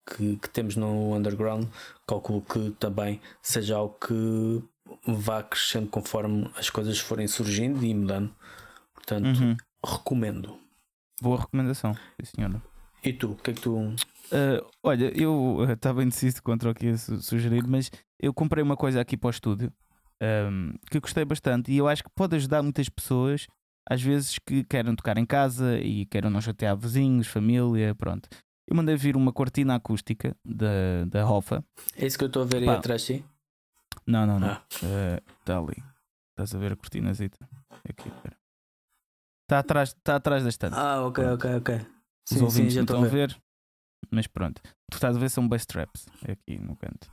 que, 0.05 0.37
que 0.37 0.49
temos 0.49 0.75
no 0.75 1.15
underground, 1.15 1.67
calculo 2.07 2.41
que 2.41 2.69
também 2.79 3.19
seja 3.41 3.77
algo 3.77 3.97
que 3.99 4.63
vá 5.07 5.41
crescendo 5.41 5.87
conforme 5.87 6.49
as 6.55 6.69
coisas 6.69 6.99
forem 6.99 7.27
surgindo 7.27 7.83
e 7.83 7.93
mudando. 7.93 8.31
Portanto, 8.93 9.39
uhum. 9.39 9.57
recomendo. 9.83 10.57
Boa 11.21 11.39
recomendação, 11.39 11.93
sim 11.93 12.35
senhora. 12.35 12.61
E 13.03 13.11
tu, 13.11 13.31
o 13.31 13.35
que 13.35 13.51
é 13.51 13.53
que 13.53 13.61
tu. 13.61 13.95
Uh, 14.31 14.65
olha, 14.81 15.11
eu 15.19 15.65
estava 15.73 16.03
indeciso 16.03 16.41
contra 16.41 16.71
o 16.71 16.73
que 16.73 16.87
ia 16.87 16.97
sugerir, 16.97 17.67
mas 17.67 17.91
eu 18.19 18.33
comprei 18.33 18.63
uma 18.63 18.77
coisa 18.77 19.01
aqui 19.01 19.17
para 19.17 19.27
o 19.27 19.31
estúdio 19.31 19.73
um, 20.21 20.73
que 20.89 20.99
gostei 20.99 21.25
bastante 21.25 21.71
e 21.71 21.77
eu 21.77 21.87
acho 21.87 22.03
que 22.03 22.09
pode 22.15 22.35
ajudar 22.35 22.61
muitas 22.61 22.87
pessoas, 22.87 23.47
às 23.89 24.01
vezes 24.01 24.37
que 24.39 24.63
querem 24.63 24.95
tocar 24.95 25.17
em 25.17 25.25
casa 25.25 25.77
e 25.79 26.05
querem 26.05 26.29
não 26.29 26.39
chatear 26.39 26.77
vizinhos, 26.77 27.27
família, 27.27 27.95
pronto. 27.95 28.29
Eu 28.69 28.75
mandei 28.75 28.95
vir 28.95 29.17
uma 29.17 29.33
cortina 29.33 29.75
acústica 29.75 30.35
da, 30.45 31.03
da 31.07 31.29
Hofa. 31.29 31.63
É 31.97 32.05
isso 32.05 32.17
que 32.17 32.23
eu 32.23 32.27
estou 32.27 32.43
a 32.43 32.45
ver 32.45 32.57
aí 32.57 32.65
Pá. 32.65 32.75
atrás 32.75 33.01
de 33.01 33.17
ti? 33.17 33.25
Não, 34.07 34.25
não, 34.25 34.39
não. 34.39 34.53
Está 34.53 35.57
ah. 35.57 35.61
uh, 35.61 35.63
ali. 35.65 35.83
Estás 36.29 36.55
a 36.55 36.57
ver 36.57 36.71
a 36.71 36.75
cortinazita? 36.75 37.37
Aqui, 37.89 38.09
Está 39.43 39.59
atrás, 39.59 39.93
tá 40.01 40.15
atrás 40.15 40.43
da 40.43 40.49
estante. 40.49 40.75
Ah, 40.77 41.05
ok, 41.05 41.25
ok, 41.25 41.55
ok. 41.55 41.75
Os 41.75 41.83
sim, 42.25 42.41
ouvintes 42.41 42.71
sim, 42.71 42.75
já 42.77 42.81
estão 42.81 43.03
a 43.03 43.07
ver. 43.07 43.37
Mas 44.09 44.27
pronto. 44.27 44.61
Tu 44.89 44.95
estás 44.95 45.15
a 45.15 45.19
ver 45.19 45.29
são 45.29 45.47
bass 45.47 45.65
traps 45.65 46.07
aqui 46.27 46.57
no 46.59 46.75
canto. 46.75 47.09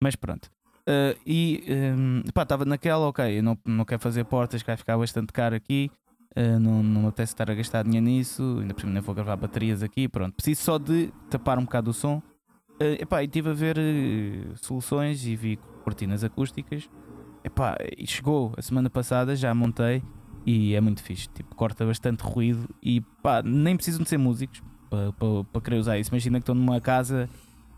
Mas 0.00 0.16
pronto. 0.16 0.50
Uh, 0.88 1.18
e 1.26 1.64
um, 1.68 2.22
pá, 2.32 2.42
estava 2.42 2.64
naquela, 2.64 3.08
ok, 3.08 3.38
eu 3.38 3.42
não, 3.42 3.58
não 3.64 3.84
quero 3.84 4.00
fazer 4.00 4.24
portas, 4.24 4.62
que 4.62 4.66
vai 4.66 4.76
ficar 4.76 4.96
bastante 4.96 5.32
caro 5.32 5.54
aqui. 5.54 5.90
Uh, 6.36 6.60
não, 6.60 6.82
não 6.82 7.00
me 7.02 7.08
apetece 7.08 7.32
estar 7.32 7.50
a 7.50 7.54
gastar 7.54 7.82
dinheiro 7.82 8.06
nisso, 8.06 8.58
ainda 8.60 8.74
por 8.74 8.80
cima 8.80 8.92
nem 8.92 9.02
vou 9.02 9.14
gravar 9.14 9.36
baterias 9.36 9.82
aqui, 9.82 10.08
pronto. 10.08 10.34
Preciso 10.34 10.62
só 10.62 10.78
de 10.78 11.12
tapar 11.30 11.58
um 11.58 11.64
bocado 11.64 11.90
o 11.90 11.94
som. 11.94 12.22
Uh, 12.80 13.00
epá, 13.00 13.22
e 13.22 13.26
estive 13.26 13.50
a 13.50 13.54
ver 13.54 13.78
uh, 13.78 14.56
soluções 14.58 15.24
e 15.26 15.34
vi 15.34 15.58
cortinas 15.82 16.22
acústicas. 16.22 16.88
Epá, 17.42 17.76
e 17.96 18.06
chegou 18.06 18.52
a 18.56 18.62
semana 18.62 18.90
passada, 18.90 19.34
já 19.34 19.52
montei 19.54 20.02
e 20.44 20.74
é 20.74 20.80
muito 20.80 21.02
fixe. 21.02 21.28
Tipo, 21.30 21.54
corta 21.56 21.84
bastante 21.84 22.20
ruído 22.20 22.68
e 22.82 23.00
pá, 23.22 23.42
nem 23.42 23.74
precisam 23.74 24.02
de 24.02 24.08
ser 24.08 24.18
músicos 24.18 24.62
para, 24.90 25.12
para, 25.12 25.44
para 25.52 25.60
querer 25.60 25.78
usar 25.78 25.98
isso. 25.98 26.10
Imagina 26.10 26.38
que 26.38 26.42
estão 26.42 26.54
numa 26.54 26.80
casa 26.80 27.28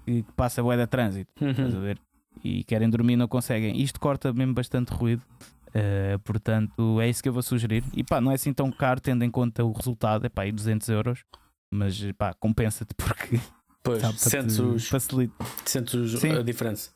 que 0.04 0.24
passa 0.36 0.62
boia 0.62 0.78
de 0.78 0.86
trânsito, 0.86 1.30
uhum. 1.40 1.50
estás 1.50 1.74
a 1.74 1.78
ver? 1.78 1.98
E 2.42 2.64
querem 2.64 2.88
dormir 2.88 3.16
não 3.16 3.28
conseguem. 3.28 3.80
Isto 3.80 4.00
corta 4.00 4.32
mesmo 4.32 4.54
bastante 4.54 4.92
ruído. 4.92 5.22
Uh, 5.68 6.18
portanto, 6.20 7.00
é 7.00 7.08
isso 7.08 7.22
que 7.22 7.28
eu 7.28 7.32
vou 7.32 7.42
sugerir. 7.42 7.84
E 7.92 8.02
pá, 8.02 8.20
não 8.20 8.30
é 8.30 8.34
assim 8.34 8.52
tão 8.52 8.70
caro, 8.70 9.00
tendo 9.00 9.24
em 9.24 9.30
conta 9.30 9.64
o 9.64 9.72
resultado, 9.72 10.24
é 10.24 10.28
pá, 10.28 10.42
aí 10.42 10.52
200 10.52 10.88
euros, 10.88 11.24
mas 11.70 12.00
pá, 12.16 12.34
compensa-te 12.34 12.94
porque. 12.94 13.40
Pois, 13.80 14.02
tá, 14.02 14.12
sentes, 14.12 14.58
os, 14.58 14.88
facilita. 14.88 15.32
sentes 15.64 16.20
Sim. 16.20 16.32
a 16.32 16.42
diferença. 16.42 16.90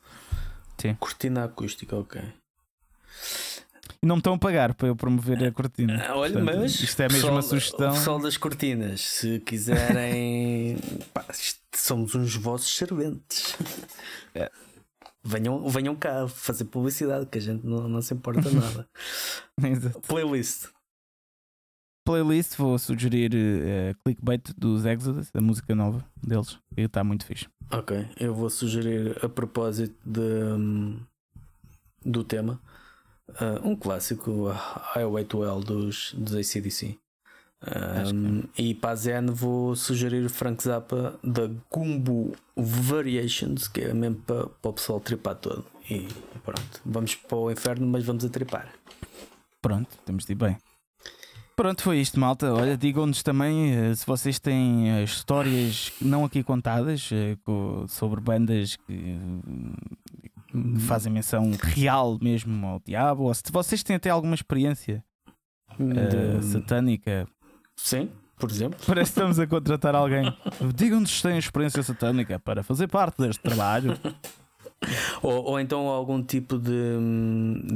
Sim. 0.77 0.93
Cortina 0.95 1.45
acústica, 1.45 1.95
ok. 1.95 2.21
E 4.03 4.05
não 4.05 4.17
me 4.17 4.19
estão 4.19 4.33
a 4.33 4.37
pagar 4.37 4.73
para 4.73 4.89
eu 4.89 4.97
promover 4.97 5.41
a 5.45 5.49
cortina. 5.49 6.05
Ah, 6.05 6.17
olha, 6.17 6.33
Portanto, 6.33 6.57
mas 6.57 6.73
isto 6.81 6.99
é 6.99 7.03
mesmo 7.03 7.19
pessoal, 7.19 7.33
uma 7.35 7.41
sugestão. 7.41 7.89
O 7.89 7.93
pessoal 7.93 8.19
das 8.19 8.35
cortinas, 8.35 8.99
se 8.99 9.39
quiserem, 9.39 10.77
pá, 11.13 11.25
somos 11.73 12.13
uns 12.13 12.35
vossos 12.35 12.75
serventes. 12.75 13.55
É. 14.35 14.49
Venham, 15.23 15.69
venham 15.69 15.95
cá 15.95 16.27
fazer 16.27 16.65
publicidade, 16.65 17.27
que 17.27 17.37
a 17.37 17.41
gente 17.41 17.63
não, 17.63 17.87
não 17.87 18.01
se 18.01 18.15
importa 18.15 18.49
nada. 18.49 18.89
Playlist. 20.07 20.69
Playlist, 22.03 22.57
vou 22.57 22.79
sugerir 22.79 23.31
uh, 23.31 23.95
Clickbait 24.03 24.41
dos 24.57 24.85
Exodus, 24.85 25.29
a 25.35 25.39
música 25.39 25.75
nova 25.75 26.03
deles, 26.17 26.57
e 26.75 26.81
está 26.81 27.03
muito 27.03 27.27
fixe. 27.27 27.47
Ok, 27.71 28.07
eu 28.19 28.33
vou 28.33 28.49
sugerir 28.49 29.23
a 29.23 29.29
propósito 29.29 29.95
de, 30.03 30.19
um, 30.19 30.99
do 32.03 32.23
tema 32.23 32.59
uh, 33.41 33.67
um 33.67 33.75
clássico, 33.75 34.49
Highway 34.93 35.25
to 35.25 35.43
Hell 35.43 35.59
dos, 35.59 36.13
dos 36.17 36.35
ACDC. 36.35 36.97
Um, 37.65 38.43
e 38.57 38.73
para 38.75 38.89
a 38.91 38.95
Zen 38.95 39.27
vou 39.27 39.73
sugerir 39.73 40.27
Frank 40.27 40.61
Zappa 40.61 41.17
da 41.23 41.49
Gumbo 41.71 42.35
Variations, 42.57 43.69
que 43.69 43.81
é 43.81 43.93
mesmo 43.93 44.17
para, 44.17 44.47
para 44.47 44.69
o 44.69 44.73
pessoal 44.73 44.99
tripar 44.99 45.35
todo. 45.35 45.63
E 45.89 46.07
pronto, 46.43 46.81
vamos 46.85 47.15
para 47.15 47.37
o 47.37 47.49
inferno, 47.49 47.87
mas 47.87 48.03
vamos 48.03 48.25
a 48.25 48.29
tripar. 48.29 48.73
Pronto, 49.61 49.97
temos 50.05 50.25
de 50.25 50.33
ir 50.33 50.35
bem. 50.35 50.57
Pronto, 51.55 51.83
foi 51.83 51.99
isto, 51.99 52.19
malta. 52.19 52.51
Olha, 52.51 52.75
digam-nos 52.75 53.21
também 53.21 53.91
uh, 53.91 53.95
se 53.95 54.05
vocês 54.05 54.39
têm 54.39 54.91
uh, 54.91 55.03
histórias 55.03 55.93
não 56.01 56.25
aqui 56.25 56.43
contadas 56.43 57.09
uh, 57.11 57.87
sobre 57.87 58.19
bandas 58.19 58.75
que 58.75 59.19
fazem 60.87 61.11
menção 61.11 61.51
real 61.61 62.17
mesmo 62.21 62.65
ao 62.65 62.81
diabo, 62.85 63.23
ou 63.23 63.33
se 63.33 63.43
vocês 63.51 63.83
têm 63.83 63.95
até 63.95 64.09
alguma 64.09 64.35
experiência 64.35 65.03
de... 65.79 66.45
satânica. 66.45 67.27
Sim, 67.75 68.09
por 68.37 68.49
exemplo. 68.49 68.79
Parece 68.85 69.11
que 69.11 69.19
estamos 69.19 69.39
a 69.39 69.47
contratar 69.47 69.95
alguém. 69.95 70.31
Digam-nos 70.75 71.17
se 71.17 71.23
têm 71.23 71.37
experiência 71.37 71.81
satânica 71.81 72.39
para 72.39 72.63
fazer 72.63 72.87
parte 72.87 73.21
deste 73.21 73.41
trabalho. 73.41 73.97
Ou, 75.21 75.43
ou 75.43 75.59
então 75.59 75.87
algum 75.87 76.21
tipo 76.21 76.57
de, 76.57 76.71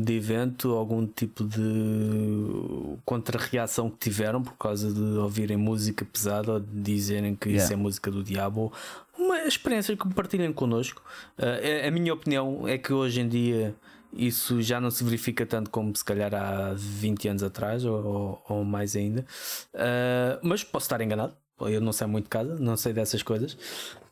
de 0.03 0.13
evento, 0.13 0.71
algum 0.71 1.05
tipo 1.07 1.43
de 1.43 2.97
contra-reação 3.05 3.89
que 3.89 3.97
tiveram 3.97 4.43
por 4.43 4.53
causa 4.53 4.91
de 4.91 5.17
ouvirem 5.17 5.57
música 5.57 6.05
pesada 6.05 6.53
ou 6.53 6.59
de 6.59 6.81
dizerem 6.81 7.35
que 7.35 7.49
yeah. 7.49 7.63
isso 7.63 7.73
é 7.73 7.75
música 7.75 8.11
do 8.11 8.23
diabo. 8.23 8.71
Uma 9.17 9.43
experiência 9.43 9.95
que 9.95 10.01
compartilhem 10.03 10.51
connosco. 10.51 11.01
Uh, 11.37 11.85
a, 11.85 11.87
a 11.87 11.91
minha 11.91 12.13
opinião 12.13 12.67
é 12.67 12.77
que 12.77 12.91
hoje 12.91 13.21
em 13.21 13.27
dia 13.27 13.75
isso 14.13 14.61
já 14.61 14.79
não 14.79 14.89
se 14.89 15.03
verifica 15.03 15.45
tanto 15.45 15.69
como 15.69 15.95
se 15.95 16.03
calhar 16.03 16.33
há 16.33 16.73
20 16.75 17.29
anos 17.29 17.43
atrás 17.43 17.85
ou, 17.85 18.41
ou 18.47 18.63
mais 18.63 18.95
ainda. 18.95 19.25
Uh, 19.73 20.39
mas 20.41 20.63
posso 20.63 20.85
estar 20.85 21.01
enganado. 21.01 21.33
Eu 21.61 21.81
não 21.81 21.91
sei 21.91 22.05
muito 22.05 22.25
de 22.25 22.29
casa, 22.29 22.55
não 22.59 22.77
sei 22.77 22.93
dessas 22.93 23.23
coisas. 23.23 23.57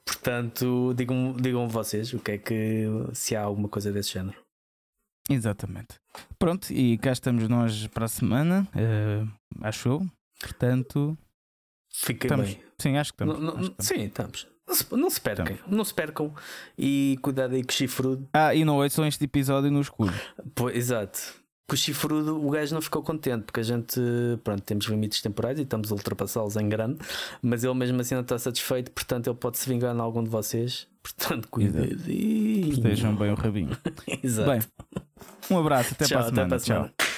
Portanto, 0.06 0.94
digam, 0.96 1.34
digam 1.34 1.68
vocês 1.68 2.14
o 2.14 2.20
que 2.20 2.32
é 2.32 2.38
que 2.38 2.86
se 3.14 3.36
há 3.36 3.42
alguma 3.42 3.68
coisa 3.68 3.92
desse 3.92 4.14
género. 4.14 4.38
Exatamente. 5.30 6.00
Pronto, 6.38 6.72
e 6.72 6.98
cá 7.00 7.12
estamos 7.12 7.48
nós 7.50 7.88
para 7.88 8.06
a 8.06 8.08
semana, 8.08 8.68
uh, 8.76 9.28
acho 9.62 9.90
eu. 9.90 10.08
Portanto, 10.40 11.18
fiquem 11.92 12.28
estamos, 12.28 12.54
bem. 12.54 12.64
Sim, 12.80 12.98
acho 12.98 13.12
que 13.12 13.24
estamos. 13.24 13.40
Não, 13.40 13.42
não, 13.42 13.60
acho 13.60 13.72
que 13.72 13.82
estamos. 13.82 13.88
Sim, 13.88 14.06
estamos. 14.06 14.48
Não 14.68 14.76
se, 14.76 14.96
não 14.96 15.10
se 15.10 15.22
percam, 15.22 15.46
estamos. 15.46 15.78
não 15.78 15.86
se 15.86 15.94
percam 15.94 16.36
e 16.78 17.18
cuidado 17.22 17.56
aí 17.56 17.64
com 17.64 17.72
o 17.72 17.74
chifrudo. 17.74 18.30
Ah, 18.34 18.54
e 18.54 18.64
não 18.64 18.78
ouçam 18.78 19.06
este 19.08 19.24
episódio 19.26 19.72
no 19.72 19.82
escuro. 19.82 20.14
Pois, 20.54 20.76
exato 20.76 21.45
com 21.68 21.74
o 21.74 21.78
chifrudo 21.78 22.46
o 22.46 22.50
gajo 22.50 22.74
não 22.74 22.82
ficou 22.82 23.02
contente 23.02 23.44
porque 23.44 23.60
a 23.60 23.64
gente, 23.64 24.00
pronto, 24.44 24.62
temos 24.62 24.86
limites 24.86 25.22
temporais 25.22 25.58
e 25.58 25.64
estamos 25.64 25.92
a 25.92 25.96
ultrapassá-los 25.96 26.56
em 26.58 26.70
grande, 26.70 27.00
mas 27.42 27.64
ele 27.64 27.74
mesmo 27.74 28.00
assim 28.02 28.16
não 28.16 28.22
está 28.22 28.38
satisfeito, 28.38 28.92
portanto 28.92 29.28
ele 29.28 29.38
pode 29.38 29.58
se 29.58 29.68
vingar 29.68 29.96
em 29.96 30.00
algum 30.00 30.24
de 30.24 30.30
vocês. 30.30 30.88
Portanto, 31.06 31.48
cuidadinho. 31.50 32.74
Estejam 32.74 33.16
bem 33.16 33.30
o 33.30 33.36
rabinho. 33.36 33.78
Exato. 34.24 34.50
Bem, 34.50 34.60
um 35.52 35.60
abraço, 35.60 35.94
até 35.94 36.06
Tchau, 36.06 36.18
para 36.18 36.26
a 36.26 36.30
semana. 36.30 36.42
Até 36.42 36.48
para 36.48 36.56
a 36.56 36.60
semana. 36.60 36.94
Tchau. 36.98 37.15